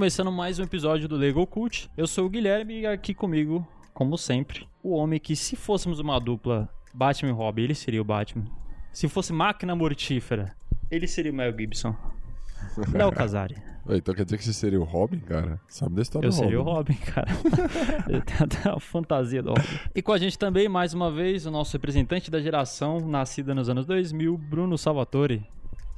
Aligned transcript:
começando 0.00 0.32
mais 0.32 0.58
um 0.58 0.62
episódio 0.62 1.06
do 1.06 1.14
Lego 1.14 1.46
Cult. 1.46 1.90
Eu 1.94 2.06
sou 2.06 2.24
o 2.24 2.30
Guilherme 2.30 2.80
e 2.80 2.86
aqui 2.86 3.12
comigo, 3.12 3.68
como 3.92 4.16
sempre, 4.16 4.66
o 4.82 4.94
homem 4.94 5.20
que, 5.20 5.36
se 5.36 5.54
fôssemos 5.56 6.00
uma 6.00 6.18
dupla 6.18 6.70
Batman 6.94 7.28
e 7.28 7.34
Robin, 7.34 7.64
ele 7.64 7.74
seria 7.74 8.00
o 8.00 8.04
Batman. 8.04 8.46
Se 8.94 9.06
fosse 9.10 9.30
máquina 9.30 9.76
mortífera, 9.76 10.56
ele 10.90 11.06
seria 11.06 11.30
o 11.30 11.34
Mel 11.34 11.54
Gibson. 11.54 11.94
Léo 12.94 13.12
Casari. 13.12 13.56
Então 13.90 14.14
quer 14.14 14.24
dizer 14.24 14.38
que 14.38 14.44
você 14.44 14.54
seria 14.54 14.80
o 14.80 14.84
Robin, 14.84 15.18
cara? 15.18 15.60
Sabe 15.68 15.96
da 15.96 16.00
história 16.00 16.28
Eu 16.28 16.30
do 16.30 16.34
seria 16.34 16.58
o 16.58 16.62
Robin? 16.62 16.94
Robin, 16.94 17.12
cara. 17.12 17.28
Eu 18.08 18.22
tenho 18.22 18.44
até 18.44 18.70
a 18.70 18.80
fantasia 18.80 19.42
do 19.42 19.50
Robin. 19.50 19.68
E 19.94 20.00
com 20.00 20.14
a 20.14 20.18
gente 20.18 20.38
também, 20.38 20.66
mais 20.66 20.94
uma 20.94 21.12
vez, 21.12 21.44
o 21.44 21.50
nosso 21.50 21.74
representante 21.74 22.30
da 22.30 22.40
geração 22.40 23.00
nascida 23.00 23.54
nos 23.54 23.68
anos 23.68 23.84
2000, 23.84 24.38
Bruno 24.38 24.78
Salvatore. 24.78 25.46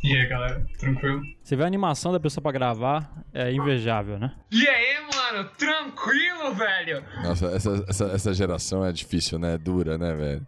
E 0.03 0.17
aí, 0.17 0.27
galera, 0.27 0.67
tranquilo? 0.79 1.23
Você 1.45 1.55
vê 1.55 1.63
a 1.63 1.67
animação 1.67 2.11
da 2.11 2.19
pessoa 2.19 2.43
pra 2.43 2.51
gravar, 2.51 3.25
é 3.33 3.53
invejável, 3.53 4.19
né? 4.19 4.33
E 4.51 4.69
aí, 4.69 4.97
mano, 5.15 5.49
tranquilo, 5.57 6.53
velho? 6.55 7.05
Nossa, 7.23 7.47
essa, 7.47 7.85
essa, 7.89 8.05
essa 8.07 8.35
geração 8.35 8.85
é 8.85 8.91
difícil, 8.91 9.39
né? 9.39 9.57
Dura, 9.57 9.97
né, 9.97 10.13
velho? 10.13 10.47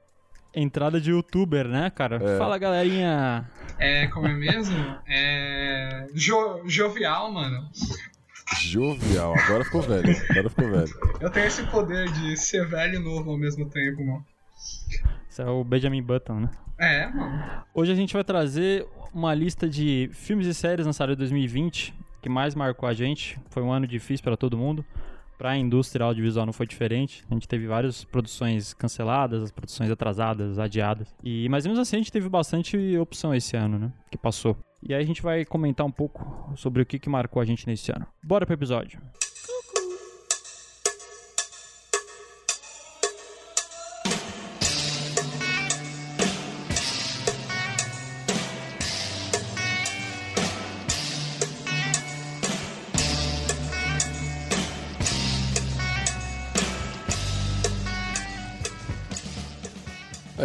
Entrada 0.52 1.00
de 1.00 1.10
youtuber, 1.10 1.68
né, 1.68 1.88
cara? 1.90 2.16
É. 2.16 2.36
Fala, 2.36 2.58
galerinha. 2.58 3.48
É, 3.78 4.08
como 4.08 4.26
é 4.26 4.32
mesmo? 4.32 4.76
É. 5.06 6.06
Jo 6.14 6.62
jovial, 6.66 7.30
mano. 7.30 7.68
Jovial. 8.60 9.34
Agora 9.38 9.64
ficou 9.64 9.82
velho. 9.82 10.16
Agora 10.30 10.50
ficou 10.50 10.70
velho. 10.70 10.94
Eu 11.20 11.30
tenho 11.30 11.46
esse 11.46 11.62
poder 11.64 12.10
de 12.10 12.36
ser 12.36 12.66
velho 12.66 12.96
e 12.96 12.98
novo 12.98 13.30
ao 13.30 13.38
mesmo 13.38 13.68
tempo, 13.70 14.04
mano. 14.04 14.24
Esse 15.30 15.42
é 15.42 15.46
o 15.46 15.62
Benjamin 15.64 16.02
Button, 16.02 16.40
né? 16.40 16.50
É, 16.78 17.06
mano. 17.06 17.64
Hoje 17.72 17.92
a 17.92 17.94
gente 17.94 18.14
vai 18.14 18.22
trazer 18.22 18.86
uma 19.14 19.32
lista 19.32 19.68
de 19.68 20.10
filmes 20.12 20.46
e 20.46 20.52
séries 20.52 20.86
lançados 20.86 21.14
em 21.14 21.18
2020 21.18 21.94
que 22.24 22.28
mais 22.30 22.54
marcou 22.54 22.88
a 22.88 22.94
gente. 22.94 23.38
Foi 23.50 23.62
um 23.62 23.70
ano 23.70 23.86
difícil 23.86 24.24
para 24.24 24.34
todo 24.34 24.56
mundo. 24.56 24.82
Para 25.36 25.50
a 25.50 25.58
indústria 25.58 26.06
audiovisual 26.06 26.46
não 26.46 26.54
foi 26.54 26.66
diferente. 26.66 27.22
A 27.30 27.34
gente 27.34 27.46
teve 27.46 27.66
várias 27.66 28.02
produções 28.02 28.72
canceladas, 28.72 29.42
as 29.42 29.50
produções 29.50 29.90
atrasadas, 29.90 30.58
adiadas. 30.58 31.14
E 31.22 31.46
mas 31.50 31.66
mesmo 31.66 31.82
assim 31.82 31.96
a 31.96 31.98
gente 31.98 32.10
teve 32.10 32.26
bastante 32.30 32.96
opção 32.96 33.34
esse 33.34 33.54
ano, 33.58 33.78
né? 33.78 33.92
Que 34.10 34.16
passou. 34.16 34.56
E 34.82 34.94
aí 34.94 35.02
a 35.02 35.06
gente 35.06 35.20
vai 35.20 35.44
comentar 35.44 35.84
um 35.84 35.90
pouco 35.90 36.50
sobre 36.56 36.80
o 36.80 36.86
que, 36.86 36.98
que 36.98 37.10
marcou 37.10 37.42
a 37.42 37.44
gente 37.44 37.66
nesse 37.66 37.92
ano. 37.92 38.06
Bora 38.22 38.46
pro 38.46 38.54
episódio. 38.54 38.98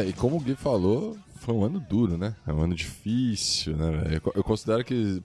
É, 0.01 0.05
e 0.07 0.13
como 0.13 0.37
o 0.37 0.39
Gui 0.39 0.55
falou, 0.55 1.17
foi 1.35 1.53
um 1.53 1.63
ano 1.63 1.79
duro, 1.79 2.17
né? 2.17 2.35
É 2.45 2.53
um 2.53 2.61
ano 2.61 2.75
difícil, 2.75 3.75
né, 3.75 3.89
velho? 3.91 4.15
Eu 4.15 4.21
co- 4.21 4.33
Eu 4.35 4.43
considero 4.43 4.83
que, 4.83 5.21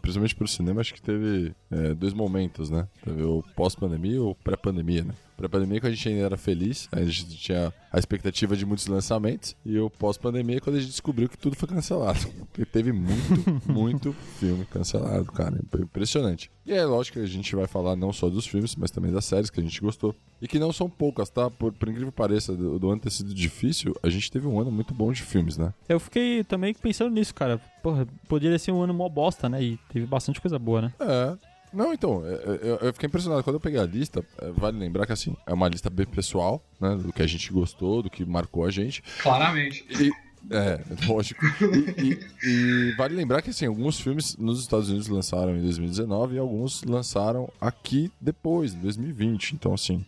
principalmente 0.00 0.34
pro 0.34 0.48
cinema, 0.48 0.80
acho 0.80 0.94
que 0.94 1.02
teve 1.02 1.52
é, 1.70 1.94
dois 1.94 2.12
momentos, 2.14 2.70
né? 2.70 2.88
Teve 3.04 3.22
o 3.22 3.42
pós-pandemia 3.54 4.16
e 4.16 4.18
o 4.18 4.34
pré-pandemia, 4.34 5.04
né? 5.04 5.14
Pré-pandemia, 5.36 5.80
quando 5.80 5.92
a 5.92 5.94
gente 5.94 6.08
ainda 6.08 6.22
era 6.22 6.36
feliz, 6.36 6.88
a 6.90 7.02
gente 7.02 7.36
tinha 7.36 7.72
a 7.92 7.98
expectativa 7.98 8.56
de 8.56 8.64
muitos 8.64 8.86
lançamentos, 8.86 9.54
e 9.64 9.78
o 9.78 9.90
pós-pandemia, 9.90 10.60
quando 10.60 10.76
a 10.76 10.78
gente 10.78 10.90
descobriu 10.90 11.28
que 11.28 11.36
tudo 11.36 11.56
foi 11.56 11.68
cancelado. 11.68 12.20
Porque 12.52 12.64
teve 12.64 12.92
muito, 12.92 13.62
muito 13.70 14.12
filme 14.38 14.64
cancelado, 14.64 15.26
cara. 15.26 15.58
Impressionante. 15.78 16.50
E 16.64 16.72
é 16.72 16.84
lógico 16.84 17.18
que 17.18 17.24
a 17.24 17.28
gente 17.28 17.54
vai 17.54 17.66
falar 17.66 17.94
não 17.96 18.12
só 18.12 18.28
dos 18.28 18.46
filmes, 18.46 18.74
mas 18.74 18.90
também 18.90 19.12
das 19.12 19.24
séries 19.24 19.50
que 19.50 19.60
a 19.60 19.62
gente 19.62 19.80
gostou. 19.80 20.14
E 20.40 20.48
que 20.48 20.58
não 20.58 20.72
são 20.72 20.88
poucas, 20.90 21.30
tá? 21.30 21.50
Por, 21.50 21.72
por 21.72 21.88
incrível 21.88 22.10
que 22.10 22.16
pareça, 22.16 22.54
do, 22.54 22.78
do 22.78 22.90
ano 22.90 23.00
ter 23.00 23.10
sido 23.10 23.32
difícil, 23.32 23.94
a 24.02 24.08
gente 24.08 24.30
teve 24.30 24.46
um 24.46 24.60
ano 24.60 24.70
muito 24.70 24.92
bom 24.92 25.12
de 25.12 25.22
filmes, 25.22 25.56
né? 25.56 25.72
Eu 25.88 26.00
fiquei 26.00 26.44
também 26.44 26.74
pensando 26.74 27.10
nisso, 27.10 27.34
cara. 27.34 27.58
Porra, 27.82 28.06
poderia 28.28 28.58
ser 28.58 28.72
um 28.72 28.82
ano 28.82 28.92
mó 28.92 29.08
bosta, 29.08 29.48
né? 29.48 29.62
E 29.62 29.78
teve 29.92 30.06
bastante 30.06 30.40
coisa 30.40 30.58
boa, 30.58 30.82
né? 30.82 30.94
É. 30.98 31.36
Não, 31.72 31.92
então, 31.92 32.22
é, 32.26 32.32
é, 32.32 32.58
eu, 32.62 32.76
eu 32.76 32.92
fiquei 32.92 33.06
impressionado. 33.06 33.42
Quando 33.42 33.56
eu 33.56 33.60
peguei 33.60 33.78
a 33.80 33.84
lista, 33.84 34.24
é, 34.40 34.50
vale 34.50 34.78
lembrar 34.78 35.04
que, 35.06 35.12
assim, 35.12 35.36
é 35.46 35.52
uma 35.52 35.68
lista 35.68 35.90
bem 35.90 36.06
pessoal, 36.06 36.62
né? 36.80 36.96
Do 36.96 37.12
que 37.12 37.22
a 37.22 37.26
gente 37.26 37.52
gostou, 37.52 38.02
do 38.02 38.10
que 38.10 38.24
marcou 38.24 38.64
a 38.64 38.70
gente. 38.70 39.02
Claramente. 39.22 39.84
E, 39.90 40.10
é, 40.54 40.80
lógico. 41.06 41.44
E, 41.44 42.02
e- 42.12 42.90
e 42.90 42.94
vale 42.96 43.14
lembrar 43.14 43.42
que, 43.42 43.50
assim, 43.50 43.66
alguns 43.66 44.00
filmes 44.00 44.36
nos 44.36 44.60
Estados 44.60 44.88
Unidos 44.88 45.08
lançaram 45.08 45.56
em 45.56 45.60
2019 45.62 46.36
e 46.36 46.38
alguns 46.38 46.82
lançaram 46.84 47.50
aqui 47.60 48.10
depois, 48.20 48.72
em 48.74 48.78
2020. 48.78 49.52
Então, 49.52 49.74
assim, 49.74 50.04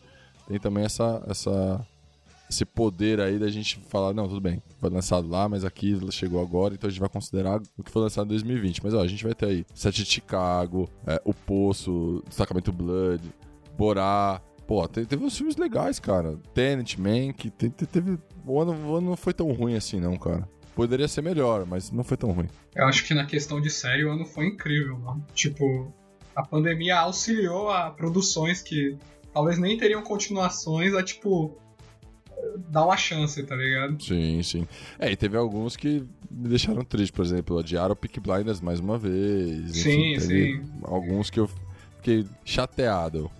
tem 0.46 0.58
também 0.58 0.84
essa, 0.84 1.22
essa, 1.28 1.86
esse 2.48 2.64
poder 2.64 3.20
aí 3.20 3.38
da 3.38 3.48
gente 3.48 3.78
falar, 3.88 4.12
não, 4.14 4.26
tudo 4.28 4.40
bem, 4.40 4.62
foi 4.78 4.88
lançado 4.90 5.28
lá, 5.28 5.48
mas 5.48 5.64
aqui 5.64 5.98
chegou 6.10 6.40
agora, 6.40 6.74
então 6.74 6.88
a 6.88 6.90
gente 6.90 7.00
vai 7.00 7.08
considerar 7.08 7.60
o 7.76 7.82
que 7.82 7.90
foi 7.90 8.02
lançado 8.02 8.26
em 8.26 8.28
2020. 8.30 8.82
Mas, 8.82 8.94
ó, 8.94 9.00
a 9.02 9.06
gente 9.06 9.22
vai 9.24 9.34
ter 9.34 9.46
aí 9.46 9.66
Sete 9.74 10.02
de 10.04 10.10
Chicago, 10.10 10.88
é, 11.06 11.20
O 11.24 11.34
Poço, 11.34 12.22
Destacamento 12.26 12.72
Blood, 12.72 13.22
Borá... 13.76 14.40
Pô, 14.66 14.86
te- 14.86 15.06
teve 15.06 15.24
uns 15.24 15.34
filmes 15.34 15.56
legais, 15.56 15.98
cara. 15.98 16.36
Tenet, 16.52 17.00
Man, 17.00 17.32
que 17.32 17.48
te- 17.48 17.70
te- 17.70 17.86
teve... 17.86 18.18
O 18.46 18.60
ano, 18.60 18.72
o 18.72 18.96
ano 18.96 19.08
não 19.10 19.16
foi 19.16 19.32
tão 19.32 19.50
ruim 19.52 19.74
assim, 19.74 19.98
não, 19.98 20.14
cara. 20.18 20.46
Poderia 20.74 21.08
ser 21.08 21.22
melhor, 21.22 21.64
mas 21.64 21.90
não 21.90 22.04
foi 22.04 22.18
tão 22.18 22.30
ruim. 22.32 22.48
Eu 22.76 22.84
acho 22.86 23.04
que 23.06 23.14
na 23.14 23.24
questão 23.24 23.62
de 23.62 23.70
série 23.70 24.04
o 24.04 24.10
ano 24.10 24.26
foi 24.26 24.46
incrível, 24.46 24.98
mano. 24.98 25.24
Tipo, 25.34 25.90
a 26.36 26.42
pandemia 26.46 26.98
auxiliou 26.98 27.70
a 27.70 27.90
produções 27.90 28.60
que 28.60 28.94
talvez 29.32 29.58
nem 29.58 29.78
teriam 29.78 30.02
continuações 30.02 30.92
a, 30.94 31.02
tipo, 31.02 31.56
dar 32.68 32.84
uma 32.84 32.96
chance, 32.96 33.42
tá 33.42 33.54
ligado? 33.56 34.02
Sim, 34.02 34.42
sim. 34.42 34.66
É, 34.98 35.10
e 35.10 35.16
teve 35.16 35.36
alguns 35.36 35.76
que 35.76 36.04
me 36.30 36.48
deixaram 36.48 36.84
triste, 36.84 37.12
por 37.12 37.24
exemplo, 37.24 37.58
adiaram 37.58 37.92
o 37.92 37.96
Peak 37.96 38.20
Blinders 38.20 38.60
mais 38.60 38.80
uma 38.80 38.98
vez. 38.98 39.76
Sim, 39.76 40.12
enfim, 40.14 40.20
sim. 40.20 40.62
Alguns 40.82 41.30
que 41.30 41.40
eu 41.40 41.48
fiquei 41.96 42.26
chateado. 42.44 43.30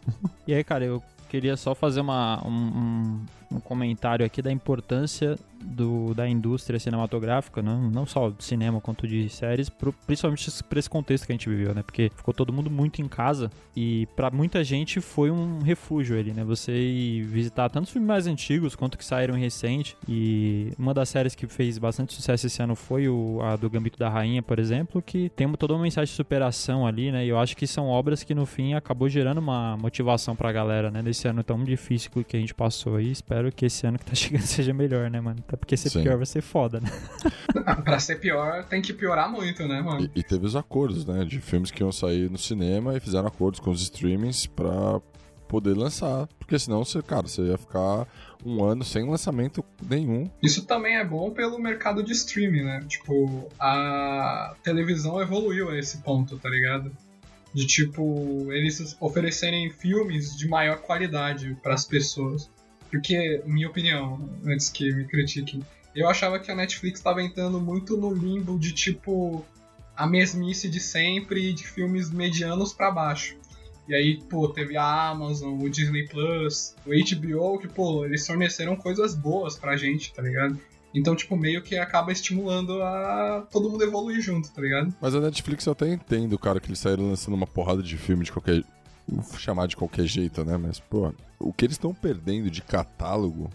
E 0.46 0.54
aí, 0.54 0.64
cara, 0.64 0.84
eu 0.84 1.02
queria 1.28 1.56
só 1.56 1.74
fazer 1.74 2.00
uma, 2.00 2.42
um, 2.46 2.50
um- 2.50 3.56
um 3.56 3.60
comentário 3.60 4.24
aqui 4.24 4.40
da 4.42 4.52
importância 4.52 5.38
do, 5.64 6.14
da 6.14 6.28
indústria 6.28 6.78
cinematográfica, 6.78 7.60
não, 7.62 7.90
não 7.90 8.06
só 8.06 8.30
do 8.30 8.42
cinema 8.42 8.80
quanto 8.80 9.06
de 9.06 9.28
séries, 9.28 9.68
pro- 9.68 9.92
principalmente 10.06 10.50
pra 10.64 10.78
esse 10.78 10.88
contexto 10.90 11.26
que 11.26 11.32
a 11.32 11.34
gente 11.34 11.48
viveu, 11.48 11.74
né? 11.74 11.82
Porque 11.82 12.10
ficou 12.16 12.32
todo 12.34 12.52
mundo 12.52 12.70
muito 12.70 13.00
em 13.02 13.08
casa 13.08 13.50
e 13.76 14.06
pra 14.16 14.30
muita 14.30 14.62
gente 14.64 15.00
foi 15.00 15.30
um 15.30 15.60
refúgio 15.60 16.18
ali, 16.18 16.32
né? 16.32 16.44
Você 16.44 17.22
visitar 17.26 17.68
tanto 17.68 17.84
os 17.86 17.90
filmes 17.90 18.08
mais 18.08 18.26
antigos 18.26 18.74
quanto 18.74 18.96
que 18.98 19.04
saíram 19.04 19.34
recente. 19.34 19.96
E 20.08 20.72
uma 20.78 20.92
das 20.94 21.08
séries 21.08 21.34
que 21.34 21.46
fez 21.46 21.78
bastante 21.78 22.12
sucesso 22.14 22.46
esse 22.46 22.62
ano 22.62 22.74
foi 22.74 23.08
o, 23.08 23.40
a 23.42 23.56
do 23.56 23.68
Gambito 23.70 23.98
da 23.98 24.08
Rainha, 24.08 24.42
por 24.42 24.58
exemplo, 24.58 25.02
que 25.02 25.28
tem 25.30 25.50
toda 25.52 25.74
uma 25.74 25.82
mensagem 25.82 26.10
de 26.10 26.16
superação 26.16 26.86
ali, 26.86 27.10
né? 27.12 27.24
E 27.24 27.28
eu 27.28 27.38
acho 27.38 27.56
que 27.56 27.66
são 27.66 27.88
obras 27.88 28.22
que 28.22 28.34
no 28.34 28.46
fim 28.46 28.74
acabou 28.74 29.08
gerando 29.08 29.38
uma 29.38 29.76
motivação 29.76 30.34
pra 30.36 30.52
galera, 30.52 30.90
né? 30.90 31.02
Nesse 31.02 31.26
ano 31.28 31.42
tão 31.42 31.62
difícil 31.64 32.10
que 32.26 32.36
a 32.36 32.40
gente 32.40 32.54
passou 32.54 32.96
aí. 32.96 33.10
Espero 33.10 33.50
que 33.52 33.66
esse 33.66 33.86
ano 33.86 33.98
que 33.98 34.04
tá 34.04 34.14
chegando 34.16 34.42
seja 34.42 34.72
melhor, 34.72 35.10
né, 35.10 35.20
mano? 35.20 35.42
Até 35.48 35.56
porque 35.56 35.78
ser 35.78 35.88
Sim. 35.88 36.02
pior 36.02 36.18
vai 36.18 36.26
ser 36.26 36.42
foda, 36.42 36.78
né? 36.78 36.90
Pra 37.82 37.98
ser 37.98 38.20
pior, 38.20 38.64
tem 38.64 38.82
que 38.82 38.92
piorar 38.92 39.32
muito, 39.32 39.66
né, 39.66 39.80
mano? 39.80 40.04
E, 40.14 40.20
e 40.20 40.22
teve 40.22 40.44
os 40.44 40.54
acordos, 40.54 41.06
né? 41.06 41.24
De 41.24 41.40
filmes 41.40 41.70
que 41.70 41.82
iam 41.82 41.90
sair 41.90 42.30
no 42.30 42.36
cinema 42.36 42.94
e 42.94 43.00
fizeram 43.00 43.26
acordos 43.26 43.58
com 43.58 43.70
os 43.70 43.80
streamings 43.80 44.46
pra 44.46 45.00
poder 45.48 45.74
lançar. 45.74 46.28
Porque 46.38 46.58
senão, 46.58 46.84
você, 46.84 47.00
cara, 47.00 47.26
você 47.26 47.40
ia 47.40 47.56
ficar 47.56 48.06
um 48.44 48.62
ano 48.62 48.84
sem 48.84 49.08
lançamento 49.08 49.64
nenhum. 49.88 50.30
Isso 50.42 50.66
também 50.66 50.96
é 50.96 51.04
bom 51.04 51.30
pelo 51.30 51.58
mercado 51.58 52.02
de 52.02 52.12
streaming, 52.12 52.64
né? 52.64 52.84
Tipo, 52.86 53.48
a 53.58 54.54
televisão 54.62 55.18
evoluiu 55.18 55.70
a 55.70 55.78
esse 55.78 55.98
ponto, 56.02 56.38
tá 56.38 56.50
ligado? 56.50 56.94
De 57.54 57.66
tipo, 57.66 58.52
eles 58.52 58.94
oferecerem 59.00 59.70
filmes 59.70 60.36
de 60.36 60.46
maior 60.46 60.82
qualidade 60.82 61.56
pras 61.62 61.86
pessoas. 61.86 62.50
Porque, 62.90 63.42
minha 63.44 63.68
opinião, 63.68 64.28
antes 64.44 64.68
que 64.68 64.92
me 64.92 65.04
critiquem, 65.04 65.62
eu 65.94 66.08
achava 66.08 66.38
que 66.38 66.50
a 66.50 66.54
Netflix 66.54 67.00
estava 67.00 67.22
entrando 67.22 67.60
muito 67.60 67.96
no 67.96 68.12
limbo 68.12 68.58
de 68.58 68.72
tipo 68.72 69.44
a 69.96 70.06
mesmice 70.06 70.68
de 70.68 70.78
sempre 70.78 71.52
de 71.52 71.66
filmes 71.66 72.10
medianos 72.10 72.72
pra 72.72 72.90
baixo. 72.90 73.36
E 73.88 73.94
aí, 73.94 74.22
pô, 74.28 74.48
teve 74.48 74.76
a 74.76 75.08
Amazon, 75.08 75.58
o 75.60 75.68
Disney 75.68 76.06
Plus, 76.06 76.74
o 76.86 76.90
HBO, 76.90 77.58
que, 77.58 77.66
pô, 77.66 78.04
eles 78.04 78.26
forneceram 78.26 78.76
coisas 78.76 79.14
boas 79.14 79.56
pra 79.56 79.76
gente, 79.76 80.12
tá 80.12 80.22
ligado? 80.22 80.60
Então, 80.94 81.16
tipo, 81.16 81.36
meio 81.36 81.62
que 81.62 81.76
acaba 81.76 82.12
estimulando 82.12 82.82
a 82.82 83.46
todo 83.50 83.70
mundo 83.70 83.82
evoluir 83.82 84.20
junto, 84.20 84.50
tá 84.50 84.60
ligado? 84.60 84.94
Mas 85.00 85.14
a 85.14 85.20
Netflix 85.20 85.66
eu 85.66 85.72
até 85.72 85.88
entendo, 85.88 86.38
cara, 86.38 86.60
que 86.60 86.68
eles 86.68 86.78
saíram 86.78 87.08
lançando 87.08 87.34
uma 87.34 87.46
porrada 87.46 87.82
de 87.82 87.96
filme 87.96 88.24
de 88.24 88.32
qualquer. 88.32 88.62
Vou 89.10 89.38
chamar 89.38 89.66
de 89.66 89.76
qualquer 89.76 90.06
jeito, 90.06 90.44
né? 90.44 90.56
Mas, 90.56 90.78
pô, 90.78 91.12
o 91.38 91.52
que 91.52 91.64
eles 91.64 91.74
estão 91.74 91.94
perdendo 91.94 92.50
de 92.50 92.62
catálogo 92.62 93.50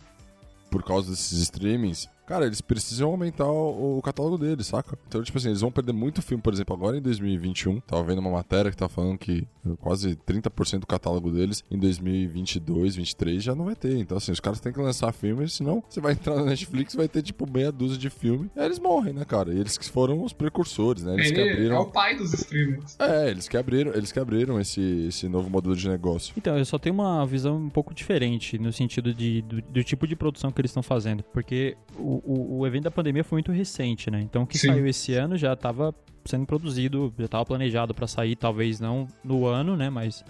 por 0.70 0.84
causa 0.84 1.12
desses 1.12 1.40
streamings, 1.40 2.10
cara, 2.26 2.46
eles 2.46 2.62
precisam 2.62 3.10
aumentar 3.10 3.48
o, 3.48 3.98
o, 3.98 4.02
catálogo 4.02 4.38
deles, 4.38 4.68
saca? 4.68 4.98
Então, 5.08 5.22
tipo 5.24 5.38
assim, 5.38 5.50
eles 5.50 5.62
vão 5.62 5.72
perder 5.72 5.94
muito 5.94 6.22
filme, 6.22 6.42
por 6.42 6.54
exemplo, 6.54 6.76
agora 6.76 6.98
em 6.98 7.02
2021. 7.02 7.80
Tava 7.82 8.04
vendo 8.04 8.20
uma 8.20 8.32
matéria 8.32 8.72
que 8.72 8.78
tá 8.78 8.90
falando 8.90 9.18
que 9.18 9.48
quase 9.80 10.16
30% 10.16 10.80
do 10.80 10.88
catálogo 10.88 11.32
deles 11.32 11.64
em 11.70 11.78
2022, 11.78 12.94
2023 12.94 13.44
já 13.44 13.56
não 13.56 13.66
vai 13.66 13.76
ter. 13.76 13.98
Então, 13.98 14.18
assim, 14.18 14.32
os 14.32 14.40
caras 14.40 14.60
têm 14.60 14.72
que 14.72 14.80
lançar 14.80 15.12
filmes, 15.12 15.54
senão 15.54 15.84
você 15.88 16.00
vai 16.00 16.14
entrar 16.14 16.36
na 16.36 16.44
Netflix 16.46 16.96
vai 16.96 17.08
ter, 17.08 17.22
tipo, 17.22 17.50
meia 17.50 17.72
dúzia 17.72 17.98
de 17.98 18.10
filme. 18.10 18.50
E 18.56 18.60
aí 18.60 18.66
eles 18.66 18.80
morrem, 18.80 19.14
né, 19.14 19.26
cara? 19.26 19.54
E 19.54 19.60
eles 19.60 19.78
que 19.78 19.90
foram 19.90 20.24
os 20.24 20.34
precursores, 20.34 21.04
né? 21.04 21.14
Eles 21.14 21.28
Ele 21.28 21.36
que 21.36 21.50
abriram. 21.52 21.76
é 21.76 21.80
o 21.80 21.86
pai 21.86 22.16
dos 22.16 22.34
streamers. 22.34 22.96
É, 23.00 23.30
eles 23.30 23.48
que 23.48 23.58
abriram, 23.58 23.94
eles 23.94 24.12
que 24.12 24.20
abriram 24.20 24.60
esse, 24.60 25.06
esse 25.08 25.28
novo 25.28 25.50
modelo 25.50 25.76
de 25.76 25.88
negócio. 25.88 26.34
Então, 26.38 26.58
eu 26.58 26.66
só 26.66 26.78
tenho 26.78 26.96
uma 26.96 27.26
visão 27.26 27.58
um 27.58 27.70
pouco 27.70 27.94
diferente 27.94 28.58
no 28.58 28.72
sentido 28.72 29.14
de, 29.14 29.42
do, 29.42 29.62
do 29.62 29.84
tipo 29.84 30.08
de 30.08 30.16
produção 30.16 30.52
que 30.52 30.62
eles 30.62 30.72
estão 30.72 30.84
fazendo. 30.84 31.24
Porque 31.24 31.78
o, 31.98 32.13
o, 32.26 32.60
o, 32.60 32.68
evento 32.68 32.84
da 32.84 32.92
pandemia 32.92 33.24
foi 33.24 33.38
muito 33.38 33.52
recente, 33.52 34.12
né? 34.12 34.22
Então, 34.22 34.44
o 34.44 34.48
que 34.48 34.58
Sim. 34.58 34.68
saiu 34.68 34.88
esse 34.88 35.14
ano 35.14 35.38
já 35.38 35.54
estava 35.54 35.94
sendo 36.26 36.46
produzido, 36.46 37.14
já 37.18 37.26
estava 37.26 37.46
planejado 37.46 37.94
para 37.94 38.08
sair, 38.08 38.36
talvez 38.36 38.80
não 38.80 39.08
no 39.24 39.46
ano, 39.46 39.76
né? 39.76 39.90
Mas 39.90 40.24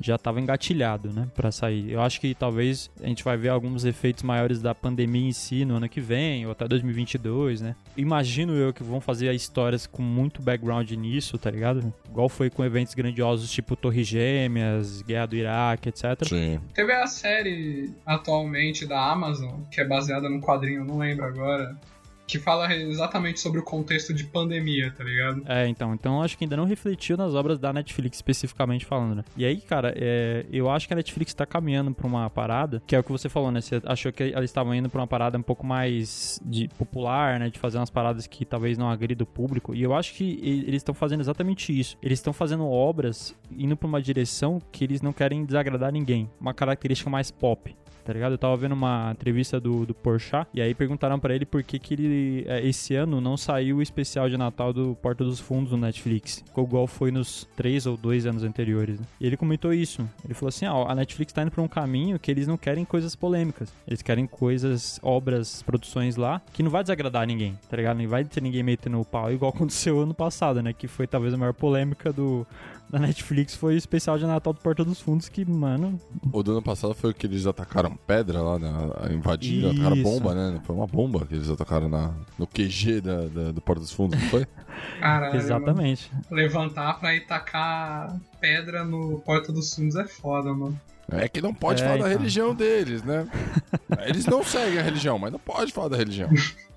já 0.00 0.16
estava 0.16 0.40
engatilhado, 0.40 1.12
né, 1.12 1.28
para 1.34 1.50
sair. 1.50 1.90
Eu 1.90 2.00
acho 2.00 2.20
que 2.20 2.34
talvez 2.34 2.90
a 3.02 3.06
gente 3.06 3.24
vai 3.24 3.36
ver 3.36 3.48
alguns 3.48 3.84
efeitos 3.84 4.22
maiores 4.22 4.60
da 4.60 4.74
pandemia 4.74 5.28
em 5.28 5.32
si 5.32 5.64
no 5.64 5.76
ano 5.76 5.88
que 5.88 6.00
vem 6.00 6.46
ou 6.46 6.52
até 6.52 6.66
2022, 6.66 7.60
né? 7.60 7.76
Imagino 7.96 8.52
eu 8.54 8.72
que 8.72 8.82
vão 8.82 9.00
fazer 9.00 9.32
histórias 9.34 9.86
com 9.86 10.02
muito 10.02 10.42
background 10.42 10.90
nisso, 10.92 11.38
tá 11.38 11.50
ligado? 11.50 11.92
Igual 12.08 12.28
foi 12.28 12.50
com 12.50 12.64
eventos 12.64 12.94
grandiosos 12.94 13.50
tipo 13.50 13.76
Torre 13.76 14.04
Gêmeas, 14.04 15.02
Guerra 15.02 15.26
do 15.26 15.36
Iraque, 15.36 15.88
etc. 15.88 16.26
Sim. 16.26 16.60
Teve 16.74 16.92
a 16.92 17.06
série 17.06 17.90
atualmente 18.04 18.86
da 18.86 19.12
Amazon, 19.12 19.62
que 19.70 19.80
é 19.80 19.84
baseada 19.84 20.28
num 20.28 20.40
quadrinho, 20.40 20.84
não 20.84 20.98
lembro 20.98 21.24
agora, 21.24 21.76
que 22.26 22.38
fala 22.38 22.74
exatamente 22.74 23.40
sobre 23.40 23.60
o 23.60 23.62
contexto 23.62 24.12
de 24.12 24.24
pandemia, 24.24 24.90
tá 24.90 25.04
ligado? 25.04 25.42
É, 25.46 25.68
então, 25.68 25.94
então 25.94 26.22
acho 26.22 26.36
que 26.36 26.44
ainda 26.44 26.56
não 26.56 26.64
refletiu 26.64 27.16
nas 27.16 27.34
obras 27.34 27.58
da 27.58 27.72
Netflix 27.72 28.18
especificamente 28.18 28.84
falando, 28.84 29.16
né? 29.16 29.24
E 29.36 29.44
aí, 29.44 29.60
cara, 29.60 29.94
é, 29.96 30.44
eu 30.52 30.68
acho 30.68 30.86
que 30.86 30.92
a 30.92 30.96
Netflix 30.96 31.32
tá 31.32 31.46
caminhando 31.46 31.94
pra 31.94 32.06
uma 32.06 32.28
parada, 32.28 32.82
que 32.86 32.96
é 32.96 32.98
o 32.98 33.04
que 33.04 33.12
você 33.12 33.28
falou, 33.28 33.50
né? 33.50 33.60
Você 33.60 33.80
achou 33.84 34.12
que 34.12 34.22
eles 34.22 34.50
estavam 34.50 34.74
indo 34.74 34.88
pra 34.88 35.00
uma 35.00 35.06
parada 35.06 35.38
um 35.38 35.42
pouco 35.42 35.64
mais 35.64 36.40
de 36.44 36.68
popular, 36.76 37.38
né? 37.38 37.48
De 37.48 37.58
fazer 37.58 37.78
umas 37.78 37.90
paradas 37.90 38.26
que 38.26 38.44
talvez 38.44 38.76
não 38.76 38.90
agridam 38.90 39.24
o 39.24 39.26
público. 39.26 39.74
E 39.74 39.82
eu 39.82 39.94
acho 39.94 40.14
que 40.14 40.38
eles 40.42 40.76
estão 40.76 40.94
fazendo 40.94 41.20
exatamente 41.20 41.78
isso. 41.78 41.96
Eles 42.02 42.18
estão 42.18 42.32
fazendo 42.32 42.66
obras 42.66 43.36
indo 43.56 43.76
pra 43.76 43.86
uma 43.86 44.02
direção 44.02 44.60
que 44.72 44.84
eles 44.84 45.00
não 45.00 45.12
querem 45.12 45.44
desagradar 45.44 45.92
ninguém. 45.92 46.28
Uma 46.40 46.52
característica 46.52 47.08
mais 47.08 47.30
pop 47.30 47.74
tá 48.06 48.12
ligado? 48.12 48.32
Eu 48.32 48.38
tava 48.38 48.56
vendo 48.56 48.72
uma 48.72 49.10
entrevista 49.12 49.58
do, 49.60 49.84
do 49.84 49.92
Porchat, 49.92 50.48
e 50.54 50.62
aí 50.62 50.72
perguntaram 50.74 51.18
para 51.18 51.34
ele 51.34 51.44
por 51.44 51.62
que 51.64 51.78
que 51.78 51.94
ele, 51.94 52.44
é, 52.46 52.64
esse 52.64 52.94
ano, 52.94 53.20
não 53.20 53.36
saiu 53.36 53.78
o 53.78 53.82
especial 53.82 54.30
de 54.30 54.36
Natal 54.36 54.72
do 54.72 54.96
Porta 55.02 55.24
dos 55.24 55.40
Fundos 55.40 55.72
no 55.72 55.78
Netflix, 55.78 56.44
igual 56.56 56.86
foi 56.86 57.10
nos 57.10 57.48
três 57.56 57.84
ou 57.84 57.96
dois 57.96 58.24
anos 58.24 58.44
anteriores. 58.44 59.00
Né? 59.00 59.06
E 59.20 59.26
ele 59.26 59.36
comentou 59.36 59.74
isso. 59.74 60.08
Ele 60.24 60.34
falou 60.34 60.48
assim, 60.48 60.66
ó, 60.66 60.88
a 60.88 60.94
Netflix 60.94 61.32
tá 61.32 61.42
indo 61.42 61.50
pra 61.50 61.62
um 61.62 61.68
caminho 61.68 62.18
que 62.18 62.30
eles 62.30 62.46
não 62.46 62.56
querem 62.56 62.84
coisas 62.84 63.16
polêmicas. 63.16 63.72
Eles 63.86 64.02
querem 64.02 64.26
coisas, 64.26 65.00
obras, 65.02 65.62
produções 65.62 66.16
lá, 66.16 66.40
que 66.52 66.62
não 66.62 66.70
vai 66.70 66.82
desagradar 66.82 67.26
ninguém, 67.26 67.58
tá 67.68 67.76
ligado? 67.76 67.98
Não 67.98 68.08
vai 68.08 68.24
ter 68.24 68.40
ninguém 68.40 68.62
metendo 68.62 69.00
o 69.00 69.04
pau, 69.04 69.32
igual 69.32 69.50
aconteceu 69.54 70.00
ano 70.00 70.14
passado, 70.14 70.62
né? 70.62 70.72
Que 70.72 70.86
foi 70.86 71.06
talvez 71.08 71.34
a 71.34 71.36
maior 71.36 71.54
polêmica 71.54 72.12
do, 72.12 72.46
da 72.88 72.98
Netflix 72.98 73.54
foi 73.54 73.74
o 73.74 73.76
especial 73.76 74.18
de 74.18 74.26
Natal 74.26 74.52
do 74.52 74.60
Porta 74.60 74.84
dos 74.84 75.00
Fundos, 75.00 75.28
que, 75.28 75.44
mano. 75.44 76.00
O 76.32 76.42
do 76.42 76.52
ano 76.52 76.62
passado 76.62 76.94
foi 76.94 77.12
que 77.12 77.26
eles 77.26 77.46
atacaram 77.46 77.96
pedra 78.06 78.40
lá, 78.40 78.58
né? 78.58 78.70
Invadiram, 79.12 79.72
Isso. 79.72 79.80
atacaram 79.80 80.02
bomba, 80.02 80.34
né? 80.34 80.60
Foi 80.64 80.76
uma 80.76 80.86
bomba 80.86 81.26
que 81.26 81.34
eles 81.34 81.50
atacaram 81.50 81.88
na, 81.88 82.14
no 82.38 82.46
QG 82.46 83.00
da, 83.00 83.22
da 83.26 83.52
do 83.52 83.60
Porta 83.60 83.80
dos 83.80 83.92
Fundos, 83.92 84.20
não 84.20 84.28
foi? 84.28 84.46
Caralho, 85.00 85.36
Exatamente. 85.36 86.10
Mano. 86.12 86.24
Levantar 86.30 87.00
pra 87.00 87.14
ir 87.14 87.26
tacar 87.26 88.16
pedra 88.40 88.84
no 88.84 89.18
Porta 89.20 89.52
dos 89.52 89.74
Fundos 89.74 89.96
é 89.96 90.04
foda, 90.04 90.52
mano. 90.52 90.80
É 91.08 91.28
que 91.28 91.40
não 91.40 91.54
pode 91.54 91.82
é, 91.82 91.84
falar 91.84 91.98
então. 91.98 92.08
da 92.08 92.16
religião 92.16 92.54
deles, 92.54 93.02
né? 93.02 93.28
Eles 94.06 94.26
não 94.26 94.42
seguem 94.42 94.78
a 94.78 94.82
religião, 94.82 95.18
mas 95.18 95.32
não 95.32 95.38
pode 95.38 95.72
falar 95.72 95.88
da 95.88 95.96
religião. 95.96 96.28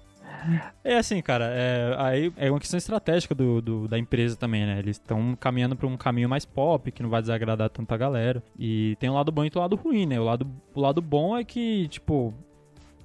É 0.83 0.97
assim, 0.97 1.21
cara, 1.21 1.45
é, 1.51 1.95
aí 1.97 2.33
é 2.37 2.49
uma 2.49 2.59
questão 2.59 2.77
estratégica 2.77 3.35
do, 3.35 3.61
do 3.61 3.87
da 3.87 3.97
empresa 3.97 4.35
também, 4.35 4.65
né? 4.65 4.79
Eles 4.79 4.97
estão 4.97 5.35
caminhando 5.35 5.75
para 5.75 5.87
um 5.87 5.97
caminho 5.97 6.29
mais 6.29 6.45
pop, 6.45 6.91
que 6.91 7.03
não 7.03 7.09
vai 7.09 7.21
desagradar 7.21 7.69
tanta 7.69 7.97
galera. 7.97 8.43
E 8.57 8.95
tem 8.99 9.09
um 9.09 9.13
lado 9.13 9.31
bom 9.31 9.45
e 9.45 9.51
um 9.53 9.59
lado 9.59 9.75
ruim, 9.75 10.05
né? 10.05 10.19
O 10.19 10.23
lado, 10.23 10.47
o 10.73 10.79
lado 10.79 11.01
bom 11.01 11.37
é 11.37 11.43
que, 11.43 11.87
tipo, 11.87 12.33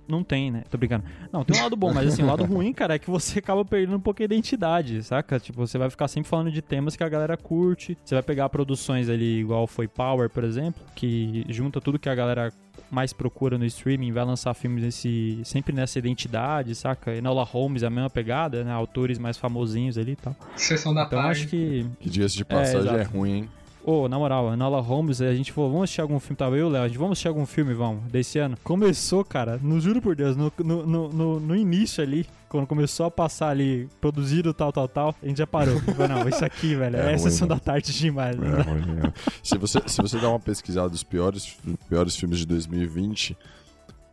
não 0.09 0.23
tem, 0.23 0.51
né? 0.51 0.63
Tô 0.71 0.77
brincando. 0.79 1.05
Não, 1.33 1.45
tem 1.45 1.59
um 1.59 1.63
lado 1.63 1.77
bom, 1.77 1.93
mas 1.93 2.09
assim, 2.09 2.23
o 2.23 2.27
lado 2.27 2.45
ruim, 2.45 2.73
cara, 2.73 2.95
é 2.95 2.99
que 2.99 3.11
você 3.11 3.39
acaba 3.39 3.65
perdendo 3.65 3.97
um 3.97 4.01
pouco 4.01 4.23
a 4.23 4.25
identidade, 4.25 5.03
saca? 5.03 5.39
Tipo, 5.41 5.67
você 5.67 5.79
vai 5.79 5.89
ficar 5.91 6.09
sempre 6.09 6.29
falando 6.29 6.51
de 6.51 6.61
temas 6.63 6.97
que 6.97 7.03
a 7.05 7.09
galera 7.09 7.37
curte. 7.37 7.97
Você 8.05 8.15
vai 8.15 8.23
pegar 8.23 8.49
produções 8.49 9.09
ali, 9.09 9.41
igual 9.41 9.67
foi 9.67 9.89
Power, 9.89 10.29
por 10.31 10.45
exemplo, 10.45 10.83
que 10.95 11.45
junta 11.49 11.81
tudo 11.81 11.99
que 11.99 12.09
a 12.09 12.15
galera 12.15 12.53
mais 12.91 13.13
procura 13.13 13.57
no 13.59 13.65
streaming, 13.65 14.13
vai 14.13 14.25
lançar 14.25 14.53
filmes 14.55 14.83
nesse, 14.85 15.41
sempre 15.45 15.75
nessa 15.75 15.99
identidade, 15.99 16.75
saca? 16.75 17.13
Enola 17.15 17.43
Holmes 17.43 17.83
é 17.83 17.87
a 17.87 17.91
mesma 17.91 18.11
pegada, 18.11 18.63
né? 18.63 18.73
Autores 18.73 19.19
mais 19.19 19.37
famosinhos 19.37 19.97
ali 19.99 20.13
e 20.13 20.17
tal. 20.17 20.37
Sessão 20.57 20.93
da 20.95 21.03
Então 21.05 21.19
tarde. 21.21 21.41
acho 21.41 21.49
que. 21.49 21.87
Que 22.01 22.11
dias 22.11 22.33
de 22.33 22.45
passagem 22.45 22.95
é, 22.95 23.01
é 23.01 23.03
ruim, 23.03 23.31
hein? 23.33 23.49
Ô, 23.87 24.05
oh, 24.05 24.09
na 24.09 24.19
moral, 24.19 24.55
Enola 24.55 24.81
Holmes, 24.81 25.21
a 25.21 25.35
gente 25.35 25.53
falou, 25.53 25.71
vamos 25.71 25.85
assistir 25.85 26.01
algum 26.01 26.19
filme, 26.19 26.37
tava 26.37 26.57
eu 26.57 26.61
e 26.61 26.63
o 26.63 26.69
Léo, 26.71 26.85
a 26.85 26.89
gente 26.89 26.97
vamos 26.97 27.13
assistir 27.13 27.29
algum 27.29 27.45
filme, 27.45 27.75
vamos, 27.75 28.03
desse 28.11 28.39
ano. 28.39 28.57
Começou, 28.65 29.23
cara, 29.23 29.61
no 29.63 29.79
juro 29.79 30.01
por 30.01 30.17
Deus, 30.17 30.35
no, 30.35 30.51
no, 30.59 30.87
no, 30.87 31.41
no 31.41 31.55
início 31.55 32.03
ali, 32.03 32.27
quando 32.49 32.67
começou 32.67 33.05
a 33.05 33.11
passar 33.11 33.51
ali, 33.51 33.87
produzido 34.01 34.55
tal, 34.55 34.73
tal, 34.73 34.89
tal, 34.89 35.15
a 35.23 35.27
gente 35.27 35.37
já 35.37 35.47
parou. 35.47 35.79
Falei, 35.85 36.09
não, 36.09 36.27
isso 36.27 36.43
aqui, 36.43 36.75
velho, 36.75 36.97
é, 36.97 37.13
é 37.13 37.19
sessão 37.19 37.47
da 37.47 37.59
tarde 37.59 37.93
demais. 37.93 38.35
Né? 38.39 38.49
É, 38.49 38.63
ruim, 38.63 39.07
é. 39.07 39.13
se, 39.43 39.59
você, 39.59 39.79
se 39.87 40.01
você 40.01 40.19
dá 40.19 40.31
uma 40.31 40.41
pesquisada 40.41 40.89
dos 40.89 41.03
piores, 41.03 41.55
piores 41.87 42.17
filmes 42.17 42.39
de 42.39 42.47
2020, 42.47 43.37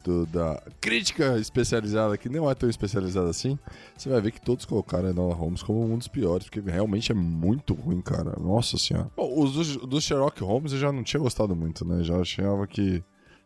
do, 0.03 0.25
da 0.25 0.61
crítica 0.79 1.37
especializada, 1.37 2.17
que 2.17 2.29
não 2.29 2.49
é 2.49 2.55
tão 2.55 2.69
especializada 2.69 3.29
assim, 3.29 3.57
você 3.97 4.09
vai 4.09 4.21
ver 4.21 4.31
que 4.31 4.41
todos 4.41 4.65
colocaram 4.65 5.07
a 5.07 5.11
Enola 5.11 5.33
Holmes 5.33 5.63
como 5.63 5.83
um 5.83 5.97
dos 5.97 6.07
piores, 6.07 6.49
porque 6.49 6.59
realmente 6.69 7.11
é 7.11 7.15
muito 7.15 7.73
ruim, 7.73 8.01
cara. 8.01 8.37
Nossa 8.39 8.77
senhora. 8.77 9.09
Bom, 9.15 9.41
os 9.41 9.53
do, 9.53 9.87
do 9.87 10.01
Sherlock 10.01 10.43
Holmes 10.43 10.73
eu 10.73 10.79
já 10.79 10.91
não 10.91 11.03
tinha 11.03 11.19
gostado 11.19 11.55
muito, 11.55 11.85
né? 11.85 12.03
Já 12.03 12.17
achava 12.17 12.67
que 12.67 13.03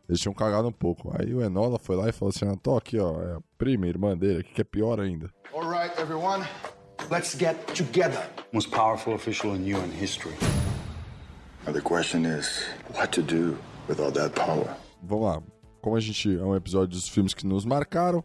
eles 0.08 0.22
tinham 0.22 0.34
cagado 0.34 0.68
um 0.68 0.72
pouco. 0.72 1.12
Aí 1.18 1.34
o 1.34 1.42
Enola 1.42 1.80
foi 1.80 1.96
lá 1.96 2.08
e 2.08 2.12
falou 2.12 2.32
assim: 2.36 2.46
ah, 2.48 2.56
tô 2.56 2.78
aqui, 2.78 3.00
ó, 3.00 3.22
é 3.22 3.36
a 3.36 3.42
prima, 3.58 3.88
irmã 3.88 4.16
dele, 4.18 4.44
que 4.44 4.62
é 4.62 4.64
pior 4.64 5.00
ainda. 5.00 5.30
Alright, 5.54 6.00
everyone, 6.00 6.46
let's 7.10 7.36
get 7.38 7.56
together. 7.76 8.30
Most 8.52 8.72
powerful 8.72 9.14
official 9.14 9.56
in 9.56 9.74
UN 9.74 9.92
history. 9.92 10.36
Now 11.66 11.74
the 11.74 11.82
question 11.82 12.26
is, 12.26 12.64
what 12.94 13.12
to 13.14 13.24
do 13.24 13.58
with 13.88 14.00
all 14.00 14.12
that 14.12 14.36
power? 14.36 14.76
Vamos 15.02 15.26
lá, 15.26 15.44
como 15.86 15.96
a 15.96 16.00
gente 16.00 16.36
é 16.36 16.44
um 16.44 16.56
episódio 16.56 16.88
dos 16.88 17.08
filmes 17.08 17.36
que 17.36 17.46
nos 17.46 17.63
marcaram, 17.63 18.24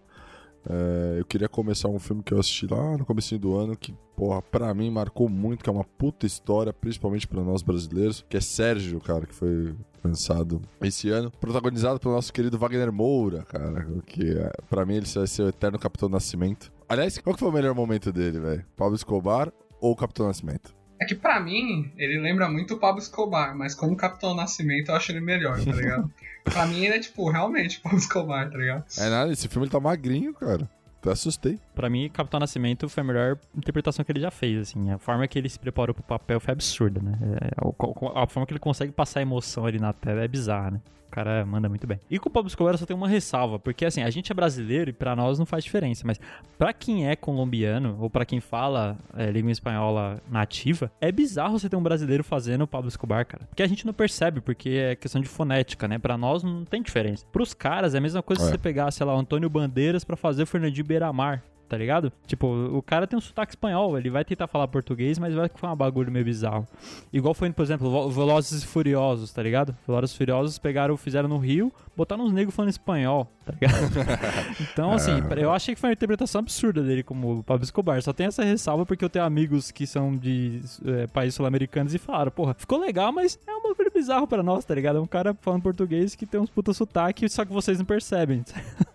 é, 0.67 1.17
eu 1.19 1.27
queria 1.27 1.47
começar 1.47 1.89
um 1.89 1.99
filme 1.99 2.23
que 2.23 2.33
eu 2.33 2.41
assisti 2.41 2.67
lá 2.67 2.97
no 2.97 3.05
começo 3.05 3.39
do 3.39 3.55
ano, 3.55 3.77
que, 3.77 3.95
porra, 4.17 4.41
pra 4.41 4.73
mim 4.73 4.91
marcou 4.91 5.29
muito, 5.29 5.63
que 5.63 5.69
é 5.69 5.73
uma 5.73 5.85
puta 5.85 6.25
história, 6.25 6.73
principalmente 6.73 7.29
para 7.29 7.45
nós 7.45 7.61
brasileiros, 7.61 8.25
que 8.31 8.39
é 8.39 8.41
Sérgio, 8.41 8.99
cara, 8.99 9.27
que 9.27 9.35
foi 9.35 9.75
lançado 10.03 10.63
esse 10.81 11.11
ano, 11.11 11.31
protagonizado 11.33 12.01
pelo 12.01 12.15
nosso 12.15 12.33
querido 12.33 12.59
Wagner 12.59 12.91
Moura, 12.91 13.43
cara, 13.43 13.87
que 14.07 14.31
é, 14.31 14.51
pra 14.71 14.87
mim 14.87 14.95
ele 14.95 15.07
vai 15.07 15.27
ser 15.27 15.43
o 15.43 15.49
eterno 15.49 15.79
Capitão 15.79 16.09
Nascimento. 16.09 16.73
Aliás, 16.89 17.19
qual 17.19 17.35
que 17.35 17.41
foi 17.41 17.51
o 17.51 17.53
melhor 17.53 17.75
momento 17.75 18.11
dele, 18.11 18.41
velho? 18.41 18.65
Pablo 18.75 18.97
Escobar 18.97 19.53
ou 19.79 19.95
Capitão 19.95 20.27
Nascimento? 20.27 20.80
É 21.01 21.07
que 21.07 21.15
pra 21.15 21.41
mim, 21.41 21.91
ele 21.97 22.21
lembra 22.21 22.49
muito 22.49 22.75
o 22.75 22.79
Pablo 22.79 23.01
Escobar, 23.01 23.57
mas 23.57 23.75
como 23.75 23.97
Capitão 23.97 24.35
Nascimento 24.35 24.91
eu 24.91 24.97
acho 24.97 25.11
ele 25.11 25.21
melhor, 25.21 25.59
tá 25.65 25.73
ligado? 25.73 26.13
pra 26.45 26.67
mim 26.67 26.85
ele 26.85 26.95
é 26.95 26.99
tipo, 27.01 27.31
realmente 27.31 27.79
o 27.79 27.83
Pablo 27.83 27.99
Escobar, 27.99 28.51
tá 28.51 28.59
ligado? 28.59 28.85
É 28.99 29.09
nada, 29.09 29.33
esse 29.33 29.49
filme 29.49 29.65
ele 29.65 29.73
tá 29.73 29.81
magrinho, 29.81 30.35
cara. 30.35 30.69
Até 31.01 31.13
assustei. 31.13 31.59
Pra 31.75 31.89
mim, 31.89 32.11
Capitão 32.11 32.39
Nascimento 32.39 32.87
foi 32.87 33.01
a 33.01 33.05
melhor 33.05 33.39
interpretação 33.57 34.05
que 34.05 34.13
ele 34.13 34.21
já 34.21 34.31
fez, 34.31 34.61
assim. 34.61 34.91
A 34.91 34.99
forma 34.99 35.27
que 35.27 35.39
ele 35.39 35.49
se 35.49 35.59
preparou 35.59 35.95
pro 35.95 36.05
papel 36.05 36.39
foi 36.39 36.53
absurda, 36.53 37.01
né? 37.01 37.19
É, 37.41 37.51
a, 37.57 38.23
a 38.23 38.27
forma 38.27 38.47
que 38.47 38.53
ele 38.53 38.61
consegue 38.61 38.93
passar 38.93 39.23
emoção 39.23 39.65
ali 39.65 39.79
na 39.79 39.95
tela 39.95 40.23
é 40.23 40.29
bizarra, 40.29 40.73
né? 40.73 40.81
O 41.11 41.13
cara 41.13 41.45
manda 41.45 41.69
muito 41.69 41.89
bem. 41.89 41.99
E 42.09 42.21
com 42.21 42.29
o 42.29 42.33
Pablo 42.33 42.47
Escobar 42.47 42.79
só 42.79 42.87
tem 42.87 42.97
uma 42.97 43.09
ressalva, 43.09 43.59
porque 43.59 43.85
assim, 43.85 44.01
a 44.01 44.11
gente 44.11 44.31
é 44.31 44.35
brasileiro 44.35 44.91
e 44.91 44.93
para 44.93 45.17
nós 45.17 45.41
não 45.41 45.45
faz 45.45 45.65
diferença, 45.65 46.05
mas 46.07 46.21
para 46.57 46.73
quem 46.73 47.09
é 47.09 47.17
colombiano 47.17 47.97
ou 48.01 48.09
para 48.09 48.25
quem 48.25 48.39
fala 48.39 48.97
é, 49.17 49.29
língua 49.29 49.51
espanhola 49.51 50.23
nativa, 50.31 50.89
é 51.01 51.11
bizarro 51.11 51.59
você 51.59 51.69
ter 51.69 51.75
um 51.75 51.83
brasileiro 51.83 52.23
fazendo 52.23 52.63
o 52.63 52.67
Pablo 52.69 52.89
Escobar, 52.89 53.27
cara. 53.27 53.45
Porque 53.49 53.63
a 53.63 53.67
gente 53.67 53.85
não 53.85 53.93
percebe, 53.93 54.41
porque 54.41 54.71
é 54.71 54.95
questão 54.95 55.21
de 55.21 55.29
fonética, 55.29 55.89
né? 55.89 55.99
Para 55.99 56.17
nós 56.17 56.45
não 56.45 56.65
tem 56.65 56.81
diferença. 56.81 57.27
Pros 57.33 57.53
caras 57.53 57.93
é 57.97 57.99
a 57.99 58.01
mesma 58.01 58.23
coisa 58.23 58.43
é. 58.43 58.45
se 58.45 58.53
você 58.53 58.59
pegar, 58.59 58.89
sei 58.93 59.05
lá, 59.05 59.17
o 59.17 59.19
Antônio 59.19 59.51
Bandeiras 59.51 60.05
para 60.05 60.17
fazer 60.17 60.45
o 60.45 60.47
Fernandinho 60.47 60.87
Beiramar 60.87 61.43
tá 61.71 61.77
ligado? 61.77 62.13
Tipo, 62.27 62.49
o 62.49 62.83
cara 62.83 63.07
tem 63.07 63.17
um 63.17 63.23
sotaque 63.23 63.53
espanhol, 63.53 63.97
ele 63.97 64.11
vai 64.11 64.25
tentar 64.25 64.49
falar 64.49 64.67
português, 64.67 65.21
mas 65.21 65.33
vai 65.33 65.49
ficar 65.49 65.73
um 65.73 65.77
bagulho 65.77 66.11
meio 66.11 66.25
bizarro. 66.25 66.67
Igual 67.13 67.33
foi, 67.33 67.49
por 67.53 67.63
exemplo, 67.63 68.11
Velozes 68.11 68.65
e 68.65 68.67
Furiosos, 68.67 69.33
tá 69.33 69.41
ligado? 69.41 69.73
Velozes 69.87 70.13
e 70.13 70.19
Furiosos 70.19 70.59
pegaram, 70.59 70.97
fizeram 70.97 71.29
no 71.29 71.39
Rio, 71.39 71.73
botaram 71.97 72.25
uns 72.25 72.33
negros 72.33 72.57
falando 72.57 72.71
espanhol, 72.71 73.31
tá 73.45 73.53
ligado? 73.53 73.75
então, 74.61 74.91
assim, 74.91 75.13
é. 75.13 75.45
eu 75.45 75.53
achei 75.53 75.73
que 75.73 75.81
foi 75.81 75.91
uma 75.91 75.95
interpretação 75.95 76.41
absurda 76.41 76.83
dele 76.83 77.05
como 77.05 77.45
Pablo 77.45 77.63
Escobar. 77.63 78.03
Só 78.03 78.13
tem 78.13 78.27
essa 78.27 78.43
ressalva 78.43 78.85
porque 78.85 79.05
eu 79.05 79.09
tenho 79.09 79.25
amigos 79.25 79.71
que 79.71 79.87
são 79.87 80.17
de 80.17 80.61
é, 80.85 81.07
países 81.07 81.37
sul-americanos 81.37 81.95
e 81.95 81.99
falaram, 81.99 82.33
porra, 82.33 82.53
ficou 82.55 82.81
legal, 82.81 83.13
mas 83.13 83.39
é 83.47 83.53
um 83.55 83.63
bagulho 83.63 83.93
bizarro 83.95 84.27
pra 84.27 84.43
nós, 84.43 84.65
tá 84.65 84.75
ligado? 84.75 84.99
É 84.99 85.01
um 85.01 85.07
cara 85.07 85.35
falando 85.41 85.63
português 85.63 86.17
que 86.17 86.27
tem 86.27 86.41
uns 86.41 86.51
puta 86.51 86.73
sotaque, 86.73 87.29
só 87.29 87.45
que 87.45 87.53
vocês 87.53 87.79
não 87.79 87.85
percebem. 87.85 88.43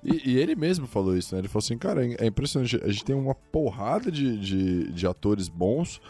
e, 0.04 0.32
e, 0.32 0.38
ele 0.38 0.56
mesmo 0.56 0.88
falou 0.88 1.16
isso, 1.16 1.34
né? 1.34 1.40
Ele 1.40 1.48
falou 1.48 1.64
assim, 1.64 1.78
cara, 1.78 2.06
é 2.06 2.26
impressionante. 2.26 2.65
A 2.84 2.90
gente 2.90 3.06
tem 3.06 3.16
uma 3.16 3.36
porrada 3.36 4.12
de, 4.12 4.38
de, 4.38 4.92
de 4.92 5.08
atores 5.08 5.48
bons 5.48 6.02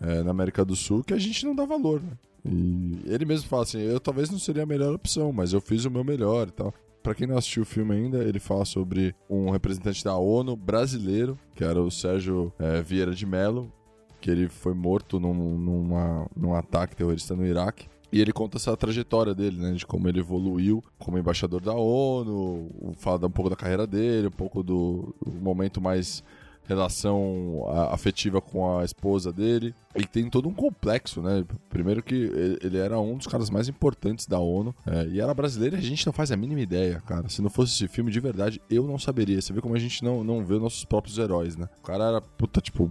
é, 0.00 0.22
na 0.22 0.30
América 0.30 0.64
do 0.64 0.74
Sul 0.74 1.04
que 1.04 1.14
a 1.14 1.18
gente 1.18 1.44
não 1.44 1.54
dá 1.54 1.64
valor, 1.64 2.00
né? 2.02 2.12
E 2.44 3.00
ele 3.04 3.24
mesmo 3.24 3.48
fala 3.48 3.62
assim: 3.62 3.80
eu 3.80 4.00
talvez 4.00 4.30
não 4.30 4.38
seria 4.38 4.62
a 4.62 4.66
melhor 4.66 4.94
opção, 4.94 5.32
mas 5.32 5.52
eu 5.52 5.60
fiz 5.60 5.84
o 5.84 5.90
meu 5.90 6.04
melhor 6.04 6.48
e 6.48 6.52
tal. 6.52 6.74
Pra 7.02 7.14
quem 7.14 7.26
não 7.26 7.38
assistiu 7.38 7.62
o 7.62 7.66
filme 7.66 7.94
ainda, 7.94 8.18
ele 8.18 8.38
fala 8.38 8.64
sobre 8.64 9.14
um 9.28 9.50
representante 9.50 10.04
da 10.04 10.16
ONU 10.16 10.54
brasileiro, 10.54 11.38
que 11.54 11.64
era 11.64 11.80
o 11.80 11.90
Sérgio 11.90 12.52
é, 12.58 12.82
Vieira 12.82 13.14
de 13.14 13.24
Mello, 13.24 13.72
que 14.20 14.30
ele 14.30 14.48
foi 14.48 14.74
morto 14.74 15.18
num, 15.18 15.32
numa, 15.32 16.28
num 16.36 16.54
ataque 16.54 16.94
terrorista 16.94 17.34
no 17.34 17.46
Iraque. 17.46 17.88
E 18.12 18.20
ele 18.20 18.32
conta 18.32 18.56
essa 18.56 18.76
trajetória 18.76 19.34
dele, 19.34 19.58
né? 19.58 19.72
De 19.72 19.86
como 19.86 20.08
ele 20.08 20.20
evoluiu 20.20 20.82
como 20.98 21.18
embaixador 21.18 21.60
da 21.60 21.74
ONU, 21.74 22.94
fala 22.98 23.26
um 23.26 23.30
pouco 23.30 23.50
da 23.50 23.56
carreira 23.56 23.86
dele, 23.86 24.28
um 24.28 24.32
pouco 24.32 24.62
do, 24.62 25.14
do 25.24 25.32
momento 25.32 25.80
mais 25.80 26.22
relação 26.70 27.64
afetiva 27.90 28.40
com 28.40 28.78
a 28.78 28.84
esposa 28.84 29.32
dele. 29.32 29.74
E 29.96 30.06
tem 30.06 30.30
todo 30.30 30.48
um 30.48 30.54
complexo, 30.54 31.20
né? 31.20 31.44
Primeiro 31.68 32.02
que 32.02 32.30
ele 32.62 32.78
era 32.78 32.98
um 33.00 33.16
dos 33.16 33.26
caras 33.26 33.50
mais 33.50 33.68
importantes 33.68 34.26
da 34.26 34.38
ONU. 34.38 34.74
É, 34.86 35.06
e 35.08 35.20
era 35.20 35.34
brasileiro 35.34 35.76
e 35.76 35.78
a 35.78 35.82
gente 35.82 36.06
não 36.06 36.12
faz 36.12 36.30
a 36.30 36.36
mínima 36.36 36.60
ideia, 36.60 37.02
cara. 37.04 37.28
Se 37.28 37.42
não 37.42 37.50
fosse 37.50 37.74
esse 37.74 37.88
filme, 37.88 38.12
de 38.12 38.20
verdade, 38.20 38.62
eu 38.70 38.86
não 38.86 38.98
saberia. 38.98 39.40
Você 39.40 39.52
vê 39.52 39.60
como 39.60 39.74
a 39.74 39.80
gente 39.80 40.04
não, 40.04 40.22
não 40.22 40.44
vê 40.44 40.58
nossos 40.58 40.84
próprios 40.84 41.18
heróis, 41.18 41.56
né? 41.56 41.68
O 41.82 41.86
cara 41.86 42.04
era, 42.04 42.20
puta, 42.20 42.60
tipo, 42.60 42.88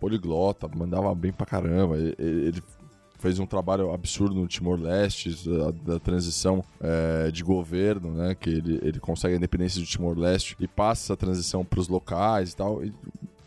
poliglota, 0.00 0.66
mandava 0.74 1.14
bem 1.14 1.32
pra 1.32 1.44
caramba. 1.44 1.98
Ele, 1.98 2.14
ele 2.18 2.62
fez 3.20 3.38
um 3.38 3.46
trabalho 3.46 3.92
absurdo 3.92 4.34
no 4.34 4.46
Timor-Leste, 4.46 5.48
da, 5.48 5.94
da, 5.94 6.00
transição 6.00 6.64
é, 6.80 7.30
de 7.30 7.42
governo, 7.42 8.12
né? 8.12 8.34
Que 8.34 8.50
ele, 8.50 8.80
ele 8.82 9.00
consegue 9.00 9.34
a 9.34 9.36
independência 9.36 9.80
do 9.80 9.86
Timor-Leste 9.86 10.56
e 10.58 10.66
passa 10.66 11.06
essa 11.06 11.16
transição 11.16 11.64
pros 11.64 11.88
locais 11.88 12.52
e 12.52 12.56
tal. 12.56 12.84
E, 12.84 12.92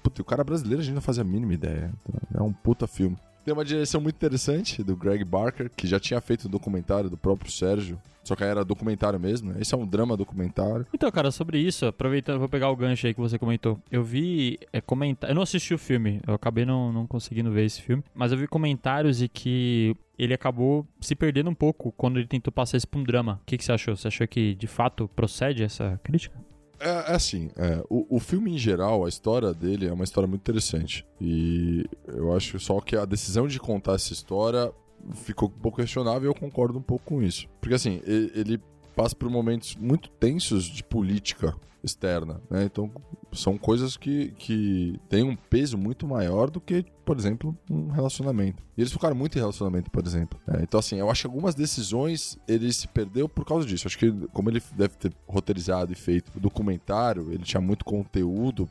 puta, 0.01 0.21
o 0.21 0.25
cara 0.25 0.43
brasileiro 0.43 0.81
a 0.81 0.83
gente 0.83 0.95
não 0.95 1.01
fazia 1.01 1.21
a 1.21 1.25
mínima 1.25 1.53
ideia. 1.53 1.91
É 2.33 2.41
um 2.41 2.53
puta 2.53 2.87
filme. 2.87 3.17
Tem 3.43 3.53
uma 3.53 3.65
direção 3.65 3.99
muito 3.99 4.15
interessante 4.15 4.81
do 4.83 4.95
Greg 4.95 5.23
Barker, 5.23 5.69
que 5.75 5.85
já 5.85 5.99
tinha 5.99 6.21
feito 6.21 6.47
um 6.47 6.51
documentário 6.51 7.09
do 7.09 7.17
próprio 7.17 7.51
Sérgio. 7.51 7.99
Só 8.23 8.37
que 8.37 8.43
era 8.43 8.63
documentário 8.63 9.19
mesmo, 9.19 9.51
né? 9.51 9.57
Esse 9.59 9.73
é 9.73 9.77
um 9.77 9.85
drama 9.85 10.15
documentário. 10.15 10.87
Então, 10.93 11.11
cara, 11.11 11.29
sobre 11.29 11.59
isso, 11.59 11.85
aproveitando, 11.85 12.39
vou 12.39 12.47
pegar 12.47 12.69
o 12.69 12.75
gancho 12.75 13.05
aí 13.05 13.13
que 13.13 13.19
você 13.19 13.37
comentou. 13.37 13.77
Eu 13.91 14.01
vi 14.01 14.57
é, 14.71 14.79
comentar. 14.79 15.29
Eu 15.29 15.35
não 15.35 15.41
assisti 15.41 15.73
o 15.73 15.77
filme, 15.77 16.21
eu 16.25 16.33
acabei 16.33 16.63
não, 16.63 16.91
não 16.93 17.05
conseguindo 17.05 17.51
ver 17.51 17.65
esse 17.65 17.81
filme, 17.81 18.01
mas 18.15 18.31
eu 18.31 18.37
vi 18.37 18.47
comentários 18.47 19.17
de 19.17 19.27
que 19.27 19.93
ele 20.17 20.33
acabou 20.33 20.87
se 21.01 21.15
perdendo 21.15 21.49
um 21.49 21.55
pouco 21.55 21.91
quando 21.97 22.17
ele 22.17 22.27
tentou 22.27 22.51
passar 22.51 22.77
isso 22.77 22.87
pra 22.87 22.99
um 22.99 23.03
drama. 23.03 23.41
O 23.41 23.45
que, 23.45 23.57
que 23.57 23.65
você 23.65 23.73
achou? 23.73 23.95
Você 23.95 24.07
achou 24.07 24.25
que 24.25 24.55
de 24.55 24.67
fato 24.67 25.09
procede 25.13 25.63
essa 25.63 25.99
crítica? 26.01 26.39
É, 26.83 27.11
é 27.11 27.15
assim, 27.15 27.49
é, 27.55 27.81
o, 27.89 28.17
o 28.17 28.19
filme 28.19 28.53
em 28.53 28.57
geral, 28.57 29.05
a 29.05 29.09
história 29.09 29.53
dele 29.53 29.87
é 29.87 29.93
uma 29.93 30.03
história 30.03 30.27
muito 30.27 30.41
interessante. 30.41 31.05
E 31.19 31.85
eu 32.07 32.35
acho 32.35 32.59
só 32.59 32.79
que 32.81 32.95
a 32.95 33.05
decisão 33.05 33.47
de 33.47 33.59
contar 33.59 33.93
essa 33.93 34.11
história 34.11 34.71
ficou 35.13 35.47
um 35.47 35.59
pouco 35.59 35.77
questionável 35.77 36.23
e 36.23 36.29
eu 36.29 36.35
concordo 36.35 36.77
um 36.77 36.81
pouco 36.81 37.05
com 37.05 37.23
isso. 37.23 37.47
Porque 37.61 37.73
assim, 37.73 38.01
ele, 38.05 38.31
ele 38.35 38.61
passa 38.95 39.15
por 39.15 39.29
momentos 39.29 39.75
muito 39.75 40.09
tensos 40.09 40.65
de 40.65 40.83
política 40.83 41.55
externa, 41.83 42.41
né? 42.49 42.63
Então 42.63 42.89
são 43.33 43.57
coisas 43.57 43.97
que, 43.97 44.31
que 44.37 44.99
têm 45.09 45.23
um 45.23 45.35
peso 45.35 45.77
muito 45.77 46.07
maior 46.07 46.49
do 46.49 46.61
que, 46.61 46.85
por 47.03 47.17
exemplo, 47.17 47.57
um 47.69 47.89
relacionamento. 47.89 48.63
E 48.77 48.81
eles 48.81 48.91
ficaram 48.91 49.15
muito 49.15 49.35
em 49.37 49.41
relacionamento, 49.41 49.89
por 49.91 50.05
exemplo. 50.05 50.39
É, 50.47 50.61
então, 50.63 50.79
assim, 50.79 50.97
eu 50.97 51.09
acho 51.09 51.21
que 51.21 51.27
algumas 51.27 51.55
decisões 51.55 52.37
ele 52.47 52.71
se 52.71 52.87
perdeu 52.87 53.27
por 53.27 53.45
causa 53.45 53.67
disso. 53.67 53.87
Acho 53.87 53.97
que, 53.97 54.11
como 54.31 54.49
ele 54.49 54.61
deve 54.75 54.95
ter 54.97 55.11
roteirizado 55.27 55.91
e 55.91 55.95
feito 55.95 56.31
o 56.35 56.39
documentário, 56.39 57.31
ele 57.31 57.43
tinha 57.43 57.61
muito 57.61 57.83
conteúdo 57.83 58.69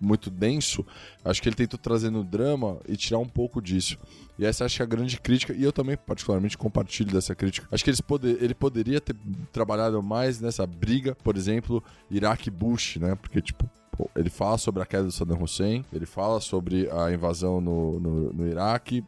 muito 0.00 0.30
denso, 0.30 0.84
acho 1.24 1.40
que 1.40 1.48
ele 1.48 1.56
tentou 1.56 1.78
trazer 1.78 2.10
no 2.10 2.22
drama 2.22 2.78
e 2.88 2.96
tirar 2.96 3.18
um 3.18 3.28
pouco 3.28 3.60
disso. 3.60 3.98
E 4.38 4.44
essa 4.44 4.64
acho 4.64 4.76
que 4.76 4.82
é 4.82 4.84
a 4.84 4.88
grande 4.88 5.18
crítica, 5.18 5.52
e 5.52 5.62
eu 5.62 5.72
também 5.72 5.96
particularmente 5.96 6.58
compartilho 6.58 7.12
dessa 7.12 7.34
crítica. 7.34 7.66
Acho 7.70 7.82
que 7.82 7.90
eles 7.90 8.00
poder, 8.00 8.42
ele 8.42 8.54
poderia 8.54 9.00
ter 9.00 9.16
trabalhado 9.52 10.02
mais 10.02 10.40
nessa 10.40 10.66
briga, 10.66 11.14
por 11.14 11.36
exemplo, 11.36 11.82
Iraque-Bush, 12.10 12.96
né? 12.96 13.14
Porque, 13.14 13.40
tipo, 13.40 13.68
ele 14.14 14.28
fala 14.28 14.58
sobre 14.58 14.82
a 14.82 14.86
queda 14.86 15.04
do 15.04 15.12
Saddam 15.12 15.42
Hussein, 15.42 15.84
ele 15.92 16.06
fala 16.06 16.40
sobre 16.40 16.88
a 16.90 17.12
invasão 17.12 17.60
no, 17.60 17.98
no, 17.98 18.32
no 18.32 18.46
Iraque, 18.46 19.02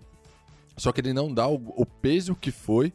só 0.76 0.92
que 0.92 1.00
ele 1.00 1.12
não 1.12 1.33
dá 1.33 1.47
o, 1.47 1.57
o 1.76 1.85
peso 1.85 2.35
que 2.35 2.50
foi 2.50 2.92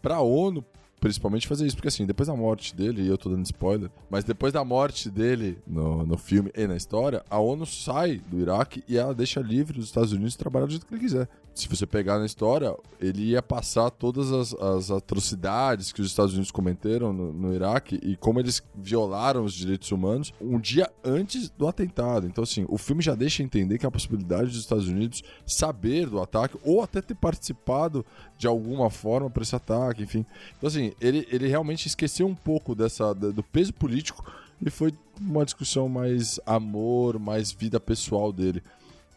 para 0.00 0.16
a 0.16 0.20
ONU 0.20 0.64
principalmente 1.02 1.48
fazer 1.48 1.66
isso, 1.66 1.74
porque 1.74 1.88
assim, 1.88 2.06
depois 2.06 2.28
da 2.28 2.36
morte 2.36 2.76
dele, 2.76 3.02
e 3.02 3.08
eu 3.08 3.18
tô 3.18 3.28
dando 3.28 3.44
spoiler, 3.44 3.90
mas 4.08 4.22
depois 4.22 4.52
da 4.52 4.64
morte 4.64 5.10
dele 5.10 5.58
no, 5.66 6.06
no 6.06 6.16
filme 6.16 6.48
e 6.56 6.64
na 6.64 6.76
história, 6.76 7.24
a 7.28 7.40
ONU 7.40 7.66
sai 7.66 8.22
do 8.28 8.38
Iraque 8.38 8.84
e 8.88 8.96
ela 8.96 9.12
deixa 9.12 9.40
livre 9.40 9.80
os 9.80 9.86
Estados 9.86 10.12
Unidos 10.12 10.36
trabalhar 10.36 10.66
do 10.66 10.70
jeito 10.70 10.86
que 10.86 10.94
ele 10.94 11.00
quiser 11.00 11.28
se 11.54 11.68
você 11.68 11.86
pegar 11.86 12.18
na 12.18 12.24
história, 12.24 12.74
ele 12.98 13.30
ia 13.30 13.42
passar 13.42 13.90
todas 13.90 14.32
as, 14.32 14.54
as 14.54 14.90
atrocidades 14.90 15.92
que 15.92 16.00
os 16.00 16.06
Estados 16.06 16.32
Unidos 16.32 16.50
cometeram 16.50 17.12
no, 17.12 17.32
no, 17.32 17.54
Iraque 17.54 18.00
e 18.02 18.16
como 18.16 18.40
eles 18.40 18.62
violaram 18.74 19.44
os 19.44 19.52
direitos 19.52 19.92
humanos 19.92 20.32
um 20.40 20.58
dia 20.58 20.90
antes 21.04 21.50
do 21.50 21.68
atentado. 21.68 22.26
Então, 22.26 22.42
assim, 22.42 22.64
o 22.68 22.78
filme 22.78 23.02
já 23.02 23.14
deixa 23.14 23.42
entender 23.42 23.76
que 23.76 23.84
a 23.84 23.90
possibilidade 23.90 24.46
dos 24.46 24.60
Estados 24.60 24.88
Unidos 24.88 25.22
saber 25.46 26.08
do 26.08 26.20
ataque 26.20 26.56
ou 26.64 26.82
até 26.82 27.02
ter 27.02 27.14
participado 27.14 28.04
de 28.38 28.46
alguma 28.46 28.88
forma 28.88 29.28
para 29.28 29.42
esse 29.42 29.54
ataque, 29.54 30.02
enfim. 30.02 30.24
Então, 30.56 30.68
assim, 30.68 30.92
ele, 31.00 31.28
ele 31.30 31.48
realmente 31.48 31.86
esqueceu 31.86 32.26
um 32.26 32.34
pouco 32.34 32.74
dessa, 32.74 33.14
do 33.14 33.42
peso 33.42 33.74
político 33.74 34.24
e 34.64 34.70
foi 34.70 34.94
uma 35.20 35.44
discussão 35.44 35.86
mais 35.86 36.40
amor, 36.46 37.18
mais 37.18 37.52
vida 37.52 37.78
pessoal 37.78 38.32
dele. 38.32 38.62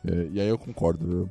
É, 0.06 0.28
e 0.34 0.42
aí 0.42 0.48
eu 0.48 0.58
concordo. 0.58 1.30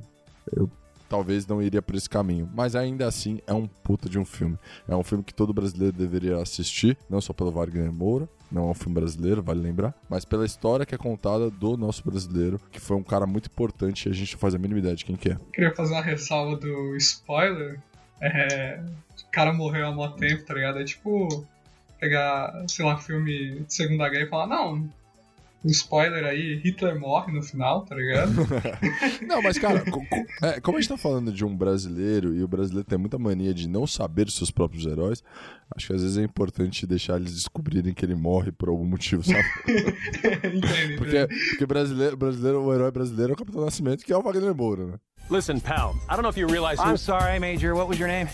Eu, 0.53 0.63
eu 0.63 0.71
talvez 1.09 1.47
não 1.47 1.63
iria 1.63 1.83
por 1.83 1.95
esse 1.95 2.09
caminho. 2.09 2.49
Mas 2.55 2.75
ainda 2.77 3.07
assim 3.07 3.41
é 3.47 3.53
um 3.53 3.67
puta 3.67 4.09
de 4.09 4.19
um 4.19 4.25
filme. 4.25 4.59
É 4.89 4.95
um 4.95 5.03
filme 5.03 5.23
que 5.23 5.35
todo 5.35 5.53
brasileiro 5.53 5.97
deveria 5.97 6.37
assistir, 6.39 6.97
não 7.09 7.21
só 7.21 7.33
pelo 7.33 7.51
Wagner 7.51 7.93
Moura, 7.93 8.29
não 8.51 8.69
é 8.69 8.71
um 8.71 8.75
filme 8.75 8.95
brasileiro, 8.95 9.43
vale 9.43 9.61
lembrar, 9.61 9.95
mas 10.09 10.25
pela 10.25 10.47
história 10.47 10.87
que 10.87 10.95
é 10.95 10.99
contada 10.99 11.51
do 11.51 11.77
nosso 11.77 12.09
brasileiro, 12.09 12.61
que 12.71 12.79
foi 12.79 12.97
um 12.97 13.03
cara 13.03 13.27
muito 13.27 13.47
importante 13.47 14.09
e 14.09 14.11
a 14.11 14.15
gente 14.15 14.37
faz 14.37 14.55
a 14.55 14.59
mínima 14.59 14.79
ideia 14.79 14.95
de 14.95 15.05
quem 15.05 15.17
que 15.17 15.31
é. 15.31 15.39
Queria 15.53 15.75
fazer 15.75 15.93
uma 15.93 16.03
ressalva 16.03 16.57
do 16.57 16.97
spoiler. 16.97 17.81
É... 18.21 18.81
O 19.27 19.31
cara 19.33 19.53
morreu 19.53 19.89
há 19.89 19.93
muito 19.93 20.17
tempo, 20.17 20.45
tá 20.45 20.55
ligado? 20.55 20.79
É 20.79 20.85
tipo 20.85 21.45
pegar, 21.99 22.65
sei 22.69 22.85
lá, 22.85 22.97
filme 22.97 23.61
de 23.61 23.75
Segunda 23.75 24.09
Guerra 24.09 24.25
e 24.25 24.29
falar, 24.29 24.47
não, 24.47 24.89
um 25.64 25.71
spoiler 25.71 26.25
aí, 26.25 26.61
Hitler 26.62 27.00
morre 27.00 27.33
no 27.33 27.42
final, 27.42 27.85
tá 27.87 27.94
ligado? 27.94 28.33
não, 29.26 29.40
mas 29.40 29.59
cara, 29.59 29.83
é, 30.42 30.61
como 30.61 30.76
a 30.76 30.80
gente 30.80 30.90
tá 30.90 30.99
falando 30.99 31.33
de 31.33 31.42
um 31.44 31.56
brasileiro 31.56 32.35
e 32.35 32.42
o 32.42 32.49
brasileiro 32.49 32.87
tem 32.87 32.99
muita 32.99 33.18
mania 33.18 33.54
de 33.54 33.66
não 33.66 33.87
saber 33.87 34.30
seus 34.30 34.50
próprios 34.50 34.85
heróis, 34.85 35.23
acho 35.75 35.87
que 35.87 35.92
às 35.94 36.02
vezes 36.02 36.18
é 36.18 36.23
importante 36.23 36.87
deixar 36.87 37.16
eles 37.16 37.33
descobrirem 37.33 37.94
que 37.94 38.04
ele 38.04 38.14
morre 38.14 38.52
por 38.52 38.68
algum 38.68 38.85
motivo, 38.85 39.23
sabe? 39.23 39.44
Entende, 40.54 40.97
porque, 40.99 41.26
porque 41.50 41.66
brasileiro, 41.66 42.16
brasileiro, 42.16 42.62
o 42.62 42.75
herói 42.75 42.90
brasileiro 42.90 43.33
é 43.33 43.35
o 43.35 43.38
Capitão 43.38 43.64
Nascimento, 43.64 44.04
que 44.04 44.12
é 44.12 44.16
o 44.16 44.23
Wagner 44.23 44.54
Moura, 44.54 44.87
né? 44.87 44.94
Listen, 45.30 45.59
pal, 45.59 45.94
I 46.11 46.11
don't 46.11 46.23
know 46.23 46.28
if 46.28 46.37
you 46.37 46.47
realize 46.47 46.78
I'm 46.78 46.99
sorry, 46.99 47.40
Major. 47.40 47.75
What 47.75 47.88
was 47.88 47.99
your 47.99 48.09
name? 48.09 48.28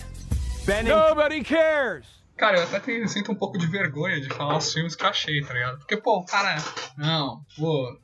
Benning. 0.65 0.89
Nobody 0.89 1.41
cares! 1.41 2.20
Cara, 2.41 2.57
eu 2.57 2.63
até 2.63 2.79
tenho, 2.79 3.07
sinto 3.07 3.31
um 3.31 3.35
pouco 3.35 3.55
de 3.55 3.67
vergonha 3.67 4.19
de 4.19 4.27
falar 4.29 4.57
os 4.57 4.73
filmes 4.73 4.95
que 4.95 5.03
eu 5.03 5.09
achei, 5.09 5.41
tá 5.43 5.53
ligado? 5.53 5.77
Porque, 5.77 5.95
pô, 5.95 6.17
o 6.17 6.25
cara. 6.25 6.55
Não, 6.97 7.45
pô. 7.55 7.99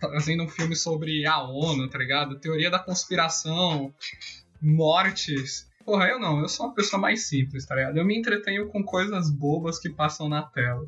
Fazendo 0.00 0.42
um 0.42 0.48
filme 0.48 0.74
sobre 0.74 1.24
a 1.24 1.40
ONU, 1.40 1.88
tá 1.88 1.98
ligado? 1.98 2.40
Teoria 2.40 2.68
da 2.68 2.80
conspiração, 2.80 3.94
mortes. 4.60 5.70
Porra, 5.84 6.08
eu 6.08 6.18
não, 6.18 6.40
eu 6.40 6.48
sou 6.48 6.66
uma 6.66 6.74
pessoa 6.74 7.00
mais 7.00 7.28
simples, 7.28 7.64
tá 7.64 7.76
ligado? 7.76 7.96
Eu 7.96 8.04
me 8.04 8.18
entretenho 8.18 8.66
com 8.66 8.82
coisas 8.82 9.30
bobas 9.30 9.78
que 9.78 9.88
passam 9.88 10.28
na 10.28 10.42
tela. 10.42 10.84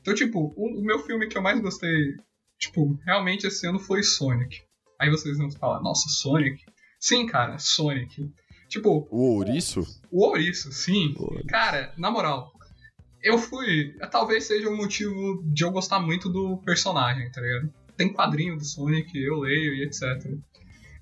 Então, 0.00 0.14
tipo, 0.14 0.54
o, 0.56 0.78
o 0.78 0.84
meu 0.84 1.00
filme 1.00 1.26
que 1.26 1.36
eu 1.36 1.42
mais 1.42 1.58
gostei, 1.60 2.14
tipo, 2.56 2.96
realmente 3.04 3.48
esse 3.48 3.66
ano 3.66 3.80
foi 3.80 4.04
Sonic. 4.04 4.62
Aí 4.96 5.10
vocês 5.10 5.38
vão 5.38 5.50
falar, 5.50 5.80
nossa, 5.80 6.08
Sonic? 6.08 6.64
Sim, 7.00 7.26
cara, 7.26 7.58
Sonic. 7.58 8.32
Tipo. 8.68 9.06
O 9.10 9.36
ouriço? 9.36 9.82
O 10.10 10.24
ouriço, 10.26 10.72
sim. 10.72 11.14
O 11.18 11.24
ouriço. 11.24 11.46
Cara, 11.46 11.92
na 11.96 12.10
moral. 12.10 12.52
eu 13.22 13.38
fui. 13.38 13.94
Talvez 14.10 14.44
seja 14.44 14.68
o 14.68 14.76
motivo 14.76 15.42
de 15.44 15.64
eu 15.64 15.70
gostar 15.70 16.00
muito 16.00 16.28
do 16.28 16.56
personagem, 16.58 17.30
tá 17.30 17.40
ligado? 17.40 17.72
Tem 17.96 18.12
quadrinho 18.12 18.56
do 18.56 18.64
Sonic, 18.64 19.16
eu 19.16 19.38
leio 19.40 19.74
e 19.74 19.84
etc. 19.84 20.02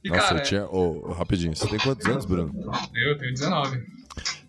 E, 0.04 0.09
Nossa, 0.09 0.21
cara, 0.21 0.38
eu 0.40 0.42
tinha. 0.42 0.66
Ô, 0.66 1.12
rapidinho, 1.12 1.54
você 1.54 1.66
tem 1.69 1.78
quantos 1.78 2.07
anos, 2.07 2.25
Bruno? 2.26 2.52
eu 2.95 3.16
tenho 3.19 3.33
19. 3.33 3.87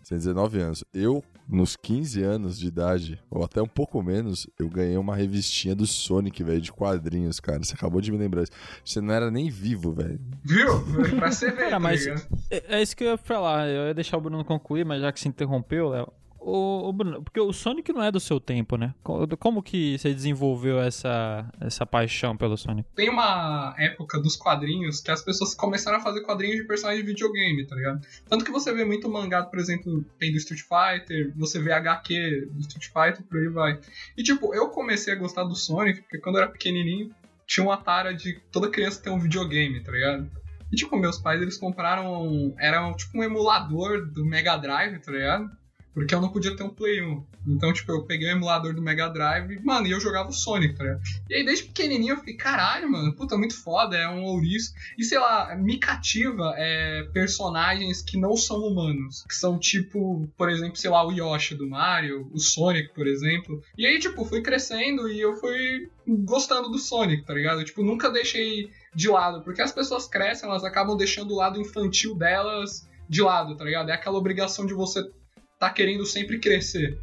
Você 0.02 0.10
tem 0.10 0.18
19 0.18 0.60
anos. 0.60 0.84
Eu, 0.94 1.24
nos 1.48 1.76
15 1.76 2.22
anos 2.24 2.58
de 2.58 2.68
idade, 2.68 3.22
ou 3.30 3.44
até 3.44 3.62
um 3.62 3.68
pouco 3.68 4.02
menos, 4.02 4.48
eu 4.60 4.70
ganhei 4.70 4.98
uma 4.98 5.16
revistinha 5.16 5.76
do 5.76 5.86
Sonic, 5.86 6.44
velho, 6.44 6.62
de 6.62 6.72
quadrinhos, 6.72 7.40
cara. 7.40 7.64
Você 7.64 7.74
acabou 7.74 8.02
de 8.02 8.12
me 8.12 8.18
lembrar 8.18 8.44
isso. 8.44 8.52
Você 8.84 9.02
não 9.02 9.14
era 9.14 9.30
nem 9.30 9.50
vivo, 9.50 9.94
velho. 9.94 10.20
Viu? 10.44 10.84
Pra 11.16 11.30
ver, 11.30 11.56
Cara, 11.56 11.70
tá 11.72 11.80
mas 11.80 12.08
é, 12.50 12.78
é 12.78 12.82
isso 12.82 12.96
que 12.96 13.04
eu 13.04 13.12
ia 13.12 13.18
falar. 13.18 13.68
Eu 13.68 13.88
ia 13.88 13.94
deixar 13.94 14.18
o 14.18 14.22
Bruno 14.22 14.44
concluir, 14.44 14.86
mas 14.86 15.02
já 15.02 15.12
que 15.12 15.20
se 15.20 15.28
interrompeu, 15.28 15.90
Léo. 15.90 16.12
O, 16.46 16.90
o 16.90 16.94
Bruno, 16.94 17.24
porque 17.24 17.40
o 17.40 17.54
Sonic 17.54 17.94
não 17.94 18.04
é 18.04 18.12
do 18.12 18.20
seu 18.20 18.40
tempo, 18.40 18.76
né? 18.76 18.94
Co- 19.02 19.26
Como 19.38 19.64
que 19.64 19.98
você 19.98 20.14
desenvolveu 20.14 20.80
essa, 20.80 21.50
essa 21.62 21.86
paixão 21.86 22.36
pelo 22.36 22.58
Sonic? 22.58 22.88
Tem 22.96 23.10
uma 23.10 23.74
época 23.78 24.20
dos 24.20 24.36
quadrinhos 24.36 25.00
que 25.00 25.10
as 25.10 25.22
pessoas 25.22 25.56
começaram 25.56 25.98
a 25.98 26.02
fazer 26.02 26.22
quadrinhos 26.22 26.58
de 26.58 26.68
personagens 26.68 27.04
de 27.06 27.12
videogame, 27.12 27.66
tá 27.66 27.76
ligado? 27.76 28.06
Tanto 28.28 28.44
que 28.44 28.52
você 28.52 28.74
vê 28.74 28.84
muito 28.84 29.10
mangá, 29.10 29.44
por 29.44 29.58
exemplo, 29.58 30.04
tem 30.20 30.32
do 30.32 30.38
Street 30.38 30.62
Fighter, 30.64 31.32
você 31.36 31.62
vê 31.62 31.72
HQ 31.72 32.50
do 32.52 32.60
Street 32.60 32.88
Fighter, 32.88 33.24
por 33.26 33.40
aí 33.40 33.48
vai. 33.48 33.80
E 34.18 34.24
tipo, 34.24 34.54
eu 34.54 34.70
comecei 34.70 35.14
a 35.14 35.16
gostar 35.18 35.44
do 35.46 35.56
Sonic, 35.56 36.02
porque 36.02 36.20
quando 36.20 36.36
eu 36.36 36.42
era 36.44 36.52
pequenininho, 36.52 37.10
tinha 37.48 37.64
uma 37.66 37.78
tara 37.78 38.14
de 38.14 38.40
toda 38.52 38.70
criança 38.70 39.02
ter 39.02 39.10
um 39.10 39.20
videogame, 39.20 39.82
tá 39.82 39.92
ligado? 39.92 40.30
E 40.72 40.76
tipo, 40.76 40.98
meus 40.98 41.20
pais, 41.20 41.42
eles 41.42 41.56
compraram, 41.58 42.54
era 42.58 42.92
tipo 42.94 43.18
um 43.20 43.24
emulador 43.24 44.06
do 44.08 44.26
Mega 44.26 44.58
Drive, 44.58 45.00
tá 45.00 45.12
ligado? 45.12 45.50
Porque 45.94 46.14
eu 46.14 46.22
não 46.22 46.30
podia 46.30 46.56
ter 46.56 46.64
um 46.64 46.70
Play 46.70 47.02
1. 47.02 47.24
Então, 47.48 47.72
tipo, 47.72 47.92
eu 47.92 48.04
peguei 48.04 48.30
o 48.30 48.32
emulador 48.32 48.74
do 48.74 48.82
Mega 48.82 49.10
Drive 49.10 49.60
mano, 49.64 49.88
e 49.88 49.92
eu 49.92 50.00
jogava 50.00 50.30
o 50.30 50.34
Sonic, 50.34 50.76
tá 50.76 50.84
ligado? 50.84 51.02
E 51.30 51.36
aí, 51.36 51.46
desde 51.46 51.66
pequenininho, 51.66 52.14
eu 52.14 52.18
fiquei, 52.18 52.36
caralho, 52.36 52.90
mano, 52.90 53.14
puta, 53.14 53.38
muito 53.38 53.56
foda, 53.56 53.96
é 53.96 54.08
um 54.08 54.24
ouriço. 54.24 54.74
E 54.98 55.04
sei 55.04 55.20
lá, 55.20 55.56
me 55.56 55.78
cativa 55.78 56.54
é, 56.58 57.04
personagens 57.14 58.02
que 58.02 58.18
não 58.18 58.36
são 58.36 58.58
humanos. 58.58 59.24
Que 59.28 59.36
são 59.36 59.60
tipo, 59.60 60.28
por 60.38 60.50
exemplo, 60.50 60.76
sei 60.78 60.90
lá, 60.90 61.06
o 61.06 61.12
Yoshi 61.12 61.56
do 61.56 61.70
Mario, 61.70 62.30
o 62.34 62.40
Sonic, 62.40 62.94
por 62.94 63.08
exemplo. 63.08 63.62
E 63.78 63.86
aí, 63.86 64.00
tipo, 64.00 64.26
fui 64.26 64.42
crescendo 64.42 65.08
e 65.10 65.20
eu 65.20 65.36
fui 65.38 65.90
gostando 66.08 66.70
do 66.70 66.80
Sonic, 66.80 67.24
tá 67.26 67.34
ligado? 67.34 67.64
Tipo, 67.64 67.84
nunca 67.84 68.10
deixei 68.10 68.70
de 68.96 69.10
lado. 69.10 69.42
Porque 69.42 69.62
as 69.62 69.72
pessoas 69.72 70.08
crescem, 70.08 70.50
elas 70.50 70.64
acabam 70.64 70.98
deixando 70.98 71.32
o 71.32 71.38
lado 71.38 71.60
infantil 71.60 72.16
delas 72.16 72.88
de 73.08 73.22
lado, 73.22 73.56
tá 73.56 73.64
ligado? 73.64 73.90
É 73.90 73.94
aquela 73.94 74.18
obrigação 74.18 74.66
de 74.66 74.74
você 74.74 75.04
tá 75.68 75.70
querendo 75.70 76.06
sempre 76.06 76.40
crescer. 76.40 76.98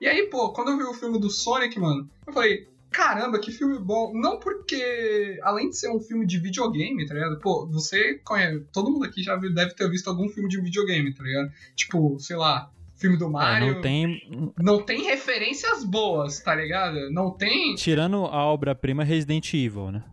E 0.00 0.06
aí, 0.06 0.26
pô, 0.28 0.50
quando 0.52 0.70
eu 0.72 0.76
vi 0.76 0.82
o 0.84 0.92
filme 0.94 1.18
do 1.18 1.30
Sonic, 1.30 1.78
mano, 1.80 2.08
eu 2.26 2.32
falei, 2.32 2.68
caramba, 2.90 3.38
que 3.38 3.50
filme 3.50 3.78
bom. 3.78 4.12
Não 4.14 4.38
porque, 4.38 5.38
além 5.42 5.70
de 5.70 5.78
ser 5.78 5.90
um 5.90 6.00
filme 6.00 6.26
de 6.26 6.38
videogame, 6.38 7.06
tá 7.06 7.14
ligado? 7.14 7.38
Pô, 7.40 7.66
você 7.66 8.20
conhece. 8.24 8.62
Todo 8.72 8.90
mundo 8.90 9.04
aqui 9.06 9.22
já 9.22 9.36
deve 9.36 9.74
ter 9.74 9.88
visto 9.90 10.08
algum 10.08 10.28
filme 10.28 10.48
de 10.50 10.60
videogame, 10.60 11.14
tá 11.14 11.22
ligado? 11.24 11.50
Tipo, 11.74 12.18
sei 12.20 12.36
lá, 12.36 12.70
filme 12.94 13.16
do 13.16 13.24
É, 13.26 13.28
Mario. 13.30 13.74
não 13.74 13.80
tem. 13.80 14.52
não 14.58 14.82
tem 14.82 15.04
referências 15.04 15.82
boas, 15.82 16.40
tá 16.40 16.54
ligado? 16.54 17.10
Não 17.10 17.30
tem. 17.30 17.74
Tirando 17.74 18.16
a 18.26 18.44
obra-prima 18.44 19.02
Resident 19.02 19.52
Evil, 19.54 19.90
né? 19.90 20.04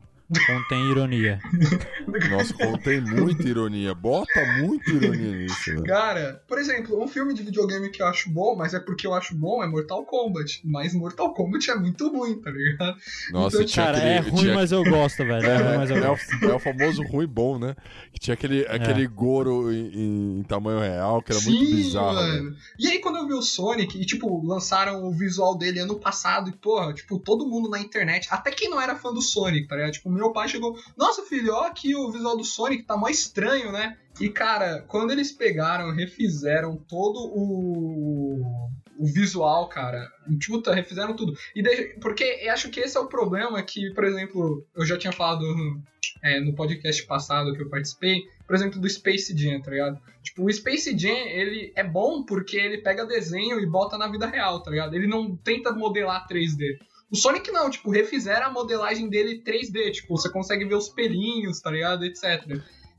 Contém 0.48 0.90
ironia. 0.90 1.40
Nossa, 2.30 2.54
contém 2.54 3.00
muita 3.02 3.48
ironia. 3.48 3.94
Bota 3.94 4.46
muita 4.46 4.90
ironia 4.90 5.32
nisso, 5.32 5.72
velho. 5.72 5.84
Cara, 5.84 6.42
por 6.48 6.58
exemplo, 6.58 7.02
um 7.02 7.08
filme 7.08 7.34
de 7.34 7.44
videogame 7.44 7.90
que 7.90 8.02
eu 8.02 8.08
acho 8.08 8.30
bom, 8.30 8.56
mas 8.56 8.74
é 8.74 8.80
porque 8.80 9.06
eu 9.06 9.14
acho 9.14 9.36
bom, 9.36 9.64
é 9.64 9.68
Mortal 9.68 10.04
Kombat. 10.06 10.62
Mas 10.64 10.94
Mortal 10.94 11.34
Kombat 11.34 11.70
é 11.70 11.76
muito 11.76 12.10
ruim, 12.10 12.40
tá 12.42 12.50
ligado? 12.50 12.98
Nossa, 13.32 13.58
Então, 13.58 13.68
tinha 13.68 13.86
Cara, 13.86 13.98
aquele. 13.98 14.14
é 14.14 14.20
ruim, 14.20 14.36
tinha- 14.42 14.54
mas 14.56 14.72
eu 14.72 14.84
gosto, 14.84 15.26
velho. 15.26 15.46
É, 15.46 15.58
ruim, 15.58 15.78
mas 15.78 15.90
eu 15.90 15.98
é, 15.98 16.02
gosto. 16.08 16.46
é 16.50 16.54
o 16.54 16.60
famoso 16.60 17.04
ruim 17.04 17.28
bom, 17.28 17.60
né? 17.60 17.76
Que 18.12 18.20
tinha 18.20 18.34
aquele, 18.34 18.66
aquele 18.68 19.06
Goro 19.08 19.72
em, 19.72 20.40
em- 20.40 20.44
tamanho 20.44 20.80
real, 20.80 21.22
que 21.22 21.32
era 21.32 21.42
muito 21.42 21.66
Sim, 21.66 21.76
bizarro. 21.76 22.14
mano. 22.16 22.44
velho. 22.44 22.56
E 22.80 22.88
aí, 22.88 23.00
quando 23.00 23.18
eu 23.18 23.28
vi 23.28 23.34
o 23.34 23.42
Sonic, 23.42 24.00
e, 24.02 24.06
tipo, 24.06 24.46
lançaram 24.46 25.04
o 25.04 25.12
visual 25.12 25.58
dele 25.58 25.80
ano 25.80 26.00
passado, 26.00 26.50
e, 26.50 26.54
porra, 26.54 26.94
tipo, 26.94 27.20
todo 27.20 27.48
mundo 27.48 27.70
na 27.70 27.80
internet, 27.80 28.28
até 28.32 28.52
quem 28.52 28.70
não 28.70 28.80
era 28.82 28.96
fã 28.96 29.14
do 29.14 29.22
Sonic, 29.22 29.68
tá 29.68 29.76
ligado? 29.76 29.92
Tipo, 29.94 30.13
meu 30.14 30.32
pai 30.32 30.48
chegou, 30.48 30.76
nossa, 30.98 31.24
filho, 31.24 31.54
ó 31.54 31.66
aqui 31.66 31.96
o 31.96 32.12
visual 32.12 32.38
do 32.38 32.44
Sonic, 32.44 32.84
tá 32.84 32.96
mó 32.96 33.08
estranho, 33.08 33.72
né? 33.72 33.98
E, 34.20 34.30
cara, 34.30 34.82
quando 34.88 35.12
eles 35.12 35.32
pegaram, 35.32 35.92
refizeram 35.92 36.78
todo 36.78 37.18
o, 37.68 38.42
o 39.00 39.06
visual, 39.08 39.68
cara, 39.70 40.08
tipo, 40.40 40.62
tá, 40.62 40.74
refizeram 40.74 41.16
tudo. 41.16 41.34
E 41.56 41.64
deixa- 41.64 41.96
porque 42.00 42.24
acho 42.52 42.70
que 42.70 42.80
esse 42.80 42.96
é 42.96 43.00
o 43.00 43.08
problema 43.08 43.62
que, 43.64 43.92
por 43.94 44.04
exemplo, 44.04 44.66
eu 44.76 44.86
já 44.86 44.98
tinha 44.98 45.12
falado 45.12 45.44
é, 46.24 46.40
no 46.40 46.54
podcast 46.54 47.04
passado 47.06 47.54
que 47.54 47.62
eu 47.64 47.70
participei, 47.70 48.22
por 48.46 48.56
exemplo, 48.56 48.80
do 48.80 48.90
Space 48.90 49.36
Jam, 49.36 49.62
tá 49.62 49.72
ligado? 49.72 50.00
Tipo, 50.22 50.46
o 50.46 50.54
Space 50.54 50.96
Jam, 50.98 51.10
ele 51.28 51.74
é 51.76 51.84
bom 51.84 52.24
porque 52.24 52.56
ele 52.58 52.78
pega 52.80 53.06
desenho 53.06 53.60
e 53.60 53.66
bota 53.66 53.98
na 53.98 54.08
vida 54.08 54.28
real, 54.28 54.62
tá 54.62 54.70
ligado? 54.70 54.94
Ele 54.96 55.08
não 55.08 55.36
tenta 55.36 55.72
modelar 55.72 56.28
3D. 56.28 56.78
O 57.14 57.16
Sonic 57.16 57.52
não, 57.52 57.70
tipo, 57.70 57.92
refizeram 57.92 58.48
a 58.48 58.50
modelagem 58.50 59.08
dele 59.08 59.40
3D, 59.46 59.92
tipo, 59.92 60.18
você 60.18 60.32
consegue 60.32 60.66
ver 60.66 60.74
os 60.74 60.90
pelinhos, 60.90 61.62
tá 61.62 61.70
ligado? 61.70 62.04
Etc. 62.04 62.24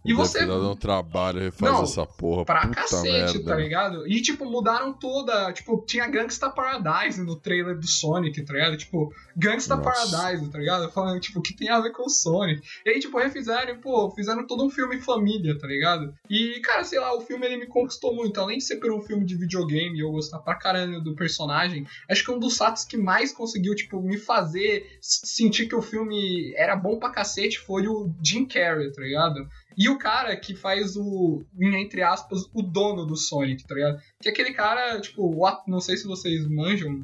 E 0.04 0.12
você 0.12 0.40
dado 0.44 0.70
um 0.70 0.76
trabalho 0.76 1.40
refaz 1.40 1.72
Não, 1.72 1.82
essa 1.82 2.04
porra. 2.04 2.44
pra 2.44 2.60
puta 2.62 2.74
cacete, 2.74 3.38
merda. 3.38 3.44
tá 3.44 3.56
ligado? 3.56 4.06
E, 4.06 4.20
tipo, 4.20 4.44
mudaram 4.44 4.92
toda. 4.92 5.52
Tipo, 5.52 5.82
tinha 5.86 6.06
Gangsta 6.06 6.50
Paradise 6.50 7.22
no 7.22 7.36
trailer 7.36 7.78
do 7.78 7.86
Sonic, 7.86 8.42
tá 8.42 8.52
ligado? 8.52 8.76
Tipo, 8.76 9.12
Gangsta 9.36 9.76
Nossa. 9.76 10.10
Paradise, 10.10 10.50
tá 10.50 10.58
ligado? 10.58 10.90
Falando, 10.92 11.18
tipo, 11.20 11.38
o 11.38 11.42
que 11.42 11.54
tem 11.56 11.70
a 11.70 11.80
ver 11.80 11.92
com 11.92 12.04
o 12.04 12.10
Sonic. 12.10 12.60
E 12.84 12.90
aí, 12.90 13.00
tipo, 13.00 13.16
refizeram, 13.18 13.78
pô, 13.80 14.10
fizeram 14.10 14.46
todo 14.46 14.64
um 14.64 14.70
filme 14.70 15.00
família, 15.00 15.58
tá 15.58 15.66
ligado? 15.66 16.14
E, 16.28 16.60
cara, 16.60 16.84
sei 16.84 17.00
lá, 17.00 17.16
o 17.16 17.22
filme 17.22 17.46
ele 17.46 17.56
me 17.56 17.66
conquistou 17.66 18.14
muito. 18.14 18.38
Além 18.40 18.58
de 18.58 18.64
ser 18.64 18.76
por 18.76 18.92
um 18.92 19.00
filme 19.00 19.24
de 19.24 19.36
videogame 19.36 19.96
e 19.96 20.00
eu 20.02 20.10
gostar 20.10 20.38
pra 20.40 20.54
caralho 20.54 21.00
do 21.00 21.14
personagem, 21.14 21.86
acho 22.10 22.22
que 22.22 22.30
um 22.30 22.38
dos 22.38 22.56
fatos 22.58 22.84
que 22.84 22.96
mais 22.98 23.32
conseguiu, 23.32 23.74
tipo, 23.74 24.02
me 24.02 24.18
fazer 24.18 24.98
sentir 25.00 25.66
que 25.66 25.74
o 25.74 25.80
filme 25.82 26.52
era 26.56 26.76
bom 26.76 26.98
pra 26.98 27.10
cacete 27.10 27.58
foi 27.58 27.86
o 27.88 28.12
Jim 28.22 28.44
Carrey, 28.44 28.92
tá 28.92 29.00
ligado? 29.00 29.48
E 29.76 29.88
o 29.88 29.98
cara 29.98 30.36
que 30.36 30.54
faz 30.54 30.96
o, 30.96 31.42
entre 31.60 32.02
aspas, 32.02 32.48
o 32.54 32.62
dono 32.62 33.04
do 33.04 33.16
Sonic, 33.16 33.66
tá 33.66 33.74
ligado? 33.74 34.00
Que 34.20 34.28
é 34.28 34.32
aquele 34.32 34.52
cara, 34.52 35.00
tipo, 35.00 35.34
não 35.66 35.80
sei 35.80 35.96
se 35.96 36.06
vocês 36.06 36.46
manjam, 36.48 37.02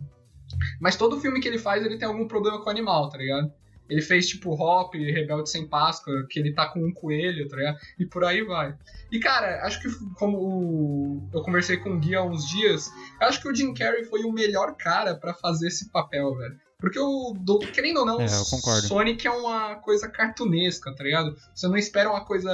mas 0.80 0.96
todo 0.96 1.20
filme 1.20 1.40
que 1.40 1.48
ele 1.48 1.58
faz, 1.58 1.84
ele 1.84 1.98
tem 1.98 2.06
algum 2.08 2.26
problema 2.28 2.58
com 2.60 2.66
o 2.66 2.70
animal, 2.70 3.08
tá 3.08 3.18
ligado? 3.18 3.52
Ele 3.88 4.02
fez, 4.02 4.28
tipo, 4.28 4.52
Hop, 4.52 4.94
Rebelde 4.94 5.50
Sem 5.50 5.66
Páscoa, 5.66 6.24
que 6.30 6.38
ele 6.38 6.52
tá 6.54 6.68
com 6.68 6.78
um 6.78 6.92
coelho, 6.92 7.48
tá 7.48 7.56
ligado? 7.56 7.76
E 7.98 8.06
por 8.06 8.22
aí 8.22 8.40
vai. 8.44 8.72
E, 9.10 9.18
cara, 9.18 9.66
acho 9.66 9.80
que 9.82 9.88
como 10.14 10.38
o- 10.38 11.28
eu 11.34 11.42
conversei 11.42 11.76
com 11.76 11.90
o 11.94 11.98
Gui 11.98 12.14
há 12.14 12.22
uns 12.22 12.48
dias, 12.48 12.88
acho 13.20 13.40
que 13.42 13.48
o 13.48 13.54
Jim 13.54 13.74
Carrey 13.74 14.04
foi 14.04 14.22
o 14.22 14.30
melhor 14.32 14.76
cara 14.76 15.16
pra 15.16 15.34
fazer 15.34 15.66
esse 15.66 15.90
papel, 15.90 16.32
velho. 16.36 16.56
Porque 16.80 16.98
o, 16.98 17.34
do- 17.38 17.58
querendo 17.58 17.98
ou 18.00 18.06
não, 18.06 18.20
É. 18.20 18.26
Sonic 18.88 19.26
é 19.26 19.30
uma 19.30 19.76
coisa 19.76 20.08
cartunesca, 20.08 20.94
tá 20.94 21.04
ligado? 21.04 21.36
Você 21.54 21.68
não 21.68 21.76
espera 21.76 22.10
uma 22.10 22.24
coisa. 22.24 22.50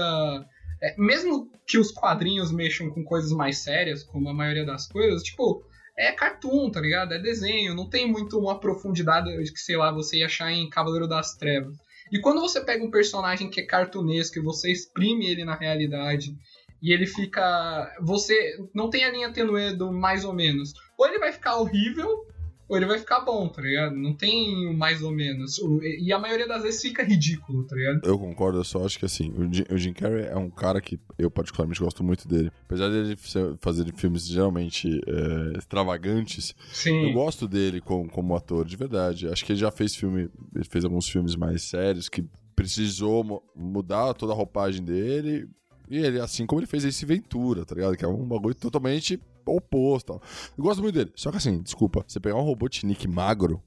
é, 0.82 0.94
mesmo 0.98 1.50
que 1.66 1.78
os 1.78 1.90
quadrinhos 1.90 2.52
mexam 2.52 2.90
com 2.90 3.02
coisas 3.04 3.30
mais 3.32 3.58
sérias, 3.58 4.02
como 4.02 4.28
a 4.28 4.34
maioria 4.34 4.64
das 4.66 4.86
coisas, 4.86 5.22
tipo, 5.22 5.62
é 5.96 6.12
cartoon, 6.12 6.70
tá 6.70 6.80
ligado? 6.80 7.14
É 7.14 7.18
desenho, 7.18 7.74
não 7.74 7.88
tem 7.88 8.06
muito 8.10 8.38
uma 8.38 8.60
profundidade 8.60 9.30
que, 9.52 9.58
sei 9.60 9.76
lá, 9.76 9.90
você 9.90 10.18
ia 10.18 10.26
achar 10.26 10.52
em 10.52 10.68
Cavaleiro 10.68 11.08
das 11.08 11.34
Trevas. 11.34 11.76
E 12.12 12.20
quando 12.20 12.40
você 12.40 12.60
pega 12.60 12.84
um 12.84 12.90
personagem 12.90 13.48
que 13.48 13.60
é 13.60 13.64
cartunesco 13.64 14.38
e 14.38 14.42
você 14.42 14.70
exprime 14.70 15.26
ele 15.28 15.44
na 15.44 15.56
realidade 15.56 16.36
e 16.82 16.92
ele 16.92 17.06
fica. 17.06 17.90
Você 18.02 18.58
não 18.74 18.90
tem 18.90 19.04
a 19.04 19.10
linha 19.10 19.32
tenue 19.32 19.72
do 19.74 19.90
mais 19.90 20.24
ou 20.24 20.34
menos. 20.34 20.72
Ou 20.98 21.06
ele 21.06 21.18
vai 21.18 21.32
ficar 21.32 21.56
horrível, 21.56 22.26
ou 22.68 22.76
ele 22.76 22.86
vai 22.86 22.98
ficar 22.98 23.20
bom, 23.20 23.48
tá 23.48 23.62
ligado? 23.62 23.94
Não 23.96 24.12
tem 24.14 24.66
o 24.68 24.74
mais 24.76 25.02
ou 25.02 25.12
menos. 25.12 25.58
E 26.00 26.12
a 26.12 26.18
maioria 26.18 26.48
das 26.48 26.62
vezes 26.62 26.82
fica 26.82 27.02
ridículo, 27.04 27.64
tá 27.64 27.76
ligado? 27.76 28.00
Eu 28.04 28.18
concordo, 28.18 28.58
eu 28.58 28.64
só 28.64 28.84
acho 28.84 28.98
que 28.98 29.04
assim, 29.04 29.30
o 29.32 29.52
Jim, 29.52 29.64
o 29.70 29.78
Jim 29.78 29.92
Carrey 29.92 30.26
é 30.26 30.36
um 30.36 30.50
cara 30.50 30.80
que 30.80 30.98
eu 31.18 31.30
particularmente 31.30 31.80
gosto 31.80 32.02
muito 32.02 32.26
dele. 32.26 32.50
Apesar 32.64 32.88
dele 32.90 33.16
fazer 33.60 33.92
filmes 33.94 34.26
geralmente 34.26 35.00
é, 35.06 35.58
extravagantes, 35.58 36.54
eu 36.58 36.74
Sim. 36.74 37.12
gosto 37.12 37.46
dele 37.46 37.80
como, 37.80 38.08
como 38.10 38.34
ator, 38.34 38.64
de 38.64 38.76
verdade. 38.76 39.28
Acho 39.28 39.44
que 39.44 39.52
ele 39.52 39.60
já 39.60 39.70
fez 39.70 39.94
filme, 39.94 40.28
ele 40.54 40.64
fez 40.64 40.84
alguns 40.84 41.08
filmes 41.08 41.36
mais 41.36 41.62
sérios 41.62 42.08
que 42.08 42.24
precisou 42.56 43.22
mu- 43.22 43.42
mudar 43.54 44.14
toda 44.14 44.32
a 44.32 44.36
roupagem 44.36 44.82
dele. 44.84 45.48
E 45.88 45.98
ele, 45.98 46.18
assim 46.18 46.46
como 46.46 46.60
ele 46.60 46.66
fez 46.66 46.84
esse 46.84 47.06
Ventura, 47.06 47.64
tá 47.64 47.74
ligado? 47.74 47.96
Que 47.96 48.04
é 48.04 48.08
um 48.08 48.26
bagulho 48.26 48.54
totalmente 48.56 49.20
oposto. 49.46 50.06
tal. 50.18 50.22
Eu 50.56 50.64
gosto 50.64 50.82
muito 50.82 50.94
dele. 50.94 51.12
Só 51.14 51.30
que 51.30 51.36
assim, 51.36 51.60
desculpa, 51.62 52.04
você 52.06 52.18
pegar 52.20 52.36
um 52.36 52.42
Robotnik 52.42 53.06
magro. 53.08 53.62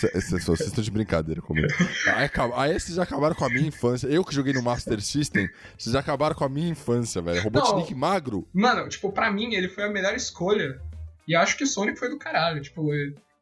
cê- 0.00 0.20
cê- 0.20 0.38
Vocês 0.38 0.60
estão 0.68 0.82
de 0.84 0.90
brincadeira 0.90 1.40
comigo. 1.42 1.66
Aí, 2.14 2.30
aí 2.56 2.78
vocês 2.78 2.98
acabaram 2.98 3.34
com 3.34 3.44
a 3.44 3.48
minha 3.48 3.66
infância. 3.66 4.06
Eu 4.06 4.24
que 4.24 4.32
joguei 4.34 4.52
no 4.52 4.62
Master 4.62 5.00
System, 5.02 5.48
vocês 5.76 5.94
acabaram 5.96 6.34
com 6.36 6.44
a 6.44 6.48
minha 6.48 6.68
infância, 6.68 7.20
velho. 7.20 7.42
Robotnik 7.42 7.94
magro. 7.94 8.46
Mano, 8.52 8.88
tipo, 8.88 9.10
pra 9.10 9.30
mim, 9.32 9.54
ele 9.54 9.68
foi 9.68 9.84
a 9.84 9.90
melhor 9.90 10.14
escolha 10.14 10.80
E 11.26 11.34
acho 11.36 11.56
que 11.56 11.64
o 11.64 11.66
Sonic 11.66 11.98
foi 11.98 12.08
do 12.10 12.18
caralho. 12.18 12.60
Tipo, 12.62 12.82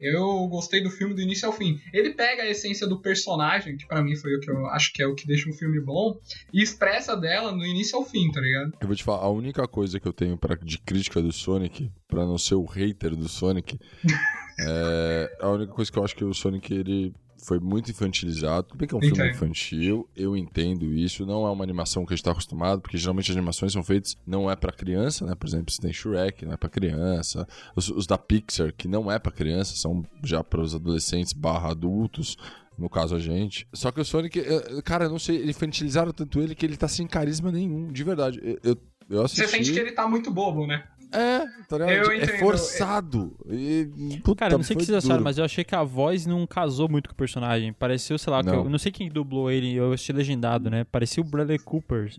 eu 0.01 0.47
gostei 0.49 0.83
do 0.83 0.91
filme 0.91 1.15
do 1.15 1.21
início 1.21 1.47
ao 1.47 1.53
fim. 1.53 1.79
Ele 1.93 2.11
pega 2.15 2.43
a 2.43 2.49
essência 2.49 2.87
do 2.87 3.01
personagem, 3.01 3.77
que 3.77 3.87
para 3.87 4.03
mim 4.03 4.17
foi 4.17 4.35
o 4.35 4.41
que 4.41 4.51
eu 4.51 4.67
acho 4.67 4.93
que 4.93 5.03
é 5.03 5.07
o 5.07 5.15
que 5.15 5.27
deixa 5.27 5.49
um 5.49 5.53
filme 5.53 5.81
bom, 5.81 6.19
e 6.53 6.63
expressa 6.63 7.17
dela 7.17 7.53
no 7.53 7.65
início 7.65 7.99
ao 7.99 8.05
fim, 8.05 8.31
tá 8.31 8.41
ligado? 8.41 8.73
Eu 8.81 8.87
vou 8.87 8.97
te 8.97 9.05
falar, 9.05 9.25
a 9.25 9.31
única 9.31 9.67
coisa 9.69 10.01
que 10.01 10.09
eu 10.09 10.13
tenho 10.13 10.39
pra, 10.39 10.57
de 10.57 10.79
crítica 10.79 11.21
do 11.21 11.33
Sonic, 11.33 11.91
pra 12.09 12.25
não 12.25 12.39
ser 12.39 12.55
o 12.55 12.65
hater 12.65 13.15
do 13.15 13.29
Sonic, 13.29 13.79
é 14.61 15.37
a 15.41 15.51
única 15.51 15.73
coisa 15.73 15.93
que 15.93 15.99
eu 15.99 16.05
acho 16.05 16.17
que 16.17 16.25
o 16.25 16.35
Sonic 16.35 16.73
ele 16.73 17.13
foi 17.43 17.59
muito 17.59 17.91
infantilizado. 17.91 18.69
Tudo 18.69 18.79
bem 18.79 18.89
que 18.89 18.95
é 18.95 18.99
um 18.99 19.01
filme 19.01 19.31
infantil, 19.31 20.09
eu 20.17 20.37
entendo 20.37 20.93
isso. 20.93 21.25
Não 21.27 21.47
é 21.47 21.51
uma 21.51 21.65
animação 21.65 22.05
que 22.05 22.13
a 22.13 22.17
gente 22.17 22.25
tá 22.25 22.33
acostumado, 22.33 22.81
porque 22.81 22.99
geralmente 22.99 23.31
as 23.31 23.37
animações 23.37 23.73
são 23.73 23.83
feitas, 23.83 24.17
não 24.27 24.51
é 24.51 24.57
pra 24.57 24.73
criança, 24.73 25.25
né? 25.25 25.35
Por 25.35 25.49
exemplo, 25.49 25.73
você 25.73 25.81
tem 25.81 25.93
Shrek, 25.93 26.45
não 26.45 26.53
é 26.53 26.57
pra 26.57 26.69
criança. 26.69 27.47
Os, 27.75 27.89
os 27.89 28.07
da 28.07 28.19
Pixar, 28.19 28.73
que 28.77 28.89
não 28.89 29.11
é 29.11 29.19
pra 29.19 29.33
criança, 29.33 29.77
são 29.77 30.05
já 30.23 30.43
para 30.45 30.61
os 30.61 30.75
adolescentes 30.75 31.33
barra 31.33 31.71
adultos. 31.71 32.37
No 32.79 32.89
caso, 32.89 33.15
a 33.15 33.19
gente. 33.19 33.69
Só 33.75 33.91
que 33.93 34.01
o 34.01 34.05
Sonic, 34.05 34.41
eh, 34.41 34.83
cara, 34.83 35.05
eu 35.05 35.11
não 35.11 35.19
sei, 35.19 35.45
infantilizaram 35.45 36.13
tanto 36.13 36.41
ele 36.41 36.55
que 36.55 36.65
ele 36.65 36.79
tá 36.79 36.89
sem 36.89 37.07
carisma 37.07 37.53
nenhum, 37.53 37.93
de 37.93 38.03
verdade. 38.03 38.41
Eu, 38.43 38.59
eu, 38.63 38.77
eu 39.11 39.23
assisti... 39.23 39.43
Você 39.43 39.49
sente 39.49 39.73
que 39.73 39.79
ele 39.79 39.93
tá 39.93 40.09
muito 40.09 40.31
bobo, 40.31 40.67
né? 40.67 40.85
É, 41.13 41.41
tá 41.69 41.79
ligado? 41.79 41.91
Eu 41.91 42.11
é 42.13 42.17
entendo. 42.19 42.39
forçado. 42.39 43.33
E, 43.49 44.21
puta, 44.23 44.41
Cara, 44.41 44.55
eu 44.55 44.59
não 44.59 44.65
sei 44.65 44.77
o 44.77 44.79
que 44.79 44.85
vocês 44.87 45.05
acharam, 45.05 45.23
mas 45.23 45.39
eu 45.39 45.45
achei 45.45 45.65
que 45.65 45.75
a 45.75 45.83
voz 45.83 46.27
não 46.27 46.47
casou 46.47 46.89
muito 46.89 47.09
com 47.09 47.15
o 47.15 47.17
personagem. 47.17 47.73
Pareceu, 47.73 48.17
sei 48.19 48.33
lá, 48.33 48.43
que 48.43 48.51
Não. 48.51 48.65
eu 48.65 48.71
não 48.71 48.79
sei 48.79 48.93
quem 48.93 49.09
dublou 49.09 49.51
ele, 49.51 49.75
eu 49.75 49.93
assisti 49.93 50.13
legendado, 50.13 50.71
né? 50.71 50.85
Parecia 50.85 51.23
o 51.23 51.27
Bradley 51.27 51.59
Cooper. 51.59 52.13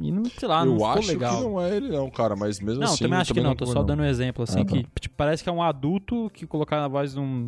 E 0.00 0.12
não, 0.12 0.24
sei 0.26 0.48
lá, 0.48 0.64
não 0.64 0.76
eu 0.76 0.86
acho 0.86 1.08
legal. 1.08 1.36
que 1.38 1.42
não 1.44 1.60
é 1.60 1.76
ele, 1.76 1.88
não, 1.88 2.10
cara, 2.10 2.36
mas 2.36 2.60
mesmo 2.60 2.80
Não, 2.82 2.92
assim. 2.92 3.04
também 3.04 3.18
acho 3.18 3.32
que 3.32 3.40
não, 3.40 3.54
tô 3.54 3.64
ficou, 3.66 3.80
só 3.80 3.86
dando 3.86 4.00
um 4.02 4.06
exemplo, 4.06 4.42
assim, 4.44 4.60
Ah, 4.60 4.64
tá. 4.64 4.72
que 4.72 4.86
tipo, 5.00 5.14
parece 5.16 5.42
que 5.42 5.48
é 5.48 5.52
um 5.52 5.62
adulto 5.62 6.30
que 6.34 6.46
colocaram 6.46 6.84
a 6.84 6.88
voz 6.88 7.14
de 7.14 7.20
um 7.20 7.44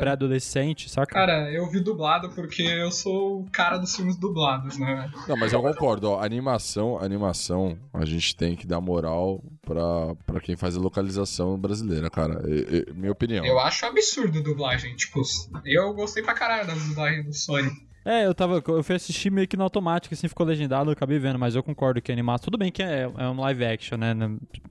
pré-adolescente, 0.00 0.88
saca? 0.90 1.12
Cara, 1.12 1.50
eu 1.52 1.68
vi 1.70 1.80
dublado 1.80 2.30
porque 2.30 2.62
eu 2.62 2.90
sou 2.90 3.40
o 3.40 3.50
cara 3.50 3.76
dos 3.78 3.94
filmes 3.94 4.16
dublados, 4.16 4.78
né? 4.78 5.10
Não, 5.28 5.36
mas 5.36 5.52
eu 5.52 5.60
concordo, 5.62 6.10
ó. 6.10 6.22
Animação, 6.22 6.98
animação, 6.98 7.76
a 7.92 8.04
gente 8.04 8.34
tem 8.36 8.56
que 8.56 8.66
dar 8.66 8.80
moral 8.80 9.42
pra, 9.62 10.14
pra 10.26 10.40
quem 10.40 10.56
faz 10.56 10.76
a 10.76 10.80
localização 10.80 11.58
brasileira, 11.58 12.08
cara. 12.10 12.42
É- 12.46 12.90
é- 12.90 12.92
minha 12.92 13.12
opinião. 13.12 13.44
Eu 13.44 13.58
acho 13.58 13.84
absurdo 13.86 14.42
dublagem. 14.42 14.94
Tipo, 14.96 15.22
eu 15.64 15.92
gostei 15.94 16.22
pra 16.22 16.34
caralho 16.34 16.66
da 16.66 16.74
dublagem 16.74 17.22
do 17.24 17.32
Sonic. 17.32 17.92
É, 18.04 18.26
eu 18.26 18.34
tava. 18.34 18.60
Eu 18.66 18.82
fui 18.82 18.96
assistir 18.96 19.30
meio 19.30 19.46
que 19.46 19.56
no 19.56 19.62
automático, 19.62 20.12
assim, 20.12 20.26
ficou 20.26 20.44
legendado, 20.44 20.90
eu 20.90 20.92
acabei 20.92 21.20
vendo, 21.20 21.38
mas 21.38 21.54
eu 21.54 21.62
concordo 21.62 22.02
que 22.02 22.10
a 22.10 22.14
animação. 22.14 22.46
Tudo 22.46 22.58
bem 22.58 22.72
que 22.72 22.82
é, 22.82 23.02
é 23.02 23.28
um 23.28 23.40
live 23.40 23.64
action, 23.64 23.96
né? 23.96 24.12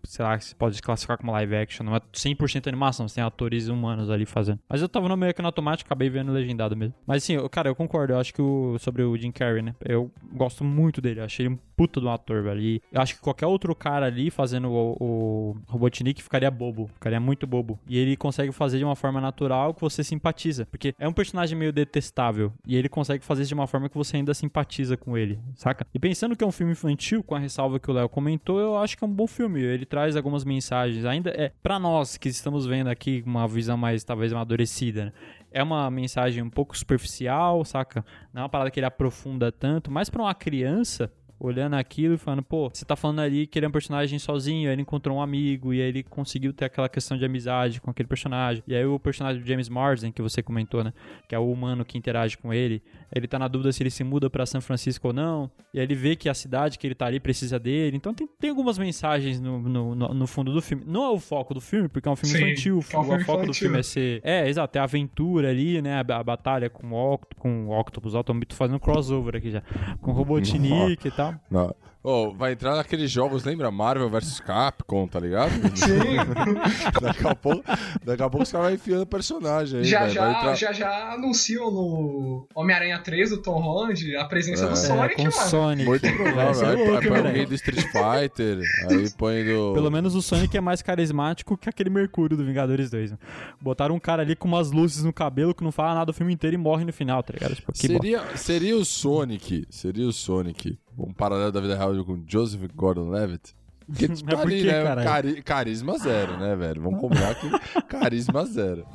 Sei 0.03 0.25
lá, 0.25 0.37
se 0.37 0.53
pode 0.53 0.81
classificar 0.81 1.17
como 1.17 1.31
live 1.31 1.55
action, 1.55 1.85
não 1.85 1.95
é 1.95 2.01
100% 2.13 2.67
animação, 2.67 3.07
você 3.07 3.15
tem 3.15 3.23
atores 3.23 3.69
humanos 3.69 4.09
ali 4.09 4.25
fazendo. 4.25 4.59
Mas 4.67 4.81
eu 4.81 4.89
tava 4.89 5.07
no 5.07 5.15
meio 5.15 5.33
que 5.33 5.41
no 5.41 5.47
automático, 5.47 5.87
acabei 5.87 6.09
vendo 6.09 6.29
legendado 6.33 6.75
mesmo. 6.75 6.93
Mas 7.07 7.23
assim, 7.23 7.35
eu- 7.35 7.49
cara, 7.49 7.69
eu 7.69 7.75
concordo, 7.75 8.11
eu 8.11 8.19
acho 8.19 8.33
que 8.33 8.41
o. 8.41 8.77
Sobre 8.79 9.01
o 9.01 9.15
Jim 9.15 9.31
Carrey, 9.31 9.61
né? 9.61 9.75
Eu 9.79 10.11
gosto 10.33 10.65
muito 10.65 10.99
dele, 10.99 11.21
eu 11.21 11.23
achei 11.23 11.45
ele 11.45 11.53
um 11.55 11.59
puta 11.81 11.99
um 11.99 12.11
ator, 12.11 12.43
velho. 12.43 12.61
E 12.61 12.81
eu 12.91 13.01
acho 13.01 13.15
que 13.15 13.21
qualquer 13.21 13.47
outro 13.47 13.73
cara 13.73 14.05
ali 14.05 14.29
fazendo 14.29 14.69
o, 14.69 14.97
o 14.99 15.57
Robotnik 15.67 16.21
ficaria 16.21 16.51
bobo, 16.51 16.87
ficaria 16.93 17.19
muito 17.19 17.47
bobo. 17.47 17.79
E 17.87 17.97
ele 17.97 18.15
consegue 18.15 18.51
fazer 18.51 18.77
de 18.77 18.83
uma 18.83 18.95
forma 18.95 19.19
natural 19.19 19.73
que 19.73 19.81
você 19.81 20.03
simpatiza. 20.03 20.67
Porque 20.67 20.93
é 20.99 21.07
um 21.07 21.13
personagem 21.13 21.57
meio 21.57 21.73
detestável. 21.73 22.53
E 22.67 22.75
ele 22.75 22.87
consegue 22.87 23.25
fazer 23.25 23.45
de 23.45 23.53
uma 23.55 23.65
forma 23.65 23.89
que 23.89 23.97
você 23.97 24.17
ainda 24.17 24.31
simpatiza 24.35 24.95
com 24.95 25.17
ele, 25.17 25.39
saca? 25.55 25.87
E 25.91 25.97
pensando 25.97 26.35
que 26.35 26.43
é 26.43 26.47
um 26.47 26.51
filme 26.51 26.73
infantil, 26.73 27.23
com 27.23 27.33
a 27.33 27.39
ressalva 27.39 27.79
que 27.79 27.89
o 27.89 27.93
Léo 27.93 28.07
comentou, 28.07 28.59
eu 28.59 28.77
acho 28.77 28.95
que 28.95 29.03
é 29.03 29.07
um 29.07 29.11
bom 29.11 29.25
filme. 29.25 29.59
Ele 29.59 29.85
traz 29.85 30.15
algumas 30.15 30.45
mensagens. 30.45 31.03
Ainda 31.03 31.31
é, 31.31 31.51
para 31.63 31.79
nós 31.79 32.15
que 32.15 32.29
estamos 32.29 32.67
vendo 32.67 32.89
aqui 32.89 33.23
uma 33.25 33.47
visão 33.47 33.75
mais, 33.75 34.03
talvez, 34.03 34.31
amadurecida, 34.31 35.05
né? 35.05 35.13
É 35.53 35.61
uma 35.61 35.91
mensagem 35.91 36.41
um 36.41 36.49
pouco 36.49 36.77
superficial, 36.77 37.65
saca? 37.65 38.05
Não 38.33 38.41
é 38.41 38.43
uma 38.43 38.49
parada 38.49 38.71
que 38.71 38.79
ele 38.79 38.85
aprofunda 38.85 39.51
tanto, 39.51 39.91
mas 39.91 40.09
pra 40.09 40.21
uma 40.21 40.33
criança, 40.33 41.11
olhando 41.43 41.73
aquilo 41.75 42.13
e 42.13 42.17
falando, 42.17 42.43
pô, 42.43 42.69
você 42.71 42.85
tá 42.85 42.95
falando 42.95 43.19
ali 43.19 43.47
que 43.47 43.57
ele 43.57 43.65
é 43.65 43.69
um 43.69 43.71
personagem 43.71 44.19
sozinho, 44.19 44.69
aí 44.69 44.75
ele 44.75 44.83
encontrou 44.83 45.17
um 45.17 45.21
amigo, 45.21 45.73
e 45.73 45.81
aí 45.81 45.87
ele 45.87 46.03
conseguiu 46.03 46.53
ter 46.53 46.65
aquela 46.65 46.87
questão 46.87 47.17
de 47.17 47.25
amizade 47.25 47.81
com 47.81 47.89
aquele 47.89 48.07
personagem. 48.07 48.63
E 48.67 48.75
aí 48.75 48.85
o 48.85 48.99
personagem 48.99 49.41
do 49.41 49.47
James 49.47 49.67
Marsden, 49.67 50.11
que 50.11 50.21
você 50.21 50.43
comentou, 50.43 50.83
né? 50.83 50.93
Que 51.27 51.33
é 51.33 51.39
o 51.39 51.51
humano 51.51 51.83
que 51.83 51.97
interage 51.97 52.37
com 52.37 52.53
ele, 52.53 52.81
ele 53.13 53.27
tá 53.27 53.39
na 53.39 53.47
dúvida 53.47 53.71
se 53.71 53.81
ele 53.81 53.89
se 53.89 54.03
muda 54.03 54.29
pra 54.29 54.45
São 54.45 54.61
Francisco 54.61 55.07
ou 55.07 55.13
não, 55.13 55.49
e 55.73 55.79
aí 55.79 55.85
ele 55.85 55.95
vê 55.95 56.15
que 56.15 56.29
a 56.29 56.33
cidade 56.33 56.77
que 56.77 56.85
ele 56.85 56.93
tá 56.95 57.07
ali 57.07 57.19
precisa 57.19 57.57
dele. 57.59 57.97
Então 57.97 58.13
tem, 58.13 58.27
tem 58.39 58.49
algumas 58.51 58.77
mensagens 58.77 59.39
no, 59.39 59.59
no, 59.59 59.95
no- 59.95 60.27
fundo 60.27 60.53
do 60.53 60.61
filme. 60.61 60.83
Não 60.85 61.03
é 61.05 61.09
o 61.09 61.19
foco 61.19 61.53
do 61.53 61.59
filme, 61.61 61.89
porque 61.89 62.07
é 62.07 62.11
um 62.11 62.15
filme 62.15 62.37
Sim, 62.37 62.43
infantil, 62.45 62.73
é 62.93 62.97
um 62.97 63.01
o 63.01 63.03
filme 63.05 63.23
foco 63.23 63.37
do 63.39 63.43
infantil. 63.45 63.53
filme 63.53 63.79
é 63.79 63.83
ser. 63.83 64.21
É, 64.23 64.47
exato, 64.47 64.77
é 64.77 64.81
a 64.81 64.83
aventura 64.83 65.49
ali, 65.49 65.81
né? 65.81 65.95
A, 65.95 66.15
a 66.17 66.23
batalha 66.23 66.69
com 66.69 66.91
o, 66.91 67.13
Oct 67.13 67.35
com 67.35 67.67
o 67.67 67.79
Octopus. 67.79 68.13
Ó, 68.15 68.21
tô 68.23 68.33
tô 68.33 68.55
fazendo 68.55 68.75
um 68.75 68.79
crossover 68.79 69.35
aqui 69.37 69.49
já. 69.51 69.61
Com 70.01 70.11
o 70.11 70.13
Robotnik 70.13 71.07
e 71.07 71.11
tal. 71.11 71.30
Não. 71.49 71.73
Ô, 72.03 72.31
vai 72.33 72.53
entrar 72.53 72.75
naqueles 72.75 73.11
jogos, 73.11 73.43
lembra? 73.43 73.69
Marvel 73.69 74.09
vs 74.09 74.39
Capcom, 74.39 75.07
tá 75.07 75.19
ligado? 75.19 75.51
Sim. 75.77 76.17
daqui, 76.99 77.27
a 77.27 77.35
pouco, 77.35 77.63
daqui 78.03 78.23
a 78.23 78.27
pouco 78.29 78.41
os 78.41 78.51
caras 78.51 78.67
vão 78.69 78.75
enfiando 78.75 79.05
personagem 79.05 79.79
aí, 79.81 79.85
já, 79.85 80.07
já, 80.09 80.31
entrar- 80.31 80.55
já 80.55 80.73
já 80.73 81.13
anunciam 81.13 81.69
no 81.69 82.47
Homem-Aranha 82.55 82.97
3 82.97 83.29
do 83.29 83.37
Tom 83.37 83.59
Holland 83.61 84.15
a 84.15 84.25
presença 84.25 84.65
do 84.65 84.73
É. 84.73 84.75
Sonic, 84.75 85.13
é, 85.13 85.15
com 85.15 85.21
mano. 85.23 85.31
Sonic. 85.49 85.85
Muito 85.87 86.01
Vai 86.01 86.15
provável. 86.15 86.53
ser 86.55 86.65
Aí 86.65 86.75
louco, 86.75 86.91
põe 87.01 87.09
velho. 87.11 87.27
alguém 87.27 87.45
do 87.45 87.53
Street 87.53 87.81
Fighter, 87.85 88.59
aí 88.89 89.09
põe 89.11 89.43
do. 89.45 89.73
Pelo 89.75 89.91
menos 89.91 90.15
o 90.15 90.23
Sonic 90.23 90.57
é 90.57 90.61
mais 90.61 90.81
carismático 90.81 91.55
que 91.55 91.69
aquele 91.69 91.91
Mercúrio 91.91 92.35
do 92.35 92.43
Vingadores 92.43 92.89
2. 92.89 93.11
Né? 93.11 93.17
Botaram 93.61 93.93
um 93.93 93.99
cara 93.99 94.23
ali 94.23 94.35
com 94.35 94.47
umas 94.47 94.71
luzes 94.71 95.03
no 95.03 95.13
cabelo 95.13 95.53
que 95.53 95.63
não 95.63 95.71
fala 95.71 95.93
nada 95.93 96.09
o 96.09 96.13
filme 96.15 96.33
inteiro 96.33 96.55
e 96.55 96.57
morre 96.57 96.83
no 96.83 96.91
final, 96.91 97.21
tá 97.21 97.31
ligado? 97.33 97.53
Tipo. 97.55 97.77
Seria, 97.77 98.23
seria 98.35 98.75
o 98.75 98.83
Sonic, 98.83 99.67
seria 99.69 100.07
o 100.07 100.11
Sonic, 100.11 100.79
um 100.97 101.13
paralelo 101.13 101.51
da 101.51 101.61
vida 101.61 101.75
real 101.77 102.03
com 102.05 102.23
Joseph 102.27 102.61
Gordon-Levitt? 102.75 103.55
Porque, 103.85 104.07
tipo, 104.13 104.25
Mas 104.31 104.35
por 104.39 104.47
ali, 104.47 104.63
né? 104.63 105.03
cari- 105.03 105.41
carisma 105.41 105.97
zero, 105.97 106.37
né, 106.37 106.55
velho? 106.55 106.81
Vamos 106.81 106.99
combinar 107.01 107.35
que 107.35 107.49
carisma 107.87 108.45
zero. 108.45 108.85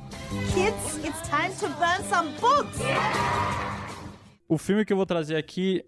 Kids, 0.55 0.97
it's 1.05 1.23
time 1.29 1.53
to 1.59 1.69
burn 1.79 2.03
some 2.09 2.31
books. 2.41 2.79
O 4.49 4.57
filme 4.57 4.85
que 4.85 4.93
eu 4.93 4.97
vou 4.97 5.07
trazer 5.07 5.37
aqui, 5.37 5.85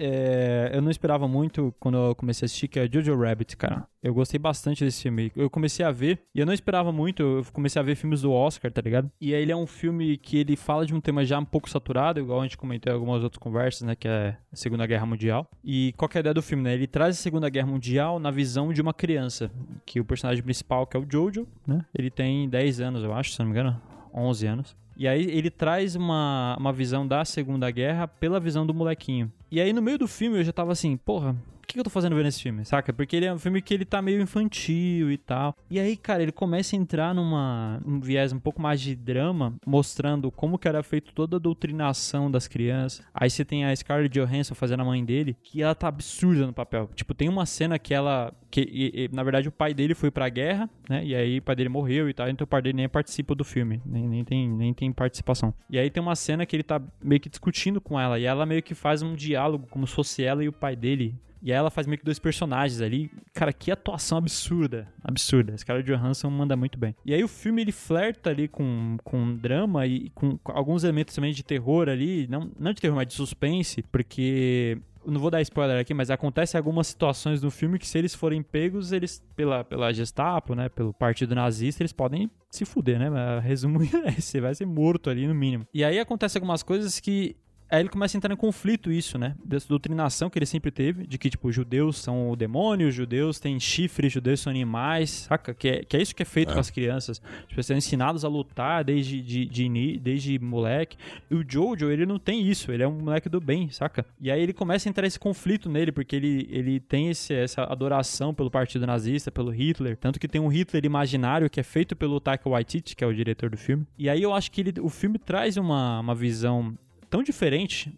é, 0.00 0.70
eu 0.72 0.80
não 0.80 0.90
esperava 0.90 1.28
muito 1.28 1.74
quando 1.78 1.98
eu 1.98 2.14
comecei 2.14 2.44
a 2.44 2.46
assistir, 2.46 2.68
que 2.68 2.80
é 2.80 2.88
Jojo 2.90 3.14
Rabbit, 3.14 3.54
cara. 3.56 3.86
Eu 4.02 4.14
gostei 4.14 4.38
bastante 4.38 4.82
desse 4.82 5.02
filme. 5.02 5.30
Eu 5.36 5.50
comecei 5.50 5.84
a 5.84 5.90
ver, 5.90 6.22
e 6.34 6.40
eu 6.40 6.46
não 6.46 6.54
esperava 6.54 6.90
muito, 6.90 7.22
eu 7.22 7.44
comecei 7.52 7.78
a 7.78 7.82
ver 7.84 7.94
filmes 7.94 8.22
do 8.22 8.32
Oscar, 8.32 8.72
tá 8.72 8.80
ligado? 8.80 9.10
E 9.20 9.34
ele 9.34 9.52
é 9.52 9.56
um 9.56 9.66
filme 9.66 10.16
que 10.16 10.38
ele 10.38 10.56
fala 10.56 10.86
de 10.86 10.94
um 10.94 11.00
tema 11.00 11.22
já 11.22 11.38
um 11.38 11.44
pouco 11.44 11.68
saturado, 11.68 12.18
igual 12.18 12.40
a 12.40 12.44
gente 12.44 12.56
comentou 12.56 12.90
em 12.90 12.94
algumas 12.94 13.22
outras 13.22 13.38
conversas, 13.38 13.86
né, 13.86 13.94
que 13.94 14.08
é 14.08 14.38
a 14.50 14.56
Segunda 14.56 14.86
Guerra 14.86 15.04
Mundial. 15.04 15.46
E 15.62 15.92
qual 15.98 16.08
é 16.14 16.18
a 16.18 16.20
ideia 16.20 16.34
do 16.34 16.42
filme, 16.42 16.64
né? 16.64 16.72
Ele 16.72 16.86
traz 16.86 17.18
a 17.18 17.20
Segunda 17.20 17.50
Guerra 17.50 17.66
Mundial 17.66 18.18
na 18.18 18.30
visão 18.30 18.72
de 18.72 18.80
uma 18.80 18.94
criança, 18.94 19.50
que 19.84 20.00
o 20.00 20.04
personagem 20.04 20.42
principal, 20.42 20.86
que 20.86 20.96
é 20.96 21.00
o 21.00 21.06
Jojo, 21.06 21.46
né? 21.66 21.84
Ele 21.94 22.10
tem 22.10 22.48
10 22.48 22.80
anos, 22.80 23.04
eu 23.04 23.12
acho, 23.12 23.32
se 23.32 23.38
não 23.38 23.46
me 23.46 23.52
engano, 23.52 23.78
11 24.14 24.46
anos. 24.46 24.76
E 25.00 25.08
aí 25.08 25.24
ele 25.30 25.48
traz 25.48 25.96
uma, 25.96 26.54
uma 26.60 26.74
visão 26.74 27.08
da 27.08 27.24
Segunda 27.24 27.70
Guerra 27.70 28.06
pela 28.06 28.38
visão 28.38 28.66
do 28.66 28.74
molequinho. 28.74 29.32
E 29.50 29.58
aí 29.58 29.72
no 29.72 29.80
meio 29.80 29.96
do 29.96 30.06
filme 30.06 30.36
eu 30.36 30.44
já 30.44 30.52
tava 30.52 30.72
assim, 30.72 30.94
porra, 30.94 31.34
que, 31.70 31.74
que 31.74 31.80
eu 31.80 31.84
tô 31.84 31.90
fazendo 31.90 32.16
vendo 32.16 32.26
esse 32.26 32.42
filme, 32.42 32.64
saca? 32.64 32.92
Porque 32.92 33.16
ele 33.16 33.26
é 33.26 33.32
um 33.32 33.38
filme 33.38 33.62
que 33.62 33.72
ele 33.72 33.84
tá 33.84 34.02
meio 34.02 34.20
infantil 34.20 35.10
e 35.10 35.16
tal. 35.16 35.54
E 35.70 35.78
aí, 35.78 35.96
cara, 35.96 36.22
ele 36.22 36.32
começa 36.32 36.74
a 36.74 36.78
entrar 36.78 37.14
numa 37.14 37.80
um 37.86 38.00
viés 38.00 38.32
um 38.32 38.38
pouco 38.40 38.60
mais 38.60 38.80
de 38.80 38.94
drama, 38.94 39.54
mostrando 39.66 40.30
como 40.30 40.58
que 40.58 40.68
era 40.68 40.82
feito 40.82 41.12
toda 41.12 41.36
a 41.36 41.40
doutrinação 41.40 42.30
das 42.30 42.46
crianças. 42.48 43.04
Aí 43.14 43.30
você 43.30 43.44
tem 43.44 43.64
a 43.64 43.74
Scarlett 43.74 44.12
Johansson 44.18 44.54
fazendo 44.54 44.80
a 44.80 44.84
mãe 44.84 45.04
dele, 45.04 45.36
que 45.42 45.62
ela 45.62 45.74
tá 45.74 45.88
absurda 45.88 46.46
no 46.46 46.52
papel. 46.52 46.90
Tipo, 46.94 47.14
tem 47.14 47.28
uma 47.28 47.46
cena 47.46 47.78
que 47.78 47.94
ela 47.94 48.32
que 48.50 48.62
e- 48.62 49.04
e, 49.04 49.08
na 49.14 49.22
verdade 49.22 49.46
o 49.48 49.52
pai 49.52 49.72
dele 49.72 49.94
foi 49.94 50.10
pra 50.10 50.28
guerra, 50.28 50.68
né? 50.88 51.04
E 51.04 51.14
aí 51.14 51.38
o 51.38 51.42
pai 51.42 51.54
dele 51.54 51.68
morreu 51.68 52.08
e 52.08 52.12
tal, 52.14 52.28
então 52.28 52.44
o 52.44 52.48
pai 52.48 52.60
dele 52.60 52.76
nem 52.78 52.88
participa 52.88 53.32
do 53.34 53.44
filme, 53.44 53.80
nem, 53.86 54.08
nem 54.08 54.24
tem 54.24 54.48
nem 54.48 54.74
tem 54.74 54.90
participação. 54.92 55.54
E 55.70 55.78
aí 55.78 55.88
tem 55.88 56.02
uma 56.02 56.16
cena 56.16 56.44
que 56.44 56.56
ele 56.56 56.64
tá 56.64 56.82
meio 57.02 57.20
que 57.20 57.28
discutindo 57.28 57.80
com 57.80 57.98
ela 57.98 58.18
e 58.18 58.24
ela 58.24 58.44
meio 58.44 58.62
que 58.62 58.74
faz 58.74 59.02
um 59.02 59.14
diálogo 59.14 59.68
como 59.70 59.86
se 59.86 59.94
fosse 59.94 60.24
ela 60.24 60.42
e 60.42 60.48
o 60.48 60.52
pai 60.52 60.74
dele. 60.74 61.14
E 61.42 61.52
aí 61.52 61.58
ela 61.58 61.70
faz 61.70 61.86
meio 61.86 61.98
que 61.98 62.04
dois 62.04 62.18
personagens 62.18 62.80
ali. 62.80 63.10
Cara, 63.32 63.52
que 63.52 63.70
atuação 63.70 64.18
absurda. 64.18 64.88
Absurda. 65.02 65.56
Scarlett 65.56 65.90
Johansson 65.90 66.30
manda 66.30 66.56
muito 66.56 66.78
bem. 66.78 66.94
E 67.04 67.14
aí 67.14 67.24
o 67.24 67.28
filme 67.28 67.62
ele 67.62 67.72
flerta 67.72 68.30
ali 68.30 68.48
com, 68.48 68.96
com 69.02 69.34
drama 69.34 69.86
e 69.86 70.10
com 70.10 70.38
alguns 70.44 70.84
elementos 70.84 71.14
também 71.14 71.32
de 71.32 71.42
terror 71.42 71.88
ali. 71.88 72.26
Não, 72.28 72.50
não 72.58 72.72
de 72.72 72.80
terror, 72.80 72.96
mas 72.96 73.06
de 73.06 73.14
suspense. 73.14 73.82
Porque 73.90 74.78
não 75.06 75.20
vou 75.20 75.30
dar 75.30 75.40
spoiler 75.40 75.80
aqui, 75.80 75.94
mas 75.94 76.10
acontece 76.10 76.56
algumas 76.56 76.86
situações 76.86 77.42
no 77.42 77.50
filme 77.50 77.78
que 77.78 77.86
se 77.86 77.98
eles 77.98 78.14
forem 78.14 78.42
pegos, 78.42 78.92
eles, 78.92 79.22
pela, 79.34 79.64
pela 79.64 79.92
Gestapo, 79.92 80.54
né, 80.54 80.68
pelo 80.68 80.92
partido 80.92 81.34
nazista, 81.34 81.82
eles 81.82 81.92
podem 81.92 82.30
se 82.50 82.64
fuder, 82.64 82.98
né, 82.98 83.08
resumo 83.40 83.82
esse, 83.82 84.20
você 84.20 84.40
vai 84.40 84.54
ser 84.54 84.66
morto 84.66 85.08
ali 85.08 85.26
no 85.26 85.34
mínimo. 85.34 85.66
E 85.72 85.82
aí 85.84 85.98
acontece 85.98 86.36
algumas 86.36 86.62
coisas 86.62 87.00
que 87.00 87.36
Aí 87.70 87.80
ele 87.80 87.88
começa 87.88 88.16
a 88.16 88.18
entrar 88.18 88.32
em 88.32 88.36
conflito 88.36 88.90
isso, 88.90 89.16
né? 89.18 89.34
Dessa 89.44 89.68
doutrinação 89.68 90.28
que 90.28 90.38
ele 90.38 90.46
sempre 90.46 90.70
teve, 90.70 91.06
de 91.06 91.16
que, 91.18 91.30
tipo, 91.30 91.52
judeus 91.52 91.98
são 91.98 92.30
o 92.30 92.36
demônio, 92.36 92.90
judeus 92.90 93.38
têm 93.38 93.60
chifres, 93.60 94.12
judeus 94.12 94.40
são 94.40 94.50
animais, 94.50 95.10
saca? 95.28 95.54
Que 95.54 95.68
é, 95.68 95.84
que 95.84 95.96
é 95.96 96.02
isso 96.02 96.14
que 96.14 96.22
é 96.22 96.26
feito 96.26 96.50
É. 96.50 96.54
com 96.54 96.60
as 96.60 96.70
crianças. 96.70 97.18
Tipo, 97.18 97.54
eles 97.54 97.66
são 97.66 97.76
ensinados 97.76 98.24
a 98.24 98.28
lutar 98.28 98.82
desde, 98.84 99.20
de, 99.22 99.46
de 99.46 99.98
desde 99.98 100.38
moleque. 100.38 100.96
E 101.30 101.34
o 101.34 101.44
Jojo, 101.48 101.90
ele 101.90 102.04
não 102.04 102.18
tem 102.18 102.46
isso, 102.46 102.72
ele 102.72 102.82
é 102.82 102.88
um 102.88 103.00
moleque 103.00 103.28
do 103.28 103.40
bem, 103.40 103.70
saca? 103.70 104.04
E 104.20 104.30
aí 104.30 104.40
ele 104.42 104.52
começa 104.52 104.88
a 104.88 104.90
entrar 104.90 105.06
esse 105.06 105.18
conflito 105.18 105.68
nele, 105.68 105.92
porque 105.92 106.16
ele, 106.16 106.48
ele 106.50 106.80
tem 106.80 107.08
esse, 107.10 107.32
essa 107.32 107.62
adoração 107.64 108.34
pelo 108.34 108.50
partido 108.50 108.86
nazista, 108.86 109.30
pelo 109.30 109.50
Hitler. 109.50 109.96
Tanto 109.96 110.18
que 110.18 110.26
tem 110.26 110.40
um 110.40 110.48
Hitler 110.48 110.84
imaginário 110.84 111.48
que 111.48 111.60
é 111.60 111.62
feito 111.62 111.94
pelo 111.94 112.20
Taika 112.20 112.48
Waititi, 112.48 112.96
que 112.96 113.04
é 113.04 113.06
o 113.06 113.14
diretor 113.14 113.50
do 113.50 113.56
filme. 113.56 113.86
E 113.98 114.08
aí 114.08 114.22
eu 114.22 114.34
acho 114.34 114.50
que 114.50 114.60
ele, 114.60 114.74
o 114.80 114.88
filme 114.88 115.18
traz 115.18 115.56
uma, 115.56 116.00
uma 116.00 116.14
visão 116.14 116.76
tão 117.10 117.24
diferente, 117.24 117.92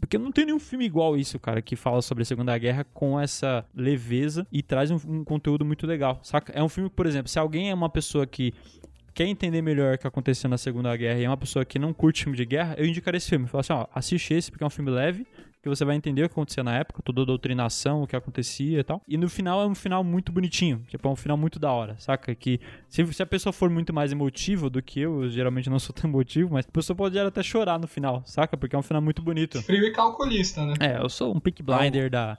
porque 0.00 0.16
não 0.16 0.32
tem 0.32 0.46
nenhum 0.46 0.58
filme 0.58 0.86
igual 0.86 1.16
isso, 1.16 1.38
cara, 1.38 1.60
que 1.60 1.76
fala 1.76 2.00
sobre 2.00 2.22
a 2.22 2.24
Segunda 2.24 2.56
Guerra 2.56 2.84
com 2.94 3.20
essa 3.20 3.64
leveza 3.74 4.46
e 4.50 4.62
traz 4.62 4.90
um, 4.90 4.98
um 5.06 5.22
conteúdo 5.22 5.64
muito 5.64 5.86
legal, 5.86 6.18
saca? 6.22 6.50
É 6.52 6.62
um 6.62 6.68
filme, 6.68 6.88
por 6.88 7.04
exemplo, 7.04 7.28
se 7.28 7.38
alguém 7.38 7.70
é 7.70 7.74
uma 7.74 7.90
pessoa 7.90 8.26
que 8.26 8.54
quer 9.12 9.26
entender 9.26 9.60
melhor 9.60 9.94
o 9.94 9.98
que 9.98 10.06
aconteceu 10.06 10.48
na 10.48 10.56
Segunda 10.56 10.96
Guerra 10.96 11.20
e 11.20 11.24
é 11.24 11.28
uma 11.28 11.36
pessoa 11.36 11.64
que 11.64 11.78
não 11.78 11.92
curte 11.92 12.24
filme 12.24 12.36
de 12.36 12.46
guerra, 12.46 12.74
eu 12.78 12.86
indicaria 12.86 13.18
esse 13.18 13.28
filme. 13.28 13.46
Falar 13.46 13.60
assim, 13.60 13.72
ó, 13.74 13.86
assiste 13.94 14.32
esse 14.32 14.50
porque 14.50 14.64
é 14.64 14.66
um 14.66 14.70
filme 14.70 14.90
leve, 14.90 15.26
que 15.64 15.68
você 15.68 15.84
vai 15.84 15.96
entender 15.96 16.22
o 16.22 16.28
que 16.28 16.32
acontecia 16.32 16.62
na 16.62 16.76
época, 16.76 17.02
toda 17.02 17.22
a 17.22 17.24
doutrinação, 17.24 18.02
o 18.02 18.06
que 18.06 18.14
acontecia 18.14 18.78
e 18.80 18.84
tal. 18.84 19.00
E 19.08 19.16
no 19.16 19.28
final 19.28 19.62
é 19.62 19.66
um 19.66 19.74
final 19.74 20.04
muito 20.04 20.30
bonitinho, 20.30 20.84
tipo, 20.88 21.08
é 21.08 21.10
um 21.10 21.16
final 21.16 21.36
muito 21.36 21.58
da 21.58 21.72
hora, 21.72 21.96
saca? 21.98 22.34
Que 22.34 22.60
se, 22.88 23.04
se 23.12 23.22
a 23.22 23.26
pessoa 23.26 23.52
for 23.52 23.70
muito 23.70 23.92
mais 23.92 24.12
emotiva 24.12 24.68
do 24.68 24.82
que 24.82 25.00
eu, 25.00 25.24
eu 25.24 25.30
geralmente 25.30 25.68
não 25.70 25.78
sou 25.78 25.94
tão 25.94 26.08
emotivo, 26.10 26.52
mas 26.52 26.66
a 26.66 26.70
pessoa 26.70 26.94
pode 26.96 27.18
até 27.18 27.42
chorar 27.42 27.78
no 27.78 27.86
final, 27.88 28.22
saca? 28.26 28.56
Porque 28.56 28.76
é 28.76 28.78
um 28.78 28.82
final 28.82 29.00
muito 29.02 29.22
bonito. 29.22 29.60
Frio 29.62 29.84
e 29.84 29.92
calculista, 29.92 30.64
né? 30.66 30.74
É, 30.78 30.98
eu 31.02 31.08
sou 31.08 31.34
um 31.34 31.40
pick 31.40 31.62
blinder 31.62 32.10
da, 32.10 32.36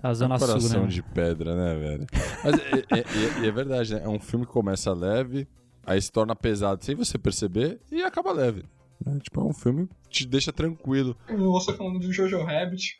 da 0.00 0.14
Zona 0.14 0.38
Sul, 0.38 0.46
Coração 0.48 0.82
né? 0.82 0.88
de 0.88 1.02
pedra, 1.02 1.54
né, 1.56 1.74
velho? 1.74 2.06
Mas 2.44 2.54
é, 2.58 2.84
é- 2.90 2.98
é- 3.00 3.44
e 3.44 3.48
é 3.48 3.50
verdade, 3.50 3.94
né? 3.94 4.02
É 4.04 4.08
um 4.08 4.20
filme 4.20 4.46
que 4.46 4.52
começa 4.52 4.92
leve, 4.92 5.48
aí 5.84 6.00
se 6.00 6.12
torna 6.12 6.36
pesado 6.36 6.84
sem 6.84 6.94
você 6.94 7.18
perceber 7.18 7.80
e 7.90 8.02
acaba 8.02 8.32
leve. 8.32 8.64
Né? 9.04 9.18
Tipo, 9.22 9.40
é 9.40 9.44
um 9.44 9.52
filme 9.52 9.88
que 10.04 10.10
te 10.10 10.26
deixa 10.26 10.52
tranquilo. 10.52 11.16
Você 11.28 11.72
falando 11.74 11.98
do 11.98 12.12
Jojo 12.12 12.42
Rabbit, 12.42 12.98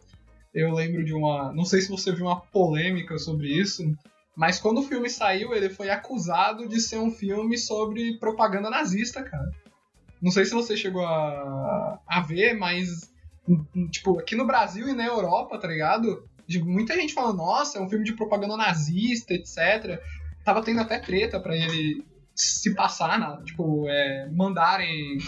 eu 0.54 0.72
lembro 0.72 1.04
de 1.04 1.12
uma. 1.12 1.52
Não 1.52 1.64
sei 1.64 1.80
se 1.80 1.88
você 1.88 2.12
viu 2.12 2.26
uma 2.26 2.40
polêmica 2.40 3.18
sobre 3.18 3.48
isso, 3.48 3.82
mas 4.36 4.58
quando 4.60 4.78
o 4.78 4.82
filme 4.82 5.08
saiu, 5.08 5.54
ele 5.54 5.68
foi 5.68 5.90
acusado 5.90 6.68
de 6.68 6.80
ser 6.80 6.98
um 6.98 7.10
filme 7.10 7.56
sobre 7.58 8.18
propaganda 8.18 8.70
nazista, 8.70 9.22
cara. 9.22 9.50
Não 10.20 10.30
sei 10.30 10.44
se 10.44 10.54
você 10.54 10.76
chegou 10.76 11.04
a, 11.04 12.00
a 12.06 12.20
ver, 12.20 12.54
mas. 12.54 13.12
Tipo, 13.90 14.18
aqui 14.18 14.34
no 14.34 14.46
Brasil 14.46 14.88
e 14.88 14.94
na 14.94 15.04
Europa, 15.04 15.58
tá 15.58 15.68
ligado? 15.68 16.26
De 16.46 16.62
muita 16.62 16.94
gente 16.94 17.12
falando, 17.12 17.38
nossa, 17.38 17.78
é 17.78 17.80
um 17.82 17.88
filme 17.88 18.04
de 18.04 18.14
propaganda 18.14 18.56
nazista, 18.56 19.34
etc. 19.34 20.00
Tava 20.44 20.62
tendo 20.62 20.80
até 20.80 20.98
treta 20.98 21.38
pra 21.38 21.56
ele 21.56 22.04
se 22.34 22.74
passar, 22.74 23.18
na, 23.18 23.36
tipo, 23.42 23.88
é, 23.88 24.28
mandarem 24.32 25.18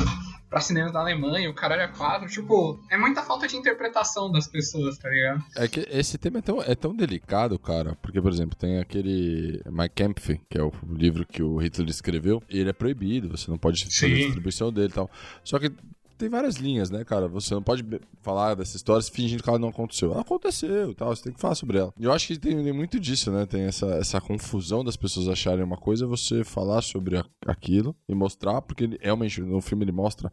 pra 0.49 0.61
cinemas 0.61 0.93
da 0.93 1.01
Alemanha, 1.01 1.51
o 1.51 1.55
caralho 1.55 1.83
é 1.83 1.89
quatro. 1.89 2.29
Tipo, 2.29 2.81
é 2.91 2.97
muita 2.97 3.23
falta 3.23 3.47
de 3.47 3.57
interpretação 3.57 4.31
das 4.31 4.47
pessoas, 4.47 4.97
tá 4.99 5.09
ligado? 5.09 5.45
É 5.57 5.69
que 5.69 5.87
esse 5.91 6.19
tema 6.19 6.39
é 6.39 6.43
tão, 6.43 6.63
é 6.63 6.75
tão 6.75 6.95
delicado, 6.95 7.59
cara, 7.59 7.97
porque, 7.97 8.21
por 8.21 8.33
exemplo, 8.33 8.57
tem 8.57 8.79
aquele 8.79 9.61
Mein 9.71 9.89
Kampf, 9.95 10.41
que 10.49 10.59
é 10.59 10.63
o 10.63 10.73
livro 10.89 11.27
que 11.27 11.43
o 11.43 11.57
Hitler 11.59 11.89
escreveu, 11.89 12.43
e 12.49 12.59
ele 12.59 12.71
é 12.71 12.73
proibido, 12.73 13.37
você 13.37 13.51
não 13.51 13.59
pode 13.59 13.85
fazer 13.85 14.09
Sim. 14.09 14.15
distribuição 14.15 14.73
dele 14.73 14.89
e 14.89 14.95
tal. 14.95 15.11
Só 15.45 15.59
que 15.59 15.73
tem 16.17 16.29
várias 16.29 16.57
linhas, 16.57 16.91
né, 16.91 17.05
cara? 17.05 17.29
Você 17.29 17.55
não 17.55 17.63
pode 17.63 17.85
falar 18.23 18.55
dessa 18.55 18.77
história 18.77 19.03
fingindo 19.03 19.43
que 19.43 19.49
ela 19.49 19.59
não 19.59 19.69
aconteceu. 19.69 20.13
Ela 20.13 20.23
aconteceu 20.23 20.91
e 20.91 20.95
tal, 20.95 21.15
você 21.15 21.25
tem 21.25 21.33
que 21.33 21.41
falar 21.41 21.55
sobre 21.55 21.79
ela. 21.79 21.93
E 21.99 22.05
eu 22.05 22.13
acho 22.13 22.27
que 22.27 22.39
tem, 22.39 22.73
muito 22.73 22.99
disso, 22.99 23.31
né? 23.31 23.47
Tem 23.47 23.63
essa, 23.63 23.87
essa 23.95 24.21
confusão 24.21 24.85
das 24.85 24.97
pessoas 24.97 25.29
acharem 25.29 25.65
uma 25.65 25.77
coisa, 25.77 26.07
você 26.07 26.45
falar 26.45 26.83
sobre 26.83 27.23
aquilo 27.47 27.95
e 28.09 28.15
mostrar, 28.15 28.63
porque 28.63 28.85
ele, 28.85 28.99
realmente 29.01 29.41
no 29.41 29.61
filme 29.61 29.85
ele 29.85 29.93
mostra. 29.93 30.31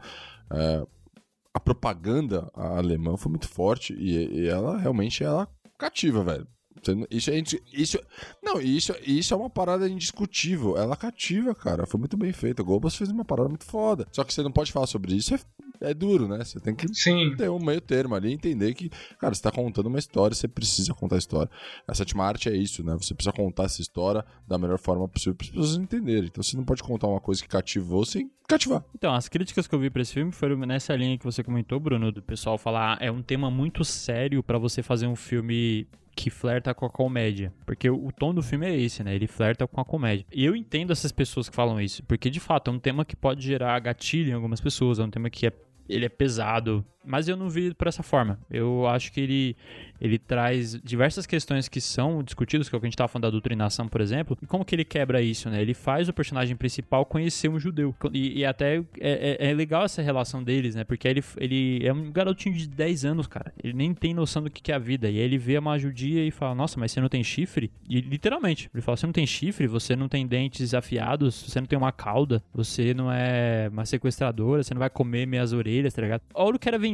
é, 0.52 0.86
a 1.54 1.60
propaganda 1.60 2.50
alemã 2.56 3.16
foi 3.16 3.30
muito 3.30 3.48
forte 3.48 3.94
e, 3.94 4.40
e 4.40 4.48
ela 4.48 4.78
realmente 4.78 5.24
ela 5.24 5.48
cativa, 5.78 6.24
velho. 6.24 6.48
Isso, 7.10 7.30
é 7.30 7.42
isso, 7.72 8.00
não, 8.42 8.60
isso, 8.60 8.94
isso 9.06 9.34
é 9.34 9.38
uma 9.38 9.50
parada 9.50 9.88
indiscutível. 9.88 10.76
Ela 10.76 10.98
cativa, 10.98 11.54
cara. 11.56 11.86
Foi 11.86 12.00
muito 12.00 12.18
bem 12.18 12.34
feita. 12.34 12.62
O 12.62 12.66
Goebbels 12.66 12.96
fez 12.96 13.10
uma 13.10 13.24
parada 13.24 13.48
muito 13.48 13.64
foda. 13.64 14.08
Só 14.12 14.24
que 14.24 14.34
você 14.34 14.42
não 14.42 14.52
pode 14.52 14.72
falar 14.72 14.88
sobre 14.88 15.16
isso. 15.16 15.34
É, 15.84 15.94
duro, 15.94 16.28
né? 16.28 16.44
Você 16.44 16.60
tem 16.60 16.74
que 16.74 16.88
Sim. 16.94 17.36
ter 17.36 17.50
um 17.50 17.60
meio 17.60 17.82
termo 17.82 18.16
ali 18.16 18.30
e 18.30 18.34
entender 18.34 18.74
que, 18.74 18.90
cara, 19.20 19.34
você 19.36 19.42
tá 19.42 19.52
contando 19.52 19.88
uma 19.88 20.00
história, 20.00 20.34
você 20.34 20.48
precisa 20.48 20.94
contar 20.94 21.16
a 21.16 21.20
história. 21.20 21.52
A 21.88 21.94
sétima 21.94 22.24
arte 22.26 22.48
é 22.50 22.56
isso, 22.56 22.84
né? 22.84 22.94
Você 22.94 23.14
precisa 23.14 23.34
contar 23.34 23.64
essa 23.66 23.82
história 23.82 24.26
da 24.48 24.58
melhor 24.58 24.78
forma 24.80 25.08
possível 25.08 25.36
para 25.36 25.46
as 25.46 25.52
pessoas 25.52 25.76
entenderem. 25.76 26.26
Então 26.26 26.42
você 26.42 26.56
não 26.56 26.64
pode 26.64 26.82
contar 26.82 27.08
uma 27.08 27.20
coisa 27.20 27.42
que 27.42 27.48
cativou 27.48 28.06
sem 28.06 28.32
cativar. 28.48 28.84
Então, 28.96 29.14
as 29.14 29.28
críticas 29.28 29.68
que 29.68 29.76
eu 29.76 29.80
vi 29.80 29.90
pra 29.90 30.02
esse 30.02 30.14
filme 30.14 30.32
foram 30.32 30.56
nessa 30.58 30.96
linha 30.96 31.18
que 31.18 31.26
você 31.26 31.44
comentou, 31.44 31.80
Bruno, 31.80 32.12
do 32.12 32.22
pessoal 32.22 32.58
falar 32.58 32.94
"Ah, 32.94 33.06
é 33.06 33.12
um 33.12 33.22
tema 33.22 33.52
muito 33.52 33.84
sério 33.84 34.42
pra 34.42 34.58
você 34.58 34.82
fazer 34.82 35.08
um 35.08 35.16
filme 35.16 35.88
que 36.16 36.30
flerta 36.30 36.74
com 36.74 36.86
a 36.86 36.90
comédia. 36.90 37.52
Porque 37.66 37.90
o 37.90 38.08
o 38.08 38.12
tom 38.12 38.34
do 38.34 38.44
filme 38.44 38.68
é 38.68 38.78
esse, 38.80 39.04
né? 39.04 39.16
Ele 39.16 39.26
flerta 39.28 39.66
com 39.68 39.82
a 39.82 39.86
comédia. 39.86 40.26
E 40.32 40.46
eu 40.46 40.56
entendo 40.56 40.92
essas 40.92 41.12
pessoas 41.12 41.50
que 41.50 41.56
falam 41.56 41.82
isso, 41.82 42.04
porque 42.04 42.30
de 42.30 42.40
fato 42.40 42.70
é 42.70 42.74
um 42.74 42.80
tema 42.80 43.04
que 43.04 43.16
pode 43.16 43.42
gerar 43.44 43.80
gatilho 43.80 44.30
em 44.30 44.34
algumas 44.34 44.62
pessoas, 44.62 45.00
é 45.00 45.04
um 45.04 45.10
tema 45.10 45.30
que 45.30 45.48
é 45.48 45.52
ele 45.88 46.06
é 46.06 46.10
pesado, 46.10 46.86
mas 47.06 47.28
eu 47.28 47.36
não 47.38 47.50
vi 47.50 47.74
por 47.74 47.88
essa 47.88 48.04
forma. 48.04 48.40
Eu 48.50 48.88
acho 48.88 49.12
que 49.12 49.20
ele, 49.22 49.56
ele 50.00 50.18
traz 50.18 50.80
diversas 50.84 51.26
questões 51.26 51.68
que 51.68 51.80
são 51.82 52.24
discutidas, 52.24 52.70
que 52.70 52.76
é 52.76 52.78
o 52.78 52.80
que 52.80 52.86
a 52.86 52.90
gente 52.90 52.94
estava 52.96 53.08
falando 53.08 53.24
da 53.24 53.30
doutrinação, 53.30 53.88
por 53.88 54.02
exemplo, 54.02 54.38
e 54.42 54.46
como 54.46 54.64
que 54.66 54.76
ele 54.76 54.86
quebra 54.86 55.22
isso, 55.22 55.50
né? 55.50 55.62
Ele 55.62 55.74
faz 55.74 56.08
o 56.10 56.14
personagem 56.14 56.56
principal 56.56 57.06
conhecer 57.06 57.50
um 57.50 57.60
judeu. 57.60 57.94
E, 58.12 58.40
e 58.40 58.46
até 58.46 58.78
é, 59.00 59.38
é- 59.40 59.50
é 59.50 59.54
legal 59.54 59.84
essa 59.86 60.02
relação 60.02 60.44
deles, 60.44 60.76
né? 60.76 60.84
Porque 60.84 61.08
ele, 61.08 61.24
ele 61.38 61.86
é 61.86 61.94
um 61.94 62.12
garotinho 62.12 62.56
de 62.56 62.68
10 62.68 63.06
anos, 63.06 63.28
cara. 63.28 63.54
Ele 63.64 63.74
nem 63.74 63.94
tem 63.94 64.14
noção 64.14 64.42
do 64.44 64.50
que 64.50 64.72
é 64.72 64.76
a 64.76 64.80
vida. 64.80 65.10
E 65.10 65.18
aí 65.18 65.24
ele 65.24 65.38
vê 65.38 65.58
uma 65.58 65.78
judia 65.78 66.26
e 66.26 66.32
fala, 66.32 66.56
nossa, 66.56 66.80
mas 66.80 66.92
você 66.92 67.02
não 67.02 67.10
tem 67.10 67.24
chifre? 67.24 67.72
E 67.90 68.00
literalmente, 68.02 68.70
ele 68.74 68.82
fala, 68.82 68.98
você 68.98 69.06
não 69.06 69.14
tem 69.14 69.26
chifre, 69.28 69.68
você 69.68 69.96
não 69.96 70.08
tem 70.08 70.26
dentes 70.26 70.74
afiados, 70.74 71.36
você 71.50 71.60
não 71.60 71.68
tem 71.68 71.78
uma 71.78 71.92
cauda, 71.92 72.44
você 72.54 72.94
não 72.94 73.12
é 73.12 73.70
uma 73.72 73.86
sequestradora, 73.86 74.64
você 74.64 74.74
não 74.74 74.80
vai 74.80 74.90
comer 74.90 75.26
minhas 75.26 75.54
orelhas, 75.54 75.94
tá 75.94 76.02
ligado? 76.02 76.22
Olha 76.34 76.56
o 76.56 76.60
que 76.60 76.68
era 76.68 76.78
vendido 76.78 76.93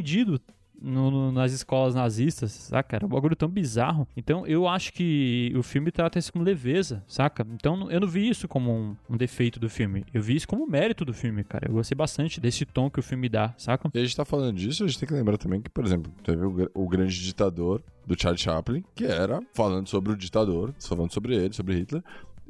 no- 0.82 1.12
no- 1.12 1.32
nas 1.34 1.52
escolas 1.52 1.94
nazistas, 1.94 2.52
saca? 2.52 2.96
Era 2.96 3.06
um 3.06 3.10
bagulho 3.10 3.36
tão 3.36 3.50
bizarro. 3.50 4.08
Então 4.16 4.48
eu 4.48 4.66
acho 4.68 4.94
que 4.94 5.52
o 5.58 5.62
filme 5.62 5.92
trata 5.92 6.18
isso 6.18 6.32
como 6.32 6.46
leveza, 6.46 7.04
saca? 7.06 7.46
Então 7.54 7.92
eu 7.92 8.00
não 8.00 8.08
vi 8.08 8.30
isso 8.30 8.48
como 8.48 8.72
um, 8.72 8.96
um 9.10 9.18
defeito 9.18 9.60
do 9.60 9.70
filme. 9.70 10.06
Eu 10.14 10.22
vi 10.22 10.38
isso 10.38 10.48
como 10.48 10.64
um 10.64 10.68
mérito 10.68 11.04
do 11.04 11.14
filme, 11.14 11.44
cara. 11.44 11.68
Eu 11.68 11.74
gostei 11.74 11.96
bastante 11.96 12.40
desse 12.40 12.66
tom 12.66 12.90
que 12.90 13.00
o 13.00 13.04
filme 13.04 13.28
dá, 13.28 13.54
saca? 13.58 13.90
E 13.94 14.00
a 14.00 14.04
gente 14.04 14.16
tá 14.16 14.24
falando 14.24 14.56
disso, 14.56 14.86
a 14.86 14.88
gente 14.88 14.98
tem 15.00 15.08
que 15.08 15.14
lembrar 15.14 15.38
também 15.38 15.62
que, 15.62 15.70
por 15.70 15.84
exemplo, 15.86 16.12
teve 16.24 16.46
o, 16.46 16.72
o 16.74 16.88
grande 16.88 17.22
ditador 17.22 17.84
do 18.08 18.20
Charlie 18.20 18.42
Chaplin, 18.42 18.84
que 18.96 19.06
era 19.06 19.40
falando 19.54 19.88
sobre 19.88 20.14
o 20.14 20.18
ditador, 20.18 20.74
falando 20.80 21.12
sobre 21.14 21.36
ele, 21.36 21.54
sobre 21.54 21.76
Hitler, 21.76 22.02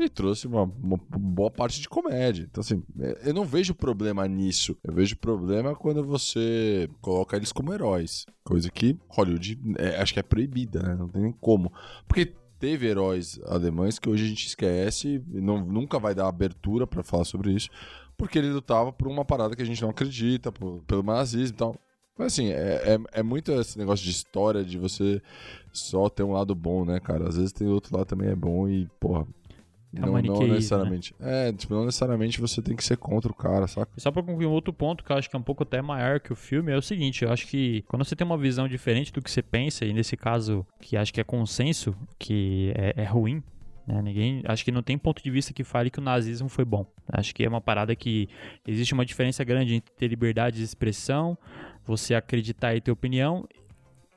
e 0.03 0.09
trouxe 0.09 0.47
uma, 0.47 0.63
uma 0.63 0.97
boa 1.17 1.51
parte 1.51 1.81
de 1.81 1.89
comédia. 1.89 2.47
Então, 2.49 2.62
assim, 2.62 2.83
é- 2.99 3.29
eu 3.29 3.33
não 3.33 3.45
vejo 3.45 3.73
problema 3.75 4.27
nisso. 4.27 4.77
Eu 4.83 4.93
vejo 4.93 5.15
problema 5.17 5.75
quando 5.75 6.03
você 6.03 6.89
coloca 7.01 7.35
eles 7.38 7.51
como 7.51 7.73
heróis. 7.73 8.25
Coisa 8.43 8.69
que 8.69 8.97
Hollywood 9.09 9.59
é, 9.77 10.01
acho 10.01 10.13
que 10.13 10.19
é 10.19 10.23
proibida, 10.23 10.81
né? 10.81 10.95
Não 10.95 11.07
tem 11.09 11.21
nem 11.21 11.31
como. 11.31 11.71
Porque 12.07 12.33
teve 12.59 12.88
heróis 12.88 13.39
alemães 13.45 13.97
que 13.99 14.09
hoje 14.09 14.25
a 14.25 14.27
gente 14.27 14.47
esquece 14.47 15.23
e 15.33 15.41
não, 15.41 15.63
nunca 15.65 15.97
vai 15.99 16.13
dar 16.15 16.27
abertura 16.27 16.85
pra 16.88 17.03
falar 17.03 17.23
sobre 17.25 17.51
isso. 17.53 17.69
Porque 18.17 18.38
ele 18.38 18.49
lutava 18.51 18.91
por 18.91 19.07
uma 19.07 19.23
parada 19.23 19.55
que 19.55 19.62
a 19.62 19.65
gente 19.65 19.81
não 19.81 19.89
acredita, 19.89 20.51
por- 20.51 20.81
pelo 20.85 21.03
nazismo 21.03 21.55
e 21.55 21.57
tal. 21.57 21.75
Mas 22.17 22.33
assim, 22.33 22.49
é, 22.49 22.95
é, 22.95 23.19
é 23.19 23.23
muito 23.23 23.49
esse 23.53 23.77
negócio 23.77 24.03
de 24.03 24.12
história 24.12 24.63
de 24.63 24.77
você 24.77 25.21
só 25.71 26.09
ter 26.09 26.23
um 26.23 26.33
lado 26.33 26.53
bom, 26.53 26.83
né, 26.83 26.99
cara? 26.99 27.29
Às 27.29 27.38
vezes 27.38 27.53
tem 27.53 27.67
outro 27.67 27.95
lado 27.95 28.07
também 28.07 28.29
é 28.29 28.35
bom 28.35 28.67
e, 28.67 28.88
porra. 28.99 29.25
É 29.95 30.02
não, 30.02 30.21
não 30.21 30.39
né? 30.41 30.54
necessariamente. 30.54 31.15
É, 31.19 31.52
tipo, 31.52 31.73
não 31.73 31.86
necessariamente 31.86 32.39
você 32.39 32.62
tem 32.62 32.75
que 32.75 32.84
ser 32.84 32.97
contra 32.97 33.32
o 33.32 33.36
cara, 33.36 33.67
saca? 33.67 33.91
Só 33.97 34.12
pra 34.12 34.21
concluir 34.21 34.45
um 34.45 34.52
outro 34.52 34.71
ponto 34.71 35.04
que 35.04 35.12
eu 35.12 35.15
acho 35.15 35.30
que 35.30 35.36
é 35.36 35.39
um 35.39 35.43
pouco 35.43 35.63
até 35.63 35.82
maior 35.82 36.19
que 36.19 36.32
o 36.32 36.36
filme, 36.36 36.71
é 36.71 36.78
o 36.78 36.82
seguinte, 36.82 37.23
eu 37.23 37.32
acho 37.32 37.47
que 37.47 37.84
quando 37.88 38.06
você 38.06 38.15
tem 38.15 38.25
uma 38.25 38.38
visão 38.38 38.67
diferente 38.67 39.12
do 39.12 39.21
que 39.21 39.32
você 39.32 39.41
pensa, 39.41 39.86
e 39.86 39.93
nesse 39.93 40.15
caso, 40.15 40.65
que 40.80 40.95
acho 40.95 41.13
que 41.13 41.19
é 41.19 41.23
consenso, 41.23 41.95
que 42.19 42.71
é, 42.75 43.02
é 43.02 43.06
ruim, 43.06 43.41
né? 43.88 43.99
Ninguém, 44.04 44.43
acho 44.45 44.63
que 44.63 44.71
não 44.71 44.84
tem 44.84 44.97
ponto 44.97 45.23
de 45.23 45.32
vista 45.32 45.52
que 45.52 45.63
fale 45.63 45.89
que 45.89 45.97
o 45.97 46.04
nazismo 46.04 46.47
foi 46.47 46.63
bom. 46.63 46.86
Acho 47.12 47.34
que 47.34 47.43
é 47.43 47.49
uma 47.49 47.60
parada 47.60 47.95
que 47.95 48.30
existe 48.67 48.93
uma 48.93 49.04
diferença 49.04 49.43
grande 49.43 49.73
entre 49.73 49.91
ter 49.95 50.08
liberdade 50.08 50.58
de 50.58 50.63
expressão, 50.63 51.36
você 51.84 52.13
acreditar 52.13 52.75
e 52.75 52.82
ter 52.82 52.91
opinião, 52.91 53.47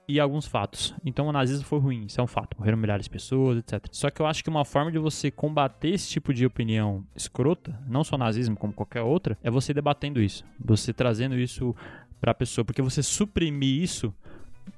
e 0.08 0.18
alguns 0.20 0.46
fatos. 0.46 0.94
Então 1.04 1.26
o 1.26 1.32
nazismo 1.32 1.64
foi 1.64 1.78
ruim, 1.78 2.06
isso 2.06 2.20
é 2.20 2.24
um 2.24 2.26
fato. 2.26 2.56
Morreram 2.58 2.78
milhares 2.78 3.04
de 3.04 3.10
pessoas, 3.10 3.58
etc. 3.58 3.86
Só 3.90 4.10
que 4.10 4.20
eu 4.20 4.26
acho 4.26 4.42
que 4.42 4.50
uma 4.50 4.64
forma 4.64 4.90
de 4.90 4.98
você 4.98 5.30
combater 5.30 5.90
esse 5.90 6.08
tipo 6.08 6.34
de 6.34 6.44
opinião 6.44 7.04
escrota, 7.14 7.78
não 7.86 8.04
só 8.04 8.18
nazismo 8.18 8.56
como 8.56 8.72
qualquer 8.72 9.02
outra, 9.02 9.38
é 9.42 9.50
você 9.50 9.72
debatendo 9.72 10.20
isso. 10.20 10.44
Você 10.58 10.92
trazendo 10.92 11.38
isso 11.38 11.74
pra 12.20 12.34
pessoa. 12.34 12.64
Porque 12.64 12.82
você 12.82 13.02
suprimir 13.02 13.82
isso 13.82 14.14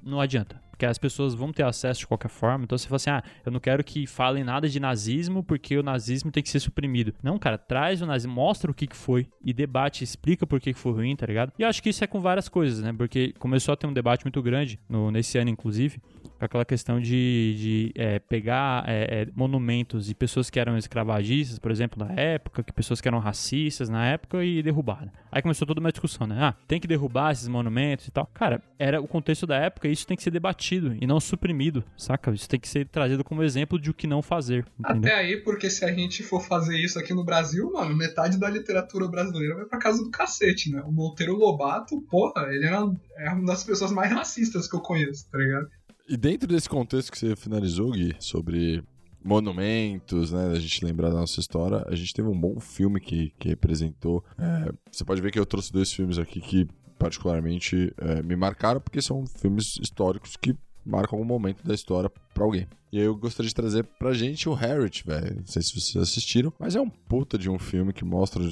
não 0.01 0.19
adianta. 0.19 0.61
Porque 0.75 0.85
as 0.85 0.97
pessoas 0.97 1.33
vão 1.33 1.53
ter 1.53 1.63
acesso 1.63 2.01
de 2.01 2.07
qualquer 2.07 2.27
forma. 2.27 2.65
Então 2.65 2.77
você 2.77 2.87
fala 2.87 2.97
assim: 2.97 3.09
ah, 3.09 3.23
eu 3.45 3.51
não 3.51 3.59
quero 3.59 3.83
que 3.83 4.05
falem 4.05 4.43
nada 4.43 4.67
de 4.67 4.79
nazismo 4.79 5.41
porque 5.43 5.77
o 5.77 5.83
nazismo 5.83 6.31
tem 6.31 6.43
que 6.43 6.49
ser 6.49 6.59
suprimido. 6.59 7.13
Não, 7.23 7.39
cara, 7.39 7.57
traz 7.57 8.01
o 8.01 8.05
nazismo, 8.05 8.33
mostra 8.33 8.69
o 8.69 8.73
que, 8.73 8.85
que 8.85 8.95
foi 8.95 9.27
e 9.43 9.53
debate, 9.53 10.03
explica 10.03 10.45
por 10.45 10.59
que, 10.59 10.73
que 10.73 10.79
foi 10.79 10.91
ruim, 10.91 11.15
tá 11.15 11.25
ligado? 11.25 11.53
E 11.57 11.63
eu 11.63 11.69
acho 11.69 11.81
que 11.81 11.89
isso 11.89 12.03
é 12.03 12.07
com 12.07 12.19
várias 12.19 12.49
coisas, 12.49 12.81
né? 12.83 12.93
Porque 12.93 13.33
começou 13.39 13.73
a 13.73 13.77
ter 13.77 13.87
um 13.87 13.93
debate 13.93 14.25
muito 14.25 14.41
grande 14.41 14.79
no, 14.89 15.09
nesse 15.09 15.37
ano, 15.37 15.49
inclusive, 15.49 15.99
com 16.37 16.45
aquela 16.45 16.65
questão 16.65 16.99
de, 16.99 17.55
de 17.57 17.91
é, 17.95 18.19
pegar 18.19 18.83
é, 18.87 19.21
é, 19.21 19.27
monumentos 19.35 20.09
e 20.09 20.13
pessoas 20.13 20.49
que 20.49 20.59
eram 20.59 20.77
escravagistas, 20.77 21.59
por 21.59 21.71
exemplo, 21.71 22.05
na 22.05 22.13
época, 22.13 22.63
que 22.63 22.73
pessoas 22.73 23.01
que 23.01 23.07
eram 23.07 23.19
racistas 23.19 23.89
na 23.89 24.05
época 24.05 24.43
e 24.43 24.61
derrubar. 24.61 25.05
Né? 25.05 25.11
Aí 25.31 25.41
começou 25.41 25.67
toda 25.67 25.79
uma 25.79 25.91
discussão, 25.91 26.27
né? 26.27 26.37
Ah, 26.39 26.55
tem 26.67 26.79
que 26.79 26.87
derrubar 26.87 27.31
esses 27.31 27.47
monumentos 27.47 28.07
e 28.07 28.11
tal. 28.11 28.29
Cara, 28.33 28.61
era 28.77 29.01
o 29.01 29.07
contexto 29.07 29.47
da 29.47 29.55
época 29.55 29.87
e 29.87 29.91
isso 29.91 30.05
tem 30.05 30.17
que 30.17 30.23
ser 30.23 30.31
debatido 30.31 30.95
e 30.99 31.07
não 31.07 31.19
suprimido, 31.19 31.83
saca? 31.97 32.31
Isso 32.31 32.49
tem 32.49 32.59
que 32.59 32.67
ser 32.67 32.87
trazido 32.87 33.23
como 33.23 33.43
exemplo 33.43 33.79
de 33.79 33.89
o 33.89 33.93
que 33.93 34.07
não 34.07 34.21
fazer. 34.21 34.65
Entendeu? 34.79 35.11
Até 35.11 35.15
aí, 35.15 35.37
porque 35.37 35.69
se 35.69 35.85
a 35.85 35.91
gente 35.91 36.23
for 36.23 36.41
fazer 36.41 36.77
isso 36.77 36.99
aqui 36.99 37.13
no 37.13 37.23
Brasil, 37.23 37.71
mano, 37.71 37.95
metade 37.95 38.37
da 38.37 38.49
literatura 38.49 39.07
brasileira 39.07 39.55
vai 39.55 39.65
pra 39.65 39.79
casa 39.79 40.03
do 40.03 40.09
cacete, 40.09 40.71
né? 40.71 40.81
O 40.85 40.91
Monteiro 40.91 41.35
Lobato, 41.35 42.01
porra, 42.09 42.47
ele 42.53 42.65
é 42.65 42.77
uma, 42.77 42.95
é 43.17 43.29
uma 43.29 43.45
das 43.45 43.63
pessoas 43.63 43.91
mais 43.91 44.11
racistas 44.11 44.67
que 44.67 44.75
eu 44.75 44.81
conheço, 44.81 45.29
tá 45.29 45.37
ligado? 45.37 45.69
E 46.07 46.15
dentro 46.15 46.47
desse 46.47 46.69
contexto 46.69 47.11
que 47.11 47.17
você 47.17 47.35
finalizou, 47.35 47.91
Gui, 47.91 48.15
sobre 48.19 48.83
monumentos, 49.23 50.31
né, 50.31 50.51
a 50.51 50.59
gente 50.59 50.85
lembrar 50.85 51.09
da 51.09 51.19
nossa 51.19 51.39
história, 51.39 51.83
a 51.87 51.95
gente 51.95 52.13
teve 52.13 52.27
um 52.27 52.39
bom 52.39 52.59
filme 52.59 52.99
que, 52.99 53.33
que 53.39 53.49
representou. 53.49 54.23
É, 54.37 54.71
você 54.91 55.03
pode 55.03 55.19
ver 55.19 55.31
que 55.31 55.39
eu 55.39 55.45
trouxe 55.47 55.73
dois 55.73 55.91
filmes 55.91 56.19
aqui 56.19 56.39
que 56.39 56.67
particularmente 56.99 57.91
é, 57.97 58.21
me 58.21 58.35
marcaram 58.35 58.79
porque 58.79 59.01
são 59.01 59.25
filmes 59.25 59.77
históricos 59.81 60.37
que 60.37 60.55
marcam 60.85 61.17
algum 61.17 61.27
momento 61.27 61.65
da 61.65 61.73
história 61.73 62.09
para 62.33 62.43
alguém. 62.43 62.67
E 62.91 62.99
aí 62.99 63.05
eu 63.05 63.15
gostaria 63.15 63.49
de 63.49 63.55
trazer 63.55 63.83
pra 63.97 64.13
gente 64.13 64.47
o 64.47 64.53
Harriet, 64.53 65.03
velho. 65.03 65.37
Não 65.37 65.47
sei 65.47 65.63
se 65.63 65.73
vocês 65.73 65.97
assistiram, 65.97 66.53
mas 66.59 66.75
é 66.75 66.79
um 66.81 66.89
puta 66.89 67.35
de 67.35 67.49
um 67.49 67.57
filme 67.57 67.91
que 67.91 68.05
mostra 68.05 68.43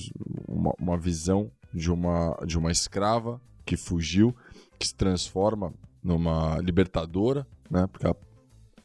uma, 0.48 0.74
uma 0.80 0.98
visão 0.98 1.52
de 1.72 1.92
uma, 1.92 2.36
de 2.48 2.58
uma 2.58 2.72
escrava 2.72 3.40
que 3.64 3.78
fugiu, 3.78 4.36
que 4.80 4.88
se 4.88 4.96
transforma 4.96 5.72
numa 6.04 6.58
libertadora, 6.60 7.48
né? 7.70 7.88
Porque 7.88 8.06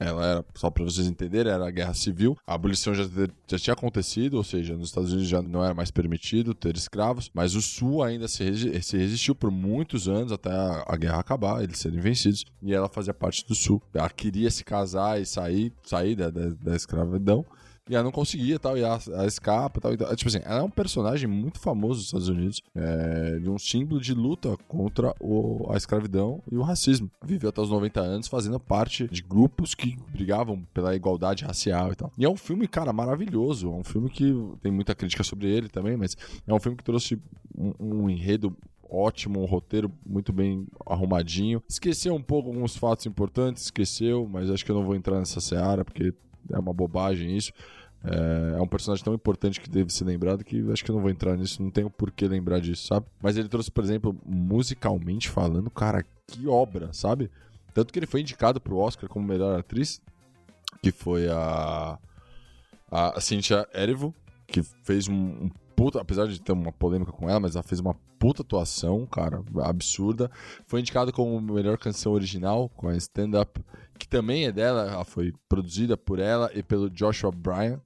ela 0.01 0.25
era, 0.25 0.45
só 0.55 0.71
para 0.71 0.85
vocês 0.85 1.09
entenderem, 1.09 1.53
era 1.53 1.67
a 1.67 1.71
guerra 1.71 1.93
civil. 1.93 2.37
A 2.47 2.55
abolição 2.55 2.95
já, 2.95 3.05
já 3.47 3.59
tinha 3.59 3.75
acontecido, 3.75 4.35
ou 4.35 4.45
seja, 4.45 4.77
nos 4.77 4.89
Estados 4.89 5.13
Unidos 5.13 5.29
já 5.29 5.43
não 5.43 5.65
era 5.65 5.75
mais 5.75 5.91
permitido 5.91 6.55
ter 6.55 6.77
escravos, 6.77 7.31
mas 7.35 7.57
o 7.57 7.63
Sul 7.63 8.03
ainda 8.03 8.29
se, 8.29 8.81
se 8.81 8.97
resistiu 8.97 9.35
por 9.35 9.51
muitos 9.51 10.09
anos 10.09 10.31
até 10.31 10.51
a, 10.51 10.85
a, 10.87 10.97
guerra 10.97 11.19
acabar, 11.19 11.63
eles 11.65 11.79
serem 11.79 12.01
vencidos, 12.01 12.45
e 12.63 12.73
ela 12.73 12.89
fazia 12.89 13.13
parte 13.13 13.45
do 13.47 13.55
Sul. 13.55 13.83
Ela 13.93 14.09
queria 14.09 14.51
se 14.51 14.65
casar 14.65 15.21
e 15.21 15.27
sair, 15.27 15.73
sair 15.83 16.15
da, 16.15 16.31
da, 16.31 16.51
da 16.51 16.77
escravidão, 16.77 17.45
e 17.89 17.95
ela 17.95 18.05
não 18.05 18.13
conseguia 18.13 18.59
tal, 18.59 18.77
e 18.77 18.83
ela, 18.83 19.01
ela 19.09 19.27
escapa 19.27 19.81
tal, 19.81 19.93
e 19.93 19.97
tal. 19.97 20.15
Tipo 20.15 20.29
assim, 20.29 20.41
ela 20.45 20.61
é 20.61 20.63
um 20.63 20.71
personagem 20.71 21.29
muito 21.29 21.59
famoso 21.59 22.01
nos 22.01 22.07
Estados 22.07 22.29
Unidos, 22.29 22.63
é, 22.75 23.39
de 23.39 23.49
um 23.49 23.59
símbolo 23.59 24.01
de 24.01 24.15
luta 24.15 24.57
contra 24.69 25.15
o, 25.21 25.67
a 25.71 25.77
escravidão 25.77 26.43
e 26.51 26.57
o 26.57 26.63
racismo. 26.63 27.11
Viveu 27.25 27.49
até 27.49 27.61
os 27.61 27.71
90 27.71 28.01
anos 28.01 28.29
fazendo 28.29 28.61
parte 28.61 29.09
de 29.09 29.23
grupos 29.23 29.75
que 29.75 29.97
brigavam 30.13 30.63
pela 30.75 30.95
igualdade 30.95 31.45
racial 31.45 31.93
e 31.93 31.97
tal. 31.97 32.13
E 32.19 32.25
é 32.25 32.29
um 32.29 32.37
filme, 32.37 32.69
cara, 32.69 32.93
maravilhoso. 32.93 33.69
É 33.69 33.77
um 33.77 33.85
filme 33.85 34.11
que 34.11 34.35
tem 34.61 34.71
muita 34.71 34.95
crítica 34.95 35.25
sobre 35.25 35.49
ele 35.49 35.69
também, 35.69 35.97
mas 35.97 36.17
é 36.47 36.53
um 36.53 36.61
filme 36.61 36.77
que 36.77 36.85
trouxe 36.85 37.21
um, 37.57 37.73
um 37.79 38.11
enredo 38.11 38.55
ótimo, 38.91 39.41
um 39.41 39.45
roteiro 39.45 39.93
muito 40.07 40.33
bem 40.33 40.67
arrumadinho. 40.87 41.63
Esqueceu 41.69 42.15
um 42.15 42.23
pouco 42.23 42.49
alguns 42.49 42.77
fatos 42.77 43.07
importantes, 43.07 43.65
esqueceu, 43.65 44.27
mas 44.31 44.51
acho 44.51 44.65
que 44.65 44.71
eu 44.71 44.77
não 44.77 44.85
vou 44.85 44.97
entrar 44.97 45.19
nessa 45.19 45.41
seara 45.41 45.85
porque 45.85 46.15
é 46.51 46.59
uma 46.59 46.73
bobagem 46.73 47.37
isso. 47.37 47.53
É, 48.05 48.59
é, 48.59 48.63
um 48.63 48.67
personagem 48.67 49.05
tão 49.05 49.15
importante 49.15 49.61
que 49.61 49.69
deve 49.69 49.93
ser 49.93 50.05
lembrado 50.05 50.45
que 50.45 50.71
acho 50.71 50.85
que 50.85 50.91
eu 50.91 50.95
não 50.95 51.03
vou 51.03 51.11
entrar 51.11 51.37
nisso, 51.37 51.63
não 51.63 51.71
tenho 51.71 51.91
por 51.91 52.11
que 52.11 52.27
lembrar 52.29 52.61
disso, 52.61 52.87
sabe? 52.87 53.07
Mas 53.21 53.37
ele 53.37 53.49
trouxe, 53.49 53.71
por 53.71 53.83
exemplo, 53.83 54.17
musicalmente 54.25 55.29
falando, 55.29 55.71
cara, 55.71 56.05
que 56.27 56.47
obra, 56.47 56.93
sabe? 56.93 57.31
Tanto 57.75 57.93
que 57.93 57.99
ele 57.99 58.07
foi 58.07 58.21
indicado 58.21 58.61
pro 58.61 58.79
Oscar 58.79 59.09
como 59.09 59.27
melhor 59.27 59.59
atriz, 59.59 60.01
que 60.83 60.93
foi 60.93 61.29
a, 61.29 61.99
a 62.91 63.21
Cynthia 63.21 63.67
Erivo, 63.75 64.15
que 64.47 64.63
fez 64.63 65.09
um, 65.09 65.15
um 65.15 65.51
puta, 65.79 66.01
apesar 66.01 66.27
de 66.27 66.41
ter 66.41 66.51
uma 66.51 66.73
polêmica 66.73 67.13
com 67.13 67.31
ela, 67.31 67.39
mas 67.39 67.55
ela 67.55 67.63
fez 67.63 67.79
uma 67.79 67.95
puta 68.19 68.43
atuação, 68.43 69.07
cara, 69.07 69.41
absurda. 69.63 70.29
Foi 70.67 70.81
indicado 70.81 71.13
como 71.13 71.41
melhor 71.41 71.79
canção 71.79 72.13
original 72.13 72.69
com 72.71 72.89
a 72.89 72.97
Stand 72.97 73.41
Up 73.41 73.65
que 73.97 74.09
também 74.09 74.47
é 74.47 74.53
dela, 74.53 74.91
ela 74.91 75.05
foi 75.05 75.33
produzida 75.49 75.97
por 75.97 76.19
ela 76.19 76.51
e 76.53 76.65
pelo 76.65 76.91
Joshua 76.91 77.31
Bryan, 77.31 77.81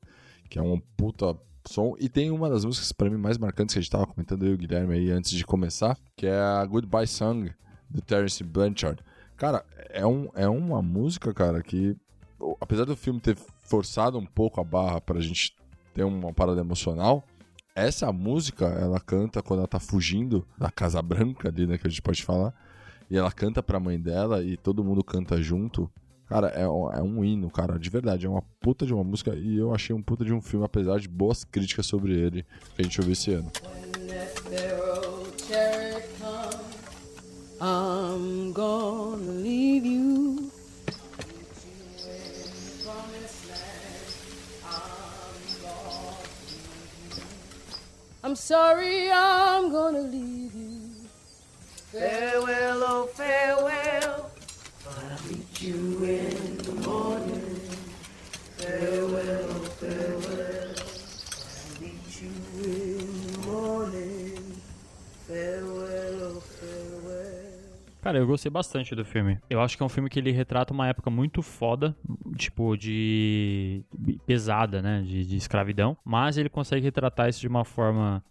que 0.49 0.59
é 0.59 0.63
um 0.63 0.81
puta 0.97 1.37
som. 1.67 1.95
E 1.99 2.09
tem 2.09 2.31
uma 2.31 2.49
das 2.49 2.65
músicas 2.65 2.93
para 2.93 3.11
mim 3.11 3.19
mais 3.19 3.37
marcantes 3.37 3.75
que 3.75 3.79
a 3.79 3.83
gente 3.83 3.91
tava 3.91 4.07
comentando 4.07 4.47
eu 4.47 4.55
o 4.55 4.57
Guilherme 4.57 4.95
aí 4.95 5.11
antes 5.11 5.31
de 5.31 5.45
começar, 5.45 5.99
que 6.17 6.27
é 6.27 6.39
a 6.39 6.65
Goodbye 6.65 7.07
Song 7.07 7.53
do 7.91 8.01
Terence 8.01 8.43
Blanchard. 8.43 9.03
Cara, 9.37 9.67
é, 9.91 10.07
um, 10.07 10.31
é 10.35 10.49
uma 10.49 10.81
música, 10.81 11.35
cara, 11.35 11.63
que 11.63 11.95
apesar 12.59 12.87
do 12.87 12.97
filme 12.97 13.21
ter 13.21 13.37
forçado 13.37 14.19
um 14.19 14.27
pouco 14.27 14.61
a 14.61 14.65
barra 14.65 14.99
pra 14.99 15.21
gente 15.21 15.55
ter 15.95 16.05
uma 16.05 16.33
parada 16.33 16.61
emocional, 16.61 17.23
essa 17.75 18.13
música 18.13 18.67
ela 18.67 19.01
canta 19.01 19.43
quando 19.43 19.61
ela 19.61 19.69
tá 19.69 19.81
fugindo 19.81 20.47
da 20.59 20.71
Casa 20.71 21.01
Branca 21.01 21.49
ali, 21.49 21.67
né, 21.67 21.79
que 21.79 21.87
a 21.87 21.91
gente 21.91 22.03
pode 22.03 22.23
falar. 22.23 22.55
E 23.11 23.17
ela 23.17 23.31
canta 23.31 23.63
pra 23.63 23.81
mãe 23.81 24.01
dela 24.01 24.43
e 24.43 24.57
todo 24.57 24.85
mundo 24.85 25.05
canta 25.05 25.43
junto. 25.43 25.91
Cara, 26.27 26.49
é, 26.55 26.63
é 26.63 27.03
um 27.03 27.23
hino, 27.23 27.51
cara, 27.51 27.79
de 27.79 27.91
verdade. 27.91 28.25
É 28.25 28.29
uma 28.29 28.43
puta 28.61 28.87
de 28.87 28.95
uma 28.95 29.05
música 29.05 29.35
e 29.35 29.59
eu 29.59 29.75
achei 29.75 29.95
um 29.95 30.03
puta 30.03 30.25
de 30.25 30.33
um 30.33 30.41
filme, 30.41 30.65
apesar 30.65 30.99
de 30.99 31.09
boas 31.09 31.45
críticas 31.45 31.87
sobre 31.87 32.13
ele 32.15 32.47
que 32.75 32.81
a 32.81 32.85
gente 32.85 33.01
ouviu 33.01 33.13
esse 33.13 33.33
ano. 33.33 33.51
I'm 37.65 38.53
gonna 38.53 39.41
leave 39.41 39.87
you. 39.87 40.22
I'm 48.25 48.37
sorry, 48.37 49.11
I'm 49.11 49.73
gonna 49.73 50.03
leave 50.03 50.55
you. 50.55 50.79
Farewell, 51.91 52.83
oh 52.85 53.07
farewell. 53.07 54.31
I'll 54.89 55.27
meet 55.29 55.61
you 55.61 56.05
in 56.05 56.32
Cara, 68.03 68.19
eu 68.19 68.27
gostei 68.27 68.51
bastante 68.51 68.97
do 68.97 69.05
filme. 69.05 69.39
Eu 69.49 69.61
acho 69.61 69.77
que 69.77 69.83
é 69.83 69.87
um 69.87 69.89
filme 69.89 70.11
que 70.11 70.19
ele 70.19 70.33
retrata 70.33 70.73
uma 70.75 70.89
época 70.89 71.09
muito 71.09 71.41
foda, 71.41 71.97
tipo, 72.37 72.77
de. 72.77 73.85
pesada, 74.27 74.83
né? 74.83 75.03
De, 75.03 75.25
de 75.25 75.37
escravidão. 75.37 75.97
Mas 76.05 76.37
ele 76.37 76.49
consegue 76.49 76.83
retratar 76.83 77.29
isso 77.29 77.41
de 77.41 77.47
uma 77.47 77.65
forma 77.65 78.23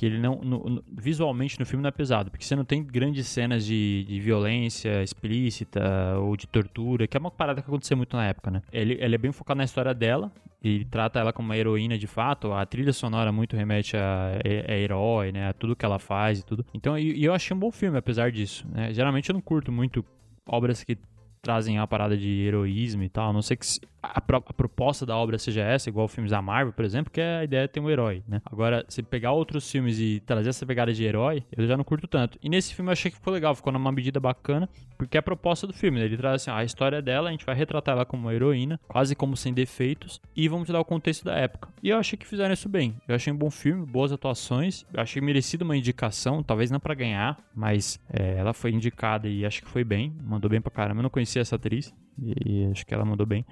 que 0.00 0.06
ele 0.06 0.18
não 0.18 0.36
no, 0.36 0.58
no, 0.64 0.84
visualmente 0.90 1.60
no 1.60 1.66
filme 1.66 1.82
não 1.82 1.88
é 1.88 1.90
pesado, 1.90 2.30
porque 2.30 2.42
você 2.42 2.56
não 2.56 2.64
tem 2.64 2.82
grandes 2.82 3.26
cenas 3.26 3.66
de, 3.66 4.02
de, 4.04 4.18
violência 4.18 5.02
explícita 5.02 6.16
ou 6.18 6.38
de 6.38 6.46
tortura, 6.46 7.06
que 7.06 7.18
é 7.18 7.20
uma 7.20 7.30
parada 7.30 7.60
que 7.60 7.68
aconteceu 7.68 7.98
muito 7.98 8.16
na 8.16 8.26
época, 8.26 8.50
né? 8.50 8.62
Ele, 8.72 8.96
ele 8.98 9.14
é 9.14 9.18
bem 9.18 9.30
focado 9.30 9.58
na 9.58 9.64
história 9.64 9.92
dela 9.92 10.32
e 10.64 10.86
trata 10.86 11.20
ela 11.20 11.34
como 11.34 11.48
uma 11.48 11.56
heroína 11.58 11.98
de 11.98 12.06
fato. 12.06 12.50
A 12.50 12.64
trilha 12.64 12.94
sonora 12.94 13.30
muito 13.30 13.54
remete 13.54 13.94
a, 13.94 14.38
a, 14.42 14.72
a 14.72 14.74
herói, 14.74 15.32
né? 15.32 15.50
A 15.50 15.52
tudo 15.52 15.76
que 15.76 15.84
ela 15.84 15.98
faz 15.98 16.38
e 16.38 16.46
tudo. 16.46 16.64
Então, 16.72 16.98
e, 16.98 17.18
e, 17.18 17.24
eu 17.26 17.34
achei 17.34 17.54
um 17.54 17.60
bom 17.60 17.70
filme 17.70 17.98
apesar 17.98 18.32
disso, 18.32 18.66
né? 18.72 18.94
Geralmente 18.94 19.28
eu 19.28 19.34
não 19.34 19.42
curto 19.42 19.70
muito 19.70 20.02
obras 20.46 20.82
que 20.82 20.96
trazem 21.42 21.78
a 21.78 21.86
parada 21.86 22.16
de 22.16 22.28
heroísmo 22.46 23.02
e 23.02 23.08
tal. 23.08 23.30
A 23.30 23.32
não 23.32 23.42
sei 23.42 23.56
que 23.56 23.66
a, 24.02 24.20
pro- 24.20 24.36
a 24.46 24.52
proposta 24.52 25.04
da 25.04 25.16
obra 25.16 25.38
seja 25.38 25.62
essa, 25.62 25.88
igual 25.88 26.08
filmes 26.08 26.30
da 26.30 26.40
Marvel, 26.40 26.72
por 26.72 26.84
exemplo, 26.84 27.10
que 27.12 27.20
a 27.20 27.44
ideia 27.44 27.64
é 27.64 27.68
ter 27.68 27.80
um 27.80 27.90
herói, 27.90 28.22
né? 28.26 28.40
Agora, 28.44 28.84
se 28.88 29.02
pegar 29.02 29.32
outros 29.32 29.70
filmes 29.70 29.98
e 29.98 30.20
trazer 30.24 30.48
essa 30.50 30.64
pegada 30.66 30.92
de 30.92 31.04
herói, 31.04 31.42
eu 31.56 31.66
já 31.66 31.76
não 31.76 31.84
curto 31.84 32.06
tanto. 32.06 32.38
E 32.42 32.48
nesse 32.48 32.74
filme 32.74 32.88
eu 32.88 32.92
achei 32.92 33.10
que 33.10 33.16
ficou 33.16 33.32
legal, 33.32 33.54
ficou 33.54 33.72
numa 33.72 33.92
medida 33.92 34.18
bacana, 34.20 34.68
porque 34.96 35.16
é 35.16 35.20
a 35.20 35.22
proposta 35.22 35.66
do 35.66 35.72
filme, 35.72 35.98
né? 35.98 36.04
Ele 36.06 36.16
traz 36.16 36.42
assim, 36.42 36.50
a 36.50 36.64
história 36.64 37.00
dela, 37.02 37.28
a 37.28 37.32
gente 37.32 37.44
vai 37.44 37.54
retratar 37.54 37.94
ela 37.94 38.04
como 38.06 38.22
uma 38.22 38.34
heroína, 38.34 38.80
quase 38.88 39.14
como 39.14 39.36
sem 39.36 39.52
defeitos, 39.52 40.20
e 40.34 40.48
vamos 40.48 40.68
dar 40.68 40.80
o 40.80 40.84
contexto 40.84 41.24
da 41.24 41.34
época. 41.34 41.68
E 41.82 41.88
eu 41.90 41.98
achei 41.98 42.18
que 42.18 42.26
fizeram 42.26 42.52
isso 42.54 42.68
bem. 42.68 42.94
Eu 43.08 43.14
achei 43.14 43.32
um 43.32 43.36
bom 43.36 43.50
filme, 43.50 43.84
boas 43.86 44.12
atuações, 44.12 44.84
eu 44.92 45.00
achei 45.00 45.20
merecido 45.20 45.64
uma 45.64 45.76
indicação, 45.76 46.42
talvez 46.42 46.70
não 46.70 46.80
pra 46.80 46.94
ganhar, 46.94 47.38
mas 47.54 47.98
é, 48.10 48.36
ela 48.38 48.52
foi 48.52 48.70
indicada 48.72 49.28
e 49.28 49.44
acho 49.44 49.62
que 49.62 49.68
foi 49.68 49.84
bem, 49.84 50.14
mandou 50.22 50.50
bem 50.50 50.60
pra 50.60 50.70
caramba. 50.70 51.00
Eu 51.00 51.04
não 51.04 51.10
conhecia 51.30 51.42
essa 51.42 51.56
atriz, 51.56 51.94
e, 52.20 52.64
e 52.64 52.66
acho 52.70 52.84
que 52.84 52.92
ela 52.92 53.04
mandou 53.04 53.26
bem. 53.26 53.44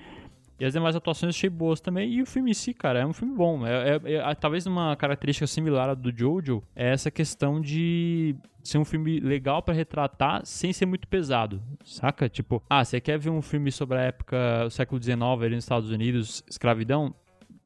E 0.61 0.65
as 0.65 0.73
demais 0.73 0.97
atuações 0.97 1.37
achei 1.37 1.49
boas 1.49 1.81
também. 1.81 2.13
E 2.13 2.21
o 2.21 2.27
filme 2.27 2.51
em 2.51 2.55
si, 2.55 2.75
cara, 2.75 2.99
é 2.99 3.07
um 3.07 3.13
filme 3.13 3.33
bom. 3.37 3.65
É, 3.65 3.97
é- 4.05 4.15
é- 4.15 4.35
talvez 4.35 4.67
uma 4.67 4.97
característica 4.97 5.47
similar 5.47 5.89
à 5.89 5.95
do 5.95 6.11
Jojo 6.17 6.65
é 6.75 6.91
essa 6.93 7.13
questão 7.13 7.61
de 7.61 8.35
ser 8.65 8.79
um 8.79 8.85
filme 8.85 9.21
legal 9.21 9.63
pra 9.63 9.73
retratar 9.73 10.45
sem 10.45 10.73
ser 10.73 10.85
muito 10.85 11.07
pesado, 11.07 11.63
saca? 11.85 12.29
Tipo, 12.29 12.61
ah, 12.69 12.85
você 12.85 13.01
quer 13.01 13.19
ver 13.19 13.31
um 13.31 13.41
filme 13.41 13.71
sobre 13.71 13.99
a 13.99 14.03
época, 14.03 14.65
o 14.67 14.71
século 14.71 15.01
XIX 15.01 15.21
ali 15.45 15.55
nos 15.55 15.65
Estados 15.65 15.91
Unidos, 15.91 16.43
escravidão? 16.51 17.15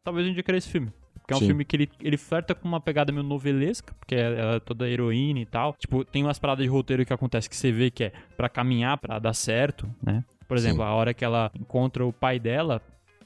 Talvez 0.04 0.26
eu 0.26 0.32
indicaria 0.32 0.58
esse 0.58 0.68
filme. 0.68 0.92
Porque 1.32 1.34
é 1.34 1.36
um 1.36 1.38
Sim. 1.40 1.46
filme 1.46 1.64
que 1.64 1.76
ele, 1.76 1.90
ele 2.00 2.16
flerta 2.16 2.54
com 2.54 2.68
uma 2.68 2.80
pegada 2.80 3.12
meio 3.12 3.24
novelesca, 3.24 3.94
porque 3.98 4.14
ela 4.14 4.56
é 4.56 4.60
toda 4.60 4.88
heroína 4.88 5.40
e 5.40 5.46
tal. 5.46 5.74
Tipo, 5.78 6.04
tem 6.04 6.22
umas 6.22 6.38
paradas 6.38 6.64
de 6.64 6.70
roteiro 6.70 7.04
que 7.04 7.12
acontece 7.12 7.48
que 7.48 7.56
você 7.56 7.72
vê 7.72 7.90
que 7.90 8.04
é 8.04 8.12
pra 8.36 8.48
caminhar, 8.48 8.98
pra 8.98 9.18
dar 9.18 9.34
certo, 9.34 9.88
né? 10.02 10.24
Por 10.46 10.56
exemplo, 10.56 10.82
Sim. 10.82 10.88
a 10.88 10.92
hora 10.92 11.14
que 11.14 11.24
ela 11.24 11.50
encontra 11.58 12.04
o 12.04 12.12
pai 12.12 12.38
dela, 12.38 12.82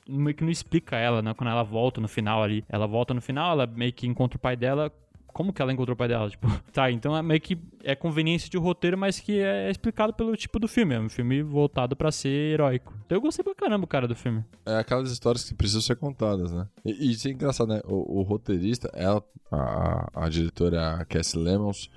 meio 0.09 0.35
que 0.35 0.45
não 0.45 0.51
explica 0.51 0.97
ela, 0.97 1.21
né? 1.21 1.35
Quando 1.35 1.51
ela 1.51 1.65
volta 1.65 2.01
no 2.01 2.09
final 2.09 2.43
ali. 2.43 2.65
Ela 2.69 2.87
volta 2.87 3.13
no 3.13 3.21
final, 3.21 3.53
ela 3.53 3.67
meio 3.67 3.93
que 3.93 4.07
encontra 4.07 4.37
o 4.37 4.41
pai 4.41 4.57
dela. 4.57 4.93
Como 5.37 5.53
que 5.53 5.61
ela 5.61 5.71
encontrou 5.71 5.93
o 5.93 5.97
pai 5.99 6.09
dela? 6.09 6.31
Tipo, 6.31 6.49
tá, 6.73 6.91
então 6.91 7.15
é 7.15 7.21
meio 7.21 7.39
que 7.43 7.59
é 7.85 7.95
conveniência 7.95 8.49
de 8.49 8.57
roteiro, 8.57 8.97
mas 8.97 9.21
que 9.21 9.39
é 9.39 9.71
explicado 9.71 10.15
pelo 10.15 10.35
tipo 10.35 10.59
do 10.59 10.67
filme. 10.67 10.95
É 10.95 10.99
um 10.99 11.11
filme 11.11 11.43
voltado 11.43 11.95
pra 11.95 12.11
ser 12.11 12.31
heróico. 12.55 12.95
Então 13.05 13.19
eu 13.19 13.21
gostei 13.21 13.45
pra 13.45 13.55
caramba, 13.55 13.87
cara, 13.87 14.09
do 14.09 14.17
filme. 14.17 14.43
É 14.65 14.79
aquelas 14.79 15.11
histórias 15.11 15.45
que 15.47 15.55
precisam 15.55 15.83
ser 15.83 15.97
contadas, 15.97 16.51
né? 16.53 16.67
E, 16.83 16.91
e 17.09 17.11
isso 17.13 17.29
é 17.29 17.33
engraçado, 17.33 17.69
né? 17.69 17.83
O, 17.85 18.21
o 18.21 18.23
roteirista, 18.23 18.91
ela, 18.95 19.23
a, 19.53 20.25
a 20.25 20.29
diretora 20.31 21.05
Cassie 21.07 21.39
Lemons, 21.39 21.91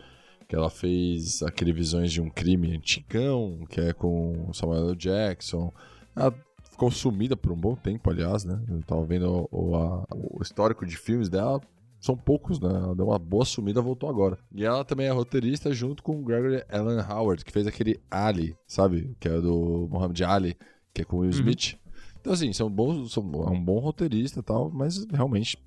que 0.46 0.54
ela 0.56 0.70
fez 0.70 1.42
aquele 1.42 1.72
Visões 1.72 2.12
de 2.12 2.20
um 2.20 2.30
Crime 2.30 2.76
antigão, 2.76 3.66
que 3.70 3.80
é 3.80 3.94
com 3.94 4.52
Samuel. 4.52 4.96
Jackson. 4.96 5.72
Ela 6.14 6.34
ficou 6.72 6.92
sumida 6.92 7.38
por 7.38 7.54
um 7.54 7.56
bom 7.58 7.76
tempo, 7.76 8.10
aliás, 8.10 8.44
né? 8.44 8.60
Eu 8.70 8.82
tava 8.84 9.06
vendo 9.06 9.48
o, 9.50 9.76
a- 9.78 10.06
o 10.12 10.42
histórico 10.42 10.86
de 10.86 10.98
filmes 10.98 11.30
dela. 11.30 11.62
São 12.00 12.16
poucos, 12.16 12.60
né? 12.60 12.70
Ela 12.70 12.96
deu 12.96 13.08
uma 13.08 13.20
boa 13.20 13.44
sumida, 13.44 13.82
voltou 13.82 14.10
agora. 14.10 14.38
E 14.56 14.64
ela 14.64 14.86
também 14.86 15.08
é 15.08 15.12
roteirista 15.12 15.74
junto 15.74 16.02
com 16.02 16.20
o 16.20 16.24
Gregory 16.24 16.64
Allen 16.70 17.00
Howard, 17.00 17.44
que 17.44 17.52
fez 17.52 17.68
aquele 17.68 18.00
Ali, 18.10 18.56
sabe? 18.66 19.16
Que 19.20 19.28
é 19.28 19.42
do 19.42 19.88
Muhammad 19.92 20.22
Ali, 20.22 20.58
que 20.94 21.02
é 21.02 21.06
com 21.06 21.18
o 21.18 21.20
Will 21.20 21.32
Smith. 21.32 21.78
Então, 22.22 22.34
assim, 22.34 22.52
são 22.54 22.70
bons, 22.70 23.12
são, 23.12 23.24
é 23.48 23.50
um 23.50 23.64
bom 23.64 23.80
roteirista 23.80 24.40
e 24.40 24.44
tal, 24.44 24.70
mas 24.70 25.06
realmente 25.12 25.58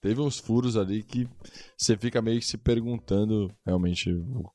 teve 0.00 0.20
uns 0.20 0.38
furos 0.38 0.76
ali 0.76 1.02
que 1.02 1.28
você 1.76 1.96
fica 1.96 2.22
meio 2.22 2.40
que 2.40 2.46
se 2.46 2.56
perguntando 2.58 3.50
realmente 3.66 4.10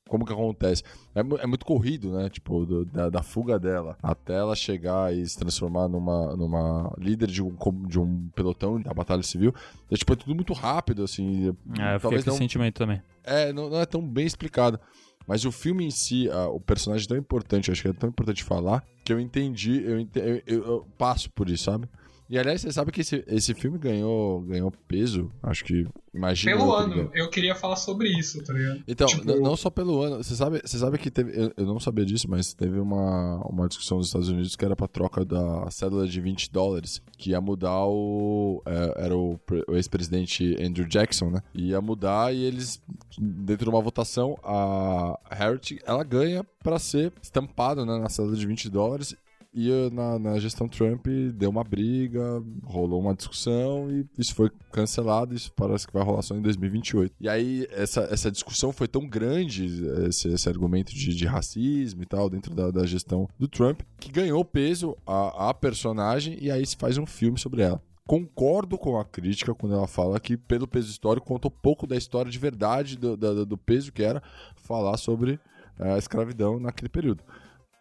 como 0.10 0.26
que 0.26 0.34
acontece. 0.34 0.84
É, 1.14 1.20
é 1.20 1.46
muito 1.48 1.66
corrido, 1.66 2.12
né? 2.14 2.30
Tipo, 2.30 2.66
do- 2.66 2.86
da, 2.86 3.10
da 3.10 3.24
fuga 3.24 3.60
dela 3.60 3.98
até 4.02 4.34
ela 4.36 4.56
chegar 4.56 5.14
e 5.16 5.26
se 5.28 5.38
transformar 5.38 5.88
numa, 5.88 6.36
numa 6.36 6.94
líder 6.98 7.28
de 7.28 7.42
um, 7.44 7.56
de 7.88 8.00
um 8.00 8.30
pelotão 8.36 8.82
da 8.82 8.94
Batalha 8.94 9.24
Civil. 9.24 9.54
É, 9.92 9.96
tipo, 9.96 10.14
é 10.14 10.16
tudo 10.16 10.34
muito 10.36 10.54
rápido, 10.54 11.04
assim. 11.04 11.50
É, 11.80 11.96
eu 11.96 12.00
talvez 12.00 12.24
com 12.24 12.30
não, 12.32 12.36
esse 12.36 12.38
sentimento 12.38 12.76
também. 12.76 13.02
é, 13.24 13.54
não, 13.54 13.70
não 13.70 13.80
é 13.80 13.86
tão 13.86 14.02
bem 14.02 14.26
explicado. 14.26 14.80
Mas 15.28 15.44
o 15.44 15.52
filme 15.52 15.84
em 15.84 15.90
si, 15.90 16.30
ah, 16.30 16.50
o 16.50 16.60
personagem 16.60 17.06
é 17.06 17.08
tão 17.08 17.18
importante, 17.18 17.72
acho 17.72 17.82
que 17.82 17.88
é 17.88 17.94
tão 17.94 18.10
importante 18.10 18.44
falar, 18.44 18.84
que 19.04 19.12
eu 19.12 19.20
entendi, 19.20 19.82
eu, 19.84 20.00
ente- 20.00 20.20
eu- 20.20 20.42
eu- 20.46 20.64
eu 20.66 20.88
passo 21.00 21.32
por 21.32 21.50
isso, 21.50 21.64
sabe? 21.64 21.88
E 22.30 22.40
aliás, 22.40 22.62
você 22.62 22.72
sabe 22.72 22.92
que 22.92 23.02
esse, 23.02 23.24
esse 23.28 23.54
filme 23.54 23.78
ganhou, 23.78 24.42
ganhou 24.42 24.72
peso, 24.88 25.32
acho 25.44 25.64
que. 25.64 25.86
Imagina. 26.14 26.56
Pelo 26.56 26.74
ano, 26.74 27.12
eu 27.14 27.30
queria 27.30 27.54
falar 27.54 27.76
sobre 27.76 28.08
isso, 28.08 28.42
tá 28.42 28.54
ligado? 28.54 28.82
Então, 28.88 29.06
Tipo- 29.06 29.36
não 29.40 29.56
só 29.58 29.70
pelo 29.70 30.02
ano. 30.02 30.24
Você 30.24 30.34
sabe, 30.34 30.62
você 30.64 30.78
sabe 30.78 30.98
que 30.98 31.12
teve. 31.12 31.32
Eu, 31.38 31.52
eu 31.58 31.66
não 31.66 31.80
sabia 31.80 32.06
disso, 32.06 32.30
mas 32.30 32.54
teve 32.54 32.80
uma, 32.80 33.46
uma 33.48 33.68
discussão 33.68 33.98
nos 33.98 34.08
Estados 34.08 34.30
Unidos 34.30 34.56
que 34.56 34.64
era 34.64 34.76
pra 34.76 34.88
troca 34.88 35.26
da 35.26 35.70
cédula 35.70 36.08
de 36.08 36.22
20 36.22 36.52
dólares, 36.52 37.02
que 37.18 37.32
ia 37.32 37.42
mudar 37.42 37.86
o. 37.86 38.64
é, 38.66 39.06
era 39.06 39.16
o, 39.16 39.40
o 39.68 39.76
ex-presidente 39.76 40.56
Andrew 40.64 40.88
Jackson, 40.88 41.30
né? 41.30 41.42
Ia 41.54 41.82
mudar 41.82 42.34
e 42.34 42.44
eles, 42.44 42.82
dentro 43.20 43.66
de 43.66 43.70
uma 43.70 43.82
votação, 43.82 44.38
a 44.44 45.20
Harriet 45.30 45.80
ela 45.86 46.04
ganha 46.04 46.46
pra 46.64 46.80
ser 46.80 47.12
estampada 47.22 47.86
né, 47.86 48.00
na 48.00 48.10
cédula 48.10 48.36
de 48.38 48.48
20 48.48 48.70
dólares. 48.70 49.16
E 49.58 49.90
na, 49.90 50.20
na 50.20 50.38
gestão 50.38 50.68
Trump 50.68 51.08
deu 51.34 51.50
uma 51.50 51.64
briga, 51.64 52.44
rolou 52.66 53.00
uma 53.00 53.16
discussão 53.16 53.90
e 53.90 54.06
isso 54.18 54.36
foi 54.36 54.52
cancelado. 54.70 55.34
Isso 55.34 55.50
parece 55.54 55.88
que 55.88 55.94
vai 55.94 56.04
rolar 56.04 56.22
só 56.22 56.36
em 56.36 56.42
2028. 56.42 57.14
E 57.22 57.30
aí, 57.30 57.66
essa, 57.72 58.02
essa 58.12 58.30
discussão 58.30 58.74
foi 58.74 58.86
tão 58.88 59.08
grande, 59.08 59.66
esse, 60.10 60.28
esse 60.28 60.50
argumento 60.50 60.94
de, 60.94 61.16
de 61.16 61.26
racismo 61.26 62.04
e 62.04 62.06
tal, 62.06 62.30
dentro 62.30 62.54
da, 62.54 62.70
da 62.70 62.86
gestão 62.86 63.30
do 63.40 63.48
Trump, 63.48 63.80
que 63.98 64.12
ganhou 64.12 64.44
peso 64.44 64.98
a, 65.08 65.50
a 65.50 65.54
personagem 65.54 66.38
e 66.42 66.52
aí 66.52 66.66
se 66.66 66.76
faz 66.76 66.98
um 66.98 67.06
filme 67.06 67.40
sobre 67.40 67.62
ela. 67.62 67.82
Concordo 68.06 68.78
com 68.78 69.00
a 69.00 69.06
crítica 69.06 69.56
quando 69.56 69.74
ela 69.74 69.88
fala 69.88 70.20
que, 70.20 70.36
pelo 70.36 70.68
peso 70.68 70.92
histórico, 70.92 71.26
conta 71.26 71.48
um 71.48 71.52
pouco 71.52 71.88
da 71.88 71.96
história 71.96 72.30
de 72.30 72.38
verdade, 72.38 72.98
do, 72.98 73.16
da- 73.16 73.46
do 73.46 73.58
peso 73.58 73.92
que 73.94 74.04
era 74.04 74.22
falar 74.56 74.98
sobre 74.98 75.40
eh, 75.80 75.94
a 75.94 75.98
escravidão 75.98 76.60
naquele 76.60 76.90
período 76.90 77.24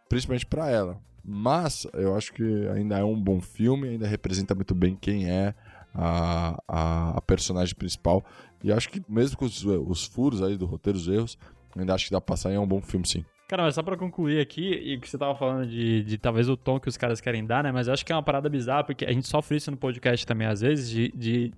principalmente 0.09 0.47
pra 0.47 0.71
ela. 0.71 1.01
Mas 1.25 1.87
eu 1.95 2.15
acho 2.15 2.33
que 2.33 2.69
ainda 2.69 2.99
é 2.99 3.05
um 3.05 3.19
bom 3.19 3.41
filme, 3.41 3.89
ainda 3.89 4.07
representa 4.07 4.55
muito 4.55 4.75
bem 4.75 4.95
quem 4.95 5.31
é 5.31 5.55
a, 5.95 6.61
a, 6.69 7.19
a 7.19 7.21
personagem 7.23 7.75
principal. 7.75 8.25
E 8.63 8.71
acho 8.73 8.91
que 8.91 9.03
mesmo 9.09 9.39
com 9.39 9.45
os, 9.45 9.65
os 9.65 10.05
furos 10.05 10.43
aí 10.43 10.57
do 10.57 10.67
roteiro, 10.67 10.99
os 10.99 11.09
erros, 11.09 11.39
ainda 11.77 11.95
acho 11.95 12.07
que 12.07 12.11
dá 12.11 12.21
pra 12.21 12.35
passar 12.35 12.51
e 12.51 12.55
é 12.55 12.61
um 12.61 12.67
bom 12.67 12.83
filme 12.83 13.07
sim. 13.07 13.25
Cara, 13.49 13.63
mas 13.63 13.75
só 13.75 13.83
pra 13.83 13.97
concluir 13.97 14.41
aqui, 14.41 14.73
e 14.73 14.99
que 14.99 15.09
você 15.09 15.19
tava 15.19 15.35
falando 15.35 15.69
de, 15.69 16.03
de 16.03 16.19
talvez 16.19 16.49
o 16.49 16.57
tom 16.57 16.81
que 16.81 16.89
os 16.89 16.97
caras 16.97 17.21
querem 17.21 17.45
dar, 17.45 17.63
né? 17.63 17.71
Mas 17.71 17.87
eu 17.87 17.93
acho 17.93 18.05
que 18.05 18.11
é 18.11 18.15
uma 18.15 18.23
parada 18.23 18.49
bizarra, 18.49 18.85
porque 18.85 19.05
a 19.05 19.13
gente 19.13 19.29
sofre 19.29 19.57
isso 19.57 19.71
no 19.71 19.77
podcast 19.77 20.27
também, 20.27 20.47
às 20.47 20.63
vezes, 20.63 20.89
de, 20.89 21.13
de 21.15 21.53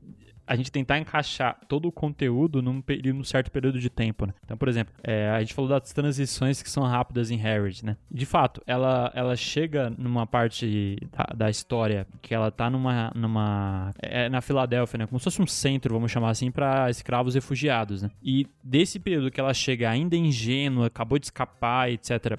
a 0.46 0.54
gente 0.54 0.70
tentar 0.70 0.98
encaixar 0.98 1.58
todo 1.68 1.88
o 1.88 1.92
conteúdo 1.92 2.62
num, 2.62 2.80
período, 2.80 3.16
num 3.16 3.24
certo 3.24 3.50
período 3.50 3.78
de 3.78 3.90
tempo, 3.90 4.26
né? 4.26 4.34
Então, 4.44 4.56
por 4.56 4.68
exemplo, 4.68 4.94
é, 5.02 5.28
a 5.30 5.40
gente 5.40 5.54
falou 5.54 5.68
das 5.68 5.92
transições 5.92 6.62
que 6.62 6.70
são 6.70 6.84
rápidas 6.84 7.30
em 7.30 7.36
Harriet, 7.36 7.84
né? 7.84 7.96
De 8.10 8.24
fato, 8.24 8.62
ela, 8.66 9.10
ela 9.14 9.34
chega 9.34 9.90
numa 9.90 10.26
parte 10.26 10.98
da, 11.10 11.34
da 11.36 11.50
história 11.50 12.06
que 12.22 12.34
ela 12.34 12.50
tá 12.50 12.70
numa, 12.70 13.12
numa... 13.14 13.92
É, 14.00 14.28
na 14.28 14.40
Filadélfia, 14.40 14.98
né? 14.98 15.06
Como 15.06 15.18
se 15.18 15.24
fosse 15.24 15.42
um 15.42 15.46
centro, 15.46 15.94
vamos 15.94 16.12
chamar 16.12 16.30
assim, 16.30 16.50
pra 16.50 16.88
escravos 16.90 17.34
refugiados, 17.34 18.02
né? 18.02 18.10
E 18.22 18.46
desse 18.62 18.98
período 18.98 19.30
que 19.30 19.40
ela 19.40 19.54
chega 19.54 19.90
ainda 19.90 20.16
ingênua, 20.16 20.86
acabou 20.86 21.18
de 21.18 21.26
escapar, 21.26 21.90
etc., 21.90 22.38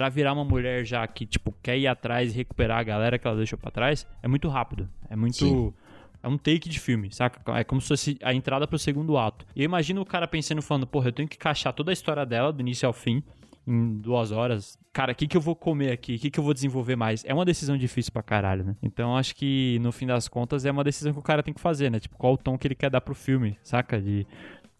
pra 0.00 0.08
virar 0.08 0.32
uma 0.32 0.44
mulher 0.44 0.82
já 0.82 1.06
que, 1.06 1.26
tipo, 1.26 1.54
quer 1.62 1.76
ir 1.76 1.86
atrás 1.86 2.32
e 2.32 2.36
recuperar 2.36 2.78
a 2.78 2.82
galera 2.82 3.18
que 3.18 3.26
ela 3.26 3.36
deixou 3.36 3.58
pra 3.58 3.70
trás, 3.70 4.06
é 4.22 4.28
muito 4.28 4.48
rápido. 4.48 4.88
É 5.10 5.14
muito. 5.14 5.36
Sim. 5.36 5.74
É 6.22 6.28
um 6.28 6.36
take 6.36 6.68
de 6.68 6.78
filme, 6.78 7.12
saca? 7.12 7.40
É 7.58 7.64
como 7.64 7.80
se 7.80 7.88
fosse 7.88 8.18
a 8.22 8.34
entrada 8.34 8.66
pro 8.66 8.78
segundo 8.78 9.16
ato. 9.16 9.46
E 9.54 9.62
eu 9.62 9.64
imagino 9.64 10.00
o 10.00 10.06
cara 10.06 10.28
pensando, 10.28 10.60
falando, 10.60 10.86
porra, 10.86 11.08
eu 11.08 11.12
tenho 11.12 11.28
que 11.28 11.36
encaixar 11.36 11.72
toda 11.72 11.90
a 11.90 11.94
história 11.94 12.26
dela, 12.26 12.52
do 12.52 12.60
início 12.60 12.86
ao 12.86 12.92
fim, 12.92 13.22
em 13.66 13.98
duas 13.98 14.32
horas. 14.32 14.78
Cara, 14.92 15.12
o 15.12 15.14
que, 15.14 15.26
que 15.26 15.36
eu 15.36 15.40
vou 15.40 15.54
comer 15.54 15.92
aqui? 15.92 16.16
O 16.16 16.18
que, 16.18 16.30
que 16.30 16.40
eu 16.40 16.44
vou 16.44 16.52
desenvolver 16.52 16.96
mais? 16.96 17.24
É 17.24 17.32
uma 17.32 17.44
decisão 17.44 17.76
difícil 17.76 18.12
pra 18.12 18.22
caralho, 18.22 18.64
né? 18.64 18.76
Então 18.82 19.16
acho 19.16 19.34
que, 19.34 19.78
no 19.80 19.92
fim 19.92 20.06
das 20.06 20.28
contas, 20.28 20.64
é 20.64 20.70
uma 20.70 20.84
decisão 20.84 21.12
que 21.12 21.18
o 21.18 21.22
cara 21.22 21.42
tem 21.42 21.54
que 21.54 21.60
fazer, 21.60 21.90
né? 21.90 22.00
Tipo, 22.00 22.16
qual 22.16 22.34
o 22.34 22.38
tom 22.38 22.58
que 22.58 22.66
ele 22.66 22.74
quer 22.74 22.90
dar 22.90 23.00
pro 23.00 23.14
filme, 23.14 23.56
saca? 23.62 24.00
De. 24.00 24.26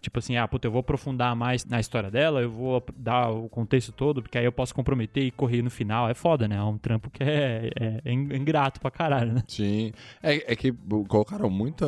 Tipo 0.01 0.19
assim, 0.19 0.37
ah, 0.37 0.49
puta, 0.49 0.67
eu 0.67 0.73
vou 0.73 0.81
aprofundar 0.81 1.37
mais 1.37 1.65
na 1.67 1.79
história 1.79 2.11
dela, 2.11 2.41
eu 2.41 2.51
vou 2.51 2.83
dar 2.97 3.31
o 3.31 3.49
contexto 3.49 3.93
todo, 3.93 4.23
porque 4.23 4.39
aí 4.39 4.45
eu 4.45 4.53
posso 4.53 4.75
comprometer 4.75 5.25
e 5.25 5.31
correr 5.31 5.61
no 5.63 5.71
final. 5.71 6.09
É 6.09 6.15
foda, 6.15 6.49
né? 6.49 6.57
É 6.57 6.63
um 6.63 6.79
trampo 6.79 7.11
que 7.11 7.23
é, 7.23 7.71
é, 7.79 8.01
é 8.05 8.13
ingrato 8.13 8.81
pra 8.81 8.91
caralho, 8.91 9.33
né? 9.33 9.43
Sim. 9.47 9.93
É, 10.23 10.53
é 10.53 10.57
que 10.57 10.73
colocaram 11.07 11.51
muita. 11.51 11.87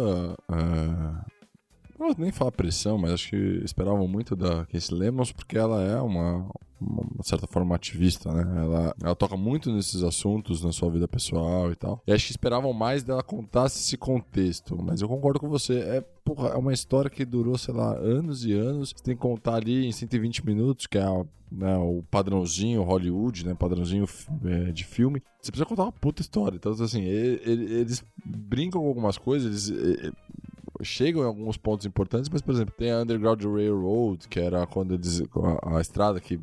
ah, 0.48 1.24
não 2.02 2.14
vou 2.14 2.16
nem 2.18 2.32
falar 2.32 2.52
pressão, 2.52 2.98
mas 2.98 3.12
acho 3.12 3.30
que 3.30 3.36
esperavam 3.64 4.06
muito 4.08 4.34
da 4.34 4.66
Casey 4.66 4.96
Lemons, 4.96 5.30
porque 5.30 5.56
ela 5.56 5.80
é 5.82 6.00
uma, 6.00 6.50
uma 6.80 7.22
certa 7.22 7.46
forma 7.46 7.76
ativista, 7.76 8.32
né? 8.32 8.62
Ela, 8.62 8.94
ela 9.02 9.14
toca 9.14 9.36
muito 9.36 9.72
nesses 9.72 10.02
assuntos 10.02 10.62
na 10.62 10.72
sua 10.72 10.90
vida 10.90 11.06
pessoal 11.06 11.70
e 11.70 11.76
tal. 11.76 12.02
E 12.06 12.12
acho 12.12 12.26
que 12.26 12.32
esperavam 12.32 12.72
mais 12.72 13.02
dela 13.02 13.22
contar 13.22 13.66
esse 13.66 13.96
contexto. 13.96 14.76
Mas 14.82 15.00
eu 15.00 15.08
concordo 15.08 15.38
com 15.38 15.48
você. 15.48 15.78
É, 15.78 16.00
porra, 16.24 16.48
é 16.50 16.56
uma 16.56 16.72
história 16.72 17.08
que 17.08 17.24
durou, 17.24 17.56
sei 17.56 17.72
lá, 17.72 17.94
anos 17.96 18.44
e 18.44 18.52
anos. 18.52 18.90
Você 18.90 19.04
tem 19.04 19.14
que 19.14 19.22
contar 19.22 19.54
ali 19.54 19.86
em 19.86 19.92
120 19.92 20.44
minutos, 20.44 20.86
que 20.86 20.98
é 20.98 21.02
a, 21.02 21.24
né, 21.50 21.76
o 21.76 22.02
padrãozinho 22.10 22.82
Hollywood, 22.82 23.46
né? 23.46 23.54
Padrãozinho 23.54 24.06
é, 24.44 24.72
de 24.72 24.84
filme. 24.84 25.22
Você 25.40 25.52
precisa 25.52 25.66
contar 25.66 25.84
uma 25.84 25.92
puta 25.92 26.20
história. 26.20 26.56
Então, 26.56 26.72
assim, 26.72 27.02
eles 27.02 28.04
brincam 28.24 28.80
com 28.80 28.88
algumas 28.88 29.16
coisas, 29.16 29.70
eles 29.70 30.12
chegam 30.84 31.22
em 31.22 31.26
alguns 31.26 31.56
pontos 31.56 31.86
importantes, 31.86 32.28
mas, 32.28 32.42
por 32.42 32.54
exemplo, 32.54 32.74
tem 32.76 32.90
a 32.90 33.00
Underground 33.00 33.42
Railroad, 33.42 34.28
que 34.28 34.40
era 34.40 34.66
quando 34.66 34.94
eles. 34.94 35.22
a, 35.62 35.76
a 35.76 35.80
estrada 35.80 36.20
que 36.20 36.38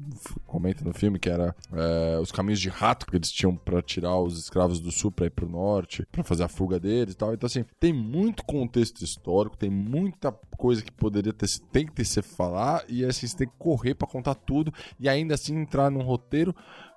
comenta 0.46 0.84
no 0.84 0.94
filme, 0.94 1.20
que 1.20 1.30
era 1.30 1.56
é, 1.74 2.20
os 2.20 2.32
caminhos 2.32 2.60
de 2.60 2.70
rato 2.70 3.06
que 3.06 3.16
eles 3.16 3.32
tinham 3.32 3.56
para 3.56 3.82
tirar 3.82 4.18
os 4.18 4.38
escravos 4.38 4.80
do 4.80 4.92
sul 4.92 5.12
para 5.12 5.26
ir 5.26 5.32
pro 5.32 5.48
norte, 5.48 6.06
para 6.12 6.24
fazer 6.24 6.44
a 6.44 6.48
fuga 6.48 6.80
deles 6.80 7.14
e 7.14 7.18
tal. 7.18 7.34
Então, 7.34 7.48
assim, 7.48 7.66
tem 7.80 7.94
muito 7.94 8.44
contexto 8.44 9.04
histórico, 9.04 9.58
tem 9.58 9.70
muita 9.70 10.32
coisa 10.58 10.82
que 10.82 10.92
poderia 10.92 11.34
ter, 11.34 11.48
tem 11.72 11.86
que 11.86 11.94
ter 11.94 12.06
se 12.06 12.22
falar, 12.22 12.84
e 12.88 13.06
assim, 13.06 13.28
você 13.28 13.38
tem 13.38 13.48
que 13.48 13.54
correr 13.58 13.96
para 13.96 14.08
contar 14.08 14.36
tudo 14.36 14.74
e 15.00 15.08
ainda 15.08 15.34
assim 15.34 15.56
entrar 15.58 15.90
num 15.90 16.02
roteiro 16.02 16.54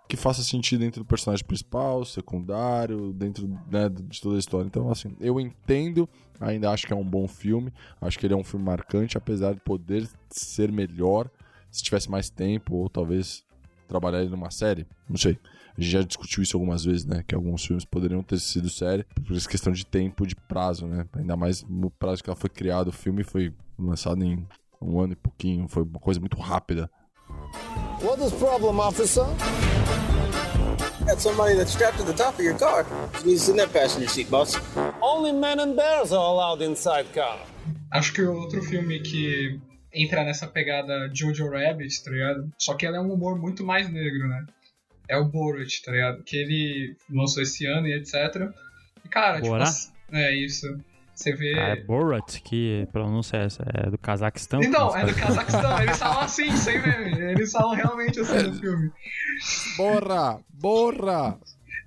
que 0.08 0.16
faça 0.16 0.42
sentido 0.42 0.80
dentro 0.80 1.02
do 1.02 1.06
personagem 1.06 1.44
principal, 1.44 2.04
secundário, 2.04 3.12
dentro 3.12 3.48
né, 3.70 3.88
de 3.88 4.20
toda 4.20 4.36
a 4.36 4.38
história. 4.38 4.66
Então, 4.66 4.90
assim, 4.90 5.16
eu 5.20 5.40
entendo, 5.40 6.08
ainda 6.40 6.70
acho 6.70 6.86
que 6.86 6.92
é 6.92 6.96
um 6.96 7.04
bom 7.04 7.26
filme, 7.26 7.72
acho 8.00 8.18
que 8.18 8.26
ele 8.26 8.34
é 8.34 8.36
um 8.36 8.44
filme 8.44 8.64
marcante, 8.64 9.16
apesar 9.16 9.54
de 9.54 9.60
poder 9.60 10.08
ser 10.28 10.70
melhor 10.70 11.30
se 11.70 11.82
tivesse 11.82 12.10
mais 12.10 12.28
tempo, 12.28 12.76
ou 12.76 12.90
talvez 12.90 13.42
trabalhar 13.88 14.20
ele 14.20 14.30
numa 14.30 14.50
série, 14.50 14.86
não 15.08 15.16
sei. 15.16 15.38
A 15.76 15.80
gente 15.80 15.90
já 15.90 16.02
discutiu 16.02 16.42
isso 16.42 16.56
algumas 16.56 16.84
vezes, 16.84 17.06
né? 17.06 17.22
Que 17.26 17.34
alguns 17.34 17.64
filmes 17.64 17.84
poderiam 17.84 18.22
ter 18.22 18.38
sido 18.38 18.68
série 18.68 19.04
por 19.26 19.34
essa 19.34 19.48
questão 19.48 19.72
de 19.72 19.86
tempo, 19.86 20.26
de 20.26 20.36
prazo, 20.36 20.86
né? 20.86 21.06
Ainda 21.14 21.34
mais 21.36 21.62
no 21.62 21.90
prazo 21.90 22.22
que 22.22 22.28
ela 22.28 22.36
foi 22.36 22.50
criada. 22.50 22.90
O 22.90 22.92
filme 22.92 23.24
foi 23.24 23.54
lançado 23.78 24.22
em 24.22 24.46
um 24.80 25.00
ano 25.00 25.14
e 25.14 25.16
pouquinho, 25.16 25.66
foi 25.68 25.82
uma 25.82 25.98
coisa 25.98 26.20
muito 26.20 26.36
rápida. 26.36 26.90
What 28.00 28.18
is 28.20 28.32
problem, 28.32 28.80
officer? 28.80 29.26
Got 31.06 31.20
somebody 31.20 31.54
that's 31.54 31.72
strapped 31.72 31.98
to 31.98 32.04
the 32.04 32.12
top 32.12 32.34
of 32.34 32.44
your 32.44 32.58
car. 32.58 32.86
Sit 33.24 33.48
in 33.50 33.56
that 33.56 33.72
passenger 33.72 34.08
seat, 34.08 34.30
boss. 34.30 34.56
Only 35.00 35.32
men 35.32 35.60
and 35.60 35.76
bears 35.76 36.12
are 36.12 36.24
allowed 36.32 36.62
inside 36.62 37.12
car. 37.12 37.38
Acho 37.92 38.12
que 38.12 38.22
o 38.22 38.34
outro 38.34 38.62
filme 38.62 39.00
que 39.00 39.60
entra 39.92 40.24
nessa 40.24 40.46
pegada 40.46 41.10
Jojo 41.12 41.50
Rabbit, 41.50 42.02
tá 42.02 42.10
ligado? 42.10 42.52
Só 42.58 42.74
que 42.74 42.86
ela 42.86 42.96
é 42.96 43.00
um 43.00 43.12
humor 43.12 43.38
muito 43.38 43.64
mais 43.64 43.90
negro, 43.92 44.28
né? 44.28 44.46
É 45.08 45.16
o 45.18 45.24
Borat, 45.24 45.80
tá 45.84 45.92
ligado? 45.92 46.22
Que 46.22 46.36
ele 46.36 46.96
lançou 47.10 47.42
esse 47.42 47.66
ano 47.66 47.86
e 47.86 47.94
etc. 47.94 48.50
E, 49.04 49.08
cara, 49.08 49.40
Bora? 49.40 49.64
tipo. 49.64 49.92
É 50.12 50.34
isso. 50.34 50.66
Você 51.14 51.32
vê. 51.32 51.58
Ah, 51.58 51.68
é 51.68 51.76
Borat, 51.76 52.40
que 52.42 52.88
pronúncia 52.90 53.36
é 53.36 53.44
essa? 53.44 53.64
É 53.74 53.90
do 53.90 53.98
Cazaquistão? 53.98 54.62
Então, 54.62 54.96
é 54.96 55.06
do 55.06 55.14
Cazaquistão. 55.14 55.82
Eles 55.82 55.98
falam 55.98 56.20
assim, 56.24 56.56
sem 56.56 56.80
meme. 56.80 57.20
Eles 57.20 57.52
falam 57.52 57.74
realmente 57.74 58.20
assim 58.20 58.42
no 58.48 58.54
filme. 58.54 58.90
Borra! 59.76 60.40
Borra! 60.48 61.38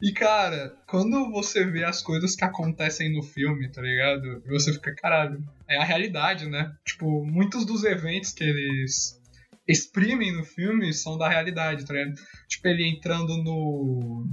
E, 0.02 0.12
cara, 0.12 0.76
quando 0.88 1.32
você 1.32 1.66
vê 1.66 1.84
as 1.84 2.02
coisas 2.02 2.36
que 2.36 2.44
acontecem 2.44 3.12
no 3.12 3.24
filme, 3.24 3.70
tá 3.70 3.82
ligado? 3.82 4.44
Você 4.48 4.74
fica, 4.74 4.94
caralho, 4.94 5.44
é 5.68 5.78
a 5.78 5.84
realidade, 5.84 6.48
né? 6.48 6.74
Tipo, 6.86 7.26
muitos 7.26 7.66
dos 7.66 7.84
eventos 7.84 8.32
que 8.32 8.44
eles 8.44 9.20
exprimem 9.68 10.32
no 10.32 10.44
filme 10.44 10.94
são 10.94 11.18
da 11.18 11.28
realidade, 11.28 11.86
tá 11.86 11.94
ligado? 11.94 12.16
Tipo, 12.48 12.68
ele 12.68 12.88
entrando 12.88 13.38
no, 13.38 14.28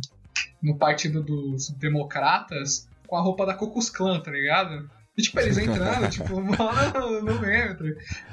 no 0.62 0.76
partido 0.76 1.22
dos 1.22 1.70
democratas 1.70 2.88
com 3.12 3.16
a 3.18 3.20
roupa 3.20 3.44
da 3.44 3.52
Cocos 3.52 3.90
Clan, 3.90 4.20
tá 4.20 4.30
ligado? 4.30 4.88
E, 5.18 5.20
tipo, 5.20 5.38
eles 5.38 5.58
entrando, 5.58 6.08
tipo, 6.08 6.40
mano, 6.40 7.20
no. 7.20 7.38
Tá 7.38 7.84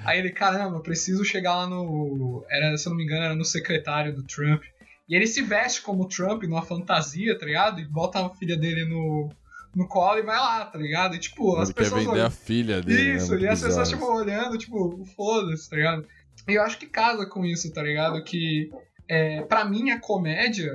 Aí 0.06 0.20
ele, 0.20 0.30
caramba, 0.30 0.80
preciso 0.80 1.26
chegar 1.26 1.54
lá 1.54 1.68
no. 1.68 2.46
Era, 2.50 2.78
se 2.78 2.88
eu 2.88 2.92
não 2.92 2.98
me 2.98 3.04
engano, 3.04 3.26
era 3.26 3.36
no 3.36 3.44
secretário 3.44 4.16
do 4.16 4.24
Trump. 4.24 4.64
E 5.10 5.14
ele 5.14 5.28
se 5.28 5.42
veste 5.42 5.82
como 5.82 6.08
Trump 6.08 6.44
numa 6.44 6.62
fantasia, 6.62 7.38
tá 7.38 7.46
ligado? 7.46 7.82
E 7.82 7.86
bota 7.86 8.26
a 8.26 8.30
filha 8.30 8.56
dele 8.56 8.86
no, 8.86 9.30
no 9.76 9.86
colo 9.86 10.20
e 10.20 10.24
vai 10.24 10.38
lá, 10.38 10.64
tá 10.64 10.80
ligado? 10.80 11.14
E 11.14 11.20
tipo, 11.20 11.56
ele 11.56 11.64
as 11.64 11.74
pessoas. 11.74 12.00
Quer 12.00 12.06
vender 12.06 12.12
olham... 12.20 12.28
a 12.28 12.32
filha 12.32 12.82
dele. 12.82 13.18
Isso, 13.18 13.36
né? 13.36 13.42
e 13.42 13.48
as 13.50 13.62
pessoas, 13.62 13.90
tipo, 13.90 14.06
olhando, 14.06 14.58
tipo, 14.58 15.04
foda-se, 15.14 15.70
tá 15.70 15.76
ligado? 15.76 16.08
E 16.48 16.54
eu 16.54 16.64
acho 16.64 16.80
que 16.80 16.86
casa 16.86 17.26
com 17.26 17.44
isso, 17.44 17.70
tá 17.74 17.84
ligado? 17.84 18.24
Que, 18.24 18.72
é, 19.10 19.42
pra 19.42 19.66
mim, 19.66 19.90
a 19.90 20.00
comédia, 20.00 20.72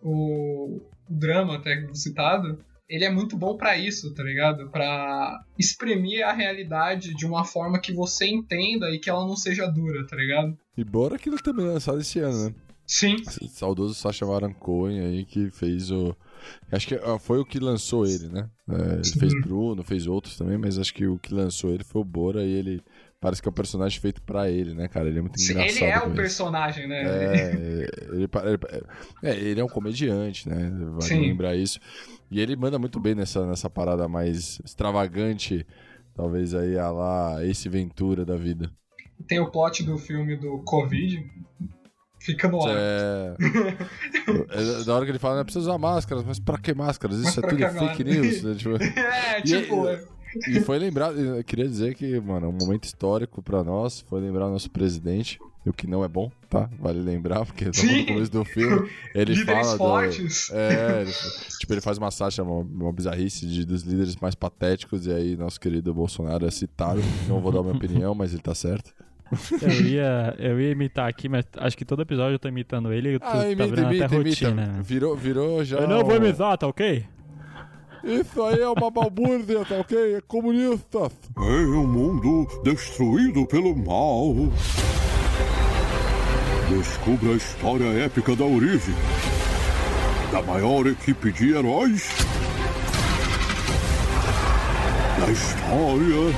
o, 0.00 0.80
o 1.08 1.12
drama 1.12 1.56
até 1.56 1.84
citado, 1.94 2.64
ele 2.90 3.04
é 3.04 3.10
muito 3.10 3.36
bom 3.36 3.56
para 3.56 3.78
isso, 3.78 4.12
tá 4.12 4.24
ligado? 4.24 4.68
Para 4.68 5.44
exprimir 5.56 6.26
a 6.26 6.32
realidade 6.32 7.14
de 7.14 7.24
uma 7.24 7.44
forma 7.44 7.78
que 7.78 7.92
você 7.92 8.26
entenda 8.26 8.90
e 8.90 8.98
que 8.98 9.08
ela 9.08 9.24
não 9.24 9.36
seja 9.36 9.66
dura, 9.68 10.04
tá 10.08 10.16
ligado? 10.16 10.58
E 10.76 10.82
bora 10.82 11.14
aquilo 11.14 11.36
também 11.40 11.64
lançado 11.64 12.00
esse 12.00 12.18
ano, 12.18 12.46
né? 12.46 12.54
Sim. 12.84 13.16
Saudoso 13.50 13.94
Sacha 13.94 14.26
Baron 14.26 14.52
Cohen 14.52 15.00
aí 15.00 15.24
que 15.24 15.48
fez 15.50 15.92
o. 15.92 16.16
Acho 16.72 16.88
que 16.88 16.98
foi 17.20 17.38
o 17.38 17.44
que 17.44 17.60
lançou 17.60 18.04
ele, 18.04 18.28
né? 18.28 18.50
É, 18.68 18.94
ele 18.94 19.20
fez 19.20 19.40
Bruno, 19.40 19.84
fez 19.84 20.08
outros 20.08 20.36
também, 20.36 20.58
mas 20.58 20.76
acho 20.76 20.92
que 20.92 21.06
o 21.06 21.16
que 21.16 21.32
lançou 21.32 21.72
ele 21.72 21.84
foi 21.84 22.00
o 22.00 22.04
Bora 22.04 22.42
e 22.42 22.50
ele. 22.50 22.82
Parece 23.20 23.40
que 23.40 23.48
é 23.48 23.50
um 23.50 23.54
personagem 23.54 24.00
feito 24.00 24.20
para 24.22 24.50
ele, 24.50 24.74
né, 24.74 24.88
cara? 24.88 25.06
Ele 25.06 25.18
é 25.18 25.22
muito 25.22 25.38
Sim, 25.38 25.52
engraçado. 25.52 25.76
Ele 25.76 25.84
é 25.84 25.98
o 26.00 26.10
personagem, 26.10 26.88
né? 26.88 27.02
É, 27.04 27.52
ele, 28.10 28.24
ele, 28.24 28.28
é, 29.22 29.36
ele 29.36 29.60
é 29.60 29.64
um 29.64 29.68
comediante, 29.68 30.48
né? 30.48 30.70
Vale 30.70 31.02
Sim. 31.02 31.20
lembrar 31.20 31.54
isso. 31.54 31.78
E 32.30 32.40
ele 32.40 32.54
manda 32.56 32.78
muito 32.78 33.00
bem 33.00 33.14
nessa, 33.14 33.44
nessa 33.46 33.68
parada 33.68 34.06
mais 34.08 34.60
extravagante, 34.64 35.66
talvez 36.14 36.54
aí 36.54 36.78
a 36.78 36.90
lá 36.90 37.44
Ace 37.44 37.68
Ventura 37.68 38.24
da 38.24 38.36
vida. 38.36 38.70
Tem 39.26 39.40
o 39.40 39.50
plot 39.50 39.82
do 39.82 39.98
filme 39.98 40.36
do 40.36 40.58
Covid. 40.64 41.24
Fica 42.20 42.48
no 42.48 42.62
ar. 42.62 42.76
É... 42.76 43.34
é 44.80 44.84
da 44.84 44.94
hora 44.94 45.04
que 45.04 45.10
ele 45.10 45.18
fala, 45.18 45.36
não 45.38 45.44
precisa 45.44 45.64
usar 45.70 45.78
máscaras, 45.78 46.22
mas 46.24 46.38
pra 46.38 46.58
que 46.58 46.74
máscaras? 46.74 47.16
Isso 47.16 47.24
Mas 47.26 47.38
é 47.38 47.40
tudo 47.56 47.78
fake 47.88 48.04
news. 48.04 48.42
né? 48.42 48.54
Tipo, 48.54 48.76
É, 49.00 49.38
E- 49.38 49.42
tipo. 49.42 49.84
E 50.48 50.60
foi 50.60 50.78
lembrado, 50.78 51.18
eu 51.18 51.42
queria 51.44 51.66
dizer 51.68 51.94
que, 51.94 52.18
mano, 52.20 52.48
um 52.48 52.52
momento 52.52 52.84
histórico 52.84 53.42
pra 53.42 53.62
nós 53.64 54.00
foi 54.08 54.20
lembrar 54.20 54.46
o 54.46 54.50
nosso 54.50 54.70
presidente, 54.70 55.38
o 55.66 55.72
que 55.72 55.86
não 55.86 56.02
é 56.04 56.08
bom, 56.08 56.30
tá? 56.48 56.68
Vale 56.78 57.00
lembrar, 57.00 57.44
porque 57.44 57.70
Sim. 57.72 58.00
no 58.02 58.06
começo 58.06 58.32
do 58.32 58.44
filme 58.44 58.88
ele 59.14 59.34
Líderes 59.34 59.62
fala 59.66 59.76
fortes. 59.76 60.48
do... 60.48 60.56
É, 60.56 61.02
ele, 61.02 61.12
tipo, 61.58 61.72
ele 61.74 61.80
faz 61.80 61.98
uma 61.98 62.10
sátira, 62.10 62.44
uma, 62.44 62.60
uma 62.60 62.92
bizarrice 62.92 63.46
de, 63.46 63.64
dos 63.66 63.82
líderes 63.82 64.16
mais 64.16 64.34
patéticos, 64.34 65.06
e 65.06 65.12
aí 65.12 65.36
nosso 65.36 65.60
querido 65.60 65.92
Bolsonaro 65.92 66.46
é 66.46 66.50
citado. 66.50 67.00
Não 67.28 67.40
vou 67.40 67.52
dar 67.52 67.62
minha 67.62 67.74
opinião, 67.74 68.14
mas 68.14 68.32
ele 68.32 68.42
tá 68.42 68.54
certo. 68.54 68.92
Eu 69.62 69.70
ia, 69.86 70.34
eu 70.38 70.60
ia 70.60 70.70
imitar 70.72 71.08
aqui, 71.08 71.28
mas 71.28 71.44
acho 71.58 71.76
que 71.78 71.84
todo 71.84 72.02
episódio 72.02 72.34
eu 72.34 72.38
tô 72.38 72.48
imitando 72.48 72.92
ele 72.92 73.14
e 73.14 73.18
tu 73.20 73.24
Ah, 73.26 73.32
tá 73.32 73.44
imita, 73.46 73.66
virando 73.68 73.88
imita, 73.90 74.06
até 74.06 74.14
imita. 74.16 74.28
rotina. 74.46 74.66
né? 74.66 74.80
Virou, 74.82 75.14
virou 75.16 75.64
já... 75.64 75.78
Eu 75.78 75.86
não 75.88 76.04
vou 76.04 76.16
imitar, 76.16 76.58
tá 76.58 76.66
ok? 76.66 77.04
Isso 78.02 78.42
aí 78.42 78.60
é 78.60 78.68
uma 78.68 78.90
balbúrdia, 78.90 79.64
tá 79.64 79.76
ok? 79.76 80.16
É 80.16 80.20
comunista. 80.20 81.10
É 81.36 81.40
um 81.40 81.86
mundo 81.86 82.46
destruído 82.62 83.46
pelo 83.46 83.76
mal. 83.76 84.34
Descubra 86.68 87.32
a 87.32 87.36
história 87.36 87.84
épica 88.04 88.34
da 88.34 88.44
origem 88.44 88.94
da 90.32 90.40
maior 90.42 90.86
equipe 90.86 91.32
de 91.32 91.52
heróis 91.52 92.08
da 95.18 95.32
história 95.32 96.32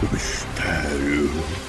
do 0.00 0.12
mistério. 0.12 1.65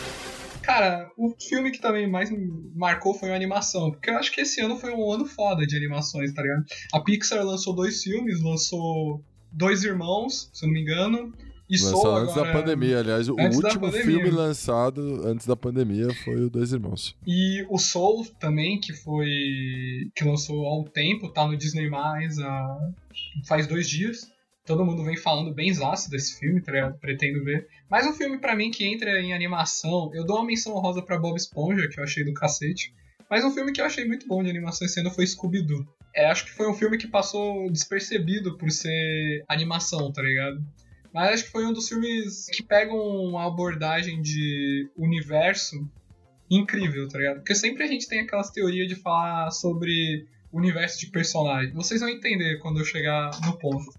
Cara, 0.68 1.10
o 1.16 1.34
filme 1.40 1.72
que 1.72 1.80
também 1.80 2.06
mais 2.06 2.30
me 2.30 2.46
marcou 2.76 3.14
foi 3.14 3.32
a 3.32 3.36
animação. 3.36 3.90
Porque 3.90 4.10
eu 4.10 4.18
acho 4.18 4.30
que 4.34 4.42
esse 4.42 4.60
ano 4.60 4.76
foi 4.76 4.92
um 4.92 5.10
ano 5.10 5.26
foda 5.26 5.66
de 5.66 5.78
animações, 5.78 6.34
tá 6.34 6.42
ligado? 6.42 6.66
A 6.92 7.00
Pixar 7.00 7.42
lançou 7.42 7.74
dois 7.74 8.04
filmes, 8.04 8.44
lançou 8.44 9.24
Dois 9.50 9.86
Irmãos, 9.86 10.50
se 10.52 10.66
eu 10.66 10.68
não 10.68 10.74
me 10.74 10.82
engano. 10.82 11.34
E 11.70 11.78
Lançado 11.78 12.02
Soul 12.02 12.16
antes 12.18 12.34
agora... 12.36 12.54
da 12.54 12.60
pandemia, 12.60 13.00
aliás. 13.00 13.30
O 13.30 13.40
Antes 13.40 13.58
último 13.58 13.92
filme 13.94 14.30
lançado 14.30 15.26
antes 15.26 15.48
da 15.48 15.56
pandemia 15.56 16.14
foi 16.26 16.36
o 16.36 16.50
Dois 16.50 16.74
Irmãos. 16.74 17.16
E 17.26 17.66
o 17.70 17.78
Soul 17.78 18.26
também, 18.38 18.78
que 18.78 18.92
foi. 18.92 19.30
que 20.14 20.26
lançou 20.26 20.66
há 20.66 20.78
um 20.82 20.84
tempo, 20.84 21.32
tá 21.32 21.48
no 21.48 21.56
Disney 21.56 21.90
Mais 21.90 22.40
há. 22.40 22.78
faz 23.48 23.68
dois 23.68 23.88
dias. 23.88 24.30
Todo 24.66 24.84
mundo 24.84 25.06
vem 25.06 25.16
falando 25.16 25.54
bem 25.54 25.74
zaço 25.74 26.10
desse 26.10 26.38
filme, 26.38 26.62
tá 26.62 26.74
ligado? 26.74 27.00
pretendo 27.00 27.42
ver. 27.42 27.66
Mas 27.90 28.06
um 28.06 28.14
filme 28.14 28.38
pra 28.38 28.56
mim 28.56 28.70
que 28.70 28.86
entra 28.86 29.22
em 29.22 29.34
animação, 29.34 30.12
eu 30.14 30.26
dou 30.26 30.38
uma 30.38 30.46
menção 30.46 30.74
rosa 30.74 31.02
pra 31.02 31.18
Bob 31.18 31.38
Esponja, 31.38 31.88
que 31.88 32.00
eu 32.00 32.04
achei 32.04 32.24
do 32.24 32.34
cacete. 32.34 32.94
Mas 33.30 33.44
um 33.44 33.52
filme 33.52 33.72
que 33.72 33.82
eu 33.82 33.86
achei 33.86 34.06
muito 34.06 34.28
bom 34.28 34.44
de 34.44 34.50
animação 34.50 34.86
esse 34.86 35.00
ano 35.00 35.12
foi 35.12 35.26
Scooby-Doo. 35.26 35.86
É, 36.16 36.26
acho 36.26 36.46
que 36.46 36.52
foi 36.52 36.70
um 36.70 36.74
filme 36.74 36.98
que 36.98 37.08
passou 37.08 37.70
despercebido 37.72 38.58
por 38.58 38.72
ser 38.72 39.44
animação, 39.48 40.12
tá 40.12 40.22
ligado? 40.22 40.66
Mas 41.14 41.34
acho 41.34 41.44
que 41.46 41.52
foi 41.52 41.66
um 41.66 41.74
dos 41.74 41.88
filmes 41.88 42.48
que 42.48 42.64
pegam 42.64 42.98
uma 42.98 43.48
abordagem 43.48 44.22
de 44.22 44.90
universo 44.98 45.76
incrível, 46.50 47.08
tá 47.08 47.18
ligado? 47.18 47.38
Porque 47.38 47.56
sempre 47.56 47.84
a 47.84 47.88
gente 47.88 48.08
tem 48.08 48.22
aquelas 48.22 48.50
teorias 48.50 48.88
de 48.88 48.96
falar 48.96 49.52
sobre 49.52 50.26
universo 50.52 51.00
de 51.00 51.08
personagem. 51.08 51.74
Vocês 51.74 52.02
vão 52.02 52.10
entender 52.10 52.58
quando 52.60 52.80
eu 52.80 52.86
chegar 52.86 53.32
no 53.46 53.58
ponto. 53.58 53.92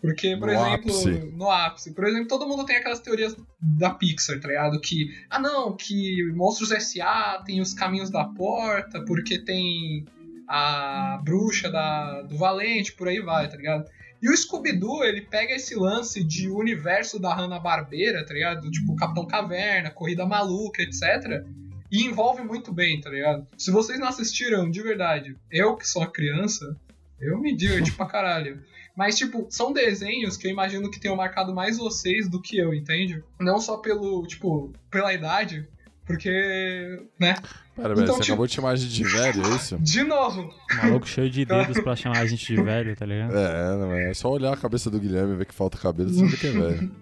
Porque, 0.00 0.36
por 0.36 0.48
No 0.48 0.52
exemplo, 0.54 0.72
ápice. 0.74 1.10
no 1.36 1.50
ápice, 1.50 1.92
por 1.94 2.04
exemplo, 2.06 2.28
todo 2.28 2.46
mundo 2.48 2.64
tem 2.64 2.76
aquelas 2.76 3.00
teorias 3.00 3.36
da 3.60 3.90
Pixar, 3.90 4.38
tá 4.40 4.48
ligado? 4.48 4.80
Que, 4.80 5.14
ah 5.30 5.38
não, 5.38 5.76
que 5.76 6.24
Monstros 6.34 6.70
S.A. 6.70 7.42
tem 7.44 7.60
os 7.60 7.72
caminhos 7.74 8.10
da 8.10 8.24
porta, 8.24 9.04
porque 9.04 9.38
tem 9.38 10.04
a 10.48 11.20
bruxa 11.24 11.70
da, 11.70 12.22
do 12.22 12.36
Valente, 12.36 12.92
por 12.92 13.08
aí 13.08 13.20
vai, 13.20 13.48
tá 13.48 13.56
ligado? 13.56 13.88
E 14.22 14.28
o 14.30 14.36
Scooby-Doo, 14.36 15.04
ele 15.04 15.20
pega 15.22 15.54
esse 15.54 15.74
lance 15.74 16.24
de 16.24 16.48
universo 16.48 17.18
da 17.18 17.34
Hanna-Barbera, 17.34 18.24
tá 18.24 18.32
ligado? 18.32 18.70
Tipo, 18.70 18.96
Capitão 18.96 19.26
Caverna, 19.26 19.90
Corrida 19.90 20.24
Maluca, 20.24 20.82
etc. 20.82 21.44
E 21.92 22.04
envolve 22.04 22.42
muito 22.42 22.72
bem, 22.72 23.00
tá 23.00 23.10
ligado? 23.10 23.46
Se 23.58 23.70
vocês 23.70 23.98
não 23.98 24.08
assistiram, 24.08 24.70
de 24.70 24.82
verdade, 24.82 25.36
eu 25.50 25.76
que 25.76 25.86
sou 25.86 26.06
criança, 26.06 26.74
eu 27.24 27.38
me 27.38 27.54
diverti 27.56 27.92
pra 27.92 28.06
caralho. 28.06 28.60
Mas, 28.96 29.16
tipo, 29.16 29.46
são 29.50 29.72
desenhos 29.72 30.36
que 30.36 30.46
eu 30.46 30.50
imagino 30.52 30.90
que 30.90 31.00
tenham 31.00 31.16
marcado 31.16 31.52
mais 31.54 31.76
vocês 31.78 32.28
do 32.28 32.40
que 32.40 32.56
eu, 32.56 32.72
entende? 32.72 33.22
Não 33.40 33.58
só 33.58 33.76
pelo, 33.78 34.24
tipo, 34.26 34.72
pela 34.90 35.12
idade, 35.12 35.66
porque, 36.06 36.30
né? 37.18 37.34
Pera, 37.74 37.88
velho, 37.88 38.02
Então, 38.04 38.14
você 38.14 38.20
tipo- 38.22 38.32
acabou 38.34 38.46
de 38.46 38.52
chamar 38.52 38.70
a 38.70 38.76
gente 38.76 38.92
de 38.92 39.02
velho, 39.04 39.42
é 39.46 39.56
isso? 39.56 39.76
De 39.82 40.04
novo, 40.04 40.48
Maluco 40.76 41.08
cheio 41.08 41.28
de 41.28 41.44
dedos 41.44 41.80
pra 41.80 41.96
chamar 41.96 42.18
a 42.18 42.26
gente 42.26 42.46
de 42.54 42.54
velho, 42.62 42.94
tá 42.94 43.04
ligado? 43.04 43.36
É, 43.36 43.76
não 43.76 43.92
é. 43.92 44.10
É 44.10 44.14
só 44.14 44.30
olhar 44.30 44.52
a 44.52 44.56
cabeça 44.56 44.88
do 44.90 45.00
Guilherme 45.00 45.32
e 45.34 45.36
ver 45.38 45.46
que 45.46 45.54
falta 45.54 45.76
cabelo, 45.76 46.10
você 46.10 46.24
vê 46.26 46.36
que 46.36 46.46
é 46.46 46.50
velho. 46.52 46.92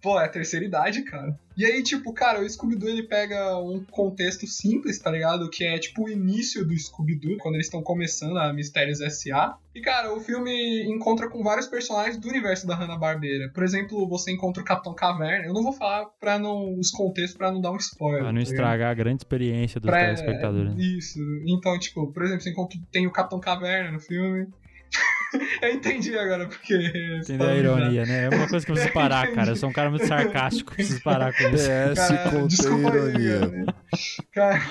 Pô, 0.00 0.20
é 0.20 0.26
a 0.26 0.28
terceira 0.28 0.64
idade, 0.64 1.02
cara. 1.02 1.36
E 1.56 1.64
aí, 1.64 1.82
tipo, 1.82 2.12
cara, 2.12 2.40
o 2.42 2.48
Scooby-Doo 2.48 2.88
ele 2.88 3.04
pega 3.04 3.56
um 3.58 3.82
contexto 3.90 4.46
simples, 4.46 4.98
tá 4.98 5.10
ligado? 5.10 5.48
Que 5.48 5.64
é 5.64 5.78
tipo 5.78 6.04
o 6.04 6.08
início 6.10 6.66
do 6.66 6.76
Scooby-Doo, 6.78 7.38
quando 7.38 7.54
eles 7.54 7.66
estão 7.66 7.82
começando 7.82 8.36
a 8.38 8.52
Mistérios 8.52 9.00
S.A. 9.00 9.56
E, 9.74 9.80
cara, 9.80 10.12
o 10.14 10.20
filme 10.20 10.84
encontra 10.84 11.30
com 11.30 11.42
vários 11.42 11.66
personagens 11.66 12.18
do 12.18 12.28
universo 12.28 12.66
da 12.66 12.74
Hanna-Barbera. 12.74 13.50
Por 13.54 13.62
exemplo, 13.64 14.06
você 14.06 14.30
encontra 14.32 14.62
o 14.62 14.66
Capitão 14.66 14.94
Caverna. 14.94 15.46
Eu 15.46 15.54
não 15.54 15.62
vou 15.62 15.72
falar 15.72 16.04
pra 16.20 16.38
não, 16.38 16.78
os 16.78 16.90
contextos 16.90 17.36
pra 17.38 17.50
não 17.50 17.60
dar 17.60 17.72
um 17.72 17.76
spoiler. 17.76 18.20
Pra 18.22 18.32
não 18.32 18.42
tá 18.42 18.50
estragar 18.50 18.90
a 18.90 18.94
grande 18.94 19.22
experiência 19.22 19.80
dos 19.80 19.88
Pra- 19.90 20.04
telespectadores. 20.04 20.74
né? 20.74 20.82
Isso. 20.82 21.18
Então, 21.46 21.78
tipo, 21.78 22.12
por 22.12 22.22
exemplo, 22.22 22.42
você 22.42 22.50
encontra, 22.50 22.78
tem 22.92 23.06
o 23.06 23.10
Capitão 23.12 23.40
Caverna 23.40 23.92
no 23.92 24.00
filme. 24.00 24.46
eu 25.62 25.72
entendi 25.72 26.16
agora, 26.16 26.48
porque. 26.48 26.74
Entendeu 27.22 27.48
a 27.48 27.54
ironia, 27.54 28.06
né? 28.06 28.24
É 28.24 28.28
uma 28.28 28.48
coisa 28.48 28.64
que 28.64 28.72
eu 28.72 28.74
preciso 28.74 28.94
parar, 28.94 29.30
cara. 29.34 29.50
Eu 29.50 29.56
sou 29.56 29.68
um 29.68 29.72
cara 29.72 29.90
muito 29.90 30.06
sarcástico, 30.06 30.74
preciso 30.74 31.02
parar 31.02 31.32
com 31.32 31.44
isso. 31.48 31.68
PS 31.68 31.96
Cara, 31.96 32.30
contém 32.30 32.46
desculpa 32.46 32.92
aí, 32.92 32.96
ironia. 32.96 33.66
cara. 34.32 34.58
Cara, 34.58 34.62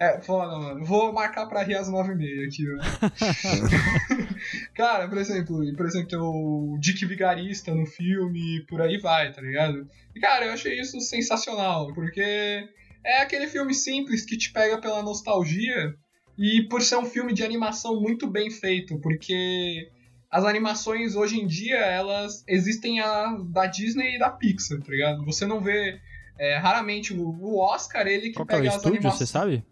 é 0.00 0.20
foda, 0.20 0.58
mano. 0.58 0.84
Vou 0.84 1.12
marcar 1.12 1.46
pra 1.46 1.62
rir 1.62 1.76
às 1.76 1.88
nove 1.88 2.12
e 2.12 2.16
meia 2.16 2.46
aqui, 2.46 2.64
ó. 2.72 2.78
cara, 4.74 5.08
por 5.08 5.18
exemplo, 5.18 5.76
por 5.76 5.86
exemplo, 5.86 6.08
tem 6.08 6.18
o 6.18 6.76
Dick 6.80 7.04
Vigarista 7.06 7.74
no 7.74 7.86
filme, 7.86 8.56
e 8.56 8.66
por 8.66 8.80
aí 8.80 8.98
vai, 8.98 9.32
tá 9.32 9.40
ligado? 9.40 9.86
E, 10.14 10.20
cara, 10.20 10.46
eu 10.46 10.52
achei 10.52 10.80
isso 10.80 11.00
sensacional, 11.00 11.92
porque 11.94 12.68
é 13.04 13.22
aquele 13.22 13.46
filme 13.46 13.74
simples 13.74 14.24
que 14.24 14.36
te 14.36 14.52
pega 14.52 14.80
pela 14.80 15.02
nostalgia 15.02 15.94
e 16.38 16.66
por 16.68 16.82
ser 16.82 16.96
um 16.96 17.04
filme 17.04 17.32
de 17.32 17.42
animação 17.42 18.00
muito 18.00 18.26
bem 18.26 18.50
feito, 18.50 18.98
porque 19.00 19.88
as 20.30 20.44
animações 20.44 21.16
hoje 21.16 21.40
em 21.40 21.46
dia, 21.46 21.78
elas 21.78 22.44
existem 22.46 23.00
a 23.00 23.36
da 23.48 23.66
Disney 23.66 24.14
e 24.14 24.18
da 24.18 24.30
Pixar, 24.30 24.78
tá 24.80 24.90
ligado? 24.90 25.24
Você 25.24 25.44
não 25.44 25.60
vê 25.60 26.00
é, 26.38 26.56
raramente 26.56 27.12
o, 27.12 27.28
o 27.28 27.58
Oscar, 27.58 28.06
ele 28.06 28.28
que 28.28 28.34
Qual 28.34 28.46
que 28.46 28.54
é 28.54 28.56
o 28.56 28.58
pega 28.60 28.68
as 28.68 28.76
estúdio, 28.76 28.98
animações. 28.98 29.28
você 29.28 29.32
sabe? 29.32 29.64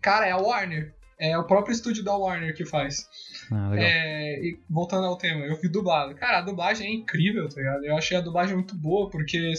Cara, 0.00 0.26
é 0.26 0.30
a 0.30 0.36
Warner. 0.36 0.94
É 1.18 1.36
o 1.36 1.44
próprio 1.44 1.74
estúdio 1.74 2.02
da 2.02 2.16
Warner 2.16 2.54
que 2.54 2.64
faz. 2.64 3.06
Ah. 3.52 3.72
É, 3.76 4.40
e 4.40 4.58
voltando 4.70 5.04
ao 5.06 5.18
tema, 5.18 5.44
eu 5.44 5.60
vi 5.60 5.68
dublado. 5.68 6.14
Cara, 6.14 6.38
a 6.38 6.42
dublagem 6.42 6.86
é 6.86 6.94
incrível, 6.94 7.46
tá 7.48 7.56
ligado? 7.56 7.84
Eu 7.84 7.96
achei 7.96 8.16
a 8.16 8.22
dublagem 8.22 8.54
muito 8.54 8.74
boa, 8.74 9.10
porque 9.10 9.52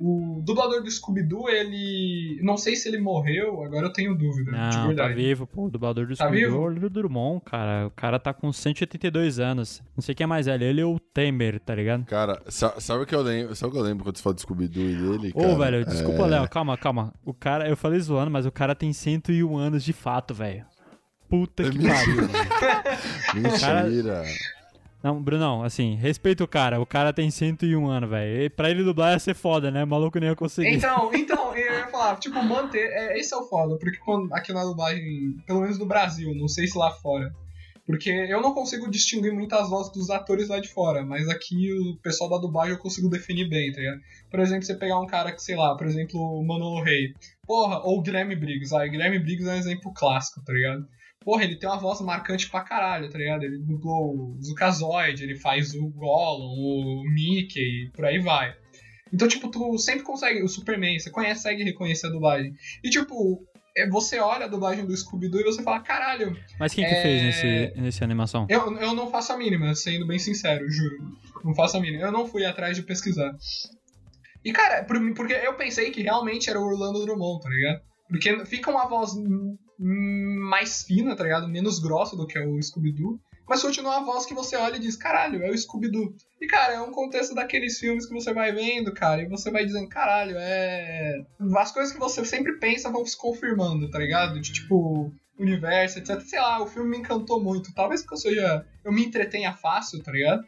o 0.00 0.40
dublador 0.42 0.82
do 0.82 0.90
Scooby-Doo, 0.90 1.48
ele. 1.48 2.40
Não 2.42 2.56
sei 2.56 2.74
se 2.74 2.88
ele 2.88 2.98
morreu, 2.98 3.62
agora 3.62 3.86
eu 3.86 3.92
tenho 3.92 4.14
dúvida, 4.16 4.50
de 4.50 4.56
Não, 4.56 4.70
tá 4.70 4.86
verdade. 4.86 5.14
vivo, 5.14 5.46
pô. 5.46 5.66
O 5.66 5.70
dublador 5.70 6.06
do 6.06 6.16
Tá 6.16 6.24
Scooby-Doo 6.24 6.46
é 6.46 6.50
vivo? 6.50 6.58
o 6.58 6.64
Olívio 6.64 6.88
Drummond, 6.90 7.42
cara. 7.44 7.86
O 7.86 7.90
cara 7.90 8.18
tá 8.18 8.32
com 8.32 8.50
182 8.52 9.38
anos. 9.38 9.82
Não 9.94 10.02
sei 10.02 10.14
quem 10.14 10.24
é 10.24 10.26
mais 10.26 10.46
velho, 10.46 10.64
ele 10.64 10.82
ou 10.82 10.96
o 10.96 11.00
Temer, 11.00 11.60
tá 11.60 11.74
ligado? 11.74 12.06
Cara, 12.06 12.40
sa- 12.48 12.80
sabe 12.80 13.02
o 13.02 13.06
que 13.06 13.14
eu 13.14 13.20
lembro? 13.22 13.54
Sabe 13.54 13.68
o 13.70 13.72
que 13.74 13.78
eu 13.78 13.84
lembro 13.84 14.04
quando 14.04 14.16
você 14.16 14.22
fala 14.22 14.34
do 14.34 14.40
Scooby-Doo 14.40 14.82
e 14.88 14.94
dele? 14.96 15.32
Ô, 15.34 15.40
cara? 15.42 15.54
velho, 15.58 15.84
desculpa, 15.84 16.22
É, 16.22 16.26
Léo, 16.26 16.48
calma, 16.48 16.76
calma. 16.78 17.12
O 17.24 17.34
cara, 17.34 17.68
eu 17.68 17.76
falei 17.76 18.00
zoando, 18.00 18.30
mas 18.30 18.46
o 18.46 18.50
cara 18.52 18.74
tem 18.74 18.92
101 18.92 19.56
anos 19.58 19.84
de 19.84 19.92
fato, 19.92 20.32
velho. 20.32 20.64
Puta 21.28 21.62
É 21.62 21.70
que 21.70 21.78
pariu, 21.78 22.16
mano. 22.16 22.28
Mentira. 23.34 24.24
Não, 25.02 25.22
Brunão, 25.22 25.62
assim, 25.62 25.94
respeita 25.94 26.44
o 26.44 26.48
cara. 26.48 26.80
O 26.80 26.86
cara 26.86 27.12
tem 27.12 27.30
101 27.30 27.88
anos, 27.88 28.10
velho. 28.10 28.50
Pra 28.50 28.70
ele 28.70 28.84
dublar 28.84 29.12
ia 29.12 29.18
ser 29.18 29.34
foda, 29.34 29.70
né? 29.70 29.84
O 29.84 29.86
maluco 29.86 30.18
nem 30.18 30.28
ia 30.28 30.36
conseguir. 30.36 30.74
Então, 30.74 31.10
então, 31.14 31.56
eu 31.56 31.78
ia 31.78 31.88
falar, 31.88 32.16
tipo, 32.16 32.42
manter. 32.42 32.90
É, 32.92 33.18
esse 33.18 33.32
é 33.32 33.36
o 33.36 33.44
foda, 33.44 33.78
porque 33.78 33.98
quando, 33.98 34.32
aqui 34.34 34.52
na 34.52 34.64
dublagem, 34.64 35.36
pelo 35.46 35.62
menos 35.62 35.78
no 35.78 35.86
Brasil, 35.86 36.34
não 36.34 36.48
sei 36.48 36.66
se 36.66 36.76
lá 36.76 36.90
fora. 36.90 37.32
Porque 37.86 38.10
eu 38.10 38.40
não 38.40 38.54
consigo 38.54 38.88
distinguir 38.88 39.32
muitas 39.32 39.68
vozes 39.68 39.92
dos 39.92 40.10
atores 40.10 40.48
lá 40.48 40.60
de 40.60 40.68
fora, 40.68 41.04
mas 41.04 41.28
aqui 41.28 41.72
o 41.72 41.96
pessoal 41.96 42.30
da 42.30 42.38
dublagem 42.38 42.74
eu 42.74 42.78
consigo 42.78 43.08
definir 43.08 43.48
bem, 43.48 43.72
tá 43.72 43.80
ligado? 43.80 44.00
Por 44.30 44.38
exemplo, 44.38 44.62
você 44.64 44.74
pegar 44.76 45.00
um 45.00 45.06
cara 45.06 45.32
que, 45.32 45.42
sei 45.42 45.56
lá, 45.56 45.76
por 45.76 45.86
exemplo, 45.88 46.20
o 46.20 46.46
Manolo 46.46 46.84
Rey. 46.84 47.14
Porra, 47.44 47.80
ou 47.80 47.98
o 47.98 48.02
Guilherme 48.02 48.36
Briggs. 48.36 48.72
Ah, 48.72 48.84
o 48.84 48.88
Guilherme 48.88 49.18
Briggs 49.18 49.48
é 49.48 49.54
um 49.54 49.58
exemplo 49.58 49.92
clássico, 49.92 50.40
tá 50.44 50.52
ligado? 50.52 50.86
Porra, 51.22 51.44
ele 51.44 51.56
tem 51.58 51.68
uma 51.68 51.78
voz 51.78 52.00
marcante 52.00 52.48
pra 52.50 52.62
caralho, 52.62 53.10
tá 53.10 53.18
ligado? 53.18 53.42
Ele 53.44 53.58
dublou 53.58 54.14
o 54.16 54.38
Zukazoid, 54.42 55.22
ele 55.22 55.36
faz 55.36 55.74
o 55.74 55.88
Gollum, 55.90 57.02
o 57.02 57.04
Mickey, 57.12 57.90
por 57.94 58.06
aí 58.06 58.18
vai. 58.18 58.54
Então, 59.12 59.28
tipo, 59.28 59.50
tu 59.50 59.76
sempre 59.76 60.02
consegue, 60.02 60.42
o 60.42 60.48
Superman, 60.48 60.98
você 60.98 61.10
consegue 61.10 61.62
reconhecer 61.62 62.06
a 62.06 62.10
dublagem. 62.10 62.54
E, 62.82 62.88
tipo, 62.88 63.44
é, 63.76 63.86
você 63.88 64.18
olha 64.18 64.46
a 64.46 64.48
dublagem 64.48 64.86
do 64.86 64.96
Scooby-Doo 64.96 65.40
e 65.40 65.44
você 65.44 65.62
fala, 65.62 65.80
caralho, 65.80 66.34
Mas 66.58 66.72
quem 66.72 66.84
que 66.86 66.90
É- 66.94 67.02
fez 67.02 67.22
nesse, 67.22 67.80
nesse 67.80 68.04
animação? 68.04 68.46
eu, 68.48 68.74
eu 68.78 68.94
não 68.94 69.10
faço 69.10 69.32
a 69.32 69.36
mínima, 69.36 69.74
sendo 69.74 70.06
bem 70.06 70.18
sincero, 70.18 70.64
juro. 70.70 70.96
Não 71.44 71.54
faço 71.54 71.76
a 71.76 71.80
mínima. 71.80 72.02
Eu 72.04 72.12
não 72.12 72.26
fui 72.26 72.44
atrás 72.46 72.76
de 72.76 72.82
pesquisar. 72.82 73.32
E, 74.44 74.52
cara, 74.52 74.84
por- 74.84 75.14
porque 75.14 75.34
eu 75.34 75.54
pensei 75.54 75.90
que 75.90 76.02
realmente 76.02 76.48
era 76.48 76.58
o 76.58 76.64
Orlando 76.64 77.04
Drummond, 77.04 77.42
tá 77.42 77.48
ligado? 77.50 77.80
Porque 78.08 78.46
fica 78.46 78.70
uma 78.70 78.88
voz 78.88 79.10
mais 80.60 80.82
fina, 80.82 81.16
tá 81.16 81.24
ligado? 81.24 81.48
Menos 81.48 81.78
grossa 81.78 82.14
do 82.16 82.26
que 82.26 82.38
é 82.38 82.46
o 82.46 82.62
Scooby-Doo. 82.62 83.18
Mas 83.48 83.62
continua 83.62 83.98
uma 83.98 84.06
voz 84.06 84.26
que 84.26 84.34
você 84.34 84.54
olha 84.54 84.76
e 84.76 84.80
diz, 84.80 84.94
caralho, 84.94 85.42
é 85.42 85.50
o 85.50 85.58
Scooby-Doo. 85.58 86.14
E, 86.40 86.46
cara, 86.46 86.74
é 86.74 86.80
um 86.80 86.92
contexto 86.92 87.34
daqueles 87.34 87.78
filmes 87.78 88.06
que 88.06 88.14
você 88.14 88.32
vai 88.32 88.52
vendo, 88.52 88.92
cara, 88.92 89.22
e 89.22 89.28
você 89.28 89.50
vai 89.50 89.64
dizendo, 89.64 89.88
caralho, 89.88 90.36
é. 90.38 91.24
As 91.56 91.72
coisas 91.72 91.92
que 91.92 91.98
você 91.98 92.24
sempre 92.24 92.58
pensa 92.58 92.90
vão 92.90 93.04
se 93.04 93.16
confirmando, 93.16 93.90
tá 93.90 93.98
ligado? 93.98 94.40
De 94.40 94.52
tipo, 94.52 95.12
universo, 95.38 95.98
etc. 95.98 96.20
Sei 96.20 96.38
lá, 96.38 96.62
o 96.62 96.66
filme 96.66 96.90
me 96.90 96.98
encantou 96.98 97.42
muito. 97.42 97.74
Talvez 97.74 98.02
porque 98.02 98.14
eu 98.14 98.18
seja. 98.18 98.66
Eu 98.84 98.92
me 98.92 99.04
entretenha 99.04 99.52
fácil, 99.52 100.00
tá 100.02 100.12
ligado? 100.12 100.44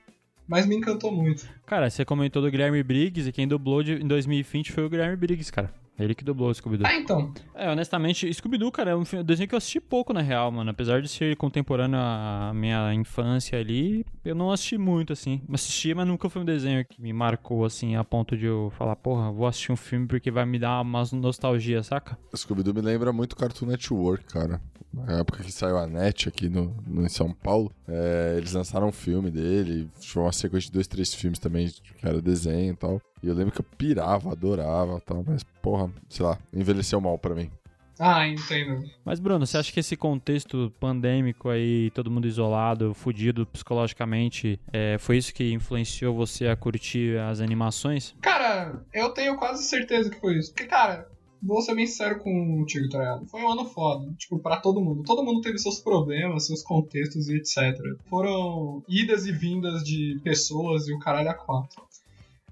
Mas 0.46 0.66
me 0.66 0.76
encantou 0.76 1.10
muito. 1.10 1.48
Cara, 1.66 1.88
você 1.88 2.04
comentou 2.04 2.42
do 2.42 2.50
Guilherme 2.50 2.82
Briggs 2.82 3.28
e 3.28 3.32
quem 3.32 3.48
dublou 3.48 3.82
em 3.82 4.06
2020 4.06 4.70
foi 4.70 4.84
o 4.84 4.90
Guilherme 4.90 5.16
Briggs, 5.16 5.50
cara. 5.50 5.72
Ele 5.98 6.14
que 6.14 6.24
dublou 6.24 6.48
o 6.50 6.54
Scooby-Doo. 6.54 6.86
Ah, 6.86 6.96
então. 6.96 7.32
É, 7.54 7.70
honestamente, 7.70 8.32
Scooby-Doo, 8.32 8.72
cara, 8.72 8.90
é 8.92 8.96
um 8.96 9.04
desenho 9.24 9.48
que 9.48 9.54
eu 9.54 9.58
assisti 9.58 9.78
pouco, 9.78 10.12
na 10.12 10.20
real, 10.22 10.50
mano. 10.50 10.70
Apesar 10.70 11.02
de 11.02 11.08
ser 11.08 11.36
contemporâneo 11.36 11.98
à 12.00 12.50
minha 12.54 12.92
infância 12.94 13.58
ali, 13.58 14.04
eu 14.24 14.34
não 14.34 14.50
assisti 14.50 14.78
muito, 14.78 15.12
assim. 15.12 15.42
Assisti, 15.52 15.94
mas 15.94 16.06
nunca 16.06 16.28
foi 16.30 16.42
um 16.42 16.44
desenho 16.46 16.84
que 16.84 17.00
me 17.00 17.12
marcou, 17.12 17.64
assim, 17.64 17.94
a 17.94 18.02
ponto 18.02 18.36
de 18.36 18.46
eu 18.46 18.72
falar, 18.76 18.96
porra, 18.96 19.30
vou 19.30 19.46
assistir 19.46 19.70
um 19.70 19.76
filme 19.76 20.06
porque 20.06 20.30
vai 20.30 20.46
me 20.46 20.58
dar 20.58 20.80
uma 20.80 21.04
nostalgia, 21.12 21.82
saca? 21.82 22.18
Scooby-Doo 22.34 22.74
me 22.74 22.80
lembra 22.80 23.12
muito 23.12 23.36
Cartoon 23.36 23.66
Network, 23.66 24.24
cara. 24.24 24.60
Na 24.92 25.20
época 25.20 25.42
que 25.42 25.52
saiu 25.52 25.78
a 25.78 25.86
NET 25.86 26.28
aqui 26.28 26.48
no, 26.48 26.74
no- 26.86 27.04
em 27.04 27.08
São 27.08 27.32
Paulo, 27.32 27.70
é, 27.88 28.34
eles 28.38 28.52
lançaram 28.52 28.88
um 28.88 28.92
filme 28.92 29.30
dele, 29.30 29.88
foi 30.00 30.22
uma 30.22 30.32
sequência 30.32 30.66
de 30.66 30.72
dois, 30.72 30.86
três 30.86 31.14
filmes 31.14 31.38
também, 31.38 31.68
que 31.68 32.06
era 32.06 32.20
desenho 32.20 32.72
e 32.72 32.76
tal. 32.76 33.00
E 33.22 33.28
eu 33.28 33.34
lembro 33.34 33.52
que 33.52 33.60
eu 33.60 33.66
pirava, 33.78 34.32
adorava 34.32 35.00
tal, 35.00 35.24
mas, 35.26 35.44
porra, 35.62 35.90
sei 36.08 36.26
lá, 36.26 36.38
envelheceu 36.52 37.00
mal 37.00 37.16
pra 37.18 37.34
mim. 37.34 37.50
Ah, 37.98 38.26
entendo. 38.26 38.82
Mas, 39.04 39.20
Bruno, 39.20 39.46
você 39.46 39.58
acha 39.58 39.72
que 39.72 39.78
esse 39.78 39.96
contexto 39.96 40.72
pandêmico 40.80 41.48
aí, 41.48 41.90
todo 41.90 42.10
mundo 42.10 42.26
isolado, 42.26 42.94
fudido 42.94 43.46
psicologicamente, 43.46 44.58
é, 44.72 44.96
foi 44.98 45.18
isso 45.18 45.32
que 45.32 45.52
influenciou 45.52 46.14
você 46.14 46.48
a 46.48 46.56
curtir 46.56 47.16
as 47.18 47.40
animações? 47.40 48.14
Cara, 48.20 48.84
eu 48.92 49.10
tenho 49.10 49.36
quase 49.36 49.62
certeza 49.62 50.10
que 50.10 50.18
foi 50.18 50.36
isso. 50.36 50.52
Porque, 50.52 50.66
cara, 50.66 51.06
vou 51.40 51.60
ser 51.60 51.74
bem 51.74 51.86
sincero 51.86 52.18
contigo, 52.18 52.88
tá 52.88 52.98
ligado? 52.98 53.26
Foi 53.26 53.40
um 53.40 53.52
ano 53.52 53.66
foda. 53.66 54.12
Tipo, 54.18 54.38
pra 54.40 54.56
todo 54.56 54.80
mundo. 54.80 55.02
Todo 55.04 55.24
mundo 55.24 55.40
teve 55.40 55.58
seus 55.58 55.78
problemas, 55.78 56.46
seus 56.46 56.62
contextos 56.62 57.28
e 57.28 57.36
etc. 57.36 57.78
Foram 58.08 58.82
idas 58.88 59.26
e 59.26 59.32
vindas 59.32 59.84
de 59.84 60.18
pessoas 60.24 60.88
e 60.88 60.94
o 60.94 60.98
caralho 60.98 61.30
a 61.30 61.34
quatro. 61.34 61.82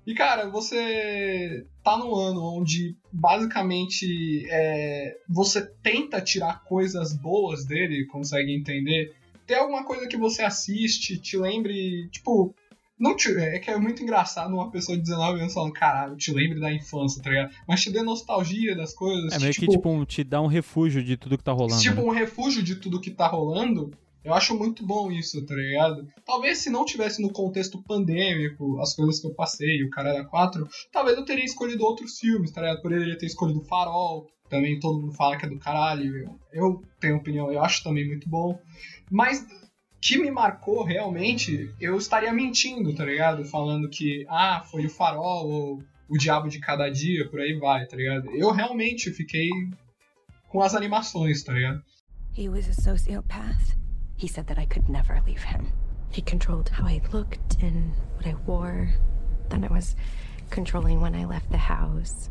E, 0.06 0.14
cara, 0.14 0.48
você 0.48 1.66
tá 1.84 1.96
num 1.96 2.14
ano 2.14 2.42
onde 2.58 2.96
basicamente 3.12 4.46
é, 4.50 5.16
você 5.28 5.62
tenta 5.82 6.20
tirar 6.20 6.64
coisas 6.64 7.12
boas 7.12 7.64
dele, 7.64 8.06
consegue 8.06 8.54
entender. 8.54 9.14
Tem 9.46 9.56
alguma 9.56 9.84
coisa 9.84 10.06
que 10.06 10.16
você 10.16 10.42
assiste, 10.42 11.18
te 11.18 11.36
lembre, 11.36 12.08
tipo, 12.10 12.54
não 12.98 13.16
te, 13.16 13.34
é 13.34 13.58
que 13.58 13.70
é 13.70 13.78
muito 13.78 14.02
engraçado 14.02 14.52
uma 14.54 14.70
pessoa 14.70 14.96
de 14.96 15.02
19 15.02 15.40
anos 15.40 15.54
falando, 15.54 15.72
caralho, 15.72 16.16
te 16.16 16.32
lembre 16.32 16.60
da 16.60 16.72
infância, 16.72 17.22
tá 17.22 17.30
ligado? 17.30 17.54
Mas 17.66 17.80
te 17.82 17.90
dê 17.90 18.02
nostalgia 18.02 18.76
das 18.76 18.92
coisas. 18.92 19.32
É 19.32 19.38
meio 19.38 19.52
tipo, 19.52 19.66
que 19.66 19.72
tipo, 19.72 19.88
um- 19.90 20.04
te 20.04 20.22
dá 20.22 20.40
um 20.40 20.46
refúgio 20.46 21.02
de 21.02 21.16
tudo 21.16 21.38
que 21.38 21.44
tá 21.44 21.52
rolando. 21.52 21.80
tipo 21.80 21.96
né? 21.96 22.02
um 22.02 22.10
refúgio 22.10 22.62
de 22.62 22.76
tudo 22.76 23.00
que 23.00 23.10
tá 23.10 23.26
rolando. 23.26 23.90
Eu 24.22 24.34
acho 24.34 24.56
muito 24.56 24.86
bom 24.86 25.10
isso, 25.10 25.44
tá 25.46 25.54
ligado? 25.54 26.06
Talvez 26.26 26.58
se 26.58 26.70
não 26.70 26.84
tivesse 26.84 27.22
no 27.22 27.32
contexto 27.32 27.82
pandêmico, 27.82 28.78
as 28.80 28.94
coisas 28.94 29.18
que 29.18 29.26
eu 29.26 29.34
passei, 29.34 29.82
o 29.82 29.90
cara 29.90 30.10
era 30.10 30.24
4, 30.24 30.68
talvez 30.92 31.16
eu 31.16 31.24
teria 31.24 31.44
escolhido 31.44 31.84
outros 31.84 32.18
filmes, 32.18 32.50
tá 32.50 32.60
ligado? 32.60 32.82
Poderia 32.82 33.16
ter 33.16 33.26
escolhido 33.26 33.64
Farol, 33.64 34.26
também 34.50 34.78
todo 34.78 35.00
mundo 35.00 35.12
fala 35.14 35.38
que 35.38 35.46
é 35.46 35.48
do 35.48 35.58
caralho. 35.58 36.16
Eu, 36.16 36.40
eu 36.52 36.82
tenho 37.00 37.16
opinião, 37.16 37.50
eu 37.50 37.62
acho 37.62 37.82
também 37.82 38.06
muito 38.06 38.28
bom. 38.28 38.58
Mas 39.10 39.46
que 40.02 40.18
me 40.18 40.30
marcou 40.30 40.82
realmente, 40.82 41.74
eu 41.80 41.96
estaria 41.96 42.32
mentindo, 42.32 42.94
tá 42.94 43.04
ligado? 43.04 43.44
Falando 43.44 43.88
que, 43.88 44.26
ah, 44.28 44.62
foi 44.70 44.86
o 44.86 44.90
Farol 44.90 45.48
ou 45.48 45.82
o 46.08 46.18
Diabo 46.18 46.48
de 46.48 46.58
Cada 46.58 46.90
Dia, 46.90 47.28
por 47.30 47.40
aí 47.40 47.54
vai, 47.54 47.86
tá 47.86 47.96
ligado? 47.96 48.30
Eu 48.30 48.50
realmente 48.50 49.10
fiquei 49.12 49.48
com 50.48 50.60
as 50.60 50.74
animações, 50.74 51.42
tá 51.42 51.52
ligado? 51.52 51.82
He 52.36 52.48
was 52.48 52.68
a 52.68 52.72
sociopath. 52.72 53.79
He 54.20 54.28
said 54.28 54.46
that 54.48 54.58
I 54.58 54.66
could 54.66 54.86
never 54.90 55.22
leave 55.26 55.42
him. 55.42 55.72
He 56.12 56.20
controlled 56.20 56.68
how 56.68 56.86
I 56.86 57.00
looked 57.10 57.56
and 57.62 57.94
what 58.16 58.26
I 58.26 58.34
wore. 58.46 58.90
Then 59.48 59.64
I 59.64 59.72
was 59.72 59.96
controlling 60.50 61.00
when 61.00 61.14
I 61.14 61.24
left 61.24 61.50
the 61.50 61.56
house. 61.56 62.28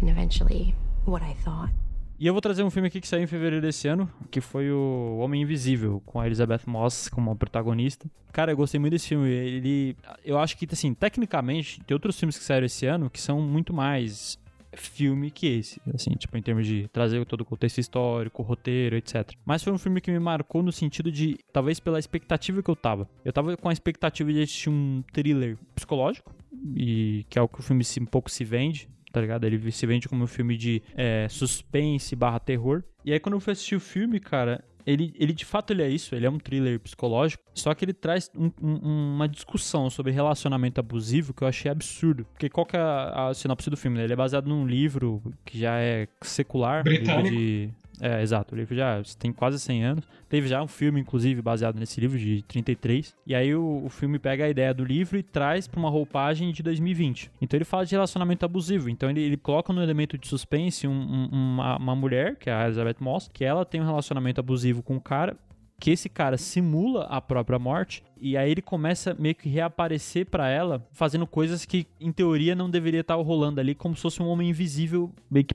And 0.00 0.08
eventually, 0.08 0.74
what 1.04 1.22
I 1.22 1.34
thought. 1.44 1.74
E 2.18 2.26
eu 2.26 2.32
vou 2.32 2.40
trazer 2.40 2.62
um 2.62 2.70
filme 2.70 2.88
aqui 2.88 3.02
que 3.02 3.08
saiu 3.08 3.22
em 3.22 3.26
fevereiro 3.26 3.60
desse 3.60 3.86
ano, 3.86 4.08
que 4.30 4.40
foi 4.40 4.70
o 4.70 5.18
Homem 5.18 5.42
Invisível, 5.42 6.00
com 6.06 6.20
a 6.20 6.26
Elizabeth 6.26 6.62
Moss 6.66 7.08
como 7.08 7.36
protagonista. 7.36 8.08
Cara, 8.32 8.52
eu 8.52 8.56
gostei 8.56 8.80
muito 8.80 8.92
desse 8.92 9.08
filme. 9.08 9.28
Ele, 9.28 9.96
eu 10.24 10.38
acho 10.38 10.56
que, 10.56 10.66
assim, 10.72 10.94
tecnicamente, 10.94 11.82
tem 11.84 11.94
outros 11.94 12.18
filmes 12.18 12.38
que 12.38 12.44
saíram 12.44 12.64
esse 12.64 12.86
ano 12.86 13.10
que 13.10 13.20
são 13.20 13.42
muito 13.42 13.74
mais 13.74 14.38
filme 14.76 15.30
que 15.30 15.46
esse, 15.46 15.80
assim, 15.92 16.10
tipo, 16.12 16.36
em 16.36 16.42
termos 16.42 16.66
de 16.66 16.88
trazer 16.88 17.24
todo 17.26 17.42
o 17.42 17.44
contexto 17.44 17.78
histórico, 17.78 18.42
roteiro, 18.42 18.96
etc. 18.96 19.32
Mas 19.44 19.62
foi 19.62 19.72
um 19.72 19.78
filme 19.78 20.00
que 20.00 20.10
me 20.10 20.18
marcou 20.18 20.62
no 20.62 20.72
sentido 20.72 21.10
de, 21.10 21.38
talvez 21.52 21.80
pela 21.80 21.98
expectativa 21.98 22.62
que 22.62 22.70
eu 22.70 22.76
tava. 22.76 23.08
Eu 23.24 23.32
tava 23.32 23.56
com 23.56 23.68
a 23.68 23.72
expectativa 23.72 24.32
de 24.32 24.42
assistir 24.42 24.70
um 24.70 25.02
thriller 25.12 25.56
psicológico, 25.74 26.34
e 26.76 27.24
que 27.28 27.38
é 27.38 27.42
o 27.42 27.48
que 27.48 27.60
o 27.60 27.62
filme 27.62 27.84
se, 27.84 28.00
um 28.00 28.06
pouco 28.06 28.30
se 28.30 28.44
vende, 28.44 28.88
tá 29.12 29.20
ligado? 29.20 29.44
Ele 29.44 29.70
se 29.70 29.86
vende 29.86 30.08
como 30.08 30.24
um 30.24 30.26
filme 30.26 30.56
de 30.56 30.82
é, 30.96 31.28
suspense 31.28 32.16
barra 32.16 32.40
terror. 32.40 32.82
E 33.04 33.12
aí 33.12 33.20
quando 33.20 33.34
eu 33.34 33.40
fui 33.40 33.52
assistir 33.52 33.76
o 33.76 33.80
filme, 33.80 34.18
cara, 34.18 34.64
ele, 34.86 35.14
ele 35.18 35.32
de 35.32 35.44
fato 35.44 35.72
ele 35.72 35.82
é 35.82 35.88
isso, 35.88 36.14
ele 36.14 36.26
é 36.26 36.30
um 36.30 36.38
thriller 36.38 36.78
psicológico, 36.80 37.42
só 37.54 37.72
que 37.74 37.84
ele 37.84 37.92
traz 37.92 38.30
um- 38.36 38.50
um- 38.62 39.14
uma 39.14 39.28
discussão 39.28 39.88
sobre 39.90 40.12
relacionamento 40.12 40.78
abusivo 40.80 41.32
que 41.32 41.42
eu 41.42 41.48
achei 41.48 41.70
absurdo. 41.70 42.26
Porque 42.32 42.48
qual 42.48 42.66
que 42.66 42.76
é 42.76 42.80
a, 42.80 43.28
a 43.28 43.34
sinopse 43.34 43.70
do 43.70 43.76
filme? 43.76 43.96
né? 43.98 44.04
Ele 44.04 44.12
é 44.12 44.16
baseado 44.16 44.46
num 44.46 44.66
livro 44.66 45.22
que 45.44 45.58
já 45.58 45.78
é 45.78 46.06
secular. 46.22 46.84
livro 46.86 47.04
Britânico. 47.04 47.34
de 47.36 47.70
é, 48.00 48.22
exato. 48.22 48.54
O 48.54 48.58
livro 48.58 48.74
já 48.74 49.00
tem 49.18 49.32
quase 49.32 49.58
100 49.60 49.84
anos. 49.84 50.08
Teve 50.28 50.48
já 50.48 50.62
um 50.62 50.66
filme, 50.66 51.00
inclusive, 51.00 51.40
baseado 51.40 51.78
nesse 51.78 52.00
livro, 52.00 52.18
de 52.18 52.42
33. 52.42 53.14
E 53.26 53.34
aí 53.34 53.54
o, 53.54 53.84
o 53.84 53.88
filme 53.88 54.18
pega 54.18 54.44
a 54.44 54.48
ideia 54.48 54.74
do 54.74 54.84
livro 54.84 55.16
e 55.16 55.22
traz 55.22 55.66
pra 55.68 55.78
uma 55.78 55.88
roupagem 55.90 56.50
de 56.52 56.62
2020. 56.62 57.30
Então 57.40 57.56
ele 57.56 57.64
fala 57.64 57.86
de 57.86 57.92
relacionamento 57.94 58.44
abusivo. 58.44 58.88
Então 58.90 59.08
ele, 59.10 59.20
ele 59.22 59.36
coloca 59.36 59.72
no 59.72 59.82
elemento 59.82 60.18
de 60.18 60.26
suspense 60.26 60.86
um- 60.86 60.92
um- 60.92 61.28
uma, 61.32 61.76
uma 61.76 61.94
mulher, 61.96 62.36
que 62.36 62.50
é 62.50 62.52
a 62.52 62.64
Elizabeth 62.66 62.96
Moss, 63.00 63.28
que 63.32 63.44
ela 63.44 63.64
tem 63.64 63.80
um 63.80 63.86
relacionamento 63.86 64.40
abusivo 64.40 64.82
com 64.82 64.96
o 64.96 65.00
cara. 65.00 65.36
Que 65.80 65.90
esse 65.90 66.08
cara 66.08 66.36
simula 66.38 67.04
a 67.04 67.20
própria 67.20 67.58
morte 67.58 68.02
e 68.20 68.36
aí 68.36 68.50
ele 68.50 68.62
começa 68.62 69.14
meio 69.18 69.34
que 69.34 69.48
reaparecer 69.48 70.24
pra 70.26 70.48
ela, 70.48 70.86
fazendo 70.92 71.26
coisas 71.26 71.64
que 71.66 71.86
em 72.00 72.12
teoria 72.12 72.54
não 72.54 72.70
deveria 72.70 73.00
estar 73.00 73.16
rolando 73.16 73.60
ali, 73.60 73.74
como 73.74 73.94
se 73.94 74.02
fosse 74.02 74.22
um 74.22 74.26
homem 74.28 74.48
invisível 74.50 75.12
meio 75.30 75.44
que 75.44 75.54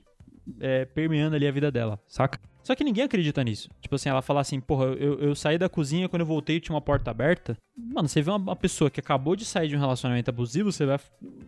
é, 0.60 0.84
permeando 0.84 1.36
ali 1.36 1.46
a 1.46 1.52
vida 1.52 1.70
dela, 1.70 1.98
saca? 2.06 2.38
Só 2.62 2.74
que 2.74 2.84
ninguém 2.84 3.04
acredita 3.04 3.42
nisso. 3.42 3.70
Tipo 3.80 3.94
assim, 3.94 4.08
ela 4.08 4.20
fala 4.22 4.40
assim, 4.40 4.60
porra, 4.60 4.84
eu, 4.86 5.18
eu 5.18 5.34
saí 5.34 5.56
da 5.56 5.68
cozinha, 5.68 6.08
quando 6.08 6.20
eu 6.20 6.26
voltei 6.26 6.60
tinha 6.60 6.74
uma 6.74 6.80
porta 6.80 7.10
aberta. 7.10 7.56
Mano, 7.76 8.08
você 8.08 8.20
vê 8.20 8.30
uma, 8.30 8.36
uma 8.36 8.56
pessoa 8.56 8.90
que 8.90 9.00
acabou 9.00 9.34
de 9.34 9.44
sair 9.44 9.68
de 9.68 9.76
um 9.76 9.80
relacionamento 9.80 10.28
abusivo, 10.30 10.70
você 10.70 10.84
vai, 10.84 10.98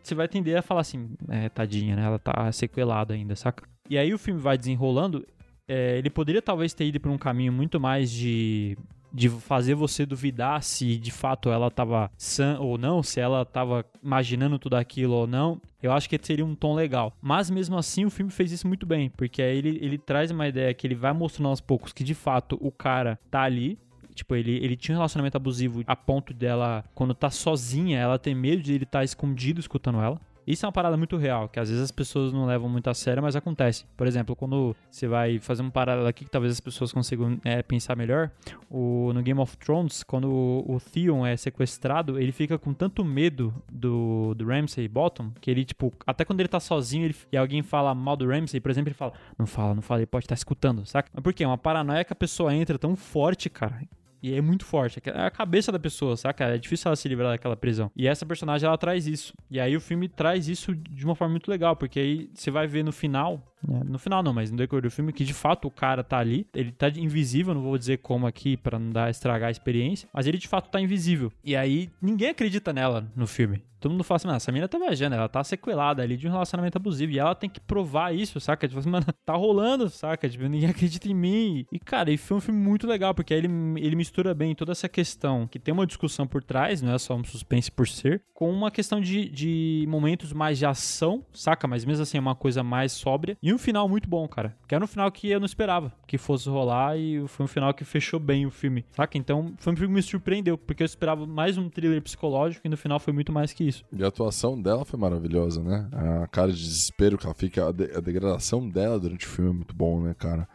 você 0.03 0.15
vai 0.15 0.27
tender 0.27 0.57
a 0.57 0.63
falar 0.63 0.81
assim, 0.81 1.11
é, 1.29 1.49
tadinha, 1.49 1.95
né? 1.97 2.05
Ela 2.05 2.19
tá 2.19 2.51
sequelada 2.51 3.13
ainda, 3.15 3.37
saca? 3.37 3.69
E 3.91 3.99
aí 3.99 4.13
o 4.15 4.19
filme 4.19 4.41
vai 4.41 4.57
desenrolando. 4.57 5.27
é, 5.69 5.99
ele 5.99 6.11
poderia 6.11 6.41
talvez 6.41 6.73
ter 6.73 6.87
ido 6.87 6.99
por 6.99 7.11
um 7.11 7.19
caminho 7.19 7.53
muito 7.53 7.79
mais 7.79 8.11
de 8.11 8.77
de 9.13 9.29
fazer 9.29 9.75
você 9.75 10.07
duvidar 10.07 10.63
se 10.63 10.97
de 10.97 11.11
fato 11.11 11.51
ela 11.51 11.71
tava 11.71 12.11
sã 12.17 12.59
ou 12.59 12.79
não, 12.79 13.03
se 13.03 13.21
ela 13.21 13.45
tava 13.45 13.85
imaginando 14.03 14.59
tudo 14.59 14.75
aquilo 14.75 15.15
ou 15.15 15.27
não. 15.27 15.61
Eu 15.83 15.93
acho 15.93 16.09
que 16.09 16.19
seria 16.23 16.45
um 16.45 16.55
tom 16.55 16.75
legal. 16.75 17.13
Mas 17.21 17.51
mesmo 17.51 17.77
assim, 17.77 18.05
o 18.05 18.11
filme 18.11 18.31
fez 18.31 18.53
isso 18.53 18.67
muito 18.67 18.87
bem, 18.87 19.11
porque 19.11 19.43
aí 19.43 19.59
ele, 19.59 19.79
ele 19.83 19.99
traz 19.99 20.31
uma 20.31 20.47
ideia 20.49 20.73
que 20.73 20.87
ele 20.87 20.95
vai 20.95 21.13
mostrando 21.13 21.49
aos 21.49 21.61
poucos 21.61 21.93
que 21.93 22.05
de 22.05 22.15
fato 22.15 22.57
o 22.61 22.71
cara 22.71 23.19
tá 23.31 23.43
ali. 23.43 23.79
Tipo, 24.15 24.35
ele, 24.37 24.57
ele 24.63 24.77
tinha 24.77 24.95
um 24.95 24.99
relacionamento 24.99 25.37
abusivo 25.37 25.83
a 25.87 25.97
ponto 25.97 26.35
dela, 26.35 26.85
quando 26.95 27.15
tá 27.15 27.31
sozinha, 27.31 27.99
ela 27.99 28.19
ter 28.19 28.35
medo 28.35 28.63
de 28.63 28.75
ele 28.75 28.85
estar 28.85 29.03
escondido 29.03 29.59
escutando 29.59 30.01
ela. 30.01 30.21
Isso 30.47 30.65
é 30.65 30.67
uma 30.67 30.73
parada 30.73 30.97
muito 30.97 31.17
real, 31.17 31.49
que 31.49 31.61
às 31.61 31.69
vezes 31.69 31.85
as 31.85 31.91
pessoas 31.91 32.33
não 32.33 32.47
levam 32.47 32.69
muito 32.69 32.89
a 32.91 32.95
sério, 32.95 33.23
mas 33.23 33.37
acontece. 33.37 33.85
Por 33.97 34.07
exemplo, 34.07 34.35
quando 34.35 34.75
você 34.91 35.07
vai 35.07 35.39
fazer 35.39 35.63
um 35.63 35.71
paralelo 35.71 36.07
aqui 36.09 36.25
que 36.25 36.31
talvez 36.31 36.53
as 36.53 36.61
pessoas 36.61 36.93
consigam 36.93 37.39
é, 37.45 37.63
pensar 37.63 37.97
melhor, 37.97 38.31
o, 38.71 39.13
no 39.15 39.23
Game 39.23 39.39
of 39.41 39.57
Thrones, 39.59 40.03
quando 40.03 40.29
o, 40.31 40.75
o 40.77 40.81
Theon 40.81 41.25
é 41.27 41.37
sequestrado, 41.37 42.19
ele 42.19 42.33
fica 42.33 42.59
com 42.59 42.73
tanto 42.75 43.05
medo 43.05 43.55
do, 43.71 44.35
do 44.35 44.47
Ramsay 44.47 44.89
Bottom, 44.89 45.31
que 45.41 45.51
ele, 45.51 45.65
tipo, 45.65 45.93
até 46.07 46.25
quando 46.25 46.41
ele 46.41 46.49
tá 46.49 46.59
sozinho 46.61 47.05
ele- 47.05 47.17
e 47.31 47.37
alguém 47.37 47.63
fala 47.63 47.95
mal 47.95 48.17
do 48.17 48.27
Ramsay, 48.29 48.61
por 48.61 48.71
exemplo, 48.71 48.89
ele 48.89 48.95
fala, 48.97 49.13
não 49.39 49.47
fala, 49.47 49.75
não 49.75 49.83
fala, 49.83 50.01
ele 50.01 50.07
pode 50.07 50.25
estar 50.25 50.35
escutando, 50.35 50.85
saca? 50.87 51.09
Mas 51.15 51.23
por 51.23 51.33
quê? 51.33 51.45
É 51.45 51.47
uma 51.47 51.59
paranoia 51.59 52.05
que 52.05 52.13
a 52.13 52.17
pessoa 52.17 52.55
entra 52.55 52.79
tão 52.79 52.97
forte, 52.97 53.49
cara, 53.49 53.81
e 54.23 54.35
é 54.35 54.41
muito 54.41 54.65
forte. 54.65 55.01
É 55.05 55.27
a 55.27 55.31
cabeça 55.31 55.73
da 55.73 55.79
pessoa, 55.79 56.17
saca? 56.17 56.45
É 56.45 56.59
difícil 56.59 56.89
ela 56.89 56.97
se 56.97 57.09
livrar 57.09 57.31
daquela 57.33 57.57
prisão. 57.57 57.91
E 57.97 58.07
essa 58.07 58.25
personagem, 58.25 58.67
ela 58.67 58.79
traz 58.79 59.07
isso. 59.07 59.35
E 59.51 59.59
aí 59.59 59.77
o 59.77 59.81
filme 59.81 60.09
traz 60.09 60.49
isso 60.49 60.75
de 60.75 61.05
uma 61.05 61.15
forma 61.15 61.33
muito 61.33 61.51
legal, 61.51 61.75
porque 61.75 61.99
aí 61.99 62.31
você 62.33 62.51
vai 62.51 62.67
ver 62.67 62.85
no 62.85 62.93
final. 62.93 63.52
Né? 63.67 63.83
No 63.85 63.99
final 63.99 64.23
não, 64.23 64.33
mas 64.33 64.51
no 64.51 64.57
decorrer 64.57 64.83
do 64.83 64.91
filme, 64.91 65.13
que 65.13 65.25
de 65.25 65.35
fato 65.35 65.69
o 65.69 65.71
cara 65.71 66.03
tá 66.03 66.19
ali. 66.19 66.47
Ele 66.55 66.73
tá 66.73 66.89
invisível, 66.89 67.55
não 67.55 67.63
vou 67.63 67.79
dizer 67.79 67.99
como 67.99 68.27
aqui 68.27 68.57
pra 68.57 68.79
não 68.79 68.91
dar 68.91 69.11
estragar 69.11 69.49
a 69.49 69.53
experiência. 69.53 70.09
Mas 70.13 70.27
ele 70.27 70.39
de 70.39 70.49
fato 70.49 70.71
tá 70.71 70.81
invisível. 70.81 71.33
E 71.45 71.57
aí 71.57 71.91
ninguém 72.01 72.31
acredita 72.31 72.73
nela 72.73 73.11
no 73.15 73.27
filme. 73.27 73.63
Todo 73.83 73.91
mundo 73.91 74.05
fala 74.05 74.17
assim, 74.17 74.29
mano, 74.29 74.37
essa 74.37 74.53
menina 74.53 74.69
tá 74.69 74.79
viajando, 74.79 75.17
ela 75.17 75.29
tá 75.29 75.43
sequelada 75.43 76.05
ali 76.05 76.17
de 76.17 76.29
um 76.29 76.31
relacionamento 76.31 76.79
abusivo. 76.79 77.11
E 77.11 77.19
ela 77.19 77.35
tem 77.35 77.51
que 77.51 77.59
provar 77.59 78.15
isso, 78.15 78.39
saca? 78.39 78.69
Tipo 78.69 78.79
assim, 78.79 78.89
mano, 78.89 79.05
tá 79.27 79.35
rolando, 79.35 79.91
saca? 79.91 80.29
Tipo, 80.29 80.45
ninguém 80.45 80.71
acredita 80.71 81.09
em 81.09 81.15
mim. 81.15 81.67
E, 81.73 81.81
cara, 81.81 82.13
e 82.13 82.17
foi 82.17 82.37
um 82.37 82.41
filme 82.41 82.61
muito 82.61 82.87
legal, 82.87 83.13
porque 83.13 83.35
aí 83.35 83.41
ele, 83.41 83.49
ele 83.77 83.97
mistura 83.97 84.33
bem 84.35 84.55
toda 84.55 84.71
essa 84.71 84.89
questão, 84.89 85.49
que 85.49 85.59
tem 85.59 85.75
uma 85.75 85.85
discussão 85.85 86.29
por 86.29 86.45
trás, 86.45 86.81
não 86.81 86.95
é 86.95 86.99
só 86.99 87.17
um 87.17 87.25
suspense 87.25 87.73
por 87.73 87.89
ser, 87.89 88.23
com 88.33 88.53
uma 88.53 88.71
questão 88.71 89.01
de, 89.01 89.29
de 89.29 89.85
momentos 89.89 90.33
mais 90.33 90.59
de 90.59 90.67
ação, 90.67 91.27
saca? 91.33 91.67
Mas 91.67 91.85
mesmo 91.85 92.05
assim 92.05 92.19
é 92.19 92.21
uma 92.21 92.37
coisa 92.37 92.63
mais 92.63 92.93
sóbria. 92.93 93.37
E 93.43 93.52
um 93.55 93.59
final 93.59 93.89
muito 93.89 94.09
bom, 94.09 94.27
cara. 94.29 94.57
Que 94.67 94.75
era 94.75 94.83
um 94.85 94.87
final 94.87 95.11
que 95.11 95.29
eu 95.29 95.39
não 95.41 95.47
esperava 95.47 95.93
que 96.07 96.17
fosse 96.19 96.49
rolar 96.49 96.97
e 96.97 97.27
foi 97.29 97.45
um 97.45 97.49
final 97.49 97.73
que 97.75 97.85
fechou 97.85 98.19
bem 98.21 98.47
o 98.47 98.51
filme, 98.51 98.85
saca? 98.97 99.17
Então 99.19 99.55
foi 99.59 99.73
um 99.73 99.77
filme 99.77 99.89
que 99.93 99.95
me 99.97 100.03
surpreendeu, 100.03 100.57
porque 100.59 100.83
eu 100.83 100.87
esperava 100.87 101.27
mais 101.27 101.57
um 101.59 101.69
thriller 101.69 102.01
psicológico 102.03 102.67
e 102.67 102.71
no 102.71 102.77
final 102.77 102.99
foi 103.01 103.13
muito 103.13 103.33
mais 103.33 103.53
que 103.53 103.65
isso. 103.65 103.85
E 103.93 104.03
a 104.05 104.09
atuação 104.09 104.61
dela 104.61 104.85
foi 104.85 104.99
maravilhosa, 104.99 105.63
né? 105.63 105.89
A 106.23 106.27
cara 106.27 106.53
de 106.53 106.59
desespero 106.63 107.17
que 107.19 107.27
ela 107.27 107.35
fica, 107.35 107.69
a, 107.69 107.73
de- 107.73 107.97
a 107.97 108.01
degradação 108.01 108.69
dela 108.69 108.99
durante 108.99 109.27
o 109.27 109.29
filme 109.31 109.51
é 109.51 109.55
muito 109.55 109.75
bom, 109.75 110.01
né, 110.03 110.15
cara? 110.19 110.49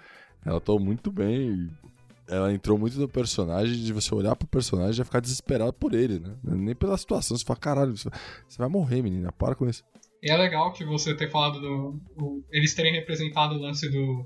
Ela 0.45 0.57
atuou 0.57 0.79
muito 0.79 1.11
bem 1.11 1.51
e 1.51 1.69
ela 2.29 2.51
entrou 2.53 2.77
muito 2.77 2.99
no 2.99 3.07
personagem 3.07 3.75
de 3.81 3.93
você 3.93 4.13
olhar 4.13 4.35
pro 4.35 4.47
personagem 4.47 5.01
e 5.01 5.05
ficar 5.05 5.21
desesperado 5.21 5.71
por 5.73 5.93
ele, 5.93 6.19
né? 6.19 6.35
Nem 6.43 6.75
pela 6.75 6.97
situação, 6.97 7.37
você 7.37 7.45
fala, 7.45 7.59
caralho, 7.59 7.95
você 7.97 8.09
vai 8.57 8.67
morrer, 8.67 9.01
menina, 9.01 9.31
para 9.31 9.55
com 9.55 9.67
isso. 9.67 9.83
E 10.21 10.31
é 10.31 10.35
legal 10.37 10.73
que 10.73 10.83
você 10.85 11.15
ter 11.15 11.29
falado 11.29 11.59
do. 11.59 12.01
o- 12.17 12.43
eles 12.51 12.73
terem 12.73 12.93
representado 12.93 13.55
o 13.55 13.59
lance 13.59 13.89
do, 13.89 14.25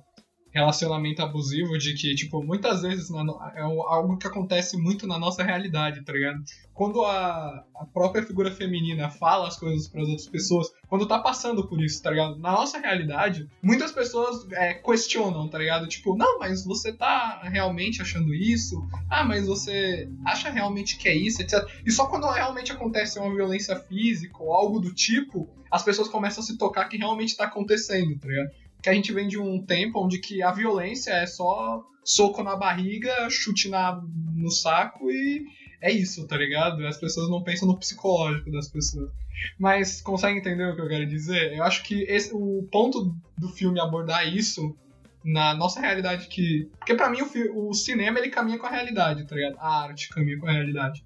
relacionamento 0.51 1.21
abusivo, 1.21 1.77
de 1.77 1.93
que, 1.93 2.13
tipo, 2.13 2.43
muitas 2.43 2.81
vezes 2.81 3.09
é 3.11 3.61
algo 3.61 4.17
que 4.17 4.27
acontece 4.27 4.77
muito 4.77 5.07
na 5.07 5.17
nossa 5.17 5.43
realidade, 5.43 6.03
tá 6.03 6.13
ligado? 6.13 6.43
Quando 6.73 7.03
a, 7.03 7.63
a 7.75 7.85
própria 7.85 8.23
figura 8.23 8.51
feminina 8.51 9.09
fala 9.09 9.47
as 9.47 9.57
coisas 9.57 9.87
para 9.87 10.01
as 10.01 10.07
outras 10.09 10.27
pessoas, 10.27 10.67
quando 10.87 11.07
tá 11.07 11.19
passando 11.19 11.67
por 11.67 11.81
isso, 11.81 12.01
tá 12.01 12.11
ligado? 12.11 12.37
Na 12.37 12.51
nossa 12.51 12.79
realidade, 12.79 13.47
muitas 13.61 13.91
pessoas 13.91 14.45
é, 14.51 14.73
questionam, 14.73 15.47
tá 15.47 15.57
ligado? 15.57 15.87
Tipo, 15.87 16.15
não, 16.15 16.39
mas 16.39 16.65
você 16.65 16.91
tá 16.91 17.41
realmente 17.43 18.01
achando 18.01 18.33
isso? 18.33 18.85
Ah, 19.09 19.23
mas 19.23 19.47
você 19.47 20.09
acha 20.25 20.49
realmente 20.49 20.97
que 20.97 21.07
é 21.07 21.15
isso, 21.15 21.41
etc. 21.41 21.65
E 21.85 21.91
só 21.91 22.07
quando 22.07 22.27
realmente 22.27 22.71
acontece 22.71 23.19
uma 23.19 23.33
violência 23.33 23.75
física 23.75 24.37
ou 24.41 24.53
algo 24.53 24.79
do 24.79 24.93
tipo, 24.93 25.49
as 25.71 25.83
pessoas 25.83 26.09
começam 26.09 26.43
a 26.43 26.45
se 26.45 26.57
tocar 26.57 26.89
que 26.89 26.97
realmente 26.97 27.37
tá 27.37 27.45
acontecendo, 27.45 28.19
tá 28.19 28.27
ligado? 28.27 28.51
Que 28.81 28.89
a 28.89 28.93
gente 28.93 29.11
vem 29.11 29.27
de 29.27 29.37
um 29.37 29.63
tempo 29.63 30.03
onde 30.03 30.19
que 30.19 30.41
a 30.41 30.51
violência 30.51 31.11
é 31.11 31.25
só 31.25 31.83
soco 32.03 32.43
na 32.43 32.55
barriga, 32.55 33.29
chute 33.29 33.69
na, 33.69 34.01
no 34.35 34.49
saco 34.49 35.09
e 35.11 35.45
é 35.81 35.91
isso, 35.91 36.27
tá 36.27 36.37
ligado? 36.37 36.85
As 36.85 36.97
pessoas 36.97 37.29
não 37.29 37.43
pensam 37.43 37.67
no 37.67 37.77
psicológico 37.77 38.51
das 38.51 38.67
pessoas. 38.67 39.11
Mas 39.57 40.01
consegue 40.01 40.39
entender 40.39 40.65
o 40.65 40.75
que 40.75 40.81
eu 40.81 40.87
quero 40.87 41.05
dizer? 41.07 41.53
Eu 41.53 41.63
acho 41.63 41.83
que 41.83 42.03
esse, 42.03 42.31
o 42.33 42.67
ponto 42.71 43.15
do 43.37 43.49
filme 43.49 43.79
abordar 43.79 44.27
isso 44.27 44.75
na 45.23 45.53
nossa 45.53 45.79
realidade 45.79 46.27
que. 46.27 46.69
Porque 46.77 46.95
pra 46.95 47.09
mim 47.09 47.19
o, 47.21 47.69
o 47.69 47.73
cinema 47.73 48.19
ele 48.19 48.29
caminha 48.29 48.57
com 48.57 48.65
a 48.65 48.71
realidade, 48.71 49.25
tá 49.25 49.35
ligado? 49.35 49.57
A 49.59 49.83
arte 49.83 50.09
caminha 50.09 50.37
com 50.37 50.47
a 50.47 50.51
realidade. 50.51 51.03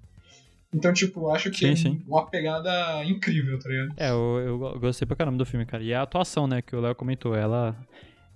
Então, 0.76 0.92
tipo, 0.92 1.28
acho 1.30 1.50
que 1.50 1.58
Sim, 1.58 1.70
é 1.70 1.76
sim. 1.76 2.02
uma 2.06 2.26
pegada 2.26 3.02
incrível, 3.04 3.58
tá 3.58 3.68
ligado? 3.68 3.94
É, 3.96 4.10
eu, 4.10 4.38
eu 4.46 4.58
go- 4.58 4.78
gostei 4.78 5.06
pra 5.06 5.16
caramba 5.16 5.38
do 5.38 5.46
filme, 5.46 5.64
cara. 5.64 5.82
E 5.82 5.94
a 5.94 6.02
atuação, 6.02 6.46
né, 6.46 6.60
que 6.60 6.76
o 6.76 6.80
Léo 6.80 6.94
comentou, 6.94 7.34
ela. 7.34 7.74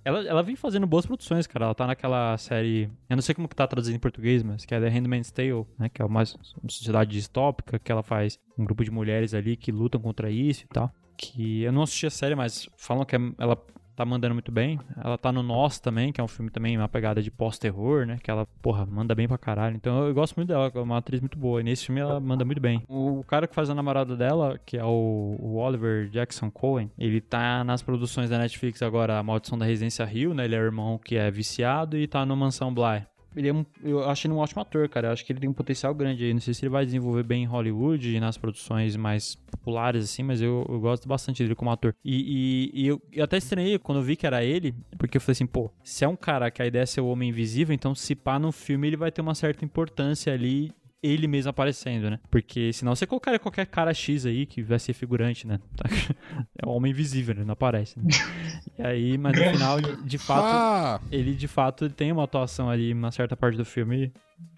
Ela, 0.03 0.27
ela 0.27 0.41
vem 0.41 0.55
fazendo 0.55 0.87
boas 0.87 1.05
produções, 1.05 1.45
cara. 1.45 1.65
Ela 1.65 1.75
tá 1.75 1.85
naquela 1.85 2.35
série. 2.39 2.89
Eu 3.07 3.15
não 3.15 3.21
sei 3.21 3.35
como 3.35 3.47
que 3.47 3.55
tá 3.55 3.67
traduzido 3.67 3.95
em 3.95 3.99
português, 3.99 4.41
mas 4.41 4.65
que 4.65 4.73
é 4.73 4.79
The 4.79 4.89
Handmaid's 4.89 5.29
Tale, 5.31 5.65
né? 5.77 5.89
Que 5.89 6.01
é 6.01 6.07
mais 6.07 6.33
uma 6.33 6.69
sociedade 6.69 7.11
distópica, 7.11 7.77
que 7.77 7.91
ela 7.91 8.01
faz 8.01 8.39
um 8.57 8.65
grupo 8.65 8.83
de 8.83 8.89
mulheres 8.89 9.35
ali 9.35 9.55
que 9.55 9.71
lutam 9.71 10.01
contra 10.01 10.31
isso 10.31 10.63
e 10.65 10.67
tal. 10.67 10.91
Que 11.15 11.61
eu 11.61 11.71
não 11.71 11.83
assisti 11.83 12.07
a 12.07 12.09
série, 12.09 12.33
mas 12.33 12.67
falam 12.77 13.05
que 13.05 13.15
é- 13.15 13.19
ela 13.37 13.55
tá 14.01 14.05
mandando 14.05 14.33
muito 14.33 14.51
bem. 14.51 14.79
Ela 15.03 15.17
tá 15.17 15.31
no 15.31 15.43
Nós 15.43 15.79
também, 15.79 16.11
que 16.11 16.19
é 16.19 16.23
um 16.23 16.27
filme 16.27 16.49
também, 16.49 16.77
uma 16.77 16.89
pegada 16.89 17.21
de 17.21 17.29
pós-terror, 17.29 18.05
né? 18.05 18.17
Que 18.21 18.31
ela, 18.31 18.47
porra, 18.61 18.85
manda 18.85 19.13
bem 19.13 19.27
pra 19.27 19.37
caralho. 19.37 19.75
Então 19.75 20.07
eu, 20.07 20.13
gosto 20.13 20.35
muito 20.35 20.49
dela, 20.49 20.71
é 20.73 20.79
uma 20.79 20.97
atriz 20.97 21.21
muito 21.21 21.37
boa. 21.37 21.61
E 21.61 21.63
nesse 21.63 21.85
filme 21.85 22.01
ela 22.01 22.19
manda 22.19 22.43
muito 22.43 22.59
bem. 22.59 22.83
O 22.87 23.23
cara 23.27 23.47
que 23.47 23.53
faz 23.53 23.69
a 23.69 23.75
namorada 23.75 24.15
dela, 24.15 24.59
que 24.65 24.77
é 24.77 24.83
o, 24.83 25.35
o 25.39 25.57
Oliver 25.57 26.09
Jackson 26.09 26.49
Cohen, 26.49 26.91
ele 26.97 27.21
tá 27.21 27.63
nas 27.63 27.81
produções 27.81 28.29
da 28.29 28.37
Netflix 28.37 28.81
agora, 28.81 29.19
A 29.19 29.23
Maldição 29.23 29.57
da 29.57 29.65
Residência 29.65 30.03
Rio, 30.05 30.33
né? 30.33 30.45
Ele 30.45 30.55
é 30.55 30.59
o 30.59 30.65
irmão 30.65 30.97
que 30.97 31.15
é 31.15 31.29
viciado 31.29 31.97
e 31.97 32.07
tá 32.07 32.25
no 32.25 32.35
Mansão 32.35 32.73
Bly. 32.73 33.05
Ele 33.35 33.47
é 33.47 33.53
um, 33.53 33.65
eu 33.83 34.07
acho 34.09 34.27
ele 34.27 34.33
um 34.33 34.37
ótimo 34.37 34.61
ator, 34.61 34.87
cara. 34.89 35.07
Eu 35.07 35.11
acho 35.13 35.25
que 35.25 35.31
ele 35.31 35.39
tem 35.39 35.49
um 35.49 35.53
potencial 35.53 35.93
grande 35.95 36.23
aí. 36.25 36.33
Não 36.33 36.41
sei 36.41 36.53
se 36.53 36.63
ele 36.65 36.69
vai 36.69 36.85
desenvolver 36.85 37.23
bem 37.23 37.43
em 37.43 37.45
Hollywood 37.45 38.13
e 38.15 38.19
nas 38.19 38.37
produções 38.37 38.95
mais 38.95 39.35
populares, 39.49 40.03
assim, 40.05 40.23
mas 40.23 40.41
eu, 40.41 40.65
eu 40.69 40.79
gosto 40.79 41.07
bastante 41.07 41.41
dele 41.43 41.55
como 41.55 41.71
ator. 41.71 41.95
E, 42.03 42.69
e- 42.75 42.83
e 42.83 42.87
eu, 42.87 43.01
eu 43.11 43.23
até 43.23 43.37
estranhei 43.37 43.77
quando 43.79 43.99
eu 43.99 44.03
vi 44.03 44.15
que 44.15 44.25
era 44.27 44.43
ele, 44.43 44.75
porque 44.97 45.17
eu 45.17 45.21
falei 45.21 45.33
assim, 45.33 45.45
pô, 45.47 45.71
se 45.83 46.03
é 46.03 46.07
um 46.07 46.15
cara 46.15 46.51
que 46.51 46.61
a 46.61 46.65
ideia 46.65 46.83
é 46.83 46.85
ser 46.85 47.01
o 47.01 47.07
Homem 47.07 47.29
Invisível, 47.29 47.73
então 47.73 47.95
se 47.95 48.15
pá 48.15 48.37
no 48.37 48.51
filme 48.51 48.87
ele 48.87 48.97
vai 48.97 49.11
ter 49.11 49.21
uma 49.21 49.35
certa 49.35 49.63
importância 49.63 50.33
ali 50.33 50.71
ele 51.03 51.27
mesmo 51.27 51.49
aparecendo, 51.49 52.09
né? 52.09 52.19
Porque 52.29 52.71
senão 52.73 52.93
você 52.95 53.07
colocaria 53.07 53.39
qualquer 53.39 53.65
cara 53.65 53.93
X 53.93 54.25
aí 54.25 54.45
que 54.45 54.61
vai 54.61 54.77
ser 54.79 54.93
figurante, 54.93 55.47
né? 55.47 55.59
É 56.61 56.65
o 56.67 56.69
Homem 56.71 56.91
Invisível, 56.91 57.33
né? 57.35 57.43
Não 57.43 57.53
aparece. 57.53 57.99
Né? 57.99 58.05
E 58.77 58.83
aí, 58.83 59.17
mas 59.17 59.35
no 59.37 59.43
final, 59.51 59.81
de 59.81 60.17
fato, 60.17 60.55
Ah! 60.55 60.99
ele 61.11 61.33
de 61.35 61.47
fato 61.47 61.89
tem 61.89 62.11
uma 62.11 62.23
atuação 62.23 62.69
ali, 62.69 62.93
uma 62.93 63.11
certa 63.11 63.35
parte 63.35 63.55
do 63.57 63.65
filme 63.65 64.11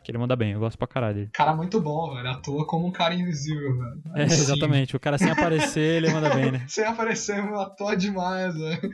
que 0.04 0.12
ele 0.12 0.18
manda 0.18 0.36
bem. 0.36 0.52
Eu 0.52 0.60
gosto 0.60 0.78
pra 0.78 0.88
caralho 0.88 1.16
dele. 1.16 1.30
Cara 1.34 1.54
muito 1.54 1.82
bom, 1.82 2.14
velho. 2.14 2.30
Atua 2.30 2.66
como 2.66 2.88
um 2.88 2.92
cara 2.92 3.14
invisível, 3.14 3.78
velho. 3.78 4.02
É, 4.16 4.28
Sim. 4.30 4.42
exatamente. 4.42 4.96
O 4.96 5.00
cara 5.00 5.18
sem 5.18 5.30
aparecer, 5.30 5.98
ele 6.04 6.12
manda 6.14 6.30
bem, 6.34 6.52
né? 6.52 6.64
Sem 6.70 6.86
aparecer, 6.86 7.38
atua 7.40 7.96
demais, 7.96 8.54
velho. 8.56 8.90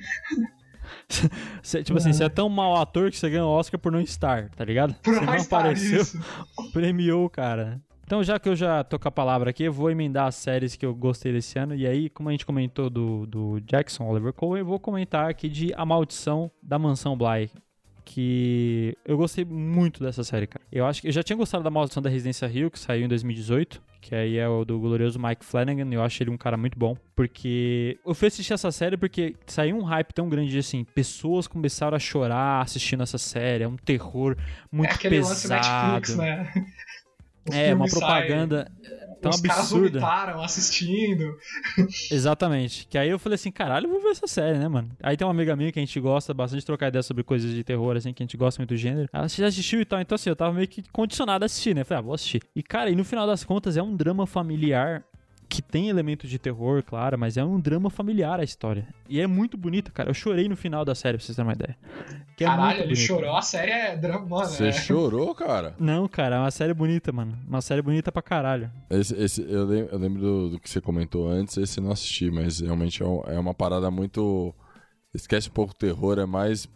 Cê- 1.64 1.84
tipo 1.84 1.98
assim, 1.98 2.14
você 2.14 2.24
é 2.24 2.30
tão 2.30 2.50
mau 2.50 2.76
ator 2.76 3.10
que 3.10 3.18
você 3.18 3.30
ganha 3.30 3.46
o 3.46 3.50
Oscar 3.50 3.80
por 3.80 3.92
não 3.92 4.02
estar, 4.02 4.50
tá 4.50 4.64
ligado? 4.66 4.94
Por 4.96 5.14
você 5.14 5.26
não 5.26 5.34
apareceu, 5.34 6.02
isso. 6.02 6.20
premiou 6.74 7.26
o 7.26 7.30
cara. 7.30 7.82
Então, 8.04 8.24
já 8.24 8.40
que 8.40 8.50
eu 8.50 8.56
já 8.56 8.84
tô 8.84 8.98
com 8.98 9.08
a 9.08 9.12
palavra 9.12 9.52
aqui, 9.52 9.64
eu 9.66 9.72
vou 9.72 9.92
emendar 9.92 10.26
as 10.26 10.34
séries 10.34 10.76
que 10.76 10.84
eu 10.84 10.96
gostei 10.96 11.32
desse 11.32 11.60
ano. 11.60 11.76
E 11.76 11.86
aí, 11.86 12.10
como 12.10 12.28
a 12.30 12.32
gente 12.32 12.44
comentou 12.44 12.90
do, 12.90 13.28
do 13.28 13.60
Jackson 13.62 14.08
Oliver 14.08 14.34
Cohen, 14.34 14.62
eu 14.62 14.66
vou 14.66 14.80
comentar 14.80 15.30
aqui 15.30 15.48
de 15.48 15.72
A 15.76 15.86
Maldição 15.86 16.50
da 16.62 16.80
Mansão 16.80 17.16
Bly. 17.16 17.52
Que 18.12 18.98
eu 19.06 19.16
gostei 19.16 19.46
muito 19.46 20.04
dessa 20.04 20.24
série, 20.24 20.48
cara. 20.48 20.66
Eu 20.72 20.88
acho 20.88 21.00
que 21.00 21.10
eu 21.10 21.12
já 21.12 21.22
tinha 21.22 21.38
gostado 21.38 21.64
da 21.64 21.70
Maldição 21.70 22.02
da 22.02 22.10
Residência 22.10 22.48
Rio, 22.48 22.72
que 22.72 22.80
saiu 22.80 23.06
em 23.06 23.08
2018. 23.08 23.80
Que 24.02 24.16
aí 24.16 24.38
é 24.38 24.48
o 24.48 24.66
do 24.66 24.80
glorioso 24.80 25.20
Mike 25.20 25.46
Flanagan. 25.46 25.88
Eu 25.94 26.02
acho 26.02 26.24
ele 26.24 26.32
um 26.32 26.38
cara 26.38 26.58
muito 26.58 26.78
bom. 26.78 26.98
Porque 27.16 28.00
eu 28.04 28.16
fui 28.16 28.28
assistir 28.30 28.54
essa 28.54 28.72
série 28.72 28.98
porque 28.98 29.36
saiu 29.46 29.78
um 29.78 29.84
hype 29.84 30.12
tão 30.12 30.28
grande 30.28 30.50
de 30.50 30.58
assim. 30.58 30.84
Pessoas 30.84 31.46
começaram 31.46 31.96
a 31.96 32.00
chorar 32.00 32.64
assistindo 32.64 33.04
essa 33.04 33.20
série. 33.20 33.64
É 33.64 33.68
um 33.68 33.78
terror 33.78 34.36
muito 34.72 34.90
é 34.90 34.94
aquele 34.96 35.20
lance 35.20 35.48
pesado. 35.48 35.94
Netflix, 35.94 36.16
né? 36.18 36.52
O 37.50 37.54
É, 37.54 37.74
uma 37.74 37.88
sai, 37.88 38.00
propaganda 38.00 38.72
tão 39.22 39.32
os 39.32 39.42
caras 39.42 39.60
absurda. 39.60 40.00
vomitaram 40.00 40.44
assistindo. 40.44 41.38
Exatamente. 42.12 42.88
Que 42.88 42.98
aí 42.98 43.10
eu 43.10 43.20
falei 43.20 43.36
assim, 43.36 43.52
caralho, 43.52 43.88
eu 43.88 43.92
vou 43.92 44.02
ver 44.02 44.10
essa 44.10 44.28
série, 44.28 44.58
né, 44.58 44.68
mano? 44.68 44.90
Aí 45.02 45.16
tem 45.18 45.26
uma 45.26 45.34
amiga 45.34 45.56
minha 45.56 45.72
que 45.72 45.80
a 45.80 45.82
gente 45.82 46.00
gosta 46.00 46.34
bastante 46.34 46.62
de 46.62 46.66
trocar 46.66 46.88
ideia 46.88 47.04
sobre 47.04 47.24
coisas 47.24 47.54
de 47.54 47.64
terror, 47.64 47.96
assim, 47.96 48.14
que 48.14 48.24
a 48.24 48.26
gente 48.26 48.38
gosta 48.38 48.60
muito 48.62 48.70
do 48.70 48.78
gênero. 48.78 49.10
Ela 49.12 49.28
já 49.28 49.48
assistiu 49.48 49.82
e 49.82 49.86
tal, 49.86 50.00
então 50.00 50.16
assim, 50.16 50.30
eu 50.30 50.36
tava 50.36 50.54
meio 50.54 50.68
que 50.68 50.84
condicionado 50.92 51.44
a 51.44 51.48
assistir, 51.48 51.76
né? 51.76 51.84
Falei, 51.84 52.00
ah, 52.00 52.04
vou 52.04 52.14
assistir. 52.14 52.42
E, 52.56 52.64
cara, 52.64 52.90
e 52.90 52.96
no 52.96 53.04
final 53.04 53.28
das 53.28 53.44
contas 53.44 53.78
é 53.78 53.84
um 53.84 53.96
drama 53.96 54.26
familiar 54.26 55.04
que 55.62 55.72
tem 55.72 55.90
elementos 55.90 56.30
de 56.30 56.40
terror, 56.40 56.82
claro, 56.84 57.18
mas 57.20 57.36
é 57.36 57.44
um 57.44 57.60
drama 57.60 57.90
familiar 57.90 58.40
a 58.40 58.44
história. 58.44 58.88
E 59.10 59.20
é 59.20 59.28
muito 59.28 59.58
bonita, 59.58 59.92
cara. 59.92 60.10
Eu 60.10 60.14
chorei 60.14 60.48
no 60.48 60.56
final 60.56 60.86
da 60.86 60.96
série, 60.96 61.18
pra 61.18 61.26
vocês 61.26 61.36
terem 61.36 61.48
uma 61.50 61.54
ideia. 61.54 61.78
Que 62.38 62.44
é 62.46 62.48
Caralho, 62.48 62.78
muito 62.78 62.82
ele 62.90 62.96
chorou. 62.96 63.36
A 63.36 63.42
série 63.42 63.72
é 63.72 63.98
drama, 63.98 64.26
mano. 64.26 64.46
Você 64.46 64.68
é... 64.68 64.72
chorou, 64.72 65.36
cara? 65.36 65.76
Não, 65.78 66.08
cara, 66.08 66.38
é 66.38 66.40
uma 66.40 66.52
série 66.52 66.74
bonita, 66.74 67.12
mano. 67.12 67.38
Uma 67.48 67.62
série 67.62 67.82
bonita 67.82 68.12
pra 68.12 68.22
caralho. 68.22 68.72
Esse, 68.90 69.14
esse- 69.16 69.42
eu, 69.52 69.66
lem- 69.66 69.88
eu 69.92 69.98
lembro 69.98 70.22
do, 70.22 70.50
do 70.52 70.60
que 70.60 70.70
você 70.70 70.80
comentou 70.80 71.28
antes, 71.30 71.58
esse 71.58 71.80
eu 71.80 71.84
não 71.84 71.92
assisti, 71.92 72.32
mas 72.32 72.60
realmente 72.62 73.04
é, 73.04 73.06
um- 73.06 73.22
é 73.26 73.38
uma 73.40 73.54
parada 73.54 73.92
muito. 73.92 74.54
Esquece 75.14 75.50
um 75.50 75.54
pouco 75.54 75.74
o 75.74 75.78
terror, 75.78 76.20
é 76.20 76.26
mais 76.26 76.68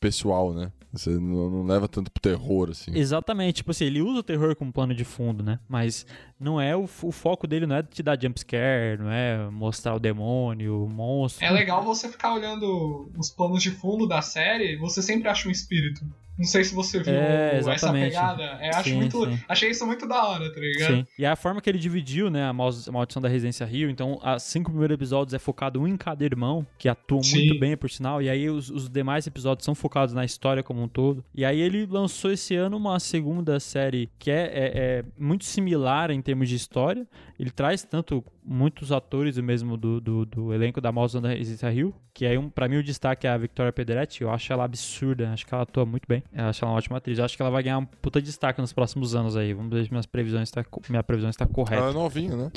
pessoal, 0.00 0.52
né? 0.52 0.72
Você 0.92 1.10
não, 1.10 1.50
não 1.50 1.66
leva 1.66 1.86
tanto 1.86 2.10
pro 2.10 2.22
terror, 2.22 2.70
assim. 2.70 2.96
Exatamente, 2.96 3.56
tipo 3.56 3.70
assim, 3.70 3.84
ele 3.84 4.00
usa 4.00 4.20
o 4.20 4.22
terror 4.22 4.56
como 4.56 4.72
plano 4.72 4.94
de 4.94 5.04
fundo, 5.04 5.42
né? 5.42 5.58
Mas 5.68 6.06
não 6.40 6.60
é 6.60 6.74
o, 6.74 6.84
o 6.84 7.12
foco 7.12 7.46
dele 7.46 7.66
não 7.66 7.76
é 7.76 7.82
te 7.82 8.02
dar 8.02 8.20
jumpscare, 8.20 8.98
não 8.98 9.10
é 9.10 9.50
mostrar 9.50 9.94
o 9.94 10.00
demônio, 10.00 10.84
o 10.84 10.88
monstro. 10.88 11.44
É 11.44 11.50
legal 11.50 11.84
você 11.84 12.08
ficar 12.08 12.34
olhando 12.34 13.10
os 13.18 13.30
planos 13.30 13.62
de 13.62 13.70
fundo 13.70 14.08
da 14.08 14.22
série, 14.22 14.76
você 14.76 15.02
sempre 15.02 15.28
acha 15.28 15.48
um 15.48 15.52
espírito. 15.52 16.04
Não 16.38 16.44
sei 16.44 16.62
se 16.62 16.72
você 16.74 17.02
viu 17.02 17.12
É, 17.12 17.58
essa 17.58 17.92
pegada. 17.92 18.42
É, 18.60 18.68
acho 18.74 18.90
Sim, 18.90 18.96
muito, 18.96 19.26
sim. 19.26 19.38
achei 19.48 19.70
isso 19.70 19.84
muito 19.84 20.06
da 20.06 20.24
hora, 20.24 20.52
tá 20.52 20.60
ligado? 20.60 20.94
Sim. 20.98 21.06
E 21.18 21.26
a 21.26 21.34
forma 21.34 21.60
que 21.60 21.68
ele 21.68 21.78
dividiu, 21.78 22.30
né, 22.30 22.44
a 22.44 22.52
mal- 22.52 22.70
a 22.86 22.92
maldição 22.92 23.20
da 23.20 23.28
Residência 23.28 23.66
Rio, 23.66 23.90
então, 23.90 24.20
os 24.36 24.42
cinco 24.44 24.70
primeiros 24.70 24.94
episódios 24.94 25.34
é 25.34 25.38
focado 25.38 25.80
um 25.80 25.88
em 25.88 25.96
cada 25.96 26.24
irmão, 26.24 26.64
que 26.78 26.88
atuam 26.88 27.22
Sim. 27.22 27.38
muito 27.48 27.58
bem, 27.58 27.76
por 27.76 27.90
sinal, 27.90 28.22
e 28.22 28.30
aí 28.30 28.48
os, 28.48 28.70
os 28.70 28.88
demais 28.88 29.26
episódios 29.26 29.64
são 29.64 29.74
focados 29.74 30.14
na 30.14 30.24
história 30.24 30.62
como 30.62 30.80
um 30.82 30.88
todo. 30.88 31.24
E 31.34 31.44
aí 31.44 31.60
ele 31.60 31.84
lançou 31.86 32.30
esse 32.30 32.54
ano 32.54 32.76
uma 32.76 33.00
segunda 33.00 33.58
série 33.58 34.08
que 34.18 34.30
é, 34.30 34.44
é- 34.44 34.72
é 34.74 35.04
muito 35.18 35.44
similar 35.44 36.10
em 36.12 36.22
termos 36.22 36.48
de 36.48 36.54
história. 36.54 37.06
Ele 37.38 37.50
traz 37.50 37.82
tanto 37.82 38.22
muitos 38.48 38.90
atores 38.90 39.36
mesmo 39.38 39.76
do, 39.76 40.00
do, 40.00 40.24
do 40.24 40.52
elenco 40.54 40.80
da 40.80 40.90
Maldição 40.90 41.20
da 41.20 41.28
Residência 41.28 41.68
Rio, 41.68 41.94
que 42.14 42.24
aí, 42.24 42.38
um, 42.38 42.48
pra 42.48 42.66
mim, 42.68 42.76
o 42.78 42.82
destaque 42.82 43.26
é 43.26 43.30
a 43.30 43.36
Victoria 43.36 43.72
Pedretti. 43.72 44.22
Eu 44.22 44.30
acho 44.30 44.52
ela 44.52 44.64
absurda, 44.64 45.30
acho 45.32 45.46
que 45.46 45.52
ela 45.52 45.64
atua 45.64 45.84
muito 45.84 46.06
bem. 46.08 46.22
Eu 46.32 46.44
acho 46.46 46.64
ela 46.64 46.72
uma 46.72 46.78
ótima 46.78 46.96
atriz. 46.96 47.18
Eu 47.18 47.24
acho 47.24 47.36
que 47.36 47.42
ela 47.42 47.50
vai 47.50 47.62
ganhar 47.62 47.78
um 47.78 47.84
puta 47.84 48.20
destaque 48.22 48.60
nos 48.60 48.72
próximos 48.72 49.14
anos 49.14 49.36
aí. 49.36 49.52
Vamos 49.52 49.70
ver 49.70 49.84
se 49.84 49.90
minhas 49.90 50.06
previsões 50.06 50.50
tá, 50.50 50.64
minha 50.88 51.02
previsão 51.02 51.28
está 51.30 51.46
correta. 51.46 51.82
Ela 51.82 51.90
é 51.90 51.94
novinha, 51.94 52.34
né? 52.36 52.50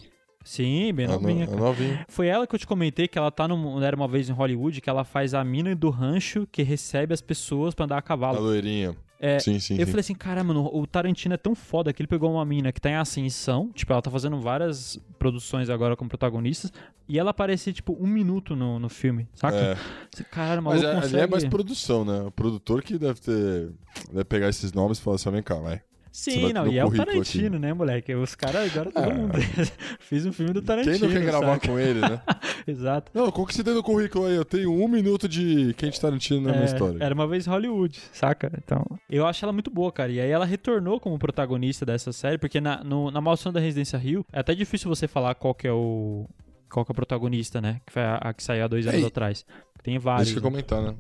Sim, 0.44 0.92
bem 0.94 1.06
é 1.06 1.08
novinha. 1.10 1.46
no- 1.46 1.54
é 1.54 1.56
novinha. 1.56 2.06
Foi 2.10 2.26
ela 2.28 2.48
que 2.48 2.56
eu 2.56 2.60
te 2.60 2.66
comentei 2.66 3.08
que 3.08 3.18
ela 3.18 3.30
tá 3.30 3.48
no 3.48 3.84
Era 3.84 3.96
Uma 3.96 4.08
Vez 4.08 4.28
em 4.28 4.34
Hollywood, 4.34 4.82
que 4.82 4.90
ela 4.90 5.04
faz 5.04 5.34
a 5.36 5.44
mina 5.44 5.76
do 5.76 5.90
rancho 5.92 6.48
que 6.52 6.64
recebe 6.64 7.14
as 7.14 7.22
pessoas 7.22 7.76
pra 7.76 7.86
andar 7.86 7.96
a 7.98 8.00
A 8.00 8.02
cavalo. 8.02 8.40
loirinha. 8.42 8.96
É, 9.24 9.38
sim, 9.38 9.60
sim, 9.60 9.76
eu 9.76 9.86
sim. 9.86 9.92
falei 9.92 10.00
assim, 10.00 10.16
caramba, 10.16 10.52
mano, 10.52 10.68
o 10.74 10.88
Tarantino 10.88 11.36
é 11.36 11.38
tão 11.38 11.54
foda 11.54 11.94
que 11.94 12.02
ele 12.02 12.08
pegou 12.08 12.32
uma 12.32 12.44
mina 12.44 12.72
que 12.72 12.82
tá 12.82 12.90
em 12.90 12.96
ascensão, 12.96 13.70
tipo, 13.72 13.94
ela 13.94 14.02
tá 14.02 14.10
fazendo 14.10 14.42
várias 14.42 15.00
produções 15.20 15.70
agora 15.70 15.96
como 15.96 16.10
protagonistas, 16.10 16.74
e 17.08 17.20
ela 17.20 17.30
aparece, 17.30 17.72
tipo, 17.72 17.96
um 18.00 18.08
minuto 18.08 18.56
no, 18.56 18.80
no 18.80 18.90
filme, 18.90 19.30
saca? 19.36 19.56
É. 19.56 20.24
Caralho, 20.32 20.64
Mas 20.64 20.82
maluco 20.82 20.88
é, 20.88 20.90
ali 20.90 21.02
consegue... 21.02 21.24
é 21.24 21.28
mais 21.28 21.46
produção, 21.46 22.04
né? 22.04 22.22
O 22.24 22.32
produtor 22.32 22.82
que 22.82 22.98
deve 22.98 23.20
ter. 23.22 23.70
Deve 24.12 24.24
pegar 24.24 24.50
esses 24.50 24.74
nomes 24.74 24.98
e 24.98 25.02
falar 25.02 25.18
assim: 25.18 25.30
vem 25.30 25.44
cá, 25.44 25.56
vai. 25.56 25.82
Sim, 26.12 26.52
não, 26.52 26.68
e 26.68 26.78
é 26.78 26.84
o 26.86 26.92
Tarantino, 26.92 27.58
né, 27.58 27.74
moleque? 27.74 28.14
Os 28.14 28.36
caras 28.36 28.70
agora 28.70 28.92
todo 28.92 29.10
É. 29.10 29.14
mundo 29.14 29.34
fiz 30.02 30.26
um 30.26 30.34
filme 30.34 30.52
do 30.52 30.62
Tarantino. 30.62 30.98
Quem 31.00 31.08
não 31.08 31.14
quer 31.16 31.24
gravar 31.26 31.54
saca? 31.54 31.68
com 31.70 31.80
ele, 31.80 32.02
né? 32.02 32.22
Exato. 32.68 33.12
Não, 33.16 33.32
qual 33.32 33.48
que 33.48 33.54
você 33.56 33.64
tem 33.64 33.74
no 33.74 33.82
currículo 33.82 34.26
aí? 34.26 34.36
Eu 34.36 34.44
tenho 34.44 34.74
um 34.74 34.88
minuto 34.90 35.28
de 35.28 35.74
Quente 35.76 36.00
Tarantino 36.02 36.42
na 36.42 36.52
minha 36.52 36.64
É, 36.64 36.66
história. 36.66 36.98
Era 37.02 37.16
uma 37.16 37.26
vez 37.28 37.46
Hollywood, 37.46 37.98
saca? 38.12 38.52
Então, 38.58 38.86
eu 39.10 39.26
acho 39.26 39.44
ela 39.46 39.54
muito 39.54 39.72
boa, 39.72 39.92
cara. 39.92 40.12
E 40.12 40.20
aí 40.20 40.30
ela 40.30 40.46
retornou 40.46 41.00
como 41.00 41.18
protagonista 41.18 41.86
dessa 41.86 42.12
série, 42.12 42.38
porque 42.38 42.60
na, 42.60 42.84
no- 42.84 43.10
na 43.10 43.22
Maldição 43.22 43.54
da 43.54 43.60
Residência 43.62 43.98
Rio, 43.98 44.26
é 44.34 44.40
até 44.42 44.54
difícil 44.54 44.90
você 44.90 45.08
falar 45.08 45.34
qual 45.36 45.54
que 45.56 45.68
é 45.68 45.72
o 45.72 46.28
qual 46.70 46.86
que 46.86 46.92
é 46.92 46.94
o 46.94 46.96
protagonista, 46.96 47.60
né? 47.60 47.82
Que 47.86 47.92
foi 47.92 48.02
a, 48.02 48.16
a 48.16 48.34
que 48.34 48.42
saiu 48.42 48.64
há 48.64 48.68
dois 48.68 48.88
anos 48.88 49.02
Ei, 49.02 49.06
atrás. 49.08 49.46
Tem 49.84 49.98
vários. 49.98 50.28
Deixa 50.28 50.40
eu 50.40 50.44
né? 50.44 50.50
comentar, 50.50 50.82
né? 50.82 50.96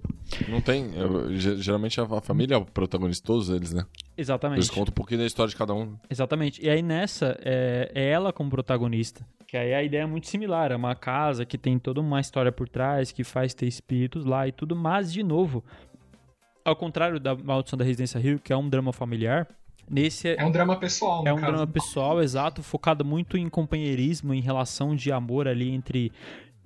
Não 0.49 0.59
tem. 0.61 0.95
eu- 0.95 1.31
ge- 1.35 1.57
geralmente 1.57 1.99
a, 2.01 2.21
família 2.21 2.55
é 2.55 2.57
o 2.57 2.65
protagonista, 2.65 3.25
todos 3.25 3.49
eles, 3.49 3.71
né? 3.73 3.85
Exatamente. 4.17 4.57
Eles 4.59 4.69
contam 4.69 4.91
um 4.91 4.95
pouquinho 4.95 5.19
da 5.19 5.25
história 5.25 5.49
de 5.49 5.55
cada 5.55 5.73
um. 5.73 5.95
Exatamente. 6.09 6.63
E 6.65 6.69
aí 6.69 6.81
nessa, 6.81 7.37
é, 7.43 7.91
é 7.93 8.09
ela 8.09 8.33
como 8.33 8.49
protagonista. 8.49 9.25
Que 9.47 9.57
aí 9.57 9.73
a 9.73 9.83
ideia 9.83 10.03
é 10.03 10.05
muito 10.05 10.27
similar. 10.27 10.71
É 10.71 10.75
uma 10.75 10.95
casa 10.95 11.45
que 11.45 11.57
tem 11.57 11.77
toda 11.77 11.99
uma 11.99 12.19
história 12.21 12.51
por 12.51 12.67
trás, 12.69 13.11
que 13.11 13.23
faz 13.23 13.53
ter 13.53 13.67
espíritos 13.67 14.25
lá 14.25 14.47
e 14.47 14.51
tudo. 14.51 14.75
Mas, 14.75 15.11
de 15.11 15.21
novo, 15.21 15.63
ao 16.63 16.75
contrário 16.75 17.19
da 17.19 17.35
Maldição 17.35 17.77
da 17.77 17.83
Residência 17.85 18.19
Rio, 18.19 18.39
que 18.39 18.53
é 18.53 18.57
um 18.57 18.69
drama 18.69 18.93
familiar, 18.93 19.47
nesse 19.89 20.29
É 20.29 20.45
um 20.45 20.51
drama 20.51 20.77
pessoal, 20.77 21.23
é 21.27 21.33
um 21.33 21.35
caso. 21.37 21.47
drama 21.51 21.67
pessoal, 21.67 22.21
exato, 22.23 22.63
focado 22.63 23.03
muito 23.03 23.37
em 23.37 23.49
companheirismo, 23.49 24.33
em 24.33 24.39
relação 24.41 24.95
de 24.95 25.11
amor 25.11 25.47
ali 25.47 25.69
entre, 25.69 26.11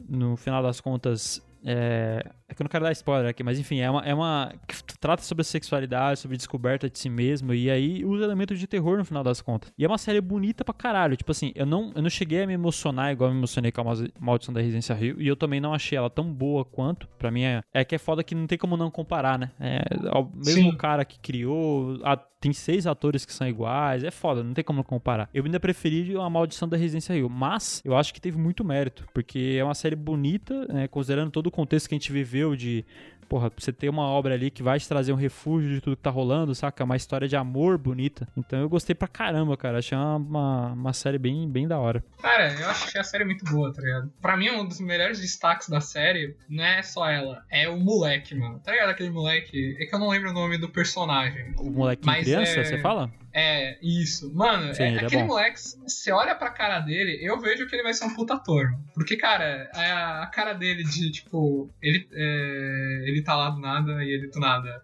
no 0.07 0.35
final 0.37 0.61
das 0.61 0.79
contas, 0.79 1.41
é, 1.65 2.23
é 2.47 2.53
que 2.53 2.61
eu 2.61 2.63
não 2.65 2.69
quero 2.69 2.83
dar 2.85 2.91
spoiler 2.91 3.29
aqui, 3.29 3.43
mas 3.43 3.59
enfim, 3.59 3.79
é 3.79 3.89
uma, 3.89 4.01
é 4.01 4.13
uma 4.13 4.53
que 4.67 4.97
trata 4.99 5.23
sobre 5.23 5.41
a 5.41 5.45
sexualidade, 5.45 6.19
sobre 6.19 6.37
descoberta 6.37 6.89
de 6.89 6.97
si 6.99 7.09
mesmo, 7.09 7.53
e 7.53 7.69
aí 7.71 8.05
usa 8.05 8.23
elementos 8.23 8.59
de 8.59 8.67
terror 8.67 8.97
no 8.97 9.05
final 9.05 9.23
das 9.23 9.41
contas. 9.41 9.71
E 9.77 9.83
é 9.83 9.87
uma 9.87 9.97
série 9.97 10.21
bonita 10.21 10.63
pra 10.63 10.73
caralho, 10.73 11.15
tipo 11.17 11.31
assim, 11.31 11.51
eu 11.55 11.65
não, 11.65 11.91
eu 11.95 12.01
não 12.01 12.09
cheguei 12.09 12.43
a 12.43 12.47
me 12.47 12.53
emocionar 12.53 13.11
igual 13.11 13.29
eu 13.29 13.33
me 13.33 13.39
emocionei 13.39 13.71
com 13.71 13.81
a 13.81 13.83
Mal- 13.83 13.95
Maldição 14.19 14.53
da 14.53 14.61
Residência 14.61 14.93
Rio, 14.95 15.19
e 15.19 15.27
eu 15.27 15.35
também 15.35 15.59
não 15.59 15.73
achei 15.73 15.97
ela 15.97 16.09
tão 16.09 16.31
boa 16.31 16.63
quanto, 16.63 17.07
pra 17.17 17.31
mim 17.31 17.43
é, 17.43 17.61
é 17.73 17.83
que 17.83 17.95
é 17.95 17.97
foda 17.97 18.23
que 18.23 18.35
não 18.35 18.47
tem 18.47 18.57
como 18.57 18.77
não 18.77 18.91
comparar, 18.91 19.39
né? 19.39 19.51
É, 19.59 19.81
o 20.17 20.29
mesmo 20.35 20.71
Sim. 20.71 20.77
cara 20.77 21.03
que 21.03 21.19
criou, 21.19 21.99
a- 22.03 22.19
tem 22.45 22.53
seis 22.53 22.85
atores 22.85 23.25
que 23.25 23.33
são 23.33 23.47
iguais, 23.47 24.03
é 24.03 24.11
foda, 24.11 24.43
não 24.43 24.53
tem 24.53 24.63
como 24.63 24.83
comparar. 24.83 25.27
Eu 25.33 25.43
ainda 25.45 25.59
preferi 25.59 26.15
a 26.15 26.29
Maldição 26.29 26.69
da 26.69 26.77
Residência 26.77 27.15
Rio, 27.15 27.27
mas 27.27 27.81
eu 27.83 27.97
acho 27.97 28.13
que 28.13 28.21
teve 28.21 28.37
muito 28.37 28.63
mérito, 28.63 29.07
porque 29.15 29.57
é 29.59 29.63
uma 29.63 29.73
série 29.73 29.95
bonita, 29.95 30.67
né, 30.67 30.87
considerando 30.87 31.31
todo 31.31 31.47
o 31.47 31.51
contexto 31.51 31.89
que 31.89 31.95
a 31.95 31.97
gente 31.97 32.11
viveu 32.11 32.55
de 32.55 32.85
Porra, 33.27 33.51
você 33.57 33.73
ter 33.73 33.89
uma 33.89 34.03
obra 34.03 34.33
ali 34.33 34.51
que 34.51 34.61
vai 34.63 34.79
te 34.79 34.87
trazer 34.87 35.11
um 35.11 35.15
refúgio 35.17 35.69
de 35.69 35.81
tudo 35.81 35.95
que 35.97 36.01
tá 36.03 36.09
rolando, 36.09 36.53
saca? 36.53 36.83
Uma 36.83 36.95
história 36.95 37.27
de 37.27 37.35
amor 37.35 37.77
bonita. 37.77 38.27
Então 38.37 38.59
eu 38.59 38.69
gostei 38.69 38.93
pra 38.95 39.07
caramba, 39.07 39.57
cara. 39.57 39.79
Achei 39.79 39.97
uma, 39.97 40.15
uma, 40.17 40.67
uma 40.73 40.93
série 40.93 41.17
bem, 41.17 41.49
bem 41.49 41.67
da 41.67 41.79
hora. 41.79 42.03
Cara, 42.21 42.53
eu 42.53 42.69
achei 42.69 42.99
a 42.99 43.03
série 43.03 43.25
muito 43.25 43.43
boa, 43.45 43.73
tá 43.73 43.81
ligado? 43.81 44.11
Pra 44.21 44.37
mim, 44.37 44.49
um 44.51 44.65
dos 44.67 44.79
melhores 44.79 45.19
destaques 45.19 45.69
da 45.69 45.81
série 45.81 46.35
não 46.49 46.63
é 46.63 46.81
só 46.83 47.09
ela, 47.09 47.43
é 47.49 47.67
o 47.67 47.79
moleque, 47.79 48.35
mano. 48.35 48.59
Tá 48.59 48.71
ligado 48.71 48.89
aquele 48.89 49.09
moleque? 49.09 49.75
É 49.79 49.85
que 49.85 49.95
eu 49.95 49.99
não 49.99 50.09
lembro 50.09 50.29
o 50.29 50.33
nome 50.33 50.57
do 50.57 50.69
personagem. 50.69 51.53
O 51.57 51.69
moleque 51.69 52.03
criança, 52.07 52.59
é- 52.59 52.63
você 52.63 52.77
fala? 52.79 53.11
É, 53.37 53.77
isso. 53.81 54.33
Mano, 54.33 54.73
Sim, 54.73 54.83
é- 54.83 54.93
é 54.93 55.05
aquele 55.05 55.23
bom. 55.23 55.27
moleque, 55.27 55.59
você 55.85 56.09
olha 56.09 56.33
pra 56.35 56.49
cara 56.51 56.79
dele, 56.79 57.19
eu 57.21 57.37
vejo 57.37 57.67
que 57.67 57.75
ele 57.75 57.83
vai 57.83 57.93
ser 57.93 58.05
um 58.05 58.15
puta 58.15 58.35
ator. 58.35 58.69
Porque, 58.93 59.17
cara, 59.17 59.69
a, 59.73 60.23
a 60.23 60.27
cara 60.27 60.53
dele 60.53 60.85
de, 60.85 61.11
tipo, 61.11 61.69
ele, 61.81 62.07
é, 62.13 63.03
ele 63.07 63.21
tá 63.21 63.35
lá 63.35 63.49
do 63.49 63.59
nada 63.59 64.01
e 64.05 64.09
ele 64.09 64.27
do 64.29 64.39
nada. 64.39 64.81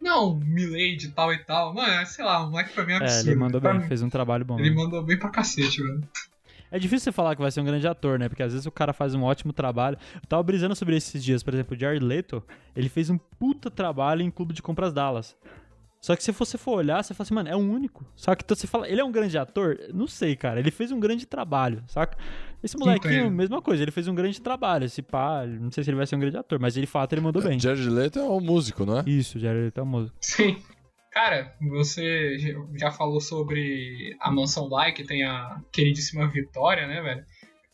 Não, 0.00 0.34
Milady 0.34 1.12
tal 1.14 1.32
e 1.32 1.38
tal. 1.44 1.72
Mano, 1.72 2.04
sei 2.06 2.24
lá, 2.24 2.44
o 2.44 2.50
moleque 2.50 2.72
pra 2.72 2.84
mim 2.84 2.92
é 2.94 2.96
É, 2.96 2.98
absurdo. 2.98 3.28
ele 3.30 3.36
mandou 3.38 3.60
Pra 3.60 3.72
bem, 3.72 3.82
mim, 3.82 3.86
fez 3.86 4.02
um 4.02 4.10
trabalho 4.10 4.44
bom. 4.44 4.58
Ele 4.58 4.70
né? 4.70 4.74
mandou 4.76 5.00
bem 5.04 5.16
pra 5.16 5.30
cacete, 5.30 5.80
mano. 5.80 6.00
É 6.72 6.78
difícil 6.80 7.04
você 7.04 7.12
falar 7.12 7.36
que 7.36 7.42
vai 7.42 7.52
ser 7.52 7.60
um 7.60 7.64
grande 7.64 7.86
ator, 7.86 8.18
né? 8.18 8.28
Porque 8.28 8.42
às 8.42 8.50
vezes 8.52 8.66
o 8.66 8.70
cara 8.72 8.92
faz 8.92 9.14
um 9.14 9.22
ótimo 9.22 9.52
trabalho. 9.52 9.96
Eu 10.16 10.26
tava 10.26 10.42
brisando 10.42 10.74
sobre 10.74 10.96
esses 10.96 11.22
dias, 11.22 11.42
por 11.42 11.52
exemplo, 11.54 11.76
o 11.76 11.78
Jared 11.78 12.02
Leto, 12.04 12.42
ele 12.74 12.88
fez 12.88 13.10
um 13.10 13.18
puta 13.18 13.70
trabalho 13.70 14.22
em 14.22 14.30
Clube 14.30 14.52
de 14.54 14.62
Compras 14.62 14.92
Dallas. 14.92 15.36
Só 16.02 16.16
que 16.16 16.24
se 16.24 16.32
você 16.32 16.58
for 16.58 16.78
olhar, 16.78 17.00
você 17.00 17.14
fala 17.14 17.24
assim, 17.24 17.34
mano, 17.34 17.48
é 17.48 17.54
o 17.54 17.60
único. 17.60 18.04
Saca? 18.16 18.42
Então 18.44 18.56
você 18.56 18.66
fala, 18.66 18.88
ele 18.88 19.00
é 19.00 19.04
um 19.04 19.12
grande 19.12 19.38
ator? 19.38 19.78
Não 19.94 20.08
sei, 20.08 20.34
cara. 20.34 20.58
Ele 20.58 20.72
fez 20.72 20.90
um 20.90 20.98
grande 20.98 21.24
trabalho, 21.26 21.80
saca? 21.86 22.18
Esse 22.60 22.76
molequinho, 22.76 23.20
Entendo. 23.20 23.30
mesma 23.30 23.62
coisa, 23.62 23.84
ele 23.84 23.92
fez 23.92 24.08
um 24.08 24.14
grande 24.14 24.40
trabalho. 24.40 24.84
Esse 24.84 25.00
pá, 25.00 25.46
não 25.46 25.70
sei 25.70 25.84
se 25.84 25.90
ele 25.90 25.96
vai 25.96 26.06
ser 26.06 26.16
um 26.16 26.18
grande 26.18 26.36
ator, 26.36 26.58
mas 26.58 26.74
de 26.74 26.86
fato 26.86 27.12
ele 27.12 27.20
mandou 27.20 27.40
bem. 27.40 27.58
Jared 27.58 27.88
Leto 27.88 28.18
é 28.18 28.22
um 28.24 28.40
músico, 28.40 28.84
não 28.84 28.98
é? 28.98 29.04
Isso, 29.06 29.38
Jared 29.38 29.66
Leto 29.66 29.78
é 29.78 29.82
um 29.84 29.86
músico. 29.86 30.16
Sim. 30.20 30.60
Cara, 31.12 31.54
você 31.60 32.36
já 32.74 32.90
falou 32.90 33.20
sobre 33.20 34.16
a 34.18 34.30
Mansão 34.30 34.68
Bly, 34.68 34.92
que 34.92 35.04
tem 35.04 35.22
a 35.24 35.60
queridíssima 35.70 36.26
Vitória, 36.26 36.86
né, 36.88 37.00
velho? 37.00 37.24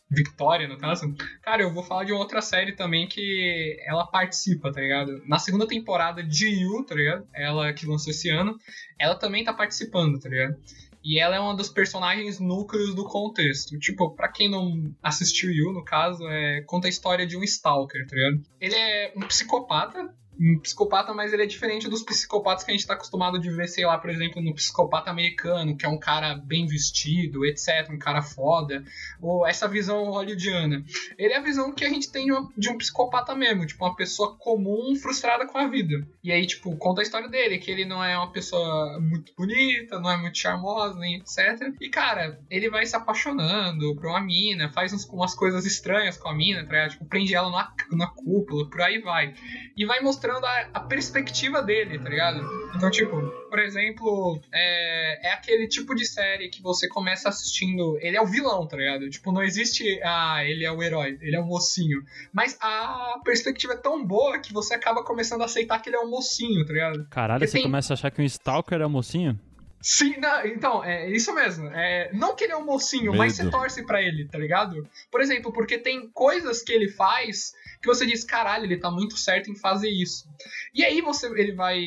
Victoria, 0.09 0.67
no 0.67 0.77
caso. 0.77 1.13
Cara, 1.41 1.61
eu 1.61 1.71
vou 1.71 1.83
falar 1.83 2.03
de 2.03 2.11
outra 2.11 2.41
série 2.41 2.73
também 2.73 3.07
que 3.07 3.77
ela 3.85 4.07
participa, 4.07 4.71
tá 4.71 4.81
ligado? 4.81 5.21
Na 5.25 5.37
segunda 5.37 5.67
temporada 5.67 6.23
de 6.23 6.47
You, 6.47 6.83
tá 6.83 6.95
ligado? 6.95 7.27
Ela 7.33 7.71
que 7.73 7.85
lançou 7.85 8.11
esse 8.11 8.29
ano, 8.29 8.57
ela 8.97 9.15
também 9.15 9.43
tá 9.43 9.53
participando, 9.53 10.19
tá 10.19 10.29
ligado? 10.29 10.57
E 11.03 11.19
ela 11.19 11.35
é 11.35 11.39
uma 11.39 11.55
dos 11.55 11.69
personagens 11.69 12.39
núcleos 12.39 12.93
do 12.93 13.05
contexto. 13.05 13.77
Tipo, 13.79 14.11
pra 14.15 14.27
quem 14.27 14.49
não 14.49 14.93
assistiu 15.01 15.51
You, 15.51 15.71
no 15.71 15.83
caso, 15.83 16.27
é, 16.27 16.61
conta 16.61 16.87
a 16.87 16.89
história 16.89 17.25
de 17.25 17.37
um 17.37 17.43
Stalker, 17.43 18.05
tá 18.07 18.15
ligado? 18.15 18.43
Ele 18.59 18.75
é 18.75 19.13
um 19.15 19.21
psicopata, 19.21 20.13
um 20.39 20.59
psicopata, 20.59 21.13
mas 21.13 21.33
ele 21.33 21.43
é 21.43 21.45
diferente 21.45 21.89
dos 21.89 22.01
psicopatas 22.01 22.63
que 22.63 22.71
a 22.71 22.73
gente 22.73 22.87
tá 22.87 22.93
acostumado 22.93 23.39
de 23.39 23.49
ver, 23.49 23.67
sei 23.67 23.85
lá, 23.85 23.97
por 23.97 24.09
exemplo, 24.09 24.41
no 24.41 24.55
psicopata 24.55 25.09
americano, 25.11 25.75
que 25.75 25.85
é 25.85 25.89
um 25.89 25.99
cara 25.99 26.35
bem 26.35 26.65
vestido, 26.65 27.45
etc., 27.45 27.89
um 27.89 27.97
cara 27.99 28.21
foda, 28.21 28.83
ou 29.21 29.45
essa 29.45 29.67
visão 29.67 30.05
hollywoodiana. 30.05 30.83
Ele 31.17 31.33
é 31.33 31.37
a 31.37 31.41
visão 31.41 31.73
que 31.73 31.83
a 31.83 31.89
gente 31.89 32.09
tem 32.11 32.25
de, 32.27 32.31
de 32.57 32.69
um 32.69 32.77
psicopata 32.77 33.35
mesmo, 33.35 33.65
tipo, 33.65 33.83
uma 33.83 33.95
pessoa 33.95 34.37
comum 34.37 34.95
frustrada 34.95 35.45
com 35.45 35.57
a 35.57 35.67
vida. 35.67 36.07
E 36.23 36.31
aí, 36.31 36.47
tipo, 36.47 36.75
conta 36.77 37.01
a 37.01 37.03
história 37.03 37.27
dele, 37.27 37.57
que 37.57 37.69
ele 37.69 37.83
não 37.83 38.01
é 38.01 38.17
uma 38.17 38.31
pessoa 38.31 38.97
muito 39.01 39.33
bonita, 39.37 39.99
não 39.99 40.09
é 40.09 40.15
muito 40.17 40.37
charmosa, 40.37 40.97
nem 40.97 41.17
etc. 41.17 41.73
E, 41.81 41.89
cara, 41.89 42.39
ele 42.49 42.69
vai 42.69 42.85
se 42.85 42.95
apaixonando 42.95 43.93
por 43.95 44.05
uma 44.07 44.21
mina, 44.21 44.71
faz 44.71 44.93
uns- 44.93 45.05
umas 45.09 45.35
coisas 45.35 45.65
estranhas 45.65 46.17
com 46.17 46.29
a 46.29 46.33
mina, 46.33 46.65
tá? 46.65 46.87
Tipo, 46.87 47.05
prende 47.05 47.35
ela 47.35 47.49
na, 47.51 47.73
na 47.91 48.07
cúpula, 48.07 48.69
por 48.69 48.81
aí 48.81 48.99
vai 48.99 49.33
e 49.75 49.85
vai 49.85 49.99
mostrando 49.99 50.28
a, 50.37 50.69
a 50.73 50.79
perspectiva 50.79 51.61
dele, 51.61 51.97
tá 51.99 52.09
ligado? 52.09 52.39
Então, 52.75 52.89
tipo, 52.91 53.19
por 53.49 53.59
exemplo, 53.59 54.39
é, 54.53 55.29
é 55.29 55.33
aquele 55.33 55.67
tipo 55.67 55.95
de 55.95 56.05
série 56.05 56.49
que 56.49 56.61
você 56.61 56.87
começa 56.87 57.29
assistindo. 57.29 57.97
Ele 58.01 58.15
é 58.15 58.21
o 58.21 58.25
vilão, 58.27 58.67
tá 58.67 58.77
ligado? 58.77 59.09
Tipo, 59.09 59.31
não 59.31 59.41
existe. 59.43 59.99
Ah, 60.03 60.43
ele 60.45 60.63
é 60.65 60.71
o 60.71 60.81
herói, 60.83 61.17
ele 61.21 61.35
é 61.35 61.39
o 61.39 61.45
mocinho. 61.45 62.01
Mas 62.31 62.57
a 62.61 63.19
perspectiva 63.23 63.73
é 63.73 63.77
tão 63.77 64.05
boa 64.05 64.39
que 64.39 64.53
você 64.53 64.73
acaba 64.75 65.03
começando 65.03 65.41
a 65.41 65.45
aceitar 65.45 65.79
que 65.81 65.89
ele 65.89 65.95
é 65.97 65.99
um 65.99 66.09
mocinho, 66.09 66.65
tá 66.65 66.73
ligado? 66.73 67.07
Caralho, 67.09 67.39
Porque 67.39 67.47
você 67.47 67.57
tem- 67.57 67.63
começa 67.63 67.93
a 67.93 67.95
achar 67.95 68.11
que 68.11 68.21
um 68.21 68.25
Stalker 68.25 68.81
é 68.81 68.87
mocinho? 68.87 69.39
Sim, 69.81 70.17
não, 70.17 70.45
então, 70.45 70.83
é 70.83 71.09
isso 71.09 71.33
mesmo. 71.33 71.67
É, 71.67 72.11
não 72.13 72.35
que 72.35 72.43
ele 72.43 72.53
é 72.53 72.57
um 72.57 72.65
mocinho, 72.65 73.15
mas 73.15 73.35
você 73.35 73.43
Medo. 73.43 73.57
torce 73.57 73.85
pra 73.85 74.01
ele, 74.01 74.27
tá 74.27 74.37
ligado? 74.37 74.87
Por 75.09 75.21
exemplo, 75.21 75.53
porque 75.53 75.77
tem 75.77 76.09
coisas 76.09 76.61
que 76.61 76.71
ele 76.71 76.89
faz 76.89 77.53
que 77.81 77.87
você 77.87 78.05
diz, 78.05 78.23
caralho, 78.25 78.65
ele 78.65 78.77
tá 78.77 78.91
muito 78.91 79.15
certo 79.17 79.49
em 79.49 79.55
fazer 79.55 79.89
isso. 79.89 80.27
E 80.73 80.83
aí 80.83 81.01
você, 81.01 81.27
ele 81.27 81.53
vai, 81.53 81.81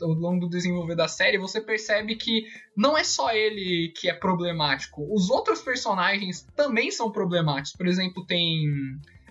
ao 0.00 0.08
longo 0.08 0.46
do 0.46 0.50
desenvolver 0.50 0.94
da 0.94 1.08
série, 1.08 1.38
você 1.38 1.60
percebe 1.60 2.14
que 2.16 2.44
não 2.76 2.96
é 2.96 3.02
só 3.02 3.32
ele 3.32 3.92
que 3.96 4.08
é 4.08 4.12
problemático. 4.12 5.06
Os 5.12 5.30
outros 5.30 5.62
personagens 5.62 6.46
também 6.54 6.90
são 6.90 7.10
problemáticos. 7.10 7.72
Por 7.72 7.86
exemplo, 7.86 8.24
tem 8.26 8.68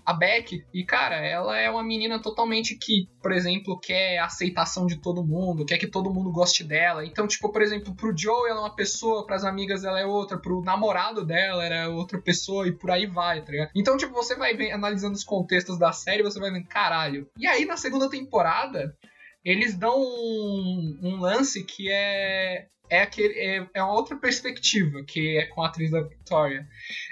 a 0.10 0.14
Beck, 0.14 0.66
e 0.74 0.84
cara, 0.84 1.18
ela 1.18 1.56
é 1.56 1.70
uma 1.70 1.84
menina 1.84 2.20
totalmente 2.20 2.76
que, 2.76 3.08
por 3.22 3.32
exemplo, 3.32 3.80
quer 3.80 4.18
aceitação 4.18 4.88
de 4.88 5.00
todo 5.00 5.24
mundo, 5.24 5.64
quer 5.64 5.78
que 5.78 5.86
todo 5.86 6.12
mundo 6.12 6.32
goste 6.32 6.64
dela. 6.64 7.06
Então, 7.06 7.28
tipo, 7.28 7.52
por 7.52 7.62
exemplo, 7.62 7.94
pro 7.94 8.18
Joe 8.18 8.50
ela 8.50 8.58
é 8.58 8.64
uma 8.64 8.76
pessoa, 8.76 9.28
pras 9.28 9.46
amigas 9.46 9.84
ela 9.84 10.00
é 10.00 10.08
outra, 10.08 10.40
pro 10.40 10.64
namorado 10.64 11.24
dela 11.24 11.64
era 11.64 11.90
outra 11.90 12.20
pessoa 12.20 12.68
e 12.68 12.72
por 12.72 12.90
aí 12.90 13.06
vai, 13.06 13.44
tá 13.44 13.52
ligado? 13.52 13.70
Então, 13.76 13.98
tipo, 13.98 14.12
você 14.12 14.36
vai 14.36 14.56
ver, 14.56 14.72
analisando 14.72 15.14
os 15.14 15.24
contextos 15.24 15.78
da 15.78 15.92
série, 15.92 16.24
você 16.24 16.40
vai 16.40 16.50
ver, 16.50 16.64
caralho. 16.64 17.30
E 17.38 17.46
aí, 17.46 17.64
na 17.64 17.78
segunda 17.78 18.10
temporada, 18.10 18.98
eles 19.46 19.78
dão 19.78 19.96
um, 19.96 21.00
um 21.04 21.20
lance 21.20 21.64
que 21.64 21.88
é 21.92 22.66
é, 22.90 23.02
aquele, 23.02 23.34
é, 23.34 23.68
é 23.74 23.84
uma 23.84 23.94
outra 23.94 24.16
perspectiva, 24.18 25.04
que 25.04 25.38
é 25.38 25.46
com 25.48 25.62
a 25.62 25.68
atriz 25.68 25.92
da 25.92 26.02
Victoria. 26.02 26.68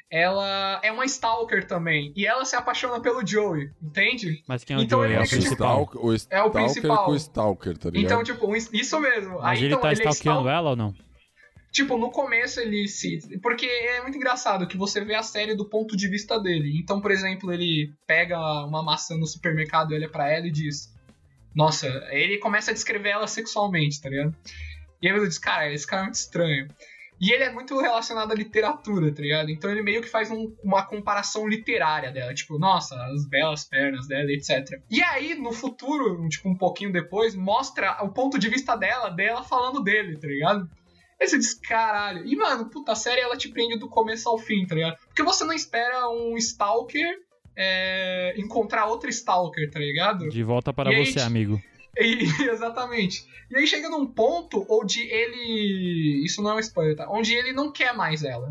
Ela 0.10 0.80
é 0.84 0.92
uma 0.92 1.06
stalker 1.06 1.66
também, 1.68 2.14
e 2.16 2.26
ela 2.26 2.46
se 2.46 2.56
apaixona 2.56 3.00
pelo 3.02 3.26
Joey, 3.26 3.70
entende? 3.82 4.42
Mas 4.48 4.64
quem 4.64 4.76
é 4.76 4.80
o 4.80 4.82
Então 4.84 5.00
Joey? 5.00 5.12
ele 5.12 5.20
É 5.20 5.22
o 5.22 5.24
tipo, 5.28 5.36
principal. 5.42 5.90
O 5.96 6.10
É 6.10 6.14
o 6.14 6.16
Stalker 6.16 6.52
principal. 6.52 7.06
com 7.06 7.12
o 7.12 7.16
Stalker, 7.16 7.78
tá 7.78 7.90
ligado? 7.90 8.06
Então, 8.06 8.24
tipo, 8.24 8.56
isso 8.56 9.00
mesmo. 9.00 9.36
Mas 9.40 9.46
Aí, 9.46 9.58
ele 9.60 9.68
então, 9.68 9.82
tá 9.82 9.92
ele 9.92 10.02
é 10.02 10.04
stalkeando 10.10 10.40
stal- 10.42 10.54
ela 10.54 10.70
ou 10.72 10.76
não? 10.76 10.94
Tipo, 11.72 11.98
no 11.98 12.10
começo 12.10 12.60
ele 12.60 12.88
se. 12.88 13.20
Porque 13.40 13.66
é 13.66 14.02
muito 14.02 14.16
engraçado 14.18 14.68
que 14.68 14.78
você 14.78 15.04
vê 15.04 15.14
a 15.14 15.22
série 15.22 15.54
do 15.54 15.66
ponto 15.70 15.96
de 15.96 16.08
vista 16.08 16.40
dele. 16.40 16.80
Então, 16.82 17.00
por 17.02 17.12
exemplo, 17.12 17.52
ele 17.54 17.94
pega 18.08 18.40
uma 18.66 18.82
maçã 18.82 19.16
no 19.16 19.28
supermercado, 19.28 19.94
olha 19.94 20.10
pra 20.10 20.32
ela 20.32 20.48
e 20.48 20.52
diz: 20.52 20.92
Nossa, 21.54 21.86
ele 22.10 22.38
começa 22.40 22.72
a 22.72 22.74
descrever 22.74 23.10
ela 23.10 23.28
sexualmente, 23.28 24.02
tá 24.02 24.10
ligado? 24.10 24.34
E 25.02 25.08
aí 25.08 25.16
ele 25.16 25.28
diz, 25.28 25.38
cara, 25.38 25.72
esse 25.72 25.86
cara 25.86 26.02
é 26.02 26.06
muito 26.06 26.16
estranho. 26.16 26.68
E 27.20 27.32
ele 27.32 27.44
é 27.46 27.52
muito 27.52 27.76
relacionado 27.80 28.32
à 28.32 28.36
literatura, 28.36 29.12
tá 29.12 29.22
ligado? 29.24 29.50
Então 29.50 29.72
ele 29.72 29.82
meio 29.82 30.02
que 30.04 30.08
faz 30.08 30.30
um- 30.30 30.56
uma 30.64 30.86
comparação 30.86 31.48
literária 31.48 32.12
dela. 32.12 32.32
Tipo, 32.34 32.60
nossa, 32.60 32.96
as 33.08 33.28
belas 33.28 33.64
pernas 33.64 34.08
dela, 34.08 34.32
etc. 34.32 34.80
E 34.90 35.02
aí, 35.02 35.34
no 35.34 35.52
futuro, 35.52 36.28
tipo, 36.30 36.48
um 36.48 36.56
pouquinho 36.56 36.92
depois, 36.92 37.34
mostra 37.36 37.98
o 38.04 38.10
ponto 38.10 38.38
de 38.38 38.48
vista 38.50 38.76
dela, 38.76 39.10
dela 39.10 39.44
falando 39.44 39.82
dele, 39.82 40.16
tá 40.20 40.28
ligado? 40.28 40.70
Aí 41.20 41.28
você 41.28 41.40
diz, 41.40 41.56
caralho. 41.56 42.24
E, 42.24 42.36
mano, 42.36 42.70
puta, 42.70 42.92
a 42.92 42.96
série 42.96 43.22
ela 43.22 43.36
te 43.36 43.50
prende 43.50 43.80
do 43.80 43.90
começo 43.90 44.30
ao 44.30 44.38
fim, 44.38 44.68
tá 44.68 44.76
ligado? 44.76 44.98
Porque 45.08 45.24
você 45.24 45.44
não 45.44 45.54
espera 45.54 46.08
um 46.12 46.38
Stalker 46.38 47.16
é, 47.56 48.36
encontrar 48.38 48.86
outro 48.86 49.10
Stalker, 49.10 49.72
tá 49.72 49.80
ligado? 49.80 50.30
De 50.30 50.44
volta 50.44 50.72
para 50.72 50.92
E 50.92 50.96
aí, 50.96 51.06
você, 51.08 51.14
tipo, 51.14 51.26
amigo. 51.26 51.62
E- 52.04 52.50
exatamente. 52.50 53.26
E 53.50 53.58
aí 53.58 53.66
chega 53.68 53.90
num 53.90 54.06
ponto 54.06 54.66
onde 54.70 55.02
ele. 55.02 56.24
Isso 56.26 56.42
não 56.42 56.52
é 56.52 56.56
um 56.56 56.60
spoiler, 56.60 56.96
tá? 56.96 57.10
Onde 57.10 57.34
ele 57.34 57.54
não 57.54 57.72
quer 57.72 57.94
mais 57.96 58.24
ela. 58.24 58.50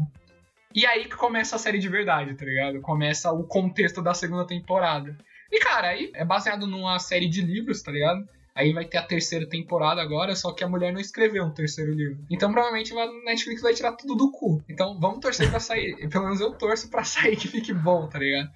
E 0.75 0.85
aí 0.87 1.05
que 1.09 1.17
começa 1.17 1.57
a 1.57 1.59
série 1.59 1.79
de 1.79 1.89
verdade, 1.89 2.35
tá 2.35 2.45
ligado? 2.45 2.81
Começa 2.81 3.31
o 3.33 3.45
contexto 3.45 4.03
da 4.03 4.15
segunda 4.15 4.47
temporada. 4.47 5.17
E 5.51 5.59
cara, 5.61 5.89
aí 5.89 6.11
é 6.15 6.25
baseado 6.25 6.67
numa 6.67 6.99
série 6.99 7.29
de 7.29 7.41
livros, 7.41 7.83
tá 7.83 7.93
ligado? 7.93 8.27
Aí 8.55 8.73
vai 8.73 8.87
ter 8.87 8.97
a 8.97 9.03
terceira 9.03 9.47
temporada 9.47 10.01
agora, 10.01 10.35
só 10.35 10.51
que 10.51 10.65
a 10.65 10.69
mulher 10.69 10.91
não 10.91 11.01
escreveu 11.01 11.45
um 11.45 11.53
terceiro 11.53 11.93
livro. 11.93 12.19
Então 12.31 12.51
provavelmente 12.51 12.99
a 12.99 13.07
Netflix 13.25 13.61
vai 13.61 13.75
tirar 13.75 13.93
tudo 13.93 14.15
do 14.15 14.31
cu. 14.31 14.63
Então 14.69 14.99
vamos 14.99 15.21
torcer 15.21 15.51
pra 15.51 15.61
sair. 15.61 15.95
Pelo 16.09 16.25
menos 16.25 16.41
eu 16.41 16.53
torço 16.53 16.89
pra 16.91 17.05
sair 17.05 17.37
que 17.37 17.49
fique 17.49 17.73
bom, 17.75 18.09
tá 18.09 18.19
ligado? 18.19 18.51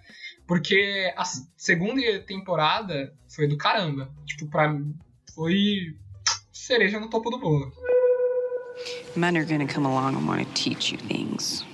Porque 0.51 1.15
a 1.17 1.23
segunda 1.57 2.19
temporada 2.27 3.15
foi 3.29 3.47
do 3.47 3.57
caramba. 3.57 4.11
Tipo, 4.27 4.51
pra 4.51 4.69
mim, 4.69 4.97
foi 5.33 5.97
cereja 6.53 6.99
no 6.99 7.09
topo 7.09 7.31
do 7.31 7.39
bolo. 7.39 7.73
Men 9.15 9.37
are 9.37 9.45
gonna 9.45 9.69
come 9.73 9.87
along 9.87 10.17
and 10.17 10.27
want 10.27 10.45
to 10.45 10.53
teach 10.53 10.91
you 10.91 10.99
things. 11.07 11.65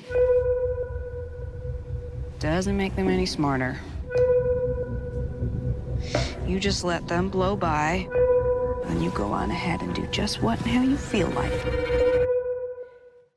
Doesn't 2.38 2.76
make 2.76 2.94
them 2.96 3.08
any 3.08 3.24
smarter. 3.24 3.80
You 6.46 6.60
just 6.60 6.84
let 6.84 7.08
them 7.08 7.30
blow 7.30 7.56
by, 7.56 8.06
and 8.90 9.02
you 9.02 9.10
go 9.12 9.32
on 9.32 9.50
ahead 9.50 9.80
and 9.80 9.94
do 9.94 10.06
just 10.08 10.42
what 10.42 10.60
and 10.66 10.68
how 10.68 10.82
you 10.82 10.98
feel 10.98 11.30
like. 11.30 11.50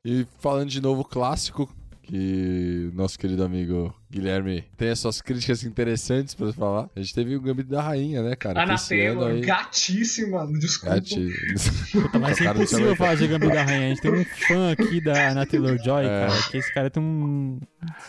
E 0.04 0.26
falando 0.38 0.70
de 0.70 0.82
novo 0.82 1.02
clássico, 1.02 1.66
que 2.10 2.90
nosso 2.92 3.16
querido 3.16 3.44
amigo 3.44 3.94
Guilherme 4.10 4.64
tem 4.76 4.88
as 4.90 4.98
suas 4.98 5.22
críticas 5.22 5.62
interessantes 5.62 6.34
pra 6.34 6.52
falar. 6.52 6.90
A 6.96 7.00
gente 7.00 7.14
teve 7.14 7.36
o 7.36 7.40
Gambito 7.40 7.70
da 7.70 7.80
Rainha, 7.80 8.20
né, 8.20 8.34
cara? 8.34 8.60
Ana 8.64 8.74
Que 8.74 8.80
esse 8.80 9.00
ano 9.06 9.20
Taylor, 9.20 9.34
aí- 9.36 9.40
gatíssima, 9.42 10.46
desculpa. 10.58 10.96
Gati... 10.96 11.28
Puta, 11.92 12.18
mas 12.18 12.40
é 12.40 12.44
impossível 12.50 12.96
falar 12.96 13.14
de 13.14 13.28
Gambito 13.28 13.52
da 13.54 13.62
Rainha. 13.62 13.86
A 13.86 13.88
gente 13.90 14.00
tem 14.02 14.10
um 14.12 14.24
fã 14.24 14.72
aqui 14.72 15.00
da 15.00 15.30
Ana 15.30 15.46
Taylor-Joy, 15.46 16.04
É. 16.04 16.08
cara, 16.26 16.42
que 16.50 16.56
esse 16.56 16.74
cara 16.74 16.90
tem 16.90 17.00
um... 17.02 17.60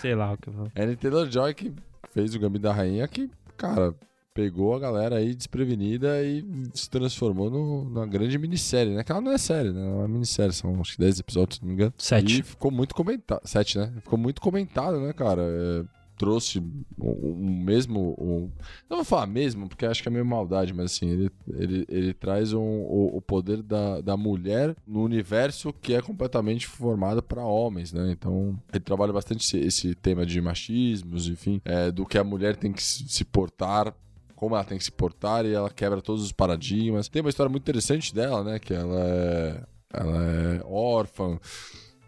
Sei 0.01 0.15
lá 0.15 0.33
o 0.33 0.37
que 0.37 0.49
eu 0.49 0.53
vou... 0.53 0.71
Annie 0.75 0.95
Taylor-Joy 0.95 1.53
que 1.53 1.71
fez 2.11 2.33
o 2.33 2.39
Gambito 2.39 2.63
da 2.63 2.73
Rainha 2.73 3.07
que, 3.07 3.29
cara, 3.55 3.93
pegou 4.33 4.73
a 4.75 4.79
galera 4.79 5.17
aí 5.17 5.35
desprevenida 5.35 6.23
e 6.23 6.43
se 6.73 6.89
transformou 6.89 7.49
no- 7.49 7.83
numa 7.85 8.07
grande 8.07 8.37
minissérie, 8.37 8.93
né? 8.95 9.03
Que 9.03 9.11
ela 9.11 9.21
não 9.21 9.31
é 9.31 9.37
série, 9.37 9.71
né? 9.71 9.81
É 9.85 9.93
uma 9.93 10.07
minissérie, 10.07 10.53
são 10.53 10.79
acho 10.79 10.93
que 10.93 10.99
10 10.99 11.19
episódios, 11.19 11.57
se 11.57 11.61
não 11.61 11.69
me 11.69 11.73
engano. 11.75 11.93
Sete. 11.97 12.39
E 12.39 12.43
ficou 12.43 12.71
muito 12.71 12.95
comentado. 12.95 13.41
Sete, 13.43 13.77
né? 13.77 13.91
Ficou 14.01 14.17
muito 14.17 14.41
comentado, 14.41 14.99
né, 14.99 15.11
cara? 15.13 15.41
É, 15.43 15.83
trouxe 16.17 16.59
um, 16.59 16.83
um 16.99 17.63
mesmo. 17.63 18.51
não 18.87 18.97
vou 18.97 19.03
falar 19.05 19.25
mesmo, 19.25 19.67
porque 19.67 19.85
acho 19.87 20.03
que 20.03 20.07
é 20.07 20.11
meio 20.11 20.23
maldade, 20.25 20.71
mas 20.71 20.85
assim, 20.93 21.09
ele, 21.09 21.31
ele, 21.51 21.85
ele 21.89 22.13
traz 22.13 22.53
um- 22.53 22.59
o, 22.61 23.17
o 23.17 23.21
poder 23.21 23.63
da, 23.63 24.01
da 24.01 24.15
mulher 24.15 24.75
no 24.87 25.01
universo 25.03 25.73
que 25.73 25.95
é 25.95 26.01
completamente 26.01 26.67
formado 26.67 27.23
para 27.23 27.43
homens, 27.43 27.91
né? 27.91 28.11
Então, 28.11 28.55
ele 28.71 28.79
trabalha 28.83 29.11
bastante 29.11 29.43
esse, 29.43 29.57
esse 29.57 29.95
tema 29.95 30.23
de 30.25 30.39
machismos, 30.39 31.27
enfim, 31.27 31.59
é, 31.65 31.91
do 31.91 32.05
que 32.05 32.17
a 32.19 32.23
mulher 32.23 32.55
tem 32.55 32.71
que 32.71 32.83
se 32.83 33.25
portar 33.25 33.91
como 34.41 34.55
ela 34.55 34.63
tem 34.63 34.75
que 34.75 34.83
se 34.83 34.91
portar 34.91 35.45
e 35.45 35.53
ela 35.53 35.69
quebra 35.69 36.01
todos 36.01 36.23
os 36.23 36.31
paradigmas. 36.31 37.07
Tem 37.07 37.21
uma 37.21 37.29
história 37.29 37.47
muito 37.47 37.61
interessante 37.61 38.11
dela, 38.13 38.43
né? 38.43 38.57
Que 38.57 38.73
ela 38.73 38.99
é, 38.99 39.63
ela 39.93 40.23
é 40.23 40.61
órfã, 40.65 41.39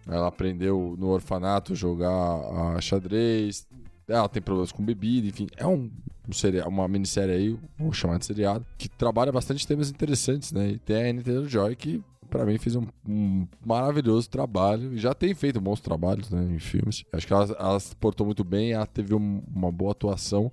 ela 0.07 0.27
aprendeu 0.29 0.95
no 0.97 1.09
orfanato 1.09 1.75
jogar 1.75 2.81
xadrez, 2.81 3.67
ela 4.07 4.27
tem 4.27 4.41
problemas 4.41 4.71
com 4.71 4.83
bebida, 4.83 5.27
enfim. 5.27 5.45
É 5.55 5.67
um, 5.67 5.91
um 6.27 6.67
uma 6.67 6.87
minissérie 6.87 7.35
aí, 7.35 7.59
vou 7.77 7.93
chamar 7.93 8.17
de 8.17 8.25
seriado, 8.25 8.65
que 8.79 8.89
trabalha 8.89 9.31
bastante 9.31 9.67
temas 9.67 9.91
interessantes, 9.91 10.51
né? 10.51 10.69
E 10.69 10.79
tem 10.79 10.95
a 10.95 11.09
Annie 11.11 11.21
Taylor-Joy 11.23 11.75
que... 11.75 12.03
Pra 12.29 12.47
mim 12.47 12.57
fez 12.57 12.75
um, 12.75 12.87
um 13.07 13.47
maravilhoso 13.63 14.27
trabalho. 14.27 14.91
e 14.95 14.97
Já 14.97 15.13
tem 15.13 15.35
feito 15.35 15.61
bons 15.61 15.79
trabalhos 15.79 16.31
né, 16.31 16.43
em 16.55 16.57
filmes. 16.57 17.05
Acho 17.13 17.27
que 17.27 17.33
ela, 17.33 17.55
ela 17.59 17.79
se 17.79 17.95
portou 17.95 18.25
muito 18.25 18.43
bem, 18.43 18.71
ela 18.71 18.87
teve 18.87 19.13
um- 19.13 19.43
uma 19.53 19.71
boa 19.71 19.91
atuação. 19.91 20.51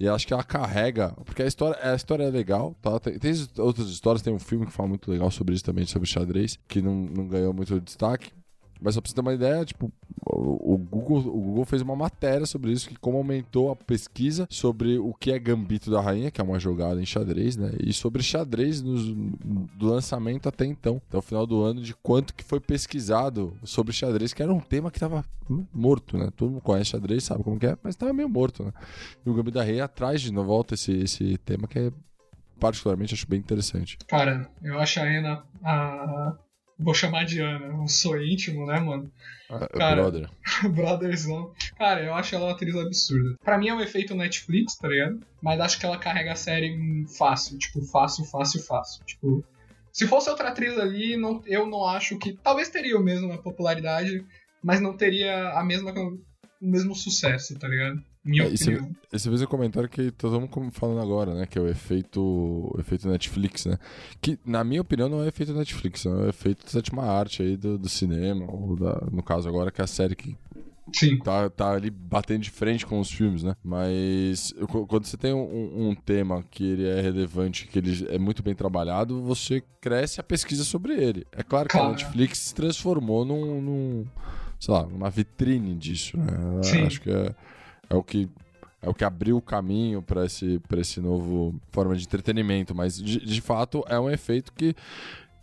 E 0.00 0.08
acho 0.08 0.26
que 0.26 0.32
ela 0.32 0.42
carrega, 0.42 1.10
porque 1.26 1.42
a 1.42 1.46
história, 1.46 1.78
a 1.82 1.94
história 1.94 2.24
é 2.24 2.30
legal, 2.30 2.74
tá? 2.80 2.98
Tem, 2.98 3.18
tem 3.18 3.32
outras 3.58 3.88
histórias, 3.88 4.22
tem 4.22 4.32
um 4.32 4.38
filme 4.38 4.64
que 4.64 4.72
fala 4.72 4.88
muito 4.88 5.10
legal 5.10 5.30
sobre 5.30 5.54
isso 5.54 5.62
também, 5.62 5.84
sobre 5.84 6.08
xadrez, 6.08 6.58
que 6.66 6.80
não, 6.80 6.94
não 6.94 7.28
ganhou 7.28 7.52
muito 7.52 7.78
destaque. 7.82 8.32
Mas 8.80 8.94
só 8.94 9.00
pra 9.00 9.08
você 9.08 9.14
ter 9.14 9.20
uma 9.20 9.34
ideia, 9.34 9.64
tipo, 9.64 9.92
o, 10.24 10.76
Google, 10.78 11.18
o 11.18 11.40
Google 11.40 11.64
fez 11.64 11.82
uma 11.82 11.94
matéria 11.96 12.46
sobre 12.46 12.72
isso, 12.72 12.88
que 12.88 12.96
como 12.96 13.18
aumentou 13.18 13.70
a 13.70 13.76
pesquisa 13.76 14.46
sobre 14.50 14.98
o 14.98 15.12
que 15.12 15.32
é 15.32 15.38
Gambito 15.38 15.90
da 15.90 16.00
Rainha, 16.00 16.30
que 16.30 16.40
é 16.40 16.44
uma 16.44 16.58
jogada 16.58 17.00
em 17.00 17.06
xadrez, 17.06 17.56
né? 17.56 17.72
E 17.80 17.92
sobre 17.92 18.22
xadrez 18.22 18.80
nos- 18.82 19.12
do 19.12 19.86
lançamento 19.86 20.48
até 20.48 20.64
então, 20.64 21.00
até 21.08 21.18
o 21.18 21.22
final 21.22 21.46
do 21.46 21.62
ano, 21.62 21.82
de 21.82 21.94
quanto 21.94 22.34
que 22.34 22.44
foi 22.44 22.60
pesquisado 22.60 23.56
sobre 23.64 23.92
xadrez, 23.92 24.32
que 24.32 24.42
era 24.42 24.52
um 24.52 24.60
tema 24.60 24.90
que 24.90 24.98
tava 25.00 25.24
morto, 25.72 26.16
né? 26.16 26.30
Todo 26.36 26.50
mundo 26.52 26.60
conhece 26.62 26.90
xadrez, 26.90 27.24
sabe 27.24 27.42
como 27.42 27.58
que 27.58 27.66
é, 27.66 27.76
mas 27.82 27.96
tava 27.96 28.12
meio 28.12 28.28
morto, 28.28 28.64
né? 28.64 28.72
E 29.24 29.28
o 29.28 29.34
Gambito 29.34 29.58
da 29.58 29.64
Rainha 29.64 29.88
traz 29.88 30.20
de 30.20 30.30
volta 30.30 30.74
esse, 30.74 30.92
esse 30.92 31.36
tema 31.38 31.66
que 31.68 31.78
é 31.78 31.92
particularmente 32.58 33.14
acho 33.14 33.26
bem 33.28 33.38
interessante. 33.40 33.98
Cara, 34.06 34.48
eu 34.62 34.78
acho 34.78 35.00
a 35.00 35.02
Ana. 35.04 35.44
A... 35.62 36.34
Vou 36.82 36.94
chamar 36.94 37.24
de 37.26 37.40
Ana, 37.40 37.66
eu 37.66 37.86
sou 37.88 38.20
íntimo, 38.20 38.66
né, 38.66 38.80
mano? 38.80 39.12
Ah, 39.50 39.68
Cara, 39.76 40.02
brother. 40.02 40.30
Brotherzão. 40.74 41.52
Cara, 41.76 42.02
eu 42.02 42.14
acho 42.14 42.34
ela 42.34 42.46
uma 42.46 42.52
atriz 42.52 42.74
absurda. 42.74 43.36
Pra 43.44 43.58
mim 43.58 43.68
é 43.68 43.74
um 43.74 43.80
efeito 43.80 44.14
Netflix, 44.14 44.76
tá 44.76 44.88
ligado? 44.88 45.20
Mas 45.42 45.60
acho 45.60 45.78
que 45.78 45.84
ela 45.84 45.98
carrega 45.98 46.32
a 46.32 46.36
série 46.36 47.04
fácil. 47.18 47.58
Tipo, 47.58 47.82
fácil, 47.82 48.24
fácil, 48.24 48.62
fácil. 48.62 49.04
Tipo, 49.04 49.44
se 49.92 50.06
fosse 50.06 50.30
outra 50.30 50.48
atriz 50.48 50.78
ali, 50.78 51.16
não, 51.16 51.42
eu 51.44 51.66
não 51.66 51.84
acho 51.86 52.18
que. 52.18 52.32
Talvez 52.32 52.68
teria 52.70 52.96
o 52.96 53.02
mesmo 53.02 53.32
a 53.32 53.38
popularidade, 53.38 54.24
mas 54.62 54.80
não 54.80 54.96
teria 54.96 55.50
a 55.50 55.62
mesma, 55.62 55.92
o 55.92 56.18
mesmo 56.60 56.94
sucesso, 56.94 57.58
tá 57.58 57.68
ligado? 57.68 58.02
Minha 58.24 58.44
É, 58.44 58.48
e 58.52 58.56
você- 58.58 58.74
opinião. 58.74 58.96
Esse 59.12 59.28
fez 59.28 59.42
um 59.42 59.46
comentário 59.46 59.88
que 59.88 60.10
todo 60.10 60.38
mundo 60.40 60.70
falando 60.72 61.00
agora, 61.00 61.34
né? 61.34 61.46
Que 61.46 61.58
é 61.58 61.62
o 61.62 61.68
efeito, 61.68 62.20
o 62.20 62.76
efeito 62.78 63.08
Netflix, 63.08 63.64
né? 63.66 63.78
Que, 64.20 64.38
na 64.44 64.62
minha 64.62 64.82
opinião, 64.82 65.08
não 65.08 65.22
é 65.24 65.28
efeito 65.28 65.52
Netflix, 65.54 66.04
é 66.04 66.10
o 66.10 66.28
efeito 66.28 66.64
da 66.64 66.70
sétima 66.70 67.04
arte 67.04 67.42
aí 67.42 67.56
do, 67.56 67.78
do 67.78 67.88
cinema, 67.88 68.44
ou 68.50 68.76
da, 68.76 69.06
no 69.10 69.22
caso 69.22 69.48
agora, 69.48 69.70
que 69.70 69.80
é 69.80 69.84
a 69.84 69.86
série 69.86 70.14
que 70.14 70.36
Sim. 70.92 71.18
tá, 71.20 71.48
tá 71.48 71.72
ali 71.72 71.88
batendo 71.88 72.42
de 72.42 72.50
frente 72.50 72.84
com 72.84 73.00
os 73.00 73.10
filmes, 73.10 73.42
né? 73.42 73.56
Mas 73.64 74.52
quando 74.86 75.06
você 75.06 75.16
tem 75.16 75.32
um, 75.32 75.88
um 75.90 75.94
tema 75.94 76.44
que 76.50 76.64
ele 76.64 76.86
é 76.86 77.00
relevante, 77.00 77.66
que 77.68 77.78
ele 77.78 78.06
é 78.10 78.18
muito 78.18 78.42
bem 78.42 78.54
trabalhado, 78.54 79.22
você 79.22 79.62
cresce 79.80 80.20
a 80.20 80.24
pesquisa 80.24 80.62
sobre 80.64 80.92
ele. 80.92 81.26
É 81.32 81.42
claro 81.42 81.68
que 81.68 81.76
a 81.76 81.80
Claro. 81.80 81.92
Netflix 81.94 82.38
se 82.38 82.54
transformou 82.54 83.24
num, 83.24 83.60
num, 83.62 84.04
sei 84.58 84.74
lá, 84.74 84.82
numa 84.84 85.08
vitrine 85.08 85.74
disso, 85.74 86.18
né? 86.18 86.26
Sim. 86.62 86.82
Acho 86.86 87.00
que 87.00 87.10
é, 87.10 87.34
é 87.90 87.94
o 87.94 88.02
que 88.02 88.28
é 88.82 88.88
o 88.88 88.94
que 88.94 89.04
abriu 89.04 89.36
o 89.36 89.42
caminho 89.42 90.00
para 90.00 90.24
esse 90.24 90.58
para 90.60 90.80
esse 90.80 91.00
novo 91.00 91.60
forma 91.70 91.94
de 91.94 92.04
entretenimento, 92.04 92.74
mas 92.74 92.96
de, 92.96 93.20
de 93.20 93.40
fato 93.40 93.84
é 93.88 93.98
um 93.98 94.08
efeito 94.08 94.52
que 94.52 94.74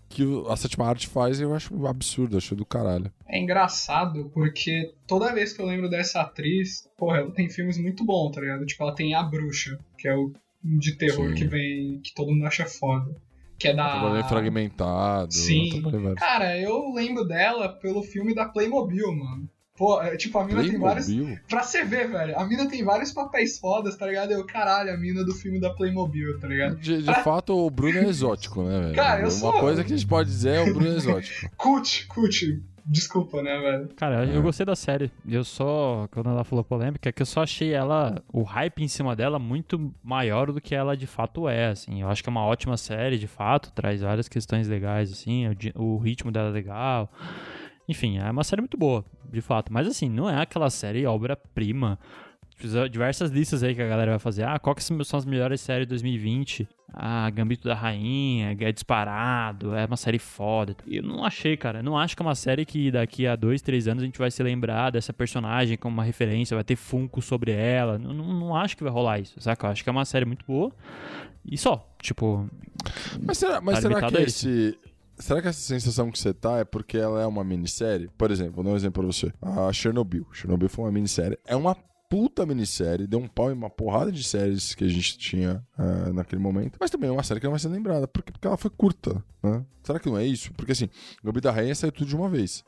que 0.09 0.23
a 0.49 0.55
sétima 0.55 0.87
arte 0.87 1.07
faz 1.07 1.39
e 1.39 1.43
eu 1.43 1.53
acho 1.53 1.85
absurdo, 1.85 2.37
acho 2.37 2.55
do 2.55 2.65
caralho. 2.65 3.11
É 3.27 3.37
engraçado 3.37 4.31
porque 4.33 4.93
toda 5.05 5.33
vez 5.33 5.51
que 5.51 5.61
eu 5.61 5.65
lembro 5.65 5.89
dessa 5.89 6.21
atriz, 6.21 6.89
porra, 6.97 7.17
ela 7.17 7.31
tem 7.31 7.49
filmes 7.49 7.77
muito 7.77 8.05
bons, 8.05 8.31
tá 8.31 8.41
ligado? 8.41 8.65
Tipo, 8.65 8.83
ela 8.83 8.95
tem 8.95 9.13
A 9.13 9.21
Bruxa, 9.21 9.77
que 9.97 10.07
é 10.07 10.15
o 10.15 10.31
de 10.63 10.95
terror 10.97 11.29
Sim. 11.29 11.35
que 11.35 11.45
vem. 11.45 11.99
que 11.99 12.13
todo 12.13 12.31
mundo 12.31 12.45
acha 12.45 12.65
foda. 12.65 13.15
Que 13.59 13.69
é 13.69 13.73
da. 13.73 14.23
fragmentado, 14.23 15.33
Sim. 15.33 15.81
Cara, 16.15 16.57
eu 16.59 16.93
lembro 16.93 17.25
dela 17.25 17.69
pelo 17.69 18.03
filme 18.03 18.33
da 18.33 18.45
Playmobil, 18.45 19.13
mano. 19.15 19.49
Pô, 19.77 20.01
é, 20.01 20.17
tipo, 20.17 20.37
a 20.39 20.43
mina 20.45 20.63
tem 20.63 20.79
vários. 20.79 21.05
Playmobil? 21.05 21.37
Pra 21.47 21.61
você 21.61 21.85
ver, 21.85 22.09
velho, 22.09 22.37
a 22.37 22.45
mina 22.45 22.67
tem 22.67 22.83
vários 22.83 23.11
papéis 23.11 23.59
fodas, 23.59 23.95
tá 23.95 24.07
ligado? 24.07 24.31
Eu, 24.31 24.43
caralho, 24.45 24.91
a 24.91 24.97
mina 24.97 25.23
do 25.23 25.33
filme 25.33 25.59
da 25.61 25.69
Playmobil, 25.69 26.39
tá 26.39 26.47
ligado? 26.47 26.77
De, 26.77 27.03
de 27.03 27.13
fato, 27.23 27.55
o 27.55 27.69
Bruno 27.69 27.99
é 27.99 28.03
exótico, 28.05 28.63
né, 28.63 28.79
velho? 28.81 28.95
Cara, 28.95 29.19
eu 29.21 29.25
Uma 29.25 29.31
sou- 29.31 29.53
coisa 29.59 29.83
que 29.83 29.93
a 29.93 29.95
gente 29.95 30.07
pode 30.07 30.29
dizer 30.29 30.55
é 30.55 30.61
o 30.61 30.73
Bruno 30.73 30.87
é 30.91 30.95
exótico. 30.95 31.49
Cult, 31.55 32.07
cult. 32.07 32.61
Desculpa, 32.89 33.41
né, 33.43 33.59
velho? 33.59 33.89
Cara, 33.97 34.25
eu 34.25 34.41
gostei 34.41 34.65
da 34.65 34.73
série. 34.75 35.11
Eu 35.27 35.43
só, 35.43 36.07
quando 36.09 36.29
ela 36.29 36.45
falou 36.45 36.63
polêmica, 36.63 37.09
é 37.09 37.11
que 37.11 37.21
eu 37.21 37.25
só 37.25 37.43
achei 37.43 37.73
ela, 37.73 38.23
o 38.31 38.43
hype 38.43 38.81
em 38.81 38.87
cima 38.87 39.13
dela, 39.13 39.37
muito 39.37 39.93
maior 40.01 40.53
do 40.53 40.61
que 40.61 40.73
ela 40.73 40.95
de 40.95 41.05
fato 41.05 41.49
é, 41.49 41.67
assim. 41.67 42.01
Eu 42.01 42.07
acho 42.07 42.23
que 42.23 42.29
é 42.29 42.31
uma 42.31 42.45
ótima 42.45 42.77
série, 42.77 43.19
de 43.19 43.27
fato, 43.27 43.73
traz 43.73 43.99
várias 44.01 44.29
questões 44.29 44.69
legais, 44.69 45.11
assim, 45.11 45.47
o, 45.75 45.83
o 45.83 45.97
ritmo 45.97 46.31
dela 46.31 46.47
é 46.47 46.51
legal. 46.53 47.11
Enfim, 47.87 48.17
é 48.17 48.29
uma 48.29 48.43
série 48.43 48.61
muito 48.61 48.77
boa, 48.77 49.05
de 49.31 49.41
fato. 49.41 49.71
Mas, 49.71 49.87
assim, 49.87 50.09
não 50.09 50.29
é 50.29 50.41
aquela 50.41 50.69
série 50.69 51.05
obra-prima. 51.05 51.97
Fizeram 52.57 52.89
Diversas 52.89 53.29
listas 53.29 53.61
aí 53.61 53.75
que 53.75 53.81
a 53.81 53.87
galera 53.87 54.11
vai 54.11 54.19
fazer. 54.19 54.43
Ah, 54.43 54.57
qual 54.57 54.75
que 54.75 54.83
são 54.83 54.97
as 55.13 55.25
melhores 55.25 55.61
séries 55.61 55.85
de 55.85 55.89
2020? 55.89 56.67
Ah, 56.91 57.29
Gambito 57.29 57.67
da 57.67 57.75
Rainha, 57.75 58.57
é 58.59 58.71
disparado, 58.71 59.75
é 59.75 59.85
uma 59.85 59.95
série 59.95 60.17
foda. 60.17 60.75
Eu 60.87 61.03
não 61.03 61.23
achei, 61.23 61.55
cara. 61.55 61.79
Eu 61.79 61.83
não 61.83 61.95
acho 61.95 62.15
que 62.15 62.23
é 62.23 62.25
uma 62.25 62.33
série 62.33 62.65
que 62.65 62.89
daqui 62.89 63.27
a 63.27 63.35
dois, 63.35 63.61
três 63.61 63.87
anos 63.87 64.01
a 64.01 64.05
gente 64.07 64.17
vai 64.17 64.31
se 64.31 64.41
lembrar 64.41 64.89
dessa 64.89 65.13
personagem 65.13 65.77
como 65.77 65.93
uma 65.93 66.03
referência, 66.03 66.55
vai 66.55 66.63
ter 66.63 66.75
Funko 66.75 67.21
sobre 67.21 67.51
ela. 67.51 67.99
Não, 67.99 68.11
não, 68.11 68.33
não 68.33 68.55
acho 68.55 68.75
que 68.75 68.83
vai 68.83 68.91
rolar 68.91 69.19
isso, 69.19 69.39
saca? 69.39 69.67
Eu 69.67 69.71
acho 69.71 69.83
que 69.83 69.89
é 69.89 69.91
uma 69.91 70.05
série 70.05 70.25
muito 70.25 70.43
boa. 70.43 70.71
E 71.45 71.57
só, 71.59 71.87
tipo. 72.01 72.49
Mas 73.23 73.37
será, 73.37 73.61
mas 73.61 73.75
Tá 73.75 73.81
será 73.81 74.09
que 74.09 74.17
esse. 74.17 74.77
Será 75.17 75.41
que 75.41 75.47
essa 75.47 75.59
sensação 75.59 76.11
que 76.11 76.19
você 76.19 76.33
tá 76.33 76.59
é 76.59 76.65
porque 76.65 76.97
ela 76.97 77.21
é 77.21 77.25
uma 77.25 77.43
minissérie? 77.43 78.09
Por 78.17 78.29
exemplo, 78.29 78.53
vou 78.53 78.63
dar 78.63 78.71
um 78.71 78.75
exemplo 78.75 79.03
pra 79.03 79.11
você. 79.11 79.33
A 79.41 79.73
Chernobyl. 79.73 80.27
Chernobyl 80.31 80.69
foi 80.69 80.85
uma 80.85 80.91
minissérie. 80.91 81.37
É 81.45 81.55
uma 81.55 81.75
puta 82.09 82.45
minissérie. 82.45 83.07
Deu 83.07 83.19
um 83.19 83.27
pau 83.27 83.49
em 83.49 83.53
uma 83.53 83.69
porrada 83.69 84.11
de 84.11 84.23
séries 84.23 84.75
que 84.75 84.83
a 84.83 84.87
gente 84.87 85.17
tinha 85.17 85.65
ah, 85.77 86.11
naquele 86.13 86.41
momento. 86.41 86.77
Mas 86.79 86.91
também 86.91 87.09
é 87.09 87.11
uma 87.11 87.23
série 87.23 87.39
que 87.39 87.45
não 87.45 87.51
vai 87.51 87.59
ser 87.59 87.69
lembrada. 87.69 88.07
Porque, 88.07 88.31
porque 88.31 88.47
ela 88.47 88.57
foi 88.57 88.69
curta, 88.69 89.23
né? 89.41 89.65
Será 89.83 89.99
que 89.99 90.07
não 90.07 90.17
é 90.17 90.25
isso? 90.25 90.53
Porque 90.53 90.71
assim, 90.71 90.89
Gambito 91.23 91.47
da 91.47 91.51
Rainha 91.51 91.73
saiu 91.73 91.91
tudo 91.91 92.07
de 92.07 92.15
uma 92.15 92.29
vez. 92.29 92.63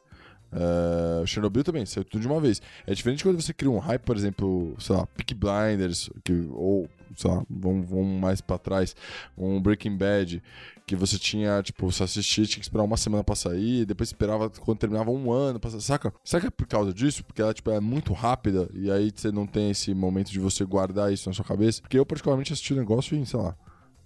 Uh, 0.51 1.25
Chernobyl 1.27 1.63
também, 1.63 1.85
saiu 1.85 2.03
tudo 2.03 2.21
de 2.21 2.27
uma 2.27 2.41
vez. 2.41 2.61
É 2.87 2.93
diferente 2.93 3.23
quando 3.23 3.39
você 3.39 3.53
cria 3.53 3.69
um 3.69 3.77
hype, 3.77 4.01
por 4.01 4.15
exemplo, 4.15 4.75
sei 4.79 4.95
lá, 4.95 5.05
Peaky 5.05 5.35
Blinders, 5.35 6.09
que, 6.23 6.47
ou, 6.51 6.89
sei 7.15 7.29
lá, 7.29 7.43
vamos, 7.49 7.89
vamos 7.89 8.19
mais 8.19 8.41
pra 8.41 8.57
trás, 8.57 8.95
um 9.37 9.61
Breaking 9.61 9.95
Bad, 9.97 10.41
que 10.85 10.95
você 10.95 11.19
tinha, 11.19 11.61
tipo, 11.61 11.91
você 11.91 12.03
assistia, 12.03 12.45
tinha 12.45 12.59
que 12.59 12.65
esperar 12.65 12.83
uma 12.83 12.97
semana 12.97 13.23
pra 13.23 13.35
sair, 13.35 13.85
depois 13.85 14.09
esperava 14.09 14.49
quando 14.49 14.79
terminava 14.79 15.11
um 15.11 15.31
ano 15.31 15.59
pra 15.59 15.69
saca? 15.79 16.13
É 16.33 16.49
por 16.49 16.65
causa 16.67 16.93
disso? 16.93 17.23
Porque 17.23 17.41
ela, 17.41 17.53
tipo, 17.53 17.69
é 17.69 17.79
muito 17.79 18.11
rápida 18.11 18.67
e 18.73 18.89
aí 18.89 19.11
você 19.13 19.31
não 19.31 19.45
tem 19.45 19.69
esse 19.69 19.93
momento 19.93 20.31
de 20.31 20.39
você 20.39 20.65
guardar 20.65 21.13
isso 21.13 21.29
na 21.29 21.33
sua 21.33 21.45
cabeça? 21.45 21.81
Porque 21.81 21.99
eu, 21.99 22.05
particularmente, 22.05 22.53
assisti 22.53 22.73
o 22.73 22.77
negócio 22.77 23.15
em, 23.15 23.23
sei 23.23 23.39
lá, 23.39 23.55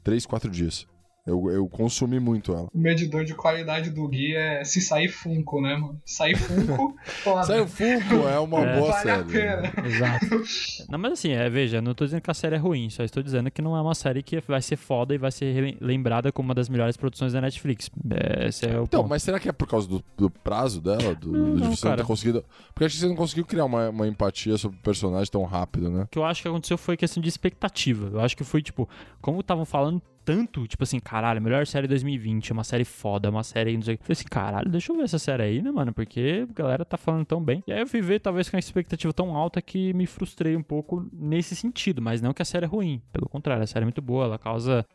3, 0.04 0.26
4 0.26 0.52
dias. 0.52 0.86
Eu, 1.26 1.50
eu 1.50 1.70
consumi 1.70 2.20
muito 2.20 2.52
ela. 2.52 2.68
O 2.74 2.78
medidor 2.78 3.24
de 3.24 3.34
qualidade 3.34 3.90
do 3.90 4.06
Gui 4.10 4.36
é 4.36 4.62
se 4.66 4.82
sair 4.82 5.08
Funko, 5.08 5.62
né, 5.62 5.76
mano? 5.78 6.02
Sair 6.06 6.36
Funko, 6.36 6.94
foda. 7.24 7.44
Saiu 7.44 7.66
Funko, 7.66 8.28
é 8.28 8.38
uma 8.40 8.60
É. 8.60 8.78
boa 8.80 8.92
vale 8.92 9.10
a 9.12 9.16
série. 9.26 9.32
pena. 9.32 9.88
Exato. 9.88 10.44
Não, 10.92 11.00
mas 11.00 11.14
assim, 11.14 11.32
é, 11.32 11.50
veja, 11.50 11.82
não 11.82 11.94
tô 11.94 12.04
dizendo 12.04 12.22
que 12.22 12.30
a 12.30 12.34
série 12.34 12.56
é 12.56 12.58
ruim, 12.58 12.90
só 12.90 13.04
estou 13.04 13.24
dizendo 13.24 13.50
que 13.50 13.62
não 13.62 13.76
é 13.76 13.82
uma 13.82 13.96
série 13.96 14.22
que 14.22 14.40
vai 14.42 14.62
ser 14.62 14.76
foda 14.76 15.16
e 15.16 15.18
vai 15.18 15.32
ser 15.32 15.78
lembrada 15.80 16.32
como 16.32 16.50
uma 16.50 16.54
das 16.56 16.68
melhores 16.68 16.98
produções 16.98 17.32
da 17.34 17.40
Netflix. 17.42 17.90
É, 18.12 18.48
Esse 18.50 18.66
é 18.66 18.78
o 18.80 18.84
Então, 18.84 19.00
ponto. 19.02 19.10
mas 19.10 19.24
será 19.24 19.40
que 19.40 19.48
é 19.48 19.52
por 19.54 19.68
causa 19.68 19.88
do, 19.88 20.04
do 20.18 20.30
prazo 20.30 20.82
dela? 20.82 21.16
Do, 21.16 21.32
Não, 21.32 21.56
de 21.56 21.62
não, 21.62 21.72
você 21.76 21.86
não 21.86 21.92
cara. 21.92 21.98
ter 22.02 22.08
conseguido. 22.08 22.44
Porque 22.74 22.84
acho 22.86 22.96
que 22.96 23.02
você 23.02 23.08
não 23.08 23.16
conseguiu 23.16 23.46
criar 23.46 23.66
uma, 23.66 23.90
uma 23.90 24.08
empatia 24.08 24.58
sobre 24.58 24.78
o 24.78 24.82
personagem 24.82 25.32
tão 25.32 25.44
rápido, 25.46 25.90
né? 25.90 26.04
O 26.04 26.08
que 26.08 26.20
eu 26.20 26.26
acho 26.26 26.42
que 26.42 26.48
aconteceu 26.50 26.78
foi 26.78 26.98
questão 26.98 27.24
de 27.24 27.30
expectativa. 27.30 28.10
Eu 28.12 28.20
acho 28.20 28.36
que 28.36 28.44
foi, 28.44 28.62
tipo, 28.62 28.88
como 29.22 29.40
estavam 29.40 29.64
falando 29.66 30.02
tanto, 30.26 30.68
tipo 30.68 30.84
assim, 30.84 31.00
caralho, 31.00 31.42
melhor 31.42 31.66
série 31.68 31.88
2020, 31.88 32.50
é 32.50 32.54
uma 32.54 32.64
série 32.64 32.86
foda, 32.86 33.30
uma 33.30 33.44
série, 33.44 33.76
não 33.76 33.84
sei 33.84 33.96
o 33.96 33.98
que. 33.98 34.04
Falei 34.04 34.14
assim, 34.14 34.28
caralho, 34.30 34.70
deixa 34.70 34.92
eu 34.92 34.98
ver 34.98 35.04
essa 35.04 35.20
série 35.20 35.44
aí, 35.44 35.62
né, 35.62 35.72
mano? 35.72 35.94
Porque 35.94 36.48
a 36.50 36.54
galera 36.54 36.86
tá 36.86 36.98
falando 36.98 37.26
tão 37.26 37.44
bem. 37.44 37.64
E 37.68 37.74
aí 37.74 37.80
eu 37.80 37.88
fui 37.88 38.02
ver, 38.02 38.20
talvez 38.20 38.50
com 38.50 38.56
a 38.56 38.60
expectativa 38.60 39.12
tão 39.14 39.36
alta 39.36 39.62
que 39.62 39.94
me 39.94 40.06
frustrei 40.06 40.56
um 40.56 40.64
pouco 40.64 41.06
nesse 41.12 41.56
sentido, 41.56 42.02
mas 42.02 42.22
não 42.22 42.34
que 42.34 42.42
a 42.42 42.46
série 42.46 42.66
é 42.66 42.68
ruim. 42.68 43.02
Pelo 43.12 43.28
contrário, 43.28 43.64
a 43.64 43.68
série 43.68 43.84
é 43.84 43.86
muito 43.86 44.02
boa, 44.02 44.26
ela 44.26 44.40
causa. 44.40 44.86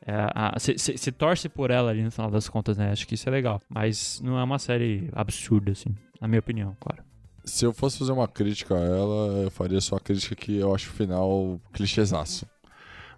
Você 0.59 1.12
torce 1.12 1.48
por 1.48 1.70
ela 1.70 1.90
ali 1.90 2.02
no 2.02 2.10
final 2.10 2.30
das 2.30 2.48
contas, 2.48 2.76
né? 2.76 2.90
Acho 2.90 3.06
que 3.06 3.14
isso 3.14 3.28
é 3.28 3.32
legal. 3.32 3.60
Mas 3.68 4.20
não 4.24 4.38
é 4.38 4.44
uma 4.44 4.59
série 4.59 5.09
absurda, 5.12 5.72
assim, 5.72 5.94
na 6.20 6.26
minha 6.26 6.40
opinião, 6.40 6.76
claro. 6.80 7.02
Se 7.44 7.64
eu 7.64 7.72
fosse 7.72 7.98
fazer 7.98 8.12
uma 8.12 8.28
crítica 8.28 8.74
a 8.74 8.78
ela, 8.78 9.42
eu 9.44 9.50
faria 9.50 9.80
só 9.80 9.96
a 9.96 10.00
crítica 10.00 10.34
que 10.34 10.59
eu 10.59 10.74
acho 10.74 10.90
o 10.90 10.92
final 10.92 11.60
clichêzaço. 11.72 12.46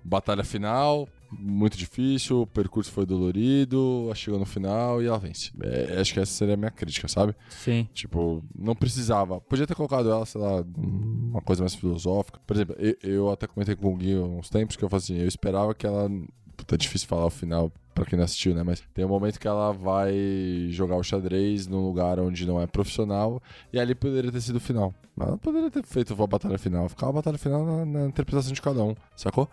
Batalha 0.04 0.44
final, 0.44 1.08
muito 1.32 1.76
difícil, 1.76 2.42
o 2.42 2.46
percurso 2.46 2.90
foi 2.90 3.06
dolorido, 3.06 4.02
ela 4.06 4.14
chegou 4.14 4.38
no 4.38 4.46
final 4.46 5.02
e 5.02 5.06
ela 5.06 5.18
vence. 5.18 5.50
É, 5.62 6.00
acho 6.00 6.12
que 6.12 6.20
essa 6.20 6.32
seria 6.32 6.54
a 6.54 6.56
minha 6.56 6.70
crítica, 6.70 7.08
sabe? 7.08 7.34
Sim. 7.48 7.88
Tipo, 7.92 8.42
não 8.56 8.74
precisava. 8.74 9.40
Podia 9.40 9.66
ter 9.66 9.74
colocado 9.74 10.10
ela, 10.10 10.26
sei 10.26 10.40
lá, 10.40 10.64
uma 10.76 11.40
coisa 11.40 11.62
mais 11.62 11.74
filosófica. 11.74 12.40
Por 12.46 12.56
exemplo, 12.56 12.76
eu, 12.78 12.96
eu 13.02 13.30
até 13.30 13.46
comentei 13.46 13.76
com 13.76 13.92
o 13.92 13.96
Gui 13.96 14.14
há 14.14 14.20
uns 14.20 14.48
tempos 14.48 14.76
que 14.76 14.84
eu 14.84 14.88
falei 14.88 15.02
assim, 15.02 15.16
eu 15.16 15.28
esperava 15.28 15.74
que 15.74 15.86
ela. 15.86 16.10
É 16.72 16.76
difícil 16.76 17.08
falar 17.08 17.26
o 17.26 17.30
final 17.30 17.70
pra 17.94 18.04
quem 18.04 18.16
não 18.16 18.24
assistiu, 18.24 18.54
né? 18.54 18.62
Mas 18.62 18.82
tem 18.94 19.04
um 19.04 19.08
momento 19.08 19.38
que 19.40 19.48
ela 19.48 19.72
vai 19.72 20.14
jogar 20.70 20.96
o 20.96 21.02
xadrez 21.02 21.66
num 21.66 21.84
lugar 21.86 22.18
onde 22.20 22.46
não 22.46 22.60
é 22.60 22.66
profissional 22.66 23.42
e 23.72 23.78
ali 23.80 23.94
poderia 23.94 24.30
ter 24.30 24.40
sido 24.40 24.56
o 24.56 24.60
final. 24.60 24.94
Mas 25.16 25.28
Ela 25.28 25.38
poderia 25.38 25.70
ter 25.70 25.84
feito 25.84 26.12
a 26.22 26.26
batalha 26.26 26.56
final. 26.58 26.88
Ficava 26.88 27.10
a 27.10 27.14
batalha 27.14 27.38
final 27.38 27.64
na, 27.66 27.84
na 27.84 28.06
interpretação 28.06 28.52
de 28.52 28.62
cada 28.62 28.82
um, 28.82 28.94
sacou? 29.16 29.48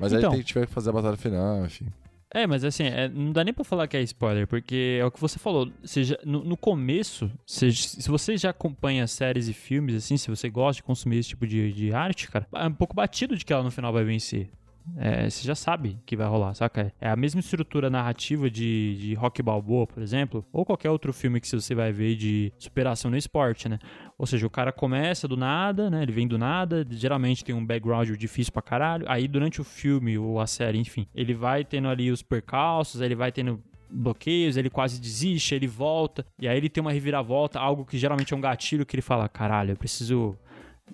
Mas 0.00 0.12
Então. 0.12 0.30
aí 0.30 0.36
tem, 0.38 0.44
tiver 0.44 0.66
que 0.66 0.72
fazer 0.72 0.90
a 0.90 0.92
batalha 0.94 1.16
final, 1.16 1.64
enfim. 1.64 1.86
É, 2.34 2.44
mas 2.46 2.64
assim, 2.64 2.82
é, 2.84 3.08
não 3.08 3.30
dá 3.32 3.44
nem 3.44 3.54
pra 3.54 3.62
falar 3.62 3.86
que 3.86 3.96
é 3.96 4.02
spoiler, 4.02 4.48
porque 4.48 4.98
é 5.00 5.04
o 5.04 5.10
que 5.12 5.20
você 5.20 5.38
falou. 5.38 5.70
Você 5.82 6.02
já- 6.02 6.18
no, 6.24 6.42
no 6.44 6.56
começo, 6.56 7.30
você- 7.46 7.70
se 7.70 8.08
você 8.08 8.36
já 8.36 8.50
acompanha 8.50 9.06
séries 9.06 9.46
e 9.48 9.52
filmes, 9.54 9.94
assim, 9.94 10.16
se 10.16 10.28
você 10.28 10.50
gosta 10.50 10.80
de 10.80 10.82
consumir 10.82 11.18
esse 11.18 11.28
tipo 11.30 11.46
de, 11.46 11.72
de 11.72 11.92
arte, 11.94 12.28
cara, 12.28 12.46
é 12.54 12.66
um 12.66 12.72
pouco 12.74 12.96
batido 12.96 13.36
de 13.36 13.44
que 13.44 13.52
ela 13.52 13.62
no 13.62 13.70
final 13.70 13.92
vai 13.92 14.02
vencer. 14.04 14.50
É, 14.96 15.28
você 15.28 15.46
já 15.46 15.54
sabe 15.54 15.98
que 16.06 16.16
vai 16.16 16.26
rolar, 16.26 16.54
saca? 16.54 16.92
É 17.00 17.08
a 17.08 17.16
mesma 17.16 17.40
estrutura 17.40 17.90
narrativa 17.90 18.50
de, 18.50 18.96
de 18.96 19.14
Rock 19.14 19.42
Balboa, 19.42 19.86
por 19.86 20.02
exemplo, 20.02 20.44
ou 20.52 20.64
qualquer 20.64 20.90
outro 20.90 21.12
filme 21.12 21.40
que 21.40 21.48
você 21.48 21.74
vai 21.74 21.92
ver 21.92 22.16
de 22.16 22.52
superação 22.58 23.10
no 23.10 23.16
esporte, 23.16 23.68
né? 23.68 23.78
Ou 24.18 24.26
seja, 24.26 24.46
o 24.46 24.50
cara 24.50 24.72
começa 24.72 25.28
do 25.28 25.36
nada, 25.36 25.90
né? 25.90 26.02
Ele 26.02 26.12
vem 26.12 26.28
do 26.28 26.38
nada, 26.38 26.86
geralmente 26.90 27.44
tem 27.44 27.54
um 27.54 27.64
background 27.64 28.08
difícil 28.16 28.52
pra 28.52 28.62
caralho. 28.62 29.04
Aí 29.08 29.28
durante 29.28 29.60
o 29.60 29.64
filme 29.64 30.16
ou 30.16 30.40
a 30.40 30.46
série, 30.46 30.78
enfim, 30.78 31.06
ele 31.14 31.34
vai 31.34 31.64
tendo 31.64 31.88
ali 31.88 32.10
os 32.10 32.22
percalços, 32.22 33.00
ele 33.00 33.14
vai 33.14 33.32
tendo 33.32 33.62
bloqueios, 33.90 34.56
ele 34.56 34.70
quase 34.70 35.00
desiste, 35.00 35.54
ele 35.54 35.66
volta, 35.66 36.26
e 36.38 36.48
aí 36.48 36.56
ele 36.56 36.68
tem 36.68 36.80
uma 36.80 36.92
reviravolta, 36.92 37.60
algo 37.60 37.84
que 37.84 37.96
geralmente 37.96 38.34
é 38.34 38.36
um 38.36 38.40
gatilho 38.40 38.84
que 38.84 38.96
ele 38.96 39.02
fala, 39.02 39.28
caralho, 39.28 39.72
eu 39.72 39.76
preciso 39.76 40.36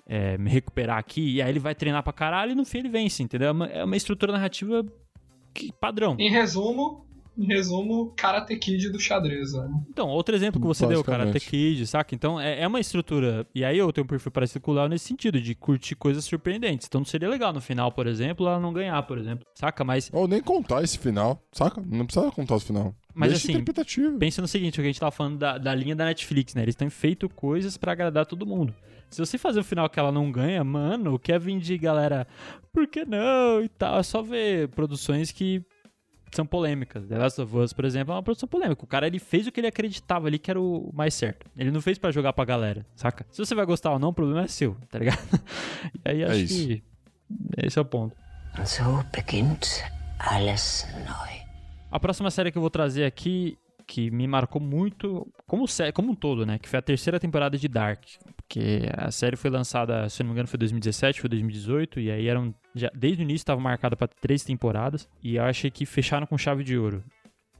é, 0.07 0.37
me 0.37 0.49
recuperar 0.49 0.97
aqui, 0.97 1.35
e 1.35 1.41
aí 1.41 1.49
ele 1.49 1.59
vai 1.59 1.75
treinar 1.75 2.03
pra 2.03 2.13
caralho 2.13 2.51
e 2.51 2.55
no 2.55 2.65
fim 2.65 2.79
ele 2.79 2.89
vence, 2.89 3.21
entendeu? 3.23 3.49
É 3.49 3.51
uma, 3.51 3.65
é 3.67 3.83
uma 3.83 3.95
estrutura 3.97 4.31
narrativa 4.31 4.85
que- 5.53 5.71
padrão. 5.79 6.15
Em 6.19 6.29
resumo, 6.29 7.05
em 7.37 7.45
resumo, 7.47 8.13
Karate 8.15 8.55
Kid 8.57 8.89
do 8.91 8.99
xadrez, 8.99 9.53
velho. 9.53 9.71
Então, 9.89 10.07
outro 10.07 10.35
exemplo 10.35 10.61
que 10.61 10.67
você 10.67 10.85
deu, 10.85 11.03
Karate. 11.03 11.39
Kid, 11.39 11.87
saca? 11.87 12.13
Então, 12.13 12.39
é, 12.39 12.61
é 12.61 12.67
uma 12.67 12.79
estrutura. 12.79 13.47
E 13.55 13.65
aí 13.65 13.75
eu 13.77 13.91
tenho 13.91 14.05
um 14.05 14.07
perfil 14.07 14.31
parecido 14.31 14.59
com 14.61 14.69
o 14.69 14.73
Léo 14.75 14.87
nesse 14.87 15.05
sentido, 15.07 15.41
de 15.41 15.55
curtir 15.55 15.95
coisas 15.95 16.23
surpreendentes. 16.25 16.85
Então, 16.87 17.01
não 17.01 17.05
seria 17.05 17.27
legal 17.27 17.51
no 17.51 17.59
final, 17.59 17.91
por 17.91 18.05
exemplo, 18.05 18.47
ela 18.47 18.59
não 18.59 18.71
ganhar, 18.71 19.01
por 19.03 19.17
exemplo. 19.17 19.45
Saca? 19.55 19.83
Mas 19.83 20.11
Ou 20.13 20.27
nem 20.27 20.41
contar 20.41 20.83
esse 20.83 20.99
final, 20.99 21.41
saca? 21.51 21.81
Não 21.83 22.05
precisa 22.05 22.29
contar 22.31 22.55
o 22.55 22.59
final. 22.59 22.93
Mas 23.15 23.29
Deixa 23.31 23.45
assim, 23.45 23.53
interpretativo. 23.53 24.17
pensa 24.19 24.39
no 24.41 24.47
seguinte, 24.47 24.73
o 24.73 24.83
que 24.83 24.87
a 24.87 24.91
gente 24.91 24.99
tava 24.99 25.11
falando 25.11 25.37
da, 25.39 25.57
da 25.57 25.73
linha 25.73 25.95
da 25.95 26.05
Netflix, 26.05 26.53
né? 26.53 26.61
Eles 26.61 26.75
têm 26.75 26.89
feito 26.89 27.27
coisas 27.29 27.77
pra 27.77 27.91
agradar 27.93 28.25
todo 28.27 28.45
mundo. 28.45 28.73
Se 29.13 29.19
você 29.19 29.37
fazer 29.37 29.59
o 29.59 29.63
final 29.63 29.89
que 29.89 29.99
ela 29.99 30.11
não 30.11 30.31
ganha, 30.31 30.63
mano, 30.63 31.17
quer 31.19 31.39
vir 31.39 31.59
de 31.59 31.77
galera, 31.77 32.27
por 32.71 32.87
que 32.87 33.05
não? 33.05 33.61
E 33.63 33.69
tal. 33.69 33.99
É 33.99 34.03
só 34.03 34.21
ver 34.21 34.69
produções 34.69 35.31
que 35.31 35.63
são 36.35 36.45
polêmicas. 36.45 37.07
The 37.07 37.17
Last 37.17 37.41
of 37.41 37.55
Us, 37.55 37.73
por 37.73 37.85
exemplo, 37.85 38.13
é 38.13 38.15
uma 38.15 38.23
produção 38.23 38.49
polêmica. 38.49 38.83
O 38.83 38.87
cara, 38.87 39.07
ele 39.07 39.19
fez 39.19 39.47
o 39.47 39.51
que 39.51 39.59
ele 39.59 39.67
acreditava 39.67 40.27
ali 40.27 40.39
que 40.39 40.49
era 40.49 40.59
o 40.59 40.91
mais 40.93 41.13
certo. 41.13 41.45
Ele 41.55 41.71
não 41.71 41.81
fez 41.81 41.97
pra 41.97 42.11
jogar 42.11 42.33
pra 42.33 42.43
galera, 42.43 42.85
saca? 42.95 43.25
Se 43.29 43.37
você 43.37 43.53
vai 43.53 43.65
gostar 43.65 43.91
ou 43.91 43.99
não, 43.99 44.09
o 44.09 44.13
problema 44.13 44.43
é 44.43 44.47
seu, 44.47 44.75
tá 44.89 44.99
ligado? 44.99 45.19
E 46.05 46.09
aí 46.09 46.23
acho 46.23 46.39
isso. 46.39 46.67
que 46.67 46.83
esse 47.57 47.77
é 47.77 47.81
o 47.81 47.85
ponto. 47.85 48.15
So 48.65 49.03
beginnt 49.13 49.67
alles 50.19 50.87
neu. 51.05 51.43
A 51.91 51.99
próxima 51.99 52.31
série 52.31 52.51
que 52.51 52.57
eu 52.57 52.61
vou 52.61 52.71
trazer 52.71 53.05
aqui, 53.05 53.57
que 53.85 54.09
me 54.09 54.27
marcou 54.27 54.61
muito, 54.61 55.27
como, 55.45 55.65
como 55.93 56.11
um 56.11 56.15
todo, 56.15 56.45
né? 56.45 56.57
Que 56.57 56.67
foi 56.67 56.79
a 56.79 56.81
terceira 56.81 57.19
temporada 57.19 57.57
de 57.57 57.67
Dark. 57.67 58.03
Porque 58.53 58.87
a 58.95 59.09
série 59.09 59.35
foi 59.35 59.49
lançada, 59.49 60.07
se 60.09 60.21
eu 60.21 60.25
não 60.25 60.29
me 60.29 60.35
engano, 60.35 60.47
foi 60.47 60.59
2017, 60.59 61.19
foi 61.19 61.27
2018. 61.27 61.99
E 61.99 62.11
aí 62.11 62.27
eram. 62.27 62.53
Já, 62.75 62.91
desde 62.93 63.21
o 63.21 63.23
início 63.23 63.37
estava 63.41 63.59
marcada 63.59 63.95
para 63.97 64.07
três 64.07 64.43
temporadas. 64.43 65.09
E 65.23 65.37
eu 65.37 65.43
achei 65.43 65.71
que 65.71 65.87
fecharam 65.87 66.27
com 66.27 66.37
chave 66.37 66.63
de 66.63 66.77
ouro. 66.77 67.03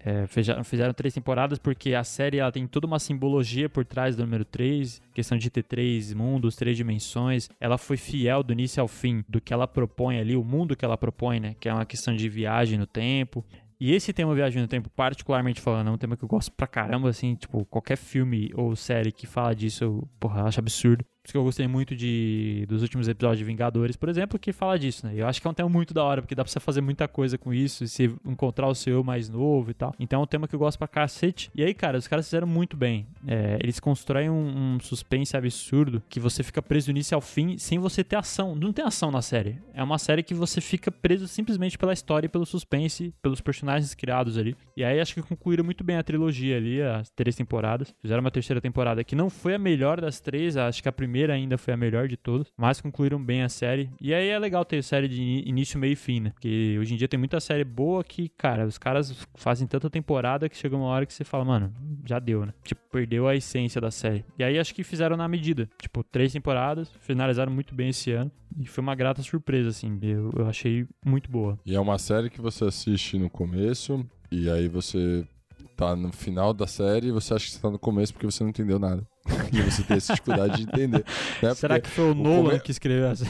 É, 0.06 0.28
feja- 0.28 0.62
fizeram 0.66 0.94
três 0.94 1.14
temporadas 1.14 1.58
porque 1.58 1.96
a 1.96 2.04
série 2.04 2.38
ela 2.38 2.52
tem 2.52 2.68
toda 2.68 2.86
uma 2.86 3.00
simbologia 3.00 3.70
por 3.70 3.86
trás 3.86 4.18
do 4.18 4.24
número 4.24 4.44
3, 4.44 5.02
questão 5.16 5.38
de 5.38 5.50
ter 5.50 5.64
três 5.64 6.14
mundos, 6.14 6.58
três 6.58 6.76
dimensões. 6.76 7.50
Ela 7.60 7.78
foi 7.78 7.96
fiel 7.96 8.44
do 8.44 8.52
início 8.52 8.82
ao 8.82 8.88
fim 8.88 9.24
do 9.30 9.40
que 9.40 9.54
ela 9.54 9.66
propõe 9.66 10.20
ali, 10.20 10.36
o 10.36 10.44
mundo 10.44 10.76
que 10.76 10.84
ela 10.84 10.98
propõe, 10.98 11.40
né? 11.40 11.56
Que 11.60 11.70
é 11.70 11.74
uma 11.74 11.86
questão 11.86 12.14
de 12.16 12.28
viagem 12.30 12.78
no 12.78 12.86
tempo. 12.86 13.44
E 13.86 13.92
esse 13.92 14.14
tema 14.14 14.34
Viagem 14.34 14.62
no 14.62 14.68
Tempo, 14.70 14.90
particularmente 14.90 15.60
falando, 15.60 15.90
é 15.90 15.92
um 15.92 15.98
tema 15.98 16.16
que 16.16 16.24
eu 16.24 16.28
gosto 16.30 16.54
pra 16.54 16.66
caramba, 16.66 17.10
assim, 17.10 17.36
tipo, 17.36 17.66
qualquer 17.66 17.98
filme 17.98 18.50
ou 18.56 18.78
série 18.78 19.12
que 19.12 19.28
fala 19.28 19.54
disso, 19.54 19.84
eu, 19.84 20.10
porra, 20.22 20.44
acho 20.44 20.58
absurdo. 20.58 21.04
Que 21.26 21.38
eu 21.38 21.44
gostei 21.44 21.68
muito 21.70 21.96
de, 21.96 22.66
dos 22.68 22.82
últimos 22.82 23.08
episódios 23.08 23.40
de 23.40 23.46
Vingadores, 23.46 23.96
por 23.96 24.10
exemplo, 24.10 24.38
que 24.38 24.52
fala 24.52 24.78
disso, 24.78 25.08
né? 25.08 25.14
Eu 25.16 25.26
acho 25.26 25.42
que 25.42 25.48
é 25.48 25.50
um 25.50 25.54
tema 25.54 25.70
muito 25.70 25.94
da 25.94 26.04
hora, 26.04 26.22
porque 26.22 26.36
dá 26.36 26.44
pra 26.44 26.52
você 26.52 26.60
fazer 26.60 26.82
muita 26.82 27.08
coisa 27.08 27.38
com 27.38 27.54
isso, 27.54 27.86
e 27.86 27.88
se 27.88 28.14
encontrar 28.26 28.68
o 28.68 28.76
seu 28.76 29.02
mais 29.06 29.30
novo 29.30 29.72
e 29.72 29.74
tal. 29.74 29.96
Então 29.98 30.20
é 30.20 30.24
um 30.24 30.28
tema 30.28 30.50
que 30.50 30.54
eu 30.54 30.60
gosto 30.60 30.78
pra 30.78 30.88
cacete. 30.88 31.50
E 31.56 31.64
aí, 31.64 31.74
cara, 31.74 31.98
os 31.98 32.10
caras 32.10 32.26
fizeram 32.26 32.46
muito 32.46 32.76
bem. 32.76 33.08
É, 33.26 33.58
eles 33.64 33.80
constroem 33.80 34.30
um, 34.30 34.76
um, 34.76 34.80
suspense 34.82 35.38
absurdo 35.38 36.04
que 36.10 36.20
você 36.20 36.44
fica 36.44 36.62
preso 36.62 36.92
nisso 36.92 37.16
ao 37.16 37.22
fim 37.22 37.58
sem 37.58 37.80
você 37.80 38.04
ter 38.04 38.18
ação. 38.18 38.54
Não 38.54 38.74
tem 38.74 38.84
ação 38.84 39.10
na 39.10 39.22
série. 39.22 39.58
É 39.74 39.82
uma 39.82 39.98
série 39.98 40.24
que 40.24 40.34
você 40.34 40.60
fica 40.60 40.92
preso 40.92 41.26
simplesmente 41.30 41.78
pela 41.78 41.94
história 41.94 42.26
e 42.26 42.30
pelo 42.30 42.46
suspense, 42.46 43.14
pelos 43.22 43.40
personagens 43.40 43.96
criados 43.96 44.38
ali. 44.38 44.58
E 44.76 44.84
aí 44.84 45.00
acho 45.00 45.14
que 45.14 45.22
concluíram 45.22 45.64
muito 45.64 45.86
bem 45.86 45.96
a 45.96 46.04
trilogia 46.04 46.58
ali, 46.58 46.82
as 46.82 47.10
três 47.12 47.34
temporadas. 47.34 47.96
Fizeram 48.02 48.20
uma 48.20 48.32
terceira 48.32 48.60
temporada 48.60 49.06
que 49.06 49.16
não 49.16 49.30
foi 49.30 49.56
a 49.56 49.60
melhor 49.60 50.02
das 50.02 50.20
três, 50.20 50.58
acho 50.58 50.84
que 50.84 50.90
a 50.90 50.92
primeira 50.92 51.13
primeira 51.14 51.34
ainda 51.36 51.60
foi 51.60 51.76
a 51.76 51.78
melhor 51.78 52.08
de 52.08 52.18
todas, 52.18 52.48
mas 52.58 52.82
concluíram 52.82 53.24
bem 53.24 53.44
a 53.44 53.50
série. 53.50 53.88
E 54.02 54.12
aí 54.16 54.30
é 54.30 54.40
legal 54.40 54.66
ter 54.66 54.82
série 54.84 55.08
de 55.08 55.44
início, 55.46 55.78
meio 55.78 55.94
e 55.94 55.96
fim, 55.96 56.22
né? 56.22 56.32
Porque 56.32 56.76
hoje 56.80 56.96
em 56.96 56.98
dia 56.98 57.08
tem 57.08 57.20
muita 57.20 57.40
série 57.40 57.64
boa 57.64 58.04
que, 58.04 58.30
cara, 58.30 58.66
os 58.66 58.80
caras 58.80 59.16
fazem 59.36 59.68
tanta 59.68 59.92
temporada 59.92 60.50
que 60.50 60.58
chega 60.58 60.76
uma 60.76 60.88
hora 60.88 61.06
que 61.06 61.14
você 61.14 61.24
fala, 61.24 61.46
mano, 61.46 61.72
já 62.04 62.18
deu, 62.18 62.48
né? 62.48 62.54
Tipo, 62.64 62.82
perdeu 62.92 63.28
a 63.28 63.36
essência 63.36 63.80
da 63.80 63.92
série. 63.92 64.26
E 64.40 64.44
aí 64.44 64.58
acho 64.58 64.74
que 64.74 64.84
fizeram 64.84 65.16
na 65.16 65.28
medida. 65.28 65.70
Tipo, 65.80 66.04
três 66.04 66.34
temporadas, 66.34 66.90
finalizaram 67.02 67.52
muito 67.52 67.76
bem 67.76 67.90
esse 67.90 68.12
ano. 68.12 68.32
E 68.60 68.66
foi 68.66 68.82
uma 68.82 68.96
grata 68.96 69.22
surpresa, 69.22 69.70
assim. 69.70 70.00
Eu, 70.02 70.32
eu 70.36 70.48
achei 70.48 70.88
muito 71.06 71.30
boa. 71.30 71.60
E 71.64 71.76
é 71.76 71.80
uma 71.80 72.00
série 72.00 72.32
que 72.32 72.42
você 72.42 72.66
assiste 72.66 73.20
no 73.20 73.30
começo, 73.30 74.04
e 74.32 74.50
aí 74.50 74.68
você 74.68 75.28
tá 75.76 75.96
no 75.96 76.12
final 76.12 76.54
da 76.54 76.68
série 76.68 77.08
e 77.08 77.12
você 77.12 77.34
acha 77.34 77.46
que 77.46 77.52
você 77.52 77.60
tá 77.60 77.70
no 77.70 77.80
começo 77.80 78.14
porque 78.14 78.26
você 78.26 78.44
não 78.44 78.50
entendeu 78.50 78.80
nada. 78.80 79.06
e 79.52 79.62
você 79.62 79.84
tem 79.84 79.98
essa 79.98 80.14
dificuldade 80.14 80.58
de 80.58 80.64
entender. 80.64 81.06
Né? 81.42 81.54
Será 81.56 81.76
porque 81.76 81.90
que 81.90 81.96
foi 81.96 82.06
o, 82.06 82.12
o 82.12 82.16
Nolan 82.16 82.50
come... 82.50 82.60
que 82.60 82.72
escreveu 82.72 83.08
essa? 83.08 83.26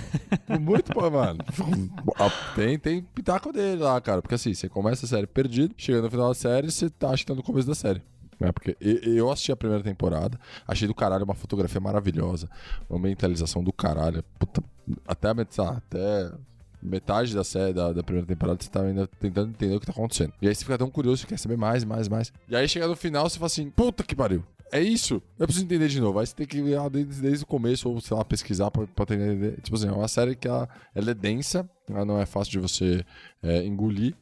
Muito 0.59 0.93
bom, 0.93 1.09
mano. 1.09 1.39
tem, 2.55 2.79
tem 2.79 3.01
pitaco 3.01 3.51
dele 3.51 3.81
lá, 3.81 3.99
cara. 4.01 4.21
Porque 4.21 4.35
assim, 4.35 4.53
você 4.53 4.67
começa 4.67 5.05
a 5.05 5.09
série 5.09 5.27
perdido, 5.27 5.73
chega 5.77 6.01
no 6.01 6.09
final 6.09 6.29
da 6.29 6.35
série, 6.35 6.71
você 6.71 6.89
tá, 6.89 7.09
acha 7.09 7.23
que 7.23 7.27
tá 7.27 7.35
no 7.35 7.43
começo 7.43 7.67
da 7.67 7.75
série. 7.75 8.01
É 8.39 8.51
porque 8.51 8.75
eu 8.81 9.31
assisti 9.31 9.51
a 9.51 9.55
primeira 9.55 9.83
temporada, 9.83 10.37
achei 10.67 10.87
do 10.87 10.93
caralho 10.93 11.23
uma 11.23 11.35
fotografia 11.35 11.79
maravilhosa, 11.79 12.49
uma 12.89 12.99
mentalização 12.99 13.63
do 13.63 13.71
caralho. 13.71 14.23
Puta, 14.37 14.61
até, 15.07 15.29
até 15.29 16.31
metade 16.83 17.33
da 17.33 17.43
série, 17.43 17.73
da, 17.73 17.93
da, 17.93 18.03
primeira 18.03 18.27
temporada, 18.27 18.61
você 18.61 18.69
tá 18.69 18.81
ainda 18.81 19.07
tentando 19.07 19.49
entender 19.49 19.75
o 19.75 19.79
que 19.79 19.85
tá 19.85 19.91
acontecendo. 19.91 20.33
E 20.41 20.47
aí 20.47 20.53
você 20.53 20.63
fica 20.63 20.77
tão 20.77 20.89
curioso, 20.89 21.21
você 21.21 21.27
quer 21.27 21.39
saber 21.39 21.57
mais, 21.57 21.83
mais, 21.83 22.09
mais. 22.09 22.33
E 22.49 22.55
aí 22.55 22.67
chega 22.67 22.87
no 22.87 22.95
final, 22.95 23.29
você 23.29 23.37
fala 23.37 23.47
assim, 23.47 23.69
puta 23.69 24.03
que 24.03 24.15
pariu. 24.15 24.43
É 24.71 24.81
isso? 24.81 25.21
Eu 25.37 25.45
preciso 25.45 25.65
entender 25.65 25.87
de 25.87 26.01
novo. 26.01 26.17
Aí 26.17 26.25
você 26.25 26.35
tem 26.35 26.47
que 26.47 26.57
ir 26.57 26.89
desde, 26.89 27.21
desde 27.21 27.43
o 27.43 27.47
começo, 27.47 27.87
ou 27.87 28.01
sei 28.01 28.17
lá, 28.17 28.25
pesquisar 28.25 28.71
pra, 28.71 28.87
pra 28.87 29.15
entender. 29.15 29.61
Tipo 29.61 29.77
assim, 29.77 29.87
é 29.87 29.91
uma 29.91 30.07
série 30.07 30.35
que 30.35 30.47
ela, 30.47 30.67
ela 30.95 31.11
é 31.11 31.13
densa, 31.13 31.69
ela 31.87 32.03
não 32.03 32.19
é 32.19 32.25
fácil 32.25 32.53
de 32.53 32.59
você 32.59 33.05
é, 33.41 33.63
engolir, 33.63 34.15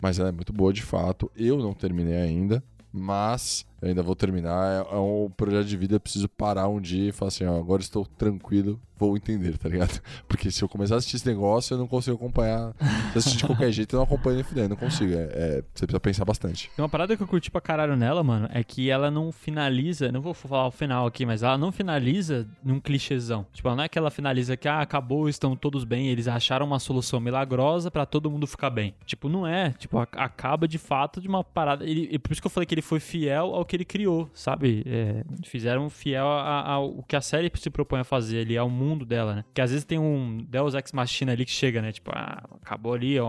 mas 0.00 0.18
ela 0.18 0.28
é 0.28 0.32
muito 0.32 0.52
boa 0.52 0.72
de 0.72 0.82
fato. 0.82 1.30
Eu 1.34 1.56
não 1.58 1.72
terminei 1.72 2.18
ainda, 2.18 2.62
mas 2.92 3.66
eu 3.84 3.88
ainda 3.90 4.02
vou 4.02 4.16
terminar. 4.16 4.86
É, 4.86 4.94
é 4.94 4.98
um 4.98 5.30
projeto 5.36 5.66
de 5.66 5.76
vida, 5.76 5.96
eu 5.96 6.00
preciso 6.00 6.28
parar 6.28 6.68
um 6.68 6.80
dia 6.80 7.10
e 7.10 7.12
falar 7.12 7.28
assim, 7.28 7.44
ó, 7.44 7.58
agora 7.58 7.82
estou 7.82 8.06
tranquilo, 8.06 8.80
vou 8.98 9.16
entender, 9.16 9.58
tá 9.58 9.68
ligado? 9.68 10.00
Porque 10.26 10.50
se 10.50 10.62
eu 10.62 10.68
começar 10.68 10.94
a 10.94 10.98
assistir 10.98 11.16
esse 11.16 11.26
negócio, 11.26 11.74
eu 11.74 11.78
não 11.78 11.86
consigo 11.86 12.16
acompanhar. 12.16 12.72
Se 12.78 12.86
eu 13.14 13.18
assistir 13.18 13.38
de 13.38 13.44
qualquer 13.44 13.70
jeito, 13.72 13.94
eu 13.94 13.98
não 13.98 14.04
acompanho 14.04 14.36
nem 14.36 14.44
fudendo, 14.44 14.70
não 14.70 14.76
consigo. 14.76 15.12
É, 15.12 15.16
é, 15.16 15.64
você 15.74 15.86
precisa 15.86 16.00
pensar 16.00 16.24
bastante. 16.24 16.70
Uma 16.78 16.88
parada 16.88 17.14
que 17.14 17.22
eu 17.22 17.26
curti 17.26 17.50
pra 17.50 17.60
caralho 17.60 17.94
nela, 17.94 18.24
mano, 18.24 18.48
é 18.50 18.64
que 18.64 18.88
ela 18.88 19.10
não 19.10 19.30
finaliza, 19.30 20.10
não 20.10 20.22
vou 20.22 20.32
falar 20.32 20.66
o 20.66 20.70
final 20.70 21.06
aqui, 21.06 21.26
mas 21.26 21.42
ela 21.42 21.58
não 21.58 21.70
finaliza 21.70 22.46
num 22.64 22.80
clichêzão. 22.80 23.46
Tipo, 23.52 23.68
ela 23.68 23.76
não 23.76 23.84
é 23.84 23.88
que 23.88 23.98
ela 23.98 24.10
finaliza 24.10 24.56
que, 24.56 24.66
ah, 24.66 24.80
acabou, 24.80 25.28
estão 25.28 25.54
todos 25.54 25.84
bem, 25.84 26.08
eles 26.08 26.26
acharam 26.26 26.64
uma 26.64 26.78
solução 26.78 27.20
milagrosa 27.20 27.90
para 27.90 28.06
todo 28.06 28.30
mundo 28.30 28.46
ficar 28.46 28.70
bem. 28.70 28.94
Tipo, 29.04 29.28
não 29.28 29.46
é. 29.46 29.72
Tipo, 29.72 29.98
acaba 29.98 30.66
de 30.66 30.78
fato 30.78 31.20
de 31.20 31.28
uma 31.28 31.44
parada. 31.44 31.84
Ele, 31.84 32.18
por 32.18 32.32
isso 32.32 32.40
que 32.40 32.46
eu 32.46 32.50
falei 32.50 32.66
que 32.66 32.74
ele 32.74 32.82
foi 32.82 33.00
fiel 33.00 33.54
ao 33.54 33.64
que 33.64 33.73
ele 33.76 33.84
criou, 33.84 34.30
sabe? 34.32 34.82
É, 34.86 35.24
fizeram 35.44 35.88
fiel 35.90 36.26
ao 36.26 37.02
que 37.02 37.16
a 37.16 37.20
série 37.20 37.50
se 37.54 37.70
propõe 37.70 38.00
a 38.00 38.04
fazer 38.04 38.40
ali, 38.40 38.56
ao 38.56 38.68
mundo 38.68 39.04
dela, 39.04 39.36
né? 39.36 39.44
Que 39.52 39.60
às 39.60 39.70
vezes 39.70 39.84
tem 39.84 39.98
um 39.98 40.38
Deus 40.48 40.74
Ex 40.74 40.92
Machina 40.92 41.32
ali 41.32 41.44
que 41.44 41.50
chega, 41.50 41.80
né? 41.80 41.92
Tipo, 41.92 42.10
ah, 42.14 42.44
acabou 42.62 42.94
ali, 42.94 43.18
a, 43.18 43.24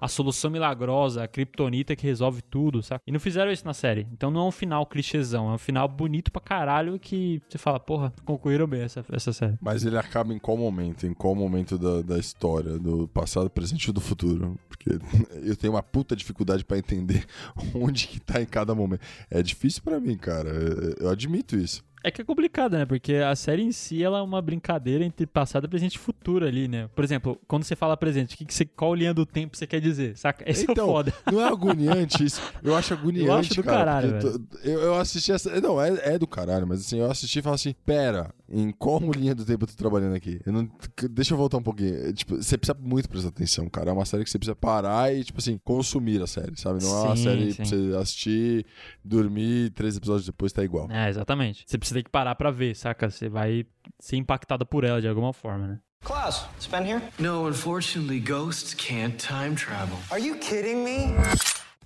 a 0.00 0.08
solução 0.08 0.50
milagrosa, 0.50 1.24
a 1.24 1.28
Kryptonita 1.28 1.96
que 1.96 2.06
resolve 2.06 2.42
tudo, 2.42 2.82
sabe? 2.82 3.02
E 3.06 3.12
não 3.12 3.20
fizeram 3.20 3.50
isso 3.50 3.64
na 3.64 3.74
série. 3.74 4.06
Então 4.12 4.30
não 4.30 4.42
é 4.42 4.44
um 4.44 4.52
final 4.52 4.86
clichêzão, 4.86 5.50
é 5.50 5.54
um 5.54 5.58
final 5.58 5.88
bonito 5.88 6.30
pra 6.30 6.40
caralho 6.40 6.98
que 6.98 7.40
você 7.48 7.58
fala, 7.58 7.78
porra, 7.80 8.12
concluíram 8.24 8.66
bem 8.66 8.82
essa, 8.82 9.04
essa 9.12 9.32
série. 9.32 9.56
Mas 9.60 9.84
ele 9.84 9.98
acaba 9.98 10.32
em 10.32 10.38
qual 10.38 10.56
momento? 10.56 11.06
Em 11.06 11.14
qual 11.14 11.34
momento 11.34 11.78
da, 11.78 12.02
da 12.02 12.18
história? 12.18 12.78
Do 12.78 13.08
passado, 13.08 13.48
presente 13.50 13.88
e 13.88 13.92
do 13.92 14.00
futuro? 14.00 14.58
Porque 14.68 14.90
eu 15.42 15.56
tenho 15.56 15.72
uma 15.72 15.82
puta 15.82 16.14
dificuldade 16.14 16.64
para 16.64 16.78
entender 16.78 17.24
onde 17.74 18.06
que 18.08 18.20
tá 18.20 18.40
em 18.40 18.46
cada 18.46 18.74
momento. 18.74 19.00
É 19.30 19.42
difícil 19.42 19.75
para 19.80 20.00
mim, 20.00 20.16
cara. 20.16 20.50
Eu 20.98 21.08
admito 21.08 21.56
isso. 21.56 21.84
É 22.06 22.10
que 22.12 22.22
é 22.22 22.24
complicado, 22.24 22.74
né? 22.74 22.86
Porque 22.86 23.14
a 23.14 23.34
série 23.34 23.62
em 23.62 23.72
si 23.72 24.00
ela 24.00 24.18
é 24.18 24.22
uma 24.22 24.40
brincadeira 24.40 25.04
entre 25.04 25.26
passado, 25.26 25.68
presente 25.68 25.96
e 25.96 25.98
futuro 25.98 26.46
ali, 26.46 26.68
né? 26.68 26.88
Por 26.94 27.02
exemplo, 27.02 27.36
quando 27.48 27.64
você 27.64 27.74
fala 27.74 27.96
presente, 27.96 28.36
que 28.36 28.44
que 28.44 28.54
você, 28.54 28.64
qual 28.64 28.94
linha 28.94 29.12
do 29.12 29.26
tempo 29.26 29.56
você 29.56 29.66
quer 29.66 29.80
dizer? 29.80 30.16
Saca? 30.16 30.48
Esse 30.48 30.70
então, 30.70 30.88
é 30.88 30.92
foda. 30.92 31.14
Não 31.32 31.40
é 31.40 31.48
agoniante 31.48 32.22
isso. 32.24 32.40
Eu 32.62 32.76
acho 32.76 32.94
agoniante. 32.94 33.26
Eu 33.26 33.34
acho 33.34 33.54
do 33.56 33.64
cara, 33.64 33.78
caralho. 33.78 34.40
Eu, 34.62 34.80
eu, 34.82 34.94
assisti 34.94 35.32
essa. 35.32 35.60
Não, 35.60 35.82
é, 35.82 36.14
é 36.14 36.16
do 36.16 36.28
caralho, 36.28 36.64
mas 36.64 36.78
assim, 36.78 37.00
eu 37.00 37.10
assisti 37.10 37.40
e 37.40 37.42
falo 37.42 37.56
assim: 37.56 37.74
pera, 37.84 38.32
em 38.48 38.70
qual 38.70 39.00
linha 39.10 39.34
do 39.34 39.44
tempo 39.44 39.64
eu 39.64 39.68
tô 39.68 39.74
trabalhando 39.74 40.14
aqui? 40.14 40.40
Eu 40.46 40.52
não, 40.52 40.70
deixa 41.10 41.34
eu 41.34 41.38
voltar 41.38 41.56
um 41.56 41.62
pouquinho. 41.62 42.12
Tipo, 42.12 42.36
você 42.36 42.56
precisa 42.56 42.78
muito 42.80 43.08
prestar 43.08 43.30
atenção, 43.30 43.68
cara. 43.68 43.90
É 43.90 43.92
uma 43.92 44.04
série 44.04 44.22
que 44.22 44.30
você 44.30 44.38
precisa 44.38 44.54
parar 44.54 45.12
e, 45.12 45.24
tipo 45.24 45.40
assim, 45.40 45.58
consumir 45.64 46.22
a 46.22 46.26
série, 46.28 46.56
sabe? 46.56 46.84
Não 46.84 46.90
é 46.90 47.02
uma 47.08 47.16
série 47.16 47.50
sim. 47.50 47.56
pra 47.56 47.64
você 47.64 47.96
assistir, 47.96 48.66
dormir, 49.04 49.70
três 49.70 49.96
episódios 49.96 50.26
depois 50.26 50.52
tá 50.52 50.62
igual. 50.62 50.88
É, 50.90 51.08
exatamente. 51.08 51.64
Você 51.66 51.76
precisa 51.76 51.95
ter 51.96 52.02
que 52.02 52.10
parar 52.10 52.34
pra 52.34 52.50
ver, 52.50 52.74
saca? 52.76 53.10
Você 53.10 53.28
vai 53.28 53.64
ser 53.98 54.16
impactado 54.16 54.66
por 54.66 54.84
ela 54.84 55.00
de 55.00 55.08
alguma 55.08 55.32
forma, 55.32 55.66
né? 55.66 55.80
Klaus, 56.04 56.46
it's 56.54 56.66
Ben 56.66 56.86
here? 56.86 57.02
No, 57.18 57.48
unfortunately, 57.48 58.20
ghosts 58.20 58.74
can't 58.74 59.16
time 59.16 59.56
travel. 59.56 59.96
Are 60.10 60.22
you 60.22 60.36
kidding 60.38 60.84
me? 60.84 61.14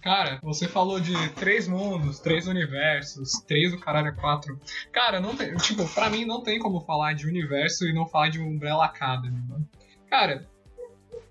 Cara, 0.03 0.41
você 0.43 0.67
falou 0.67 0.99
de 0.99 1.15
três 1.35 1.69
mundos, 1.69 2.19
três 2.19 2.49
universos, 2.49 3.33
três 3.47 3.71
do 3.71 3.79
caralho 3.79 4.09
é 4.09 4.13
quatro. 4.13 4.59
Cara, 4.91 5.21
não 5.21 5.37
tem. 5.37 5.55
Tipo, 5.57 5.87
pra 5.95 6.11
mim 6.11 6.25
não 6.25 6.43
tem 6.43 6.59
como 6.59 6.81
falar 6.81 7.15
de 7.15 7.27
universo 7.27 7.87
e 7.87 7.93
não 7.93 8.07
falar 8.07 8.31
de 8.31 8.41
Umbrella 8.41 8.87
Academy, 8.87 9.41
mano. 9.49 9.69
Cara, 10.09 10.49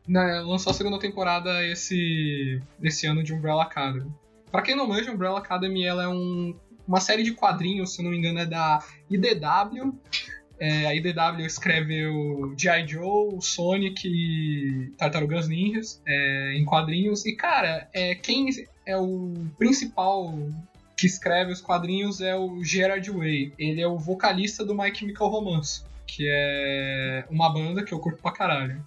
né, 0.08 0.40
lançou 0.42 0.72
a 0.72 0.74
segunda 0.74 1.00
temporada 1.00 1.64
esse, 1.66 2.62
esse 2.82 3.06
ano 3.06 3.24
de 3.24 3.34
Umbrella 3.34 3.64
Academy. 3.64 4.12
Pra 4.52 4.62
quem 4.62 4.76
não 4.76 4.88
manja, 4.88 5.12
Umbrella 5.12 5.40
Academy 5.40 5.84
ela 5.84 6.04
é 6.04 6.08
um, 6.08 6.56
uma 6.90 7.00
série 7.00 7.22
de 7.22 7.34
quadrinhos, 7.34 7.94
se 7.94 8.02
não 8.02 8.10
me 8.10 8.18
engano, 8.18 8.40
é 8.40 8.48
da 8.48 8.84
IDW. 9.12 9.94
É, 10.60 10.88
a 10.88 10.96
IDW 10.96 11.46
escreveu 11.46 12.54
G.I. 12.58 12.88
Joe, 12.88 13.40
Sonic 13.40 14.08
e 14.08 14.92
Tartarugas 14.98 15.48
Ninjas 15.48 16.02
é, 16.06 16.56
em 16.56 16.66
quadrinhos. 16.66 17.28
E, 17.28 17.36
cara, 17.36 17.88
é, 17.94 18.16
quem 18.16 18.50
é 18.88 18.98
o 18.98 19.34
principal 19.58 20.34
que 20.98 21.06
escreve 21.06 21.52
os 21.52 21.62
quadrinhos 21.62 22.22
é 22.22 22.36
o 22.36 22.62
Gerard 22.64 23.10
Way. 23.10 23.54
Ele 23.60 23.82
é 23.82 23.88
o 23.88 23.98
vocalista 23.98 24.66
do 24.66 24.76
My 24.76 24.94
Chemical 24.94 25.30
Romance, 25.30 25.84
que 26.08 26.26
é 26.28 27.24
uma 27.30 27.54
banda 27.54 27.84
que 27.84 27.94
eu 27.94 28.00
curto 28.00 28.20
pra 28.20 28.32
caralho. 28.32 28.84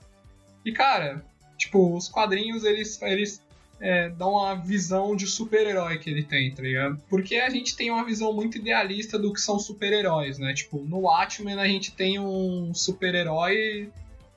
E, 0.64 0.72
cara, 0.72 1.24
tipo, 1.56 1.96
os 1.96 2.08
quadrinhos, 2.08 2.64
eles, 2.64 3.00
eles 3.00 3.40
é, 3.82 4.09
dá 4.10 4.28
uma 4.28 4.54
visão 4.54 5.16
de 5.16 5.26
super-herói 5.26 5.98
que 5.98 6.09
ele 6.09 6.22
tem, 6.22 6.54
tá 6.54 6.62
ligado? 6.62 7.02
Porque 7.09 7.34
a 7.34 7.50
gente 7.50 7.74
tem 7.74 7.90
uma 7.90 8.04
visão 8.04 8.32
muito 8.32 8.56
idealista 8.56 9.18
do 9.18 9.32
que 9.32 9.40
são 9.40 9.59
super-heróis, 9.59 10.38
né? 10.38 10.54
Tipo, 10.54 10.78
no 10.84 11.00
Watchmen 11.00 11.59
a 11.59 11.66
gente 11.66 11.92
tem 11.92 12.20
um 12.20 12.72
super-herói 12.72 13.90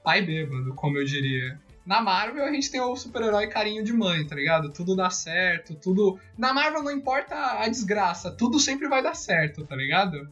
pai 0.04 0.24
bêbado, 0.24 0.74
como 0.74 0.98
eu 0.98 1.06
diria. 1.06 1.60
Na 1.86 2.02
Marvel 2.02 2.44
a 2.44 2.52
gente 2.52 2.72
tem 2.72 2.82
o 2.82 2.96
super-herói 2.96 3.46
carinho 3.46 3.84
de 3.84 3.94
mãe, 3.94 4.26
tá 4.26 4.36
ligado? 4.36 4.72
Tudo 4.72 4.96
dá 4.96 5.12
certo, 5.12 5.76
tudo. 5.76 6.20
Na 6.36 6.52
Marvel 6.52 6.82
não 6.82 6.92
importa 6.92 7.36
a 7.36 7.70
desgraça, 7.70 8.32
tudo 8.32 8.60
sempre 8.60 8.88
vai 8.88 9.04
dar 9.04 9.14
certo, 9.14 9.64
tá 9.64 9.76
ligado? 9.76 10.28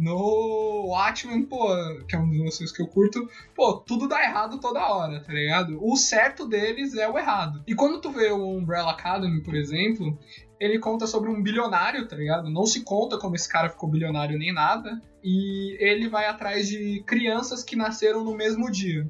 No 0.00 0.86
Watchmen, 0.86 1.42
pô, 1.42 1.68
que 2.08 2.16
é 2.16 2.18
um 2.18 2.26
dos 2.26 2.58
meus 2.58 2.72
que 2.72 2.80
eu 2.80 2.86
curto, 2.86 3.28
pô, 3.54 3.74
tudo 3.74 4.08
dá 4.08 4.22
errado 4.22 4.58
toda 4.58 4.80
hora, 4.80 5.20
tá 5.20 5.30
ligado? 5.30 5.78
O 5.78 5.94
certo 5.94 6.48
deles 6.48 6.96
é 6.96 7.06
o 7.06 7.18
errado. 7.18 7.62
E 7.66 7.74
quando 7.74 8.00
tu 8.00 8.10
vê 8.10 8.30
o 8.30 8.56
Umbrella 8.56 8.92
Academy, 8.92 9.42
por 9.42 9.54
exemplo, 9.54 10.18
ele 10.58 10.78
conta 10.78 11.06
sobre 11.06 11.28
um 11.28 11.42
bilionário, 11.42 12.08
tá 12.08 12.16
ligado? 12.16 12.48
Não 12.48 12.64
se 12.64 12.80
conta 12.80 13.18
como 13.18 13.36
esse 13.36 13.46
cara 13.46 13.68
ficou 13.68 13.90
bilionário 13.90 14.38
nem 14.38 14.54
nada. 14.54 15.02
E 15.22 15.76
ele 15.78 16.08
vai 16.08 16.24
atrás 16.24 16.66
de 16.66 17.02
crianças 17.06 17.62
que 17.62 17.76
nasceram 17.76 18.24
no 18.24 18.34
mesmo 18.34 18.70
dia. 18.70 19.06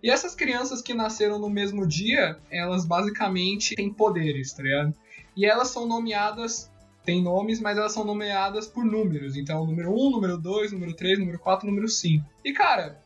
E 0.00 0.08
essas 0.08 0.36
crianças 0.36 0.80
que 0.80 0.94
nasceram 0.94 1.40
no 1.40 1.50
mesmo 1.50 1.84
dia, 1.84 2.38
elas 2.48 2.86
basicamente 2.86 3.74
têm 3.74 3.92
poderes, 3.92 4.52
tá 4.52 4.62
ligado? 4.62 4.94
E 5.36 5.44
elas 5.44 5.68
são 5.68 5.86
nomeadas, 5.86 6.70
tem 7.08 7.22
nomes, 7.22 7.58
mas 7.58 7.78
elas 7.78 7.92
são 7.92 8.04
nomeadas 8.04 8.66
por 8.66 8.84
números. 8.84 9.34
Então, 9.34 9.64
número 9.64 9.90
1, 9.90 10.10
número 10.10 10.36
2, 10.36 10.72
número 10.72 10.92
3, 10.92 11.18
número 11.18 11.38
4, 11.38 11.66
número 11.66 11.88
5. 11.88 12.22
E 12.44 12.52
cara, 12.52 13.02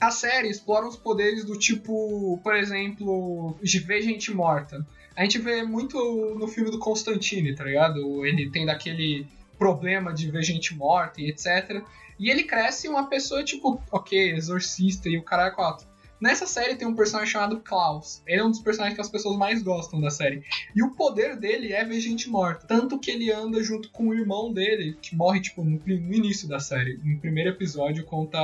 a 0.00 0.10
série 0.10 0.48
explora 0.48 0.88
os 0.88 0.96
poderes 0.96 1.44
do 1.44 1.56
tipo, 1.56 2.40
por 2.42 2.56
exemplo, 2.56 3.56
de 3.62 3.78
ver 3.78 4.02
gente 4.02 4.34
morta. 4.34 4.84
A 5.14 5.22
gente 5.22 5.38
vê 5.38 5.62
muito 5.62 5.96
no 6.36 6.48
filme 6.48 6.72
do 6.72 6.80
Constantine, 6.80 7.54
tá 7.54 7.62
ligado? 7.62 8.26
Ele 8.26 8.50
tem 8.50 8.66
daquele 8.66 9.28
problema 9.56 10.12
de 10.12 10.28
ver 10.28 10.42
gente 10.42 10.74
morta 10.74 11.20
e 11.20 11.30
etc. 11.30 11.84
E 12.18 12.30
ele 12.30 12.42
cresce 12.42 12.88
uma 12.88 13.08
pessoa, 13.08 13.44
tipo, 13.44 13.80
ok, 13.92 14.32
exorcista 14.32 15.08
e 15.08 15.16
o 15.16 15.22
caralho 15.22 15.54
4. 15.54 15.86
Nessa 16.20 16.46
série 16.46 16.76
tem 16.76 16.86
um 16.86 16.94
personagem 16.94 17.32
chamado 17.32 17.60
Klaus. 17.60 18.22
Ele 18.26 18.40
é 18.40 18.44
um 18.44 18.50
dos 18.50 18.60
personagens 18.60 18.94
que 18.94 19.00
as 19.00 19.08
pessoas 19.08 19.38
mais 19.38 19.62
gostam 19.62 20.00
da 20.00 20.10
série. 20.10 20.42
E 20.76 20.82
o 20.82 20.90
poder 20.90 21.36
dele 21.36 21.72
é 21.72 21.82
ver 21.82 21.98
gente 21.98 22.28
morta. 22.28 22.66
Tanto 22.66 22.98
que 22.98 23.10
ele 23.10 23.32
anda 23.32 23.62
junto 23.62 23.90
com 23.90 24.08
o 24.08 24.14
irmão 24.14 24.52
dele, 24.52 24.98
que 25.00 25.16
morre, 25.16 25.40
tipo, 25.40 25.64
no, 25.64 25.80
no 25.86 26.14
início 26.14 26.46
da 26.46 26.60
série. 26.60 27.00
No 27.02 27.18
primeiro 27.18 27.50
episódio 27.50 28.04
conta 28.04 28.38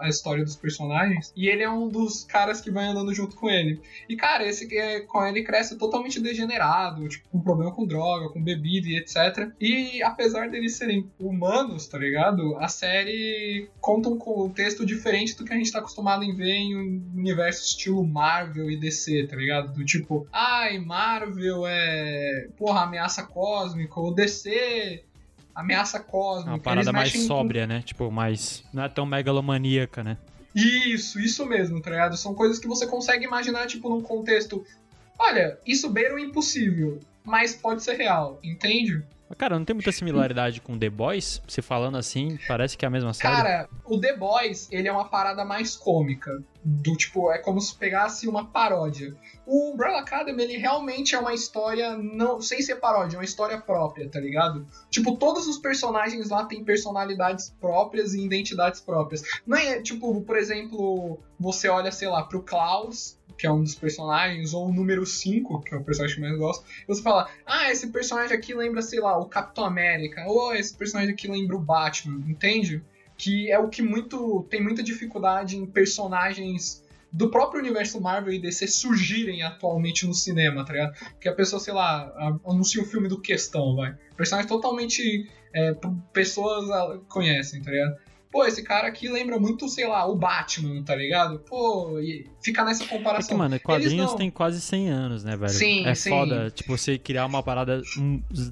a 0.00 0.08
história 0.08 0.42
dos 0.42 0.56
personagens. 0.56 1.30
E 1.36 1.48
ele 1.48 1.62
é 1.62 1.70
um 1.70 1.88
dos 1.88 2.24
caras 2.24 2.62
que 2.62 2.70
vai 2.70 2.86
andando 2.86 3.12
junto 3.12 3.36
com 3.36 3.50
ele. 3.50 3.80
E, 4.08 4.16
cara, 4.16 4.46
esse 4.46 4.74
é, 4.76 5.00
com 5.00 5.22
ele 5.26 5.42
cresce 5.42 5.76
totalmente 5.76 6.18
degenerado, 6.18 7.06
tipo, 7.08 7.28
com 7.28 7.40
problema 7.40 7.72
com 7.72 7.86
droga, 7.86 8.30
com 8.30 8.42
bebida 8.42 8.88
e 8.88 8.96
etc. 8.96 9.52
E 9.60 10.02
apesar 10.02 10.48
deles 10.48 10.76
serem 10.76 11.10
humanos, 11.20 11.86
tá 11.86 11.98
ligado? 11.98 12.56
A 12.56 12.68
série 12.68 13.68
conta 13.80 14.08
um 14.08 14.16
contexto 14.16 14.86
diferente 14.86 15.36
do 15.36 15.44
que 15.44 15.52
a 15.52 15.56
gente 15.56 15.70
tá 15.70 15.80
acostumado 15.80 16.24
em 16.24 16.34
ver 16.34 16.54
em 16.54 17.17
universo 17.18 17.64
estilo 17.64 18.04
Marvel 18.06 18.70
e 18.70 18.76
DC, 18.76 19.26
tá 19.26 19.36
ligado? 19.36 19.72
Do 19.72 19.84
tipo, 19.84 20.26
ai, 20.32 20.78
Marvel 20.78 21.66
é, 21.66 22.48
porra, 22.56 22.82
ameaça 22.82 23.22
cósmica, 23.22 23.98
ou 23.98 24.14
DC, 24.14 25.04
ameaça 25.54 26.00
cósmica. 26.00 26.50
Uma 26.52 26.58
parada 26.58 26.92
mais 26.92 27.12
sóbria, 27.24 27.62
com... 27.62 27.68
né? 27.68 27.82
Tipo, 27.82 28.10
mais. 28.10 28.64
Não 28.72 28.84
é 28.84 28.88
tão 28.88 29.04
megalomaníaca, 29.04 30.02
né? 30.04 30.16
Isso, 30.54 31.20
isso 31.20 31.44
mesmo, 31.46 31.80
tá 31.80 31.90
ligado? 31.90 32.16
São 32.16 32.34
coisas 32.34 32.58
que 32.58 32.66
você 32.66 32.86
consegue 32.86 33.24
imaginar, 33.24 33.66
tipo, 33.66 33.88
num 33.88 34.00
contexto. 34.00 34.64
Olha, 35.18 35.58
isso 35.66 35.90
beira 35.90 36.14
o 36.14 36.18
impossível, 36.18 37.00
mas 37.24 37.54
pode 37.54 37.82
ser 37.82 37.94
real, 37.94 38.38
entende? 38.42 39.02
Cara, 39.36 39.58
não 39.58 39.64
tem 39.64 39.74
muita 39.74 39.92
similaridade 39.92 40.60
com 40.60 40.78
The 40.78 40.88
Boys? 40.88 41.42
Você 41.46 41.60
falando 41.60 41.98
assim, 41.98 42.38
parece 42.48 42.76
que 42.76 42.84
é 42.84 42.88
a 42.88 42.90
mesma 42.90 43.12
série. 43.12 43.34
Cara, 43.34 43.68
o 43.84 44.00
The 44.00 44.16
Boys, 44.16 44.68
ele 44.70 44.88
é 44.88 44.92
uma 44.92 45.08
parada 45.08 45.44
mais 45.44 45.76
cômica. 45.76 46.42
Do 46.64 46.96
tipo, 46.96 47.30
é 47.30 47.38
como 47.38 47.60
se 47.60 47.74
pegasse 47.74 48.28
uma 48.28 48.46
paródia. 48.46 49.14
O 49.46 49.72
Umbrella 49.72 50.00
Academy, 50.00 50.42
ele 50.42 50.56
realmente 50.56 51.14
é 51.14 51.18
uma 51.18 51.32
história, 51.32 51.96
não 51.96 52.40
sem 52.40 52.60
ser 52.60 52.76
paródia, 52.76 53.16
é 53.16 53.18
uma 53.18 53.24
história 53.24 53.58
própria, 53.58 54.08
tá 54.08 54.20
ligado? 54.20 54.66
Tipo, 54.90 55.16
todos 55.16 55.46
os 55.46 55.58
personagens 55.58 56.28
lá 56.28 56.44
têm 56.44 56.64
personalidades 56.64 57.54
próprias 57.60 58.12
e 58.14 58.24
identidades 58.24 58.80
próprias. 58.80 59.22
Não 59.46 59.56
é, 59.56 59.80
tipo, 59.80 60.20
por 60.22 60.36
exemplo, 60.36 61.18
você 61.38 61.68
olha, 61.68 61.92
sei 61.92 62.08
lá, 62.08 62.22
pro 62.22 62.42
Klaus, 62.42 63.17
que 63.38 63.46
é 63.46 63.52
um 63.52 63.62
dos 63.62 63.76
personagens, 63.76 64.52
ou 64.52 64.68
o 64.68 64.72
número 64.72 65.06
5, 65.06 65.60
que 65.60 65.72
é 65.72 65.78
o 65.78 65.84
personagem 65.84 66.16
que 66.16 66.22
eu 66.22 66.28
mais 66.28 66.38
gosto, 66.38 66.64
e 66.82 66.86
você 66.86 67.00
fala, 67.00 67.30
ah, 67.46 67.70
esse 67.70 67.86
personagem 67.86 68.36
aqui 68.36 68.52
lembra, 68.52 68.82
sei 68.82 69.00
lá, 69.00 69.16
o 69.16 69.26
Capitão 69.26 69.64
América, 69.64 70.24
ou 70.26 70.52
esse 70.52 70.76
personagem 70.76 71.14
aqui 71.14 71.28
lembra 71.28 71.56
o 71.56 71.60
Batman, 71.60 72.20
entende? 72.28 72.82
Que 73.16 73.50
é 73.50 73.58
o 73.58 73.68
que 73.68 73.80
muito 73.80 74.44
tem 74.50 74.60
muita 74.60 74.82
dificuldade 74.82 75.56
em 75.56 75.64
personagens 75.64 76.84
do 77.12 77.30
próprio 77.30 77.60
universo 77.60 78.00
Marvel 78.00 78.34
e 78.34 78.38
DC 78.38 78.66
surgirem 78.66 79.42
atualmente 79.42 80.06
no 80.06 80.12
cinema, 80.12 80.64
tá 80.64 80.72
ligado? 80.72 80.94
Porque 81.12 81.28
a 81.28 81.34
pessoa, 81.34 81.60
sei 81.60 81.72
lá, 81.72 82.12
anuncia 82.44 82.82
um 82.82 82.84
filme 82.84 83.08
do 83.08 83.20
Questão, 83.20 83.76
vai. 83.76 83.96
Personagem 84.16 84.48
totalmente. 84.48 85.28
É, 85.54 85.74
pessoas 86.12 86.68
conhecem, 87.08 87.62
tá 87.62 87.70
ligado? 87.70 87.96
Pô, 88.30 88.44
esse 88.44 88.62
cara 88.62 88.88
aqui 88.88 89.08
lembra 89.08 89.38
muito, 89.38 89.68
sei 89.68 89.86
lá, 89.86 90.06
o 90.06 90.14
Batman, 90.14 90.82
tá 90.82 90.94
ligado? 90.94 91.38
Pô, 91.40 91.98
e 92.00 92.26
fica 92.42 92.64
nessa 92.64 92.86
comparação. 92.86 93.28
É 93.28 93.32
que, 93.32 93.38
mano, 93.38 93.60
quadrinhos 93.60 94.10
não... 94.10 94.16
tem 94.16 94.30
quase 94.30 94.60
100 94.60 94.88
anos, 94.88 95.24
né, 95.24 95.36
velho? 95.36 95.52
Sim, 95.52 95.86
é 95.86 95.94
sim. 95.94 96.10
foda, 96.10 96.50
tipo, 96.50 96.76
você 96.76 96.98
criar 96.98 97.26
uma 97.26 97.42
parada 97.42 97.82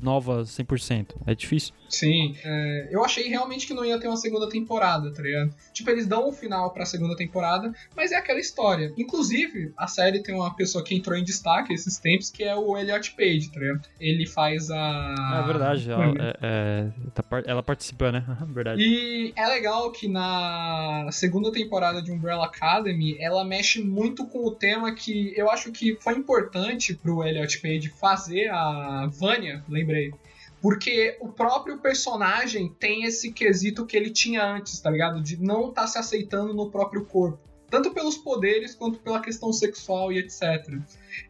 nova 0.02 0.42
100%. 0.42 1.16
É 1.26 1.34
difícil. 1.34 1.74
Sim, 1.88 2.36
é, 2.44 2.88
eu 2.90 3.04
achei 3.04 3.28
realmente 3.28 3.66
que 3.66 3.74
não 3.74 3.84
ia 3.84 3.98
ter 3.98 4.08
uma 4.08 4.16
segunda 4.16 4.48
temporada, 4.48 5.12
tá 5.12 5.22
ligado? 5.22 5.54
Tipo, 5.72 5.90
eles 5.90 6.06
dão 6.06 6.28
um 6.28 6.32
final 6.32 6.72
pra 6.72 6.84
segunda 6.84 7.16
temporada, 7.16 7.72
mas 7.94 8.12
é 8.12 8.16
aquela 8.16 8.40
história. 8.40 8.92
Inclusive, 8.96 9.72
a 9.76 9.86
série 9.86 10.22
tem 10.22 10.34
uma 10.34 10.54
pessoa 10.54 10.82
que 10.82 10.94
entrou 10.94 11.16
em 11.16 11.24
destaque 11.24 11.72
esses 11.72 11.98
tempos, 11.98 12.30
que 12.30 12.42
é 12.42 12.54
o 12.54 12.76
Elliot 12.76 13.12
Page, 13.12 13.50
tá 13.52 13.60
ligado? 13.60 13.82
Ele 14.00 14.26
faz 14.26 14.70
a. 14.70 15.42
É 15.42 15.46
verdade, 15.46 15.90
ela, 15.90 16.04
é, 16.18 16.36
é, 16.42 16.90
tá 17.14 17.24
ela 17.44 17.62
participa, 17.62 18.10
né? 18.10 18.24
verdade. 18.48 18.82
E 18.82 19.32
é 19.36 19.46
legal 19.46 19.90
que 19.92 20.08
na 20.08 21.08
segunda 21.12 21.52
temporada 21.52 22.02
de 22.02 22.10
Umbrella 22.10 22.46
Academy, 22.46 23.16
ela 23.20 23.44
mexe 23.44 23.82
muito 23.82 24.26
com 24.26 24.44
o 24.44 24.50
tema 24.50 24.94
que 24.94 25.32
eu 25.36 25.50
acho 25.50 25.70
que 25.72 25.96
foi 26.00 26.14
importante 26.14 26.94
pro 26.94 27.22
Elliot 27.22 27.60
Page 27.60 27.88
fazer 27.90 28.48
a 28.50 29.06
Vânia, 29.06 29.64
lembrei 29.68 30.12
porque 30.60 31.16
o 31.20 31.28
próprio 31.28 31.78
personagem 31.78 32.74
tem 32.78 33.04
esse 33.04 33.32
quesito 33.32 33.86
que 33.86 33.96
ele 33.96 34.10
tinha 34.10 34.44
antes, 34.44 34.80
tá 34.80 34.90
ligado? 34.90 35.22
De 35.22 35.36
não 35.36 35.68
estar 35.68 35.82
tá 35.82 35.86
se 35.86 35.98
aceitando 35.98 36.54
no 36.54 36.70
próprio 36.70 37.04
corpo. 37.04 37.38
Tanto 37.68 37.90
pelos 37.90 38.16
poderes 38.16 38.74
quanto 38.74 38.98
pela 39.00 39.20
questão 39.20 39.52
sexual 39.52 40.12
e 40.12 40.18
etc. 40.18 40.78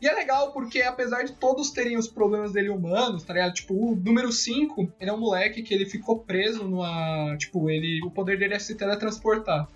E 0.00 0.06
é 0.06 0.14
legal 0.14 0.52
porque, 0.52 0.82
apesar 0.82 1.22
de 1.22 1.32
todos 1.32 1.70
terem 1.70 1.96
os 1.96 2.06
problemas 2.06 2.52
dele 2.52 2.68
humanos, 2.68 3.22
tá 3.22 3.32
ligado? 3.32 3.54
Tipo, 3.54 3.74
o 3.74 3.96
número 3.96 4.30
5, 4.30 4.92
ele 5.00 5.10
é 5.10 5.12
um 5.12 5.18
moleque 5.18 5.62
que 5.62 5.72
ele 5.72 5.86
ficou 5.86 6.18
preso 6.18 6.64
numa. 6.64 7.36
Tipo, 7.38 7.70
ele. 7.70 8.00
O 8.04 8.10
poder 8.10 8.38
dele 8.38 8.54
é 8.54 8.58
se 8.58 8.74
teletransportar. 8.74 9.66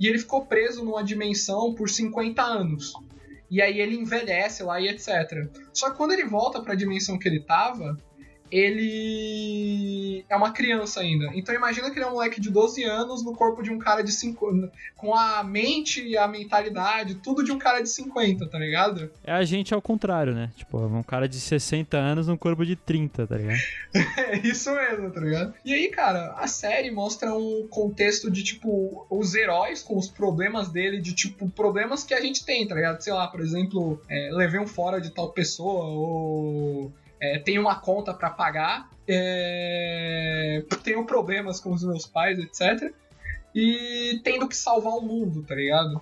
E 0.00 0.08
ele 0.08 0.18
ficou 0.18 0.46
preso 0.46 0.84
numa 0.84 1.04
dimensão 1.04 1.74
por 1.74 1.88
50 1.88 2.42
anos. 2.42 2.92
E 3.50 3.60
aí 3.60 3.80
ele 3.80 3.96
envelhece 3.96 4.62
lá 4.62 4.80
e 4.80 4.88
etc. 4.88 5.48
Só 5.72 5.90
que 5.90 5.96
quando 5.96 6.12
ele 6.12 6.24
volta 6.24 6.60
para 6.60 6.72
a 6.72 6.76
dimensão 6.76 7.18
que 7.18 7.28
ele 7.28 7.40
tava, 7.40 7.96
ele 8.50 10.24
é 10.28 10.36
uma 10.36 10.52
criança 10.52 11.00
ainda. 11.00 11.30
Então 11.34 11.54
imagina 11.54 11.90
que 11.90 11.98
ele 11.98 12.04
é 12.04 12.08
um 12.08 12.12
moleque 12.12 12.40
de 12.40 12.50
12 12.50 12.82
anos 12.84 13.24
no 13.24 13.34
corpo 13.34 13.62
de 13.62 13.70
um 13.70 13.78
cara 13.78 14.02
de 14.02 14.12
5 14.12 14.70
com 14.96 15.14
a 15.14 15.42
mente 15.42 16.02
e 16.02 16.16
a 16.16 16.26
mentalidade, 16.26 17.16
tudo 17.16 17.44
de 17.44 17.52
um 17.52 17.58
cara 17.58 17.80
de 17.80 17.88
50, 17.88 18.46
tá 18.48 18.58
ligado? 18.58 19.10
É 19.24 19.32
a 19.32 19.44
gente 19.44 19.72
ao 19.72 19.80
contrário, 19.80 20.34
né? 20.34 20.50
Tipo, 20.56 20.78
um 20.78 21.02
cara 21.02 21.28
de 21.28 21.40
60 21.40 21.96
anos 21.96 22.26
no 22.26 22.36
corpo 22.36 22.64
de 22.64 22.76
30, 22.76 23.26
tá 23.26 23.36
ligado? 23.36 23.58
é 24.16 24.38
isso 24.38 24.72
mesmo, 24.74 25.10
tá 25.10 25.20
ligado? 25.20 25.54
E 25.64 25.72
aí, 25.72 25.88
cara, 25.88 26.34
a 26.36 26.46
série 26.46 26.90
mostra 26.90 27.34
um 27.34 27.66
contexto 27.68 28.30
de 28.30 28.42
tipo 28.42 29.06
os 29.08 29.34
heróis 29.34 29.82
com 29.82 29.96
os 29.96 30.08
problemas 30.08 30.68
dele, 30.68 31.00
de 31.00 31.14
tipo 31.14 31.48
problemas 31.50 32.04
que 32.04 32.14
a 32.14 32.20
gente 32.20 32.44
tem, 32.44 32.66
tá 32.66 32.74
ligado? 32.74 33.00
Sei 33.00 33.12
lá, 33.12 33.28
por 33.28 33.40
exemplo, 33.40 34.00
é, 34.08 34.30
levei 34.32 34.60
um 34.60 34.66
fora 34.66 35.00
de 35.00 35.10
tal 35.10 35.30
pessoa 35.30 35.86
ou 35.86 36.92
é, 37.20 37.38
tenho 37.38 37.60
uma 37.60 37.78
conta 37.78 38.14
para 38.14 38.30
pagar, 38.30 38.90
é, 39.06 40.64
tenho 40.82 41.04
problemas 41.04 41.60
com 41.60 41.72
os 41.72 41.84
meus 41.84 42.06
pais, 42.06 42.38
etc. 42.38 42.92
E 43.54 44.20
tendo 44.24 44.48
que 44.48 44.56
salvar 44.56 44.94
o 44.94 45.02
mundo, 45.02 45.42
tá 45.42 45.54
ligado? 45.54 46.00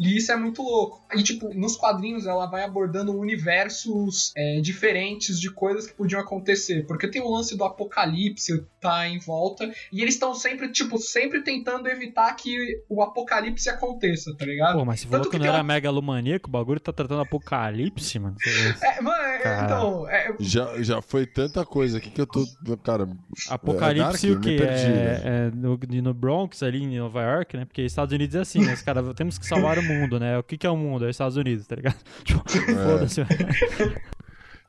E 0.00 0.16
isso 0.16 0.32
é 0.32 0.36
muito 0.36 0.62
louco. 0.62 1.04
E, 1.14 1.22
tipo, 1.22 1.52
nos 1.52 1.76
quadrinhos 1.76 2.26
ela 2.26 2.46
vai 2.46 2.64
abordando 2.64 3.12
universos 3.12 4.32
é, 4.34 4.58
diferentes 4.62 5.38
de 5.38 5.50
coisas 5.50 5.86
que 5.86 5.92
podiam 5.92 6.18
acontecer. 6.18 6.86
Porque 6.86 7.06
tem 7.06 7.20
o 7.20 7.30
lance 7.30 7.54
do 7.54 7.64
apocalipse 7.64 8.64
tá 8.80 9.06
em 9.06 9.18
volta. 9.18 9.70
E 9.92 10.00
eles 10.00 10.14
estão 10.14 10.34
sempre, 10.34 10.70
tipo, 10.70 10.96
sempre 10.96 11.42
tentando 11.42 11.86
evitar 11.86 12.34
que 12.34 12.82
o 12.88 13.02
apocalipse 13.02 13.68
aconteça, 13.68 14.34
tá 14.38 14.46
ligado? 14.46 14.78
Pô, 14.78 14.86
mas 14.86 15.00
você 15.00 15.06
falou 15.06 15.24
que, 15.26 15.32
que 15.32 15.38
não 15.38 15.46
era 15.46 15.58
uma... 15.58 15.64
megalomaníaco, 15.64 16.48
o 16.48 16.50
bagulho 16.50 16.80
tá 16.80 16.94
tratando 16.94 17.20
apocalipse, 17.20 18.18
mano. 18.18 18.36
É, 18.82 19.00
mano, 19.02 19.22
é, 19.22 19.64
então. 19.64 20.08
É... 20.08 20.34
Já, 20.38 20.82
já 20.82 21.02
foi 21.02 21.26
tanta 21.26 21.64
coisa 21.66 21.98
aqui 21.98 22.10
que 22.10 22.20
eu 22.20 22.26
tô. 22.26 22.46
Cara. 22.82 23.06
Apocalipse 23.48 24.26
é, 24.26 24.30
Dark, 24.30 24.38
o 24.38 24.40
quê? 24.40 24.56
Perdi, 24.56 24.84
é, 24.84 24.88
né? 24.88 25.20
é 25.24 25.50
no, 25.50 25.78
no, 26.02 26.14
Bronx, 26.14 26.62
ali 26.62 26.82
em 26.82 26.98
Nova 26.98 27.22
York, 27.22 27.56
né? 27.56 27.64
Porque 27.64 27.82
Estados 27.82 28.14
Unidos 28.14 28.34
é 28.36 28.40
assim, 28.40 28.64
né? 28.64 28.72
Os 28.72 28.82
caras 28.82 29.04
temos 29.14 29.38
que 29.38 29.46
salvar 29.46 29.78
o 29.78 29.89
mundo, 29.90 30.20
né? 30.20 30.38
O 30.38 30.42
que, 30.42 30.56
que 30.56 30.66
é 30.66 30.70
o 30.70 30.76
mundo? 30.76 31.04
É 31.04 31.08
os 31.08 31.14
Estados 31.14 31.36
Unidos, 31.36 31.66
tá 31.66 31.76
ligado? 31.76 31.98
Tipo, 32.24 32.42
é. 32.50 32.74
foda-se. 32.74 33.20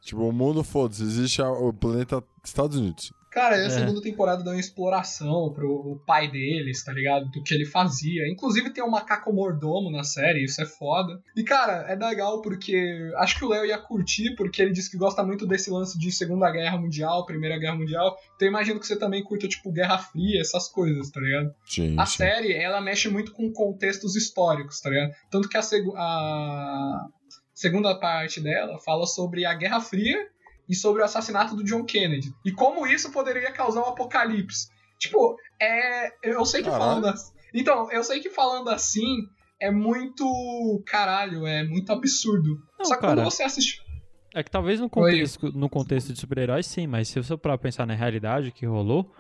tipo, 0.02 0.28
o 0.28 0.32
mundo, 0.32 0.64
foda-se. 0.64 1.04
Existe 1.04 1.42
o 1.42 1.74
planeta 1.74 2.24
Estados 2.44 2.78
Unidos. 2.78 3.14
Cara, 3.32 3.56
a 3.56 3.60
É. 3.60 3.70
segunda 3.70 4.02
temporada 4.02 4.44
dá 4.44 4.52
uma 4.52 4.60
exploração 4.60 5.54
pro 5.54 6.04
pai 6.06 6.30
deles, 6.30 6.84
tá 6.84 6.92
ligado? 6.92 7.30
Do 7.32 7.42
que 7.42 7.54
ele 7.54 7.66
fazia. 7.66 8.28
Inclusive 8.30 8.72
tem 8.72 8.84
um 8.84 8.90
macaco 8.90 9.32
mordomo 9.32 9.90
na 9.90 10.04
série, 10.04 10.44
isso 10.44 10.62
é 10.62 10.66
foda. 10.66 11.18
E, 11.36 11.42
cara, 11.44 11.86
é 11.90 11.96
legal 11.96 12.42
porque 12.42 13.10
acho 13.16 13.38
que 13.40 13.46
o 13.46 13.48
Léo 13.48 13.66
ia 13.66 13.78
curtir, 13.78 14.36
porque 14.36 14.62
ele 14.62 14.74
disse 14.74 14.92
que 14.92 14.98
gosta 14.98 15.24
muito 15.24 15.48
desse 15.48 15.72
lance 15.72 15.98
de 15.98 16.12
Segunda 16.12 16.52
Guerra 16.52 16.78
Mundial, 16.78 17.26
Primeira 17.26 17.58
Guerra 17.58 17.76
Mundial. 17.78 18.18
Então 18.36 18.48
eu 18.48 18.52
imagino 18.52 18.80
que 18.82 18.86
você 18.86 19.00
também 19.00 19.24
curta, 19.24 19.48
tipo, 19.48 19.72
Guerra 19.72 19.98
Fria, 19.98 20.42
essas 20.42 20.68
coisas, 20.68 21.10
tá 21.10 21.22
ligado? 21.22 21.54
Sim, 21.66 21.96
A 21.98 22.06
sim. 22.06 22.18
série, 22.18 22.52
ela 22.54 22.82
mexe 22.82 23.08
muito 23.08 23.32
com 23.32 23.50
contextos 23.54 24.18
históricos, 24.18 24.82
tá 24.82 24.90
ligado? 24.90 25.14
Tanto 25.30 25.48
que 25.48 25.56
a, 25.58 25.62
segu- 25.62 25.96
a 25.96 27.08
segunda 27.54 27.96
parte 27.96 28.42
dela 28.42 28.78
fala 28.80 29.06
sobre 29.06 29.46
a 29.46 29.54
Guerra 29.54 29.80
Fria 29.80 30.28
e 30.72 30.76
sobre 30.76 31.02
o 31.02 31.06
assassinato 31.06 31.54
do 31.54 31.66
John 31.66 31.84
Kennedy. 31.84 32.34
E 32.46 32.52
como 32.54 32.88
isso 32.88 33.12
poderia 33.12 33.52
causar 33.52 33.82
um 33.82 33.90
apocalipse. 33.90 34.70
Tipo, 34.98 35.36
é. 35.62 36.14
Eu 36.24 36.46
sei 36.46 36.64
que 36.64 36.70
Caralho. 36.70 36.86
falando 36.86 37.08
assim. 37.08 37.34
Então, 37.54 37.92
eu 37.92 38.02
sei 38.06 38.22
que 38.22 38.30
falando 38.30 38.70
assim 38.70 39.28
é 39.60 39.70
muito. 39.70 40.82
Caralho, 40.88 41.46
é 41.46 41.68
muito 41.68 41.92
absurdo. 41.92 42.58
Não, 42.80 42.86
Só 42.86 42.96
que 42.96 43.02
cara. 43.02 43.16
quando 43.16 43.26
você 43.26 43.44
assiste. 43.44 43.82
É 44.34 44.42
que 44.42 44.50
talvez 44.50 44.80
no 44.80 44.90
contexto, 44.90 45.52
no 45.52 45.70
contexto 45.70 46.14
de 46.14 46.20
super-heróis, 46.20 46.66
sim, 46.66 46.88
mas 46.88 47.10
se 47.10 47.22
você 47.22 47.36
parar 47.36 47.58
pra 47.58 47.64
pensar 47.64 47.86
na 47.86 47.94
realidade 47.94 48.52
que 48.54 48.66
rolou, 48.66 49.12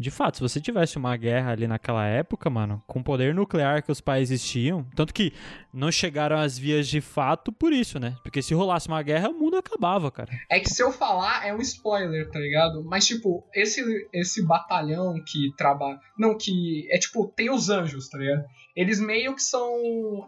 de 0.00 0.10
fato, 0.10 0.38
se 0.38 0.42
você 0.42 0.60
tivesse 0.60 0.96
uma 0.96 1.14
guerra 1.14 1.52
ali 1.52 1.66
naquela 1.66 2.06
época, 2.06 2.48
mano, 2.48 2.82
com 2.86 3.00
o 3.00 3.04
poder 3.04 3.34
nuclear 3.34 3.82
que 3.82 3.92
os 3.92 4.00
países 4.00 4.40
existiam, 4.40 4.86
tanto 4.96 5.12
que 5.12 5.32
não 5.72 5.92
chegaram 5.92 6.38
às 6.38 6.58
vias 6.58 6.88
de 6.88 7.02
fato 7.02 7.52
por 7.52 7.70
isso, 7.70 7.98
né? 8.00 8.16
Porque 8.22 8.40
se 8.40 8.54
rolasse 8.54 8.88
uma 8.88 9.02
guerra, 9.02 9.28
o 9.28 9.38
mundo 9.38 9.58
acabava, 9.58 10.10
cara. 10.10 10.30
É 10.48 10.58
que 10.58 10.70
se 10.70 10.82
eu 10.82 10.90
falar 10.90 11.46
é 11.46 11.54
um 11.54 11.60
spoiler, 11.60 12.30
tá 12.30 12.38
ligado? 12.38 12.82
Mas, 12.82 13.06
tipo, 13.06 13.46
esse, 13.54 14.08
esse 14.10 14.42
batalhão 14.42 15.14
que 15.22 15.52
trabalha. 15.56 16.00
Não, 16.18 16.36
que 16.36 16.88
é 16.90 16.98
tipo, 16.98 17.26
tem 17.36 17.50
os 17.50 17.68
anjos, 17.68 18.08
tá 18.08 18.16
ligado? 18.16 18.44
Eles 18.76 19.00
meio 19.00 19.34
que 19.34 19.42
são 19.42 19.68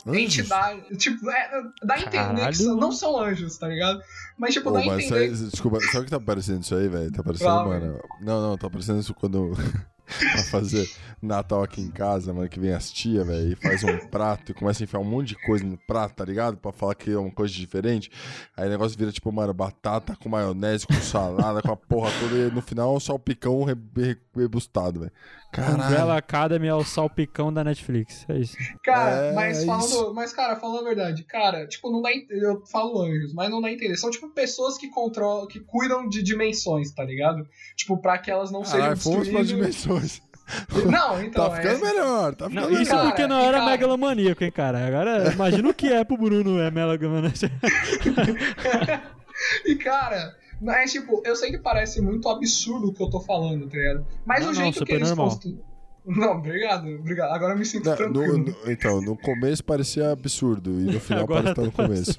Anjos? 0.06 0.22
entidades. 0.22 0.98
Tipo, 0.98 1.30
é, 1.30 1.62
dá 1.84 1.94
a 1.94 2.00
entender 2.00 2.48
que 2.48 2.56
são- 2.56 2.76
não 2.76 2.90
são 2.92 3.18
anjos, 3.20 3.56
tá 3.56 3.68
ligado? 3.68 4.00
Mas, 4.36 4.52
tipo, 4.54 4.68
Ô, 4.68 4.72
dá 4.72 4.80
a 4.80 4.84
entender. 4.86 5.30
desculpa, 5.30 5.78
sabe 5.80 5.98
o 6.00 6.04
que 6.04 6.10
tá 6.10 6.20
parecendo 6.20 6.60
isso 6.60 6.74
aí, 6.74 6.88
velho? 6.88 7.12
Tá 7.12 7.22
parecendo, 7.22 7.50
Fala, 7.50 7.68
mano. 7.68 8.00
Não, 8.20 8.42
não, 8.42 8.58
tá 8.58 8.68
parecendo 8.68 9.00
isso 9.00 9.14
quando. 9.14 9.52
pra 10.32 10.42
fazer 10.44 10.88
Natal 11.20 11.62
aqui 11.62 11.80
em 11.80 11.90
casa, 11.90 12.32
mano, 12.32 12.48
que 12.48 12.58
vem 12.58 12.72
as 12.72 12.90
tia, 12.90 13.24
velho, 13.24 13.52
e 13.52 13.56
faz 13.56 13.82
um 13.84 13.96
prato 14.08 14.50
e 14.52 14.54
começa 14.54 14.82
a 14.82 14.84
enfiar 14.84 14.98
um 15.00 15.04
monte 15.04 15.28
de 15.28 15.34
coisa 15.36 15.64
no 15.64 15.76
prato, 15.86 16.14
tá 16.16 16.24
ligado? 16.24 16.56
Pra 16.56 16.72
falar 16.72 16.94
que 16.94 17.10
é 17.10 17.18
uma 17.18 17.30
coisa 17.30 17.52
diferente. 17.54 18.10
Aí 18.56 18.66
o 18.66 18.70
negócio 18.70 18.98
vira 18.98 19.12
tipo, 19.12 19.30
mano, 19.30 19.54
batata 19.54 20.16
com 20.16 20.28
maionese, 20.28 20.86
com 20.86 20.94
salada, 20.94 21.62
com 21.62 21.72
a 21.72 21.76
porra 21.76 22.10
toda, 22.20 22.34
e 22.36 22.50
no 22.50 22.60
final 22.62 22.98
só 22.98 23.14
o 23.14 23.18
picão 23.18 23.62
re- 23.64 23.76
re- 23.96 24.18
rebustado, 24.36 25.00
velho. 25.00 25.12
Caralho. 25.52 25.82
Umbrella 25.84 26.16
Academy 26.16 26.66
é 26.66 26.74
o 26.74 26.82
salpicão 26.82 27.52
da 27.52 27.62
Netflix. 27.62 28.24
É 28.26 28.38
isso. 28.38 28.56
Cara, 28.82 29.10
É, 29.10 29.32
mas 29.34 29.62
é 29.62 29.66
falando. 29.66 29.84
isso. 29.84 30.14
Mas, 30.14 30.32
cara, 30.32 30.56
falando 30.56 30.80
a 30.80 30.84
verdade, 30.88 31.24
cara, 31.24 31.66
tipo, 31.68 31.90
não 31.92 32.00
dá. 32.00 32.08
Eu 32.30 32.64
falo 32.64 33.02
anjos, 33.02 33.34
mas 33.34 33.50
não 33.50 33.60
dá 33.60 33.68
a 33.68 33.72
entender. 33.72 33.94
São, 33.98 34.10
tipo, 34.10 34.30
pessoas 34.30 34.78
que 34.78 34.88
controlam, 34.88 35.46
que 35.46 35.60
cuidam 35.60 36.08
de 36.08 36.22
dimensões, 36.22 36.90
tá 36.92 37.04
ligado? 37.04 37.46
Tipo, 37.76 37.98
pra 37.98 38.16
que 38.16 38.30
elas 38.30 38.50
não 38.50 38.62
Caralho, 38.62 38.96
sejam 38.96 39.20
destruídas. 39.20 39.84
Não, 40.90 41.22
então. 41.24 41.48
tá 41.48 41.56
ficando 41.56 41.84
é... 41.86 41.88
melhor, 41.92 42.34
tá 42.34 42.48
ficando 42.48 42.62
Não, 42.62 42.68
melhor. 42.70 42.82
isso 42.82 42.90
cara, 42.90 43.04
porque 43.08 43.26
não 43.26 43.38
era 43.40 43.58
cara- 43.58 43.70
megalomaníaco, 43.70 44.44
hein, 44.44 44.52
cara. 44.52 44.86
Agora, 44.86 45.32
imagina 45.32 45.68
o 45.68 45.74
que 45.74 45.86
é 45.92 46.04
pro 46.04 46.16
Bruno 46.16 46.58
é 46.60 46.70
megalomaníaco. 46.70 47.36
E, 49.66 49.74
cara, 49.76 50.36
é 50.68 50.84
tipo, 50.84 51.20
eu 51.24 51.34
sei 51.34 51.50
que 51.50 51.58
parece 51.58 52.00
muito 52.00 52.28
absurdo 52.28 52.88
o 52.88 52.92
que 52.92 53.02
eu 53.02 53.10
tô 53.10 53.20
falando, 53.20 53.68
tá 53.68 53.76
ligado? 53.76 54.06
Mas 54.24 54.44
Não, 54.44 54.52
o 54.52 54.54
não, 54.54 54.60
jeito 54.62 54.72
que 54.74 54.78
super 54.80 54.94
eles 54.94 55.08
normal. 55.08 55.28
constru- 55.30 55.58
Não, 56.06 56.32
obrigado, 56.38 56.88
obrigado. 56.88 57.32
Agora 57.32 57.54
eu 57.54 57.58
me 57.58 57.64
sinto 57.64 57.88
Não, 57.88 57.96
tranquilo. 57.96 58.38
no- 58.38 58.44
no- 58.44 58.70
então, 58.70 59.00
no 59.00 59.16
começo 59.16 59.64
parecia 59.64 60.12
absurdo 60.12 60.70
e 60.70 60.84
no 60.84 61.00
final 61.00 61.24
Agora 61.24 61.54
parece 61.54 61.54
que 61.54 61.60
tá 61.60 61.62
no 61.66 61.72
tá 61.72 61.82
começo. 61.82 62.18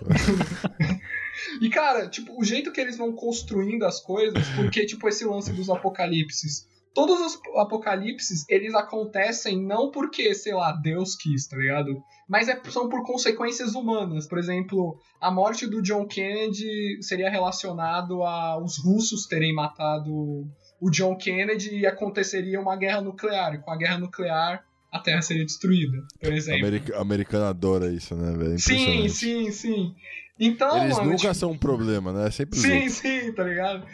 E, 1.61 1.69
cara, 1.69 2.07
tipo, 2.09 2.37
o 2.39 2.43
jeito 2.43 2.71
que 2.71 2.81
eles 2.81 2.97
vão 2.97 3.13
construindo 3.13 3.83
as 3.85 4.01
coisas, 4.01 4.45
porque, 4.49 4.85
tipo, 4.85 5.07
esse 5.07 5.23
lance 5.23 5.51
dos 5.53 5.69
apocalipses. 5.69 6.67
Todos 6.93 7.19
os 7.19 7.41
apocalipses, 7.57 8.45
eles 8.47 8.75
acontecem 8.75 9.59
não 9.59 9.89
porque, 9.89 10.33
sei 10.35 10.53
lá, 10.53 10.71
Deus 10.71 11.15
quis, 11.15 11.47
tá 11.47 11.57
ligado? 11.57 12.01
Mas 12.29 12.47
é- 12.47 12.61
são 12.69 12.87
por 12.87 13.03
consequências 13.03 13.73
humanas. 13.73 14.27
Por 14.27 14.37
exemplo, 14.37 14.99
a 15.19 15.31
morte 15.31 15.65
do 15.65 15.81
John 15.81 16.05
Kennedy 16.05 17.01
seria 17.01 17.29
relacionado 17.29 18.21
aos 18.23 18.77
russos 18.77 19.25
terem 19.25 19.53
matado 19.53 20.47
o 20.79 20.89
John 20.91 21.15
Kennedy 21.17 21.79
e 21.79 21.87
aconteceria 21.87 22.59
uma 22.59 22.75
guerra 22.75 23.01
nuclear. 23.01 23.55
E 23.55 23.57
com 23.59 23.71
a 23.71 23.77
guerra 23.77 23.97
nuclear, 23.97 24.63
a 24.91 24.99
Terra 24.99 25.21
seria 25.23 25.43
destruída, 25.43 25.97
por 26.21 26.31
exemplo. 26.31 26.59
America, 26.59 26.99
americano 26.99 27.45
adora 27.45 27.91
isso, 27.91 28.15
né, 28.15 28.37
velho? 28.37 28.59
Sim, 28.59 29.09
sim, 29.09 29.51
sim. 29.51 29.95
Então, 30.39 30.77
Eles 30.77 30.97
mano, 30.97 31.11
nunca 31.11 31.21
tipo, 31.21 31.33
são 31.35 31.51
um 31.51 31.57
problema, 31.57 32.11
né? 32.11 32.27
É 32.27 32.31
sempre 32.31 32.59
Sim, 32.59 32.89
sim, 32.89 33.31
tá 33.33 33.43
ligado? 33.43 33.85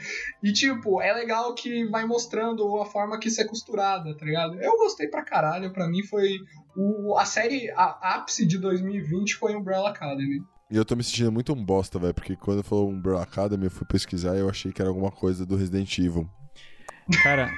E 0.42 0.54
tipo, 0.54 1.02
é 1.02 1.14
legal 1.14 1.54
que 1.54 1.86
vai 1.90 2.06
mostrando 2.06 2.80
a 2.80 2.86
forma 2.86 3.20
que 3.20 3.28
isso 3.28 3.42
é 3.42 3.46
costurada, 3.46 4.16
tá 4.16 4.26
ligado? 4.26 4.56
Eu 4.62 4.78
gostei 4.78 5.08
pra 5.08 5.24
caralho, 5.24 5.74
pra 5.74 5.88
mim 5.88 6.04
foi. 6.04 6.38
O, 6.78 7.18
a 7.18 7.26
série 7.26 7.70
a 7.72 8.16
ápice 8.16 8.46
de 8.46 8.58
2020 8.58 9.36
foi 9.36 9.56
Umbrella 9.56 9.90
Academy. 9.90 10.42
E 10.72 10.78
eu 10.78 10.86
tô 10.86 10.96
me 10.96 11.04
sentindo 11.04 11.32
muito 11.32 11.52
um 11.52 11.66
bosta, 11.66 12.00
velho, 12.00 12.14
porque 12.14 12.36
quando 12.36 12.64
falou 12.64 12.90
Umbrella 12.90 13.24
Academy, 13.24 13.66
eu 13.66 13.72
fui 13.72 13.86
pesquisar 13.88 14.36
e 14.36 14.40
eu 14.40 14.50
achei 14.50 14.72
que 14.72 14.82
era 14.82 14.90
alguma 14.90 15.12
coisa 15.12 15.46
do 15.46 15.58
Resident 15.58 15.98
Evil. 15.98 16.30
Cara, 17.24 17.50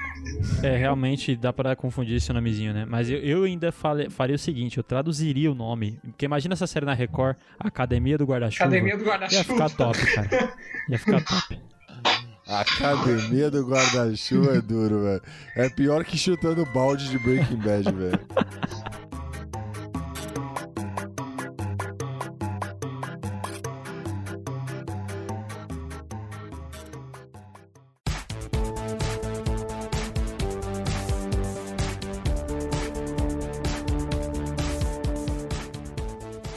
é, 0.62 0.76
realmente 0.76 1.36
dá 1.36 1.52
pra 1.52 1.76
confundir 1.76 2.16
esse 2.16 2.32
nomezinho, 2.32 2.72
né? 2.72 2.86
Mas 2.88 3.10
eu, 3.10 3.18
eu 3.18 3.44
ainda 3.44 3.70
fale- 3.70 4.08
faria 4.10 4.36
o 4.36 4.38
seguinte, 4.38 4.78
eu 4.78 4.82
traduziria 4.84 5.50
o 5.50 5.54
nome. 5.54 5.98
Porque 6.02 6.24
imagina 6.24 6.54
essa 6.54 6.66
série 6.66 6.86
na 6.86 6.94
Record, 6.94 7.36
Academia 7.58 8.16
do 8.16 8.24
Guarda-Chuva. 8.24 8.64
Academia 8.64 8.96
do 8.96 9.02
Ia 9.04 9.08
Guarda-Chuva. 9.10 9.44
ficar 9.44 9.70
top, 9.70 9.98
cara. 10.14 10.54
Ia 10.88 10.98
ficar 10.98 11.20
top. 11.24 11.60
Academia 12.46 13.50
do 13.50 13.66
Guarda-Chuva 13.66 14.56
é 14.56 14.60
duro, 14.60 15.02
velho. 15.04 15.22
É 15.56 15.68
pior 15.68 16.04
que 16.04 16.18
chutando 16.18 16.64
balde 16.66 17.08
de 17.08 17.18
Breaking 17.18 17.56
Bad, 17.56 17.92
velho. 17.92 18.20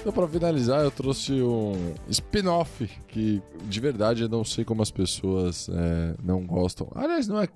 Então, 0.06 0.14
pra 0.14 0.28
finalizar, 0.28 0.84
eu 0.84 0.92
trouxe 0.92 1.34
um 1.42 1.96
spin-off 2.08 2.88
que, 3.08 3.42
de 3.64 3.80
verdade, 3.80 4.22
eu 4.22 4.30
não 4.30 4.44
sei 4.44 4.64
como 4.64 4.84
as 4.84 4.92
pessoas 4.92 5.68
é, 5.68 6.16
não 6.24 6.46
gostam. 6.46 6.88
Aliás, 6.94 7.28
não 7.28 7.42
é. 7.42 7.48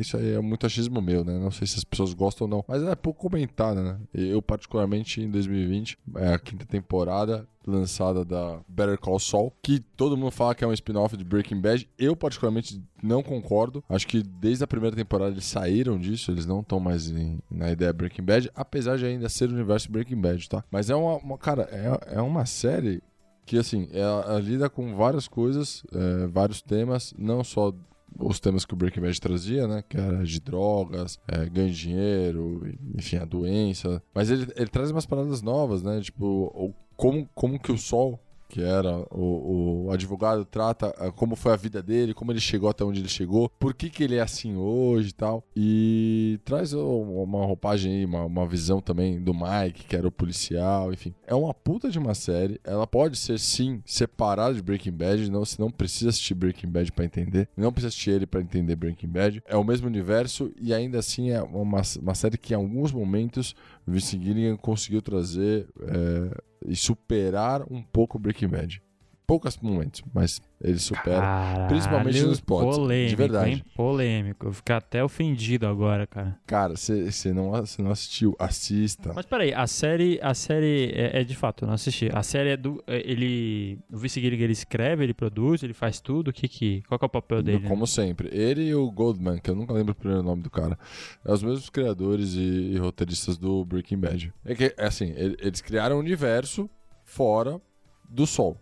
Isso 0.00 0.16
aí 0.16 0.32
é 0.32 0.40
muito 0.40 0.64
achismo 0.66 1.00
meu, 1.02 1.24
né? 1.24 1.38
Não 1.38 1.50
sei 1.50 1.66
se 1.66 1.76
as 1.78 1.84
pessoas 1.84 2.12
gostam 2.14 2.46
ou 2.46 2.50
não. 2.50 2.64
Mas 2.68 2.82
é 2.82 2.94
pouco 2.94 3.20
comentada, 3.22 3.82
né? 3.82 3.98
Eu, 4.14 4.40
particularmente, 4.42 5.20
em 5.20 5.30
2020, 5.30 5.98
é 6.16 6.34
a 6.34 6.38
quinta 6.38 6.64
temporada 6.66 7.46
lançada 7.66 8.24
da 8.24 8.60
Better 8.66 8.98
Call 8.98 9.18
Saul, 9.18 9.52
que 9.62 9.78
todo 9.78 10.16
mundo 10.16 10.30
fala 10.30 10.54
que 10.54 10.64
é 10.64 10.66
um 10.66 10.72
spin-off 10.72 11.16
de 11.16 11.24
Breaking 11.24 11.60
Bad. 11.60 11.86
Eu, 11.98 12.16
particularmente, 12.16 12.82
não 13.02 13.22
concordo. 13.22 13.84
Acho 13.88 14.06
que 14.06 14.22
desde 14.22 14.64
a 14.64 14.66
primeira 14.66 14.96
temporada 14.96 15.32
eles 15.32 15.44
saíram 15.44 15.98
disso, 15.98 16.30
eles 16.30 16.46
não 16.46 16.60
estão 16.60 16.80
mais 16.80 17.10
em- 17.10 17.38
na 17.50 17.70
ideia 17.70 17.92
Breaking 17.92 18.22
Bad, 18.24 18.50
apesar 18.54 18.96
de 18.96 19.04
ainda 19.04 19.28
ser 19.28 19.50
o 19.50 19.52
universo 19.52 19.92
Breaking 19.92 20.20
Bad, 20.20 20.48
tá? 20.48 20.64
Mas 20.70 20.88
é 20.88 20.94
uma, 20.94 21.16
uma- 21.16 21.36
cara, 21.38 21.68
é, 21.70 22.16
é 22.16 22.22
uma 22.22 22.46
série 22.46 23.02
que, 23.44 23.58
assim, 23.58 23.88
ela, 23.92 24.22
ela 24.22 24.40
lida 24.40 24.68
com 24.70 24.94
várias 24.94 25.26
coisas, 25.28 25.82
é, 25.92 26.26
vários 26.26 26.62
temas, 26.62 27.12
não 27.18 27.42
só 27.44 27.74
os 28.18 28.40
temas 28.40 28.64
que 28.64 28.74
o 28.74 28.76
Breaking 28.76 29.00
Bad 29.00 29.20
trazia, 29.20 29.66
né? 29.66 29.82
Que 29.88 29.96
era 29.96 30.24
de 30.24 30.40
drogas, 30.40 31.18
é, 31.28 31.46
ganho 31.46 31.70
de 31.70 31.78
dinheiro, 31.78 32.72
enfim, 32.96 33.16
a 33.16 33.24
doença. 33.24 34.02
Mas 34.14 34.30
ele, 34.30 34.50
ele 34.56 34.68
traz 34.68 34.90
umas 34.90 35.06
paradas 35.06 35.42
novas, 35.42 35.82
né? 35.82 36.00
Tipo, 36.00 36.26
o, 36.26 36.74
como, 36.96 37.28
como 37.34 37.58
que 37.58 37.72
o 37.72 37.78
Sol, 37.78 38.20
que 38.48 38.62
era 38.62 39.04
o, 39.10 39.86
o 39.86 39.92
advogado, 39.92 40.44
trata 40.44 40.94
ah, 40.98 41.12
como 41.12 41.36
foi 41.36 41.52
a 41.52 41.56
vida 41.56 41.82
dele, 41.82 42.14
como 42.14 42.32
ele 42.32 42.40
chegou 42.40 42.70
até 42.70 42.82
onde 42.84 43.00
ele 43.00 43.08
chegou, 43.08 43.50
por 43.58 43.74
que, 43.74 43.90
que 43.90 44.02
ele 44.02 44.16
é 44.16 44.20
assim 44.20 44.56
hoje 44.56 45.10
e 45.10 45.12
tal. 45.12 45.44
E 45.54 46.40
traz 46.44 46.72
uma 46.72 47.44
roupagem 47.44 47.92
aí, 47.92 48.04
uma, 48.04 48.24
uma 48.24 48.46
visão 48.46 48.80
também 48.80 49.20
do 49.20 49.34
Mike, 49.34 49.84
que 49.86 49.96
era 49.96 50.08
o 50.08 50.12
policial, 50.12 50.92
enfim. 50.92 51.14
É 51.26 51.34
uma 51.34 51.52
puta 51.52 51.90
de 51.90 51.98
uma 51.98 52.14
série. 52.14 52.60
Ela 52.64 52.86
pode 52.86 53.18
ser, 53.18 53.38
sim, 53.38 53.82
separada 53.84 54.54
de 54.54 54.62
Breaking 54.62 54.92
Bad. 54.92 55.30
Não, 55.30 55.44
você 55.44 55.60
não 55.60 55.70
precisa 55.70 56.10
assistir 56.10 56.34
Breaking 56.34 56.70
Bad 56.70 56.90
pra 56.92 57.04
entender. 57.04 57.48
Não 57.56 57.72
precisa 57.72 57.88
assistir 57.88 58.10
ele 58.10 58.26
pra 58.26 58.40
entender 58.40 58.76
Breaking 58.76 59.08
Bad. 59.08 59.42
É 59.46 59.56
o 59.56 59.64
mesmo 59.64 59.86
universo 59.86 60.50
e 60.60 60.72
ainda 60.72 60.98
assim 60.98 61.30
é 61.30 61.42
uma, 61.42 61.82
uma 62.00 62.14
série 62.14 62.38
que 62.38 62.54
em 62.54 62.56
alguns 62.56 62.92
momentos 62.92 63.54
Vince 63.88 64.18
Gilligan 64.18 64.56
conseguiu 64.56 65.00
trazer 65.00 65.68
é, 65.80 66.42
e 66.66 66.76
superar 66.76 67.62
um 67.70 67.82
pouco 67.82 68.18
Breaking 68.18 68.48
Bad. 68.48 68.82
Poucos 69.28 69.58
momentos, 69.58 70.02
mas 70.14 70.40
ele 70.58 70.78
supera, 70.78 71.20
Caralho, 71.20 71.68
principalmente 71.68 72.22
nos 72.22 72.40
plots. 72.40 72.76
polêmico, 72.78 73.10
de 73.10 73.16
verdade. 73.16 73.50
Hein? 73.50 73.64
Polêmico. 73.76 74.46
Eu 74.46 74.52
ficar 74.54 74.78
até 74.78 75.04
ofendido 75.04 75.66
agora, 75.66 76.06
cara. 76.06 76.38
Cara, 76.46 76.74
você 76.76 77.32
não, 77.34 77.66
cê 77.66 77.82
não 77.82 77.90
assistiu, 77.90 78.34
assista. 78.38 79.12
Mas 79.14 79.26
peraí, 79.26 79.52
a 79.52 79.66
série, 79.66 80.18
a 80.22 80.32
série 80.32 80.90
é, 80.94 81.20
é 81.20 81.24
de 81.24 81.36
fato, 81.36 81.64
eu 81.64 81.66
não 81.68 81.74
assisti. 81.74 82.08
A 82.10 82.22
série 82.22 82.48
é 82.48 82.56
do. 82.56 82.82
é, 82.86 82.96
Ele. 83.04 83.78
O 83.92 83.98
vice 83.98 84.18
ele 84.18 84.50
escreve, 84.50 85.04
ele 85.04 85.12
produz, 85.12 85.62
ele 85.62 85.74
faz 85.74 86.00
tudo. 86.00 86.28
O 86.28 86.32
que 86.32 86.48
que. 86.48 86.82
Qual 86.88 86.98
que 86.98 87.04
é 87.04 87.06
o 87.06 87.10
papel 87.10 87.42
dele? 87.42 87.58
né? 87.64 87.68
Como 87.68 87.86
sempre. 87.86 88.30
Ele 88.32 88.62
e 88.68 88.74
o 88.74 88.90
Goldman, 88.90 89.38
que 89.38 89.50
eu 89.50 89.54
nunca 89.54 89.74
lembro 89.74 89.92
o 89.92 89.94
primeiro 89.94 90.22
nome 90.22 90.42
do 90.42 90.48
cara, 90.50 90.78
é 91.22 91.30
os 91.30 91.42
mesmos 91.42 91.68
criadores 91.68 92.32
e, 92.32 92.72
e 92.72 92.78
roteiristas 92.78 93.36
do 93.36 93.62
Breaking 93.66 93.98
Bad. 93.98 94.32
É 94.42 94.54
que, 94.54 94.74
é 94.74 94.86
assim, 94.86 95.12
ele- 95.14 95.36
eles 95.38 95.60
criaram 95.60 95.96
um 95.96 96.00
universo 96.00 96.68
fora 97.04 97.60
do 98.08 98.26
Sol. 98.26 98.58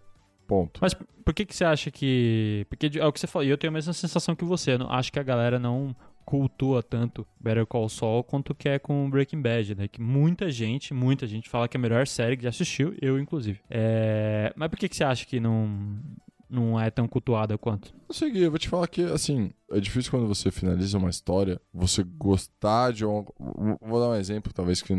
Ponto. 0.46 0.78
Mas 0.80 0.94
por 0.94 1.34
que 1.34 1.44
que 1.44 1.54
você 1.54 1.64
acha 1.64 1.90
que... 1.90 2.66
Porque 2.68 2.98
é 2.98 3.06
o 3.06 3.12
que 3.12 3.20
você 3.20 3.26
falou, 3.26 3.46
e 3.46 3.50
eu 3.50 3.58
tenho 3.58 3.72
a 3.72 3.74
mesma 3.74 3.92
sensação 3.92 4.34
que 4.36 4.44
você. 4.44 4.72
Eu 4.72 4.78
não, 4.78 4.90
acho 4.90 5.12
que 5.12 5.18
a 5.18 5.22
galera 5.22 5.58
não 5.58 5.94
cultua 6.24 6.82
tanto 6.82 7.24
Better 7.38 7.64
Call 7.64 7.88
Saul 7.88 8.24
quanto 8.24 8.52
quer 8.52 8.80
com 8.80 9.08
Breaking 9.08 9.40
Bad, 9.40 9.76
né? 9.76 9.88
Que 9.88 10.00
muita 10.00 10.50
gente, 10.50 10.92
muita 10.92 11.26
gente 11.26 11.48
fala 11.48 11.68
que 11.68 11.76
é 11.76 11.78
a 11.78 11.80
melhor 11.80 12.06
série 12.06 12.36
que 12.36 12.42
já 12.42 12.48
assistiu, 12.48 12.94
eu 13.00 13.18
inclusive. 13.18 13.60
É... 13.70 14.52
Mas 14.56 14.68
por 14.68 14.76
que 14.78 14.88
que 14.88 14.96
você 14.96 15.04
acha 15.04 15.24
que 15.24 15.38
não, 15.38 15.98
não 16.48 16.78
é 16.80 16.90
tão 16.90 17.06
cultuada 17.08 17.56
quanto? 17.58 17.94
Eu 18.08 18.14
sei, 18.14 18.30
Gui, 18.30 18.42
eu 18.42 18.50
vou 18.50 18.58
te 18.58 18.68
falar 18.68 18.86
que, 18.86 19.02
assim, 19.02 19.50
é 19.70 19.80
difícil 19.80 20.10
quando 20.10 20.26
você 20.26 20.50
finaliza 20.50 20.98
uma 20.98 21.10
história, 21.10 21.60
você 21.72 22.02
gostar 22.02 22.92
de 22.92 23.04
um... 23.04 23.24
Vou 23.80 24.00
dar 24.00 24.10
um 24.10 24.14
exemplo, 24.14 24.52
talvez 24.52 24.80
que 24.80 24.94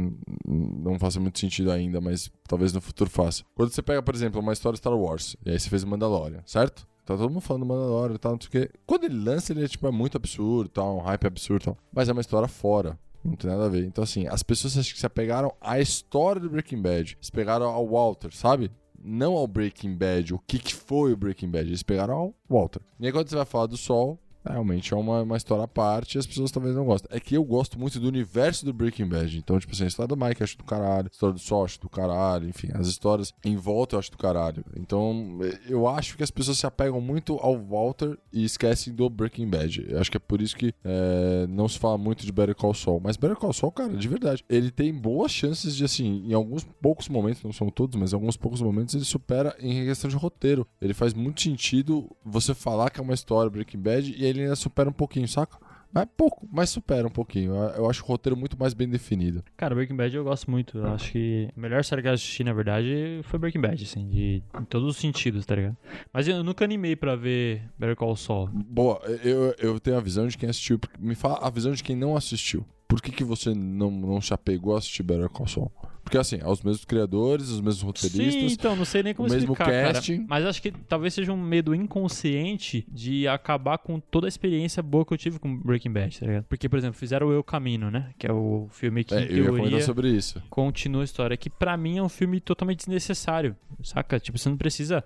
não 0.45 0.99
faça 0.99 1.19
muito 1.19 1.40
sentido 1.40 1.72
ainda, 1.72 2.02
mas 2.02 2.30
talvez 2.48 2.74
no 2.74 2.82
futuro 2.82 3.10
faça. 3.10 3.44
Quando 3.56 3.72
você 3.72 3.82
pega, 3.82 4.02
por 4.02 4.14
exemplo, 4.14 4.41
uma 4.41 4.53
história 4.53 4.78
Star 4.78 4.98
Wars, 4.98 5.36
e 5.45 5.52
aí 5.52 5.60
você 5.60 5.69
fez 5.69 5.84
Mandalorian, 5.84 6.41
certo? 6.45 6.88
Tá 7.06 7.15
todo 7.15 7.30
mundo 7.30 7.41
falando 7.41 7.64
do 7.64 7.68
Mandalorian 7.69 8.15
e 8.15 8.19
tal, 8.19 8.34
não 8.34 8.41
sei 8.41 8.48
o 8.48 8.52
quê. 8.52 8.72
Quando 8.86 9.06
ele 9.06 9.18
lança, 9.18 9.53
ele 9.53 9.64
é, 9.64 9.68
tipo, 9.68 9.88
é 9.88 9.91
muito 9.91 10.18
absurdo, 10.18 10.69
tal, 10.69 10.98
um 10.98 11.02
hype 11.02 11.28
absurdo 11.28 11.64
tal. 11.64 11.78
Mas 11.94 12.10
é 12.10 12.11
uma 12.11 12.22
história 12.22 12.49
fora. 12.49 12.99
Não 13.24 13.36
tem 13.36 13.49
nada 13.49 13.65
a 13.65 13.69
ver. 13.69 13.86
Então, 13.86 14.03
assim, 14.03 14.28
as 14.28 14.44
pessoas 14.44 14.78
acho 14.78 14.94
que 14.94 14.99
se 14.99 15.06
apegaram 15.06 15.53
à 15.60 15.80
história 15.80 16.41
do 16.41 16.49
Breaking 16.49 16.82
Bad. 16.82 17.18
Se 17.19 17.32
pegaram 17.32 17.65
ao 17.68 17.88
Walter, 17.88 18.34
sabe? 18.34 18.72
Não 19.03 19.34
ao 19.34 19.48
Breaking 19.48 19.95
Bad, 19.95 20.34
o 20.34 20.40
que, 20.40 20.60
que 20.60 20.74
foi 20.74 21.14
o 21.14 21.18
Breaking 21.18 21.49
Bad. 21.49 21.69
Eles 21.69 21.84
pegaram 21.84 22.14
ao 22.14 22.36
Walter. 22.49 22.82
E 22.99 23.06
aí, 23.06 23.11
quando 23.11 23.30
você 23.30 23.36
vai 23.36 23.45
falar 23.45 23.68
do 23.68 23.78
Sol, 23.78 24.19
realmente 24.52 24.94
é 24.94 24.98
uma, 24.98 25.22
uma 25.24 25.38
história 25.38 25.64
à 25.64 25.68
parte 25.68 26.15
e 26.15 26.19
as 26.19 26.26
pessoas 26.26 26.52
talvez 26.52 26.76
não 26.76 26.86
gostem. 26.86 27.10
É 27.15 27.19
que 27.19 27.36
eu 27.36 27.44
gosto 27.44 27.80
muito 27.80 27.99
do 27.99 28.07
universo 28.07 28.65
do 28.65 28.74
Breaking 28.74 29.07
Bad. 29.07 29.38
Então, 29.38 29.60
tipo 29.60 29.74
assim, 29.74 29.84
a 29.84 29.88
história 29.88 30.07
do 30.07 30.18
Mike 30.18 30.44
acho 30.44 30.57
do 30.57 30.64
caralho, 30.64 31.07
a 31.07 31.14
história 31.14 31.34
do 31.34 31.40
Sol 31.40 31.65
acho 31.65 31.80
do 31.80 31.90
caralho, 31.90 32.48
enfim, 32.48 32.69
as 32.74 32.88
histórias 32.88 33.34
em 33.44 33.56
volta 33.56 33.95
eu 33.95 33.99
acho 33.99 34.11
do 34.11 34.18
caralho. 34.18 34.64
Então, 34.76 35.40
eu 35.68 35.88
acho 35.88 36.18
que 36.18 36.24
as 36.24 36.32
pessoas 36.32 36.57
se 36.57 36.65
apegam 36.65 37.02
muito 37.02 37.38
ao 37.41 37.57
Walter 37.57 38.18
e 38.32 38.44
esquecem 38.44 38.94
do 38.94 39.10
Breaking 39.10 39.49
Bad. 39.49 39.86
Eu 39.90 39.99
acho 39.99 40.11
que 40.11 40.18
é 40.18 40.19
por 40.19 40.41
isso 40.41 40.56
que 40.56 40.74
é, 40.84 41.45
não 41.48 41.68
se 41.68 41.80
fala 41.80 41.98
muito 41.98 42.26
de 42.26 42.32
Better 42.32 42.56
Call 42.56 42.74
Saul. 42.74 42.99
Mas 43.03 43.18
Better 43.18 43.38
Call 43.38 43.53
Saul, 43.53 43.72
cara, 43.72 43.95
de 43.95 44.07
verdade, 44.07 44.44
ele 44.49 44.72
tem 44.72 44.94
boas 44.94 45.32
chances 45.32 45.76
de, 45.76 45.84
assim, 45.84 46.24
em 46.28 46.34
alguns 46.34 46.64
poucos 46.82 47.10
momentos, 47.10 47.44
não 47.44 47.53
são 47.53 47.69
todos, 47.69 47.99
mas 47.99 48.11
em 48.11 48.15
alguns 48.15 48.38
poucos 48.38 48.61
momentos 48.61 48.95
ele 48.95 49.06
supera 49.06 49.56
em 49.60 49.86
questão 49.86 50.10
de 50.10 50.15
roteiro. 50.15 50.68
Ele 50.82 50.94
faz 50.94 51.14
muito 51.14 51.41
sentido 51.41 52.10
você 52.24 52.53
falar 52.53 52.90
que 52.90 52.99
é 52.99 53.03
uma 53.03 53.14
história 53.14 53.49
Breaking 53.49 53.80
Bad 53.80 54.15
e 54.18 54.26
ele 54.26 54.36
ainda 54.43 54.55
supera 54.55 54.89
um 54.89 54.93
pouquinho, 54.93 55.27
saca? 55.27 55.57
Mas 55.93 56.03
é 56.03 56.05
pouco, 56.18 56.45
mas 56.51 56.69
supera 56.69 57.07
um 57.07 57.09
pouquinho. 57.09 57.53
Eu- 57.55 57.69
Eu 57.84 57.89
acho 57.89 58.03
o 58.03 58.05
roteiro 58.07 58.35
muito 58.35 58.59
mais 58.59 58.73
bem 58.73 58.89
definido. 58.89 59.41
Cara, 59.55 59.73
Breaking 59.73 59.95
Bad 59.95 60.14
eu 60.15 60.23
gosto 60.23 60.51
muito. 60.51 60.77
Eu 60.77 60.88
acho 60.93 61.11
que 61.14 61.49
a 61.55 61.59
melhor 61.59 61.81
série 61.84 62.01
que 62.01 62.09
eu 62.09 62.11
assisti, 62.14 62.43
na 62.43 62.51
verdade, 62.51 63.22
foi 63.23 63.39
Breaking 63.39 63.61
Bad, 63.61 63.81
assim, 63.84 64.05
de, 64.09 64.43
em 64.59 64.65
todos 64.65 64.89
os 64.89 64.97
sentidos, 64.97 65.45
tá 65.45 65.55
ligado? 65.55 65.77
Mas 66.11 66.27
eu 66.27 66.43
nunca 66.43 66.65
animei 66.65 66.93
pra 66.95 67.15
ver 67.15 67.61
Better 67.80 67.95
Call 67.95 68.18
Saul. 68.18 68.49
Boa, 68.51 68.99
eu, 69.23 69.55
eu 69.57 69.80
tenho 69.80 69.95
a 69.97 70.01
visão 70.01 70.27
de 70.27 70.38
quem 70.38 70.49
assistiu. 70.49 70.77
Me 70.99 71.15
fala 71.15 71.39
a 71.41 71.49
visão 71.49 71.72
de 71.72 71.81
quem 71.81 71.95
não 71.95 72.18
assistiu. 72.18 72.65
Por 72.88 73.01
que, 73.01 73.11
que 73.11 73.23
você 73.23 73.53
não, 73.53 73.91
não 73.91 74.22
se 74.22 74.34
apegou 74.34 74.76
a 74.76 74.77
assistir 74.77 75.03
Better 75.03 75.30
Call 75.30 75.47
Saul? 75.47 75.72
Porque 76.03 76.18
assim, 76.18 76.39
é 76.41 76.47
os 76.47 76.61
mesmos 76.61 76.85
criadores, 76.85 77.49
os 77.49 77.59
mesmos 77.59 77.81
roteiristas. 77.81 78.34
Sim, 78.34 78.53
então, 78.53 78.77
não 78.77 78.85
sei 78.85 79.03
nem 79.03 79.14
como 79.14 79.27
o 79.27 79.31
mesmo 79.31 79.51
explicar, 79.51 79.93
casting. 79.93 80.15
cara. 80.19 80.27
Mas 80.30 80.45
acho 80.45 80.61
que 80.61 80.72
talvez 80.72 81.14
seja 81.14 81.34
um 81.34 81.41
medo 81.41 81.76
inconsciente 81.76 82.88
de 82.89 83.27
acabar 83.27 83.77
com 83.77 83.99
toda 83.99 84.26
a 84.26 84.30
experiência 84.30 84.81
boa 84.81 85.05
que 85.05 85.14
eu 85.14 85.18
tive 85.18 85.38
com 85.38 85.53
Breaking 85.57 85.91
Bad, 85.91 86.18
tá 86.18 86.26
ligado? 86.26 86.45
Porque, 86.45 86.69
por 86.69 86.80
exemplo, 86.80 86.97
fizeram 86.97 87.27
o 87.27 87.34
Eu 87.34 87.43
Camino, 87.43 87.91
né? 87.91 88.11
Que 88.18 88.26
é 88.26 88.31
o 88.31 88.69
filme 88.72 89.03
que, 89.03 89.14
É, 89.14 89.23
em 89.23 89.27
teoria, 89.43 89.81
sobre 89.81 90.09
isso. 90.09 90.41
continua 90.49 91.01
a 91.01 91.03
história. 91.03 91.35
Que 91.35 91.49
pra 91.49 91.76
mim 91.76 91.97
é 91.97 92.03
um 92.03 92.07
filme 92.07 92.39
totalmente 92.39 92.80
desnecessário, 92.80 93.53
saca? 93.84 94.18
Tipo, 94.18 94.38
você 94.38 94.47
não 94.47 94.55
precisa... 94.55 95.03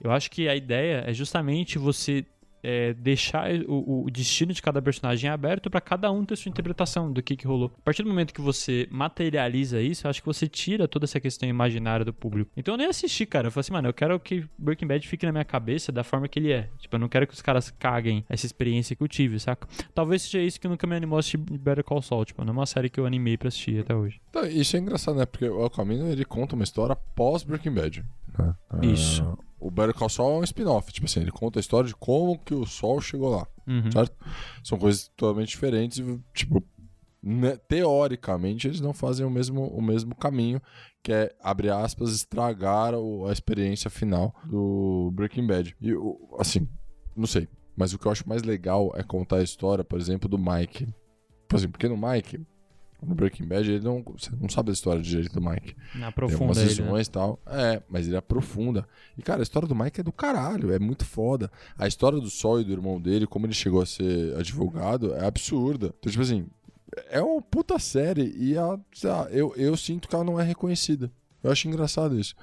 Eu 0.00 0.12
acho 0.12 0.30
que 0.30 0.46
a 0.48 0.54
ideia 0.54 1.02
é 1.06 1.12
justamente 1.12 1.76
você 1.76 2.24
é, 2.66 2.92
deixar 2.94 3.48
o, 3.68 4.06
o 4.06 4.10
destino 4.10 4.52
de 4.52 4.60
cada 4.60 4.82
personagem 4.82 5.30
aberto 5.30 5.70
pra 5.70 5.80
cada 5.80 6.10
um 6.10 6.24
ter 6.24 6.34
sua 6.34 6.50
interpretação 6.50 7.12
do 7.12 7.22
que, 7.22 7.36
que 7.36 7.46
rolou. 7.46 7.70
A 7.78 7.82
partir 7.82 8.02
do 8.02 8.08
momento 8.08 8.34
que 8.34 8.40
você 8.40 8.88
materializa 8.90 9.80
isso, 9.80 10.04
eu 10.04 10.10
acho 10.10 10.20
que 10.20 10.26
você 10.26 10.48
tira 10.48 10.88
toda 10.88 11.04
essa 11.04 11.20
questão 11.20 11.48
imaginária 11.48 12.04
do 12.04 12.12
público. 12.12 12.50
Então 12.56 12.74
eu 12.74 12.78
nem 12.78 12.88
assisti, 12.88 13.24
cara. 13.24 13.46
Eu 13.46 13.52
falei 13.52 13.60
assim, 13.60 13.72
mano, 13.72 13.88
eu 13.88 13.94
quero 13.94 14.18
que 14.18 14.44
Breaking 14.58 14.88
Bad 14.88 15.06
fique 15.06 15.24
na 15.24 15.30
minha 15.30 15.44
cabeça 15.44 15.92
da 15.92 16.02
forma 16.02 16.26
que 16.26 16.40
ele 16.40 16.50
é. 16.50 16.68
Tipo, 16.78 16.96
eu 16.96 17.00
não 17.00 17.08
quero 17.08 17.24
que 17.26 17.34
os 17.34 17.40
caras 17.42 17.70
caguem 17.70 18.24
essa 18.28 18.44
experiência 18.44 18.96
que 18.96 19.02
eu 19.02 19.06
tive, 19.08 19.38
saca? 19.38 19.68
Talvez 19.94 20.22
seja 20.22 20.40
isso 20.40 20.60
que 20.60 20.66
nunca 20.66 20.88
me 20.88 20.96
animou 20.96 21.18
a 21.18 21.20
assistir 21.20 21.36
Better 21.38 21.84
Call 21.84 22.02
Saul. 22.02 22.24
Tipo, 22.24 22.44
não 22.44 22.52
é 22.52 22.56
uma 22.56 22.66
série 22.66 22.90
que 22.90 22.98
eu 22.98 23.06
animei 23.06 23.36
pra 23.36 23.46
assistir 23.46 23.78
até 23.80 23.94
hoje. 23.94 24.20
Então, 24.30 24.44
isso 24.44 24.76
é 24.76 24.80
engraçado, 24.80 25.16
né? 25.16 25.24
Porque 25.24 25.48
o 25.48 25.70
Camino 25.70 26.08
ele 26.10 26.24
conta 26.24 26.56
uma 26.56 26.64
história 26.64 26.96
pós 27.14 27.44
Breaking 27.44 27.72
Bad. 27.72 28.04
né? 28.38 28.54
Isso. 28.82 29.22
Ah, 29.22 29.45
o 29.58 29.70
Better 29.70 29.94
Call 29.94 30.08
Saul 30.08 30.36
é 30.36 30.40
um 30.40 30.44
spin-off. 30.44 30.92
Tipo 30.92 31.06
assim, 31.06 31.20
ele 31.20 31.30
conta 31.32 31.58
a 31.58 31.60
história 31.60 31.88
de 31.88 31.94
como 31.96 32.38
que 32.38 32.54
o 32.54 32.66
Sol 32.66 33.00
chegou 33.00 33.30
lá. 33.30 33.46
Uhum. 33.66 33.90
Certo? 33.90 34.14
São 34.62 34.78
coisas 34.78 35.08
totalmente 35.16 35.48
diferentes. 35.48 35.98
e, 35.98 36.20
Tipo, 36.34 36.62
né, 37.22 37.56
teoricamente, 37.68 38.68
eles 38.68 38.80
não 38.80 38.92
fazem 38.92 39.26
o 39.26 39.30
mesmo, 39.30 39.66
o 39.68 39.82
mesmo 39.82 40.14
caminho, 40.14 40.60
que 41.02 41.12
é, 41.12 41.34
abre 41.42 41.70
aspas, 41.70 42.12
estragar 42.12 42.94
o- 42.94 43.26
a 43.26 43.32
experiência 43.32 43.90
final 43.90 44.34
do 44.44 45.10
Breaking 45.14 45.46
Bad. 45.46 45.74
E, 45.80 45.92
o- 45.94 46.36
assim, 46.38 46.68
não 47.16 47.26
sei. 47.26 47.48
Mas 47.76 47.92
o 47.92 47.98
que 47.98 48.06
eu 48.06 48.12
acho 48.12 48.28
mais 48.28 48.42
legal 48.42 48.92
é 48.94 49.02
contar 49.02 49.36
a 49.36 49.42
história, 49.42 49.82
por 49.84 49.98
exemplo, 49.98 50.28
do 50.28 50.38
Mike. 50.38 50.86
Por 51.48 51.56
exemplo, 51.56 51.72
porque 51.72 51.88
no 51.88 51.96
Mike, 51.96 52.40
no 53.02 53.14
Breaking 53.14 53.46
Bad, 53.46 53.70
ele 53.70 53.84
não, 53.84 54.02
você 54.02 54.30
não 54.40 54.48
sabe 54.48 54.70
a 54.70 54.72
história 54.72 55.02
direito 55.02 55.32
do 55.32 55.40
Mike. 55.40 55.74
Não 55.94 56.10
Tem 56.12 56.24
algumas 56.24 56.58
aprofunda 56.58 56.60
ele, 56.62 56.82
né? 56.82 57.04
tal. 57.10 57.40
É, 57.46 57.82
mas 57.88 58.06
ele 58.06 58.16
aprofunda. 58.16 58.88
E, 59.16 59.22
cara, 59.22 59.40
a 59.40 59.42
história 59.42 59.68
do 59.68 59.74
Mike 59.74 60.00
é 60.00 60.04
do 60.04 60.12
caralho, 60.12 60.72
é 60.72 60.78
muito 60.78 61.04
foda. 61.04 61.50
A 61.78 61.86
história 61.86 62.18
do 62.18 62.30
Sol 62.30 62.60
e 62.60 62.64
do 62.64 62.72
irmão 62.72 63.00
dele, 63.00 63.26
como 63.26 63.46
ele 63.46 63.54
chegou 63.54 63.82
a 63.82 63.86
ser 63.86 64.34
advogado, 64.36 65.14
é 65.14 65.26
absurda. 65.26 65.94
Então, 65.98 66.10
tipo 66.10 66.22
assim, 66.22 66.46
é 67.10 67.20
uma 67.20 67.42
puta 67.42 67.78
série 67.78 68.34
e 68.36 68.56
a, 68.56 68.78
lá, 69.04 69.28
eu, 69.30 69.52
eu 69.56 69.76
sinto 69.76 70.08
que 70.08 70.14
ela 70.14 70.24
não 70.24 70.40
é 70.40 70.44
reconhecida. 70.44 71.10
Eu 71.42 71.50
acho 71.50 71.68
engraçado 71.68 72.18
isso. 72.18 72.34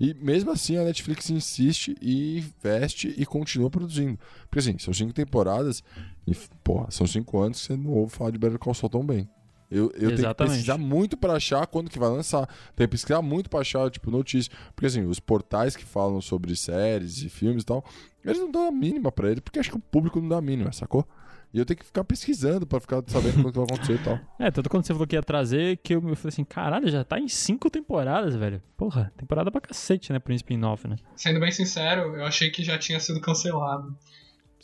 E 0.00 0.14
mesmo 0.14 0.52
assim 0.52 0.76
a 0.76 0.84
Netflix 0.84 1.28
insiste 1.28 1.96
e 2.00 2.38
investe 2.38 3.12
e 3.16 3.26
continua 3.26 3.68
produzindo. 3.68 4.18
Porque 4.42 4.60
assim, 4.60 4.78
são 4.78 4.94
cinco 4.94 5.12
temporadas 5.12 5.82
e, 6.26 6.34
porra, 6.62 6.90
são 6.90 7.06
cinco 7.06 7.40
anos 7.40 7.60
que 7.60 7.66
você 7.66 7.76
não 7.76 7.90
ouve 7.90 8.12
falar 8.14 8.30
de 8.30 8.38
Better 8.38 8.58
Call 8.58 8.74
Saul 8.74 8.90
tão 8.90 9.04
bem. 9.04 9.28
Eu, 9.70 9.92
eu 9.94 10.14
tenho 10.16 10.28
que 10.28 10.34
pesquisar 10.34 10.78
muito 10.78 11.16
pra 11.16 11.34
achar 11.34 11.66
quando 11.66 11.90
que 11.90 11.98
vai 11.98 12.08
lançar. 12.08 12.46
Tem 12.74 12.86
que 12.86 12.92
pesquisar 12.92 13.20
muito 13.20 13.50
pra 13.50 13.60
achar, 13.60 13.90
tipo, 13.90 14.10
notícia. 14.10 14.50
Porque 14.74 14.86
assim, 14.86 15.04
os 15.04 15.20
portais 15.20 15.76
que 15.76 15.84
falam 15.84 16.20
sobre 16.20 16.56
séries 16.56 17.22
e 17.22 17.28
filmes 17.28 17.62
e 17.62 17.66
tal, 17.66 17.84
eles 18.24 18.38
não 18.38 18.50
dão 18.50 18.66
a 18.66 18.72
mínima 18.72 19.12
pra 19.12 19.30
ele, 19.30 19.40
porque 19.40 19.58
acho 19.58 19.70
que 19.70 19.76
o 19.76 19.80
público 19.80 20.20
não 20.20 20.28
dá 20.28 20.38
a 20.38 20.42
mínima, 20.42 20.72
sacou? 20.72 21.06
E 21.52 21.58
eu 21.58 21.64
tenho 21.64 21.78
que 21.78 21.84
ficar 21.86 22.04
pesquisando 22.04 22.66
pra 22.66 22.78
ficar 22.78 23.02
sabendo 23.06 23.42
quando 23.42 23.52
que 23.52 23.58
vai 23.58 23.64
acontecer 23.64 23.94
e 23.94 24.04
tal. 24.04 24.18
É, 24.38 24.50
tanto 24.50 24.68
quando 24.68 24.84
você 24.84 24.92
falou 24.92 25.06
que 25.06 25.16
ia 25.16 25.22
trazer, 25.22 25.78
que 25.78 25.94
eu 25.94 26.08
eu 26.08 26.14
falei 26.14 26.28
assim, 26.28 26.44
caralho, 26.44 26.90
já 26.90 27.02
tá 27.04 27.18
em 27.18 27.26
cinco 27.26 27.70
temporadas, 27.70 28.34
velho. 28.36 28.62
Porra, 28.76 29.10
temporada 29.16 29.50
pra 29.50 29.60
cacete, 29.60 30.12
né, 30.12 30.18
pro 30.18 30.34
spin-off, 30.34 30.86
né? 30.86 30.96
Sendo 31.16 31.40
bem 31.40 31.50
sincero, 31.50 32.16
eu 32.16 32.24
achei 32.24 32.50
que 32.50 32.62
já 32.62 32.76
tinha 32.78 33.00
sido 33.00 33.20
cancelado. 33.20 33.96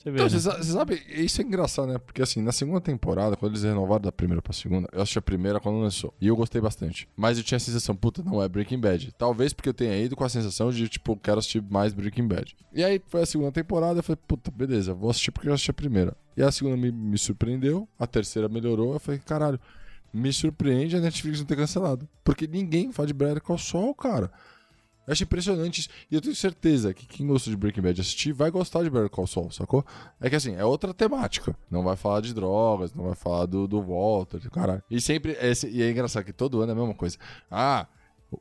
Você 0.05 0.11
vê, 0.11 0.17
Então, 0.17 0.27
né? 0.27 0.31
você 0.31 0.41
sa- 0.41 0.57
você 0.59 0.73
sabe, 0.73 1.03
isso 1.09 1.41
é 1.41 1.45
engraçado, 1.45 1.89
né? 1.91 1.99
Porque 1.99 2.21
assim, 2.21 2.43
na 2.43 2.53
segunda 2.53 2.79
temporada, 2.81 3.37
quando 3.37 3.53
eles 3.53 3.65
renovaram 3.65 4.03
da 4.03 4.13
primeira 4.13 4.43
pra 4.43 4.53
segunda, 4.53 4.87
eu 4.93 5.01
assisti 5.01 5.19
a 5.19 5.23
primeira 5.23 5.59
quando 5.59 5.79
lançou. 5.81 6.13
E 6.21 6.27
eu 6.29 6.37
gostei 6.37 6.61
bastante. 6.61 7.09
Mas 7.17 7.39
eu 7.39 7.43
tinha 7.45 7.57
a 7.57 7.61
sensação, 7.61 7.97
puta, 7.97 8.23
não 8.23 8.43
é 8.43 8.49
Breaking 8.49 8.79
Bad. 8.79 9.13
Talvez 9.17 9.55
porque 9.55 9.71
eu 9.71 9.75
tenha 9.75 9.97
ido 9.97 10.15
com 10.15 10.23
a 10.23 10.29
sensação 10.29 10.71
de, 10.71 10.87
tipo, 10.91 11.17
quero 11.17 11.39
assistir 11.39 11.63
mais 11.63 11.95
Breaking 11.95 12.29
Bad. 12.29 12.55
E 12.73 12.85
aí 12.85 13.01
foi 13.09 13.23
a 13.23 13.27
segunda 13.27 13.51
temporada, 13.51 14.01
eu 14.01 14.03
falei, 14.03 14.19
puta, 14.29 14.51
beleza, 14.51 14.93
vou 14.93 15.09
assistir 15.09 15.31
porque 15.33 15.49
eu 15.49 15.55
assisti 15.55 15.71
a 15.71 15.75
primeira. 15.75 16.15
E 16.37 16.43
a 16.43 16.53
segunda 16.53 16.77
me, 16.77 16.93
me 16.93 17.17
surpreendeu, 17.17 17.89
a 17.99 18.07
terceira 18.07 18.47
melhorou, 18.49 18.93
eu 18.93 19.01
falei, 19.01 19.19
caralho, 19.25 19.59
me 20.13 20.33
surpreende 20.33 20.97
a 20.97 21.01
Netflix 21.01 21.39
não 21.39 21.47
ter 21.47 21.57
cancelado. 21.57 22.07
Porque 22.23 22.47
ninguém 22.47 22.93
fala 22.93 23.07
de 23.07 23.15
Better 23.15 23.41
Call 23.43 23.57
Saul, 23.59 23.95
cara. 23.95 24.31
Eu 25.07 25.13
acho 25.13 25.23
impressionante 25.23 25.81
isso. 25.81 25.89
E 26.11 26.15
eu 26.15 26.21
tenho 26.21 26.35
certeza 26.35 26.95
que 26.95 27.07
quem 27.07 27.27
gostou 27.27 27.51
de 27.51 27.57
Breaking 27.57 27.83
Bad 27.83 28.01
assistir 28.01 28.33
vai 28.33 28.51
gostar 28.51 28.83
de 28.83 28.91
Better 28.91 29.11
Call 29.11 29.27
Saul, 29.27 29.51
sacou? 29.51 29.85
É 30.21 30.31
que 30.31 30.37
assim, 30.37 30.55
é 30.55 30.65
outra 30.65 30.95
temática. 30.95 31.55
Não 31.71 31.83
vai 31.83 31.97
falar 31.97 32.21
de 32.21 32.33
drogas, 32.33 32.95
não 32.95 33.05
vai 33.05 33.15
falar 33.15 33.47
do, 33.47 33.67
do 33.67 33.83
Walter, 33.83 34.39
do 34.39 34.51
caralho. 34.51 34.83
E 34.91 35.01
sempre, 35.01 35.33
é, 35.33 35.53
e 35.69 35.83
é 35.83 35.91
engraçado 35.91 36.25
que 36.25 36.33
todo 36.33 36.61
ano 36.61 36.73
é 36.73 36.75
a 36.75 36.79
mesma 36.79 36.95
coisa. 36.95 37.19
Ah, 37.51 37.87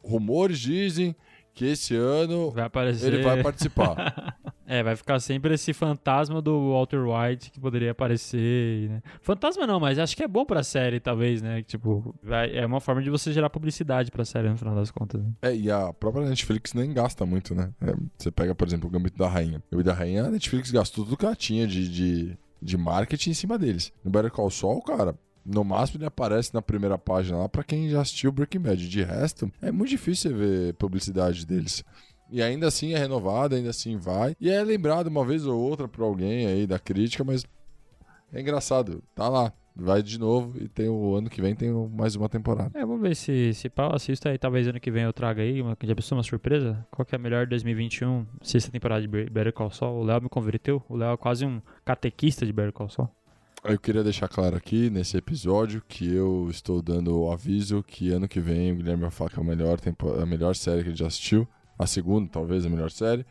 rumores 0.04 0.60
dizem 0.60 1.16
que 1.54 1.66
esse 1.66 1.96
ano 1.96 2.52
vai 2.52 2.66
aparecer. 2.66 3.14
ele 3.14 3.24
vai 3.24 3.42
participar. 3.44 4.38
é, 4.66 4.82
vai 4.82 4.96
ficar 4.96 5.20
sempre 5.20 5.54
esse 5.54 5.74
fantasma 5.74 6.42
do 6.42 6.72
Walter 6.72 7.00
White 7.00 7.52
que 7.52 7.60
poderia 7.60 7.92
aparecer. 7.92 8.90
Né? 8.90 9.02
Fantasma 9.22 9.68
não, 9.68 9.80
mas 9.80 10.00
acho 10.00 10.16
que 10.16 10.24
é 10.24 10.28
bom 10.28 10.46
pra 10.46 10.64
série, 10.64 11.00
talvez, 11.00 11.42
né? 11.42 11.64
Tipo, 11.64 12.16
vai, 12.24 12.56
é 12.56 12.66
uma 12.66 12.80
forma 12.80 13.02
de 13.02 13.10
você 13.10 13.32
gerar 13.34 13.50
publicidade 13.50 14.12
pra 14.12 14.26
série 14.26 14.50
no 14.50 14.58
final 14.58 14.76
das 14.76 14.92
contas. 14.92 15.22
Né? 15.22 15.32
É, 15.42 15.56
e 15.56 15.70
a 15.70 15.92
própria 15.94 16.26
Netflix 16.26 16.74
nem 16.74 16.94
gasta 16.94 17.26
muito, 17.26 17.54
né? 17.54 17.72
É, 17.82 17.94
você 18.18 18.32
pega, 18.32 18.56
por 18.56 18.68
exemplo, 18.68 18.88
o 18.88 18.92
Gambito 18.92 19.18
da 19.18 19.28
Rainha. 19.28 19.62
O 19.68 19.72
Gambito 19.72 19.90
da 19.90 19.94
Rainha, 19.94 20.26
a 20.26 20.30
Netflix 20.30 20.72
gastou 20.72 21.04
tudo 21.04 21.18
que 21.18 21.26
ela 21.26 21.36
tinha 21.36 21.68
de, 21.68 21.90
de, 21.90 22.38
de 22.62 22.78
marketing 22.78 23.32
em 23.32 23.36
cima 23.36 23.58
deles. 23.58 23.92
No 24.04 24.12
Better 24.12 24.32
Call 24.32 24.50
Saul, 24.50 24.82
cara, 24.82 25.16
no 25.46 25.64
máximo 25.64 26.00
ele 26.00 26.06
aparece 26.08 26.54
na 26.54 26.62
primeira 26.62 26.98
página 26.98 27.38
lá 27.38 27.50
para 27.50 27.64
quem 27.64 27.90
já 27.90 28.02
assistiu 28.02 28.32
Breaking 28.32 28.60
Bad. 28.60 28.88
De 28.88 29.04
resto, 29.04 29.52
é 29.62 29.72
muito 29.72 29.90
difícil 29.90 30.32
você 30.32 30.38
ver 30.38 30.74
publicidade 30.76 31.46
deles. 31.46 31.84
E 32.34 32.42
ainda 32.42 32.68
assim 32.68 32.94
é 32.94 32.98
renovado, 32.98 33.54
ainda 33.54 33.70
assim 33.70 33.96
vai. 33.96 34.36
E 34.42 34.50
é 34.50 34.64
lembrado 34.64 35.06
uma 35.06 35.24
vez 35.24 35.46
ou 35.46 35.56
outra 35.56 35.88
por 35.88 36.04
alguém 36.04 36.48
aí 36.48 36.66
da 36.66 36.80
crítica, 36.80 37.24
mas 37.24 37.46
é 38.34 38.42
engraçado. 38.42 39.04
Tá 39.14 39.30
lá. 39.30 39.54
Vai 39.76 40.02
de 40.02 40.20
novo 40.20 40.58
e 40.60 40.68
tem 40.68 40.90
o 40.90 41.14
ano 41.16 41.30
que 41.30 41.40
vem 41.40 41.54
tem 41.54 41.72
mais 41.92 42.16
uma 42.16 42.28
temporada. 42.28 42.72
É, 42.74 42.84
vamos 42.84 43.02
ver 43.02 43.16
se, 43.16 43.54
se 43.54 43.70
pau 43.70 43.94
assista 43.94 44.30
aí. 44.30 44.40
Talvez 44.40 44.68
ano 44.68 44.80
que 44.80 44.90
vem 44.90 45.04
eu 45.04 45.14
traga 45.14 45.44
aí 45.44 45.62
uma, 45.62 45.78
já 45.84 45.94
pensou 45.94 46.18
uma 46.18 46.24
surpresa. 46.24 46.84
Qual 46.90 47.06
que 47.06 47.14
é 47.14 47.18
a 47.18 47.22
melhor 47.22 47.46
2021 47.46 48.26
sexta 48.42 48.72
temporada 48.72 49.02
de 49.02 49.08
Better 49.08 49.54
Call 49.54 49.70
Saul? 49.70 50.02
O 50.02 50.04
Léo 50.04 50.24
me 50.24 50.30
converteu. 50.30 50.82
O 50.90 50.96
Léo 50.96 51.14
é 51.14 51.18
quase 51.18 51.46
um 51.46 51.62
catequista 51.86 52.48
de 52.48 52.52
Better 52.52 52.74
Call 52.74 52.90
Saul. 52.90 53.10
Eu 53.64 53.80
queria 53.80 54.04
deixar 54.04 54.28
claro 54.28 54.56
aqui 54.56 54.90
nesse 54.90 55.18
episódio 55.18 55.84
que 55.88 56.12
eu 56.12 56.48
estou 56.50 56.82
dando 56.82 57.16
o 57.16 57.32
aviso 57.32 57.84
que 57.84 58.12
ano 58.12 58.28
que 58.28 58.40
vem 58.40 58.72
o 58.72 58.76
Guilherme 58.76 59.04
vai 59.04 59.12
falar 59.12 59.30
que 59.30 59.40
é 59.40 59.44
a 59.44 59.46
melhor, 59.46 59.80
tempo, 59.80 60.12
a 60.14 60.26
melhor 60.26 60.56
série 60.56 60.82
que 60.82 60.90
ele 60.90 60.98
já 60.98 61.06
assistiu. 61.06 61.48
A 61.84 61.88
segunda, 61.88 62.30
talvez, 62.32 62.66
a 62.66 62.70
melhor 62.70 62.90
série. 62.90 63.26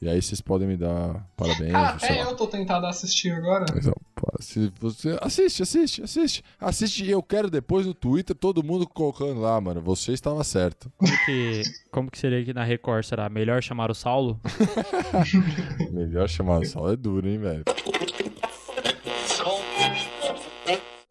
E 0.00 0.08
aí 0.08 0.22
vocês 0.22 0.40
podem 0.40 0.68
me 0.68 0.76
dar 0.76 1.26
parabéns. 1.36 1.72
Cara, 1.72 1.98
é, 2.06 2.22
lá. 2.22 2.30
eu 2.30 2.36
tô 2.36 2.46
tentado 2.46 2.86
a 2.86 2.90
assistir 2.90 3.32
agora. 3.32 3.64
Então, 3.76 3.92
se 4.38 4.72
você 4.78 5.18
assiste, 5.20 5.64
assiste, 5.64 6.02
assiste. 6.04 6.44
Assiste 6.60 7.04
e 7.04 7.10
eu 7.10 7.20
quero 7.20 7.50
depois 7.50 7.84
no 7.84 7.92
Twitter 7.92 8.36
todo 8.36 8.62
mundo 8.62 8.86
colocando 8.86 9.40
lá, 9.40 9.60
mano. 9.60 9.80
Você 9.80 10.12
estava 10.12 10.44
certo. 10.44 10.92
Como 10.96 11.12
que, 11.26 11.62
como 11.90 12.10
que 12.12 12.18
seria 12.18 12.44
que 12.44 12.54
na 12.54 12.62
Record 12.62 13.04
será? 13.04 13.28
Melhor 13.28 13.60
chamar 13.60 13.90
o 13.90 13.94
Saulo? 13.94 14.40
melhor 15.90 16.28
chamar 16.28 16.60
o 16.60 16.64
Saulo 16.64 16.92
é 16.92 16.96
duro, 16.96 17.28
hein, 17.28 17.38
velho? 17.38 17.64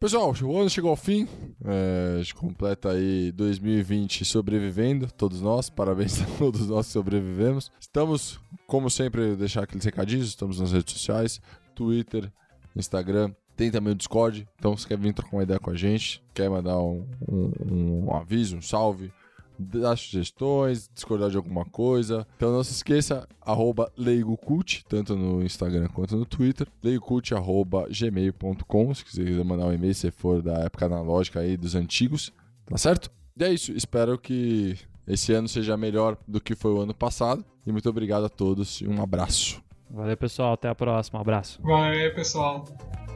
Pessoal, 0.00 0.32
o 0.42 0.56
ano 0.56 0.70
chegou 0.70 0.90
ao 0.90 0.96
fim. 0.96 1.26
É, 1.64 2.14
a 2.14 2.22
gente 2.22 2.32
completa 2.36 2.92
aí 2.92 3.32
2020 3.32 4.24
sobrevivendo, 4.24 5.10
todos 5.10 5.40
nós. 5.40 5.68
Parabéns 5.68 6.22
a 6.22 6.24
todos 6.38 6.68
nós 6.68 6.86
que 6.86 6.92
sobrevivemos. 6.92 7.72
Estamos, 7.80 8.38
como 8.68 8.88
sempre, 8.88 9.34
deixar 9.34 9.64
aqueles 9.64 9.84
recadinhos. 9.84 10.28
Estamos 10.28 10.60
nas 10.60 10.70
redes 10.70 10.92
sociais: 10.94 11.40
Twitter, 11.74 12.32
Instagram. 12.76 13.32
Tem 13.56 13.72
também 13.72 13.92
o 13.92 13.96
Discord. 13.96 14.48
Então, 14.56 14.76
se 14.76 14.86
quer 14.86 14.96
vir 14.96 15.12
trocar 15.12 15.36
uma 15.36 15.42
ideia 15.42 15.58
com 15.58 15.70
a 15.70 15.76
gente, 15.76 16.22
quer 16.32 16.48
mandar 16.48 16.78
um, 16.78 17.04
um, 17.28 18.04
um 18.06 18.14
aviso, 18.14 18.56
um 18.56 18.62
salve, 18.62 19.12
dar 19.58 19.96
sugestões, 19.96 20.88
discordar 20.94 21.30
de 21.30 21.36
alguma 21.36 21.64
coisa. 21.64 22.26
Então 22.36 22.52
não 22.52 22.62
se 22.62 22.72
esqueça, 22.72 23.26
arroba 23.40 23.90
leigocult, 23.96 24.84
tanto 24.88 25.16
no 25.16 25.42
Instagram 25.42 25.88
quanto 25.88 26.16
no 26.16 26.24
Twitter. 26.24 26.68
leigocult.gmail.com, 26.82 28.94
se 28.94 29.04
quiser 29.04 29.44
mandar 29.44 29.66
um 29.66 29.72
e-mail 29.72 29.94
se 29.94 30.10
for 30.10 30.42
da 30.42 30.60
época 30.60 30.86
analógica 30.86 31.40
aí 31.40 31.56
dos 31.56 31.74
antigos, 31.74 32.32
tá 32.66 32.78
certo? 32.78 33.10
E 33.36 33.44
é 33.44 33.52
isso, 33.52 33.72
espero 33.72 34.18
que 34.18 34.76
esse 35.06 35.32
ano 35.32 35.48
seja 35.48 35.76
melhor 35.76 36.16
do 36.26 36.40
que 36.40 36.54
foi 36.54 36.72
o 36.72 36.80
ano 36.80 36.94
passado. 36.94 37.44
E 37.66 37.72
muito 37.72 37.88
obrigado 37.88 38.24
a 38.24 38.28
todos 38.28 38.80
e 38.80 38.88
um 38.88 39.02
abraço. 39.02 39.62
Valeu, 39.90 40.16
pessoal. 40.16 40.52
Até 40.52 40.68
a 40.68 40.74
próxima. 40.74 41.18
Um 41.18 41.22
abraço. 41.22 41.60
Valeu, 41.62 42.14
pessoal. 42.14 42.64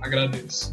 Agradeço. 0.01 0.73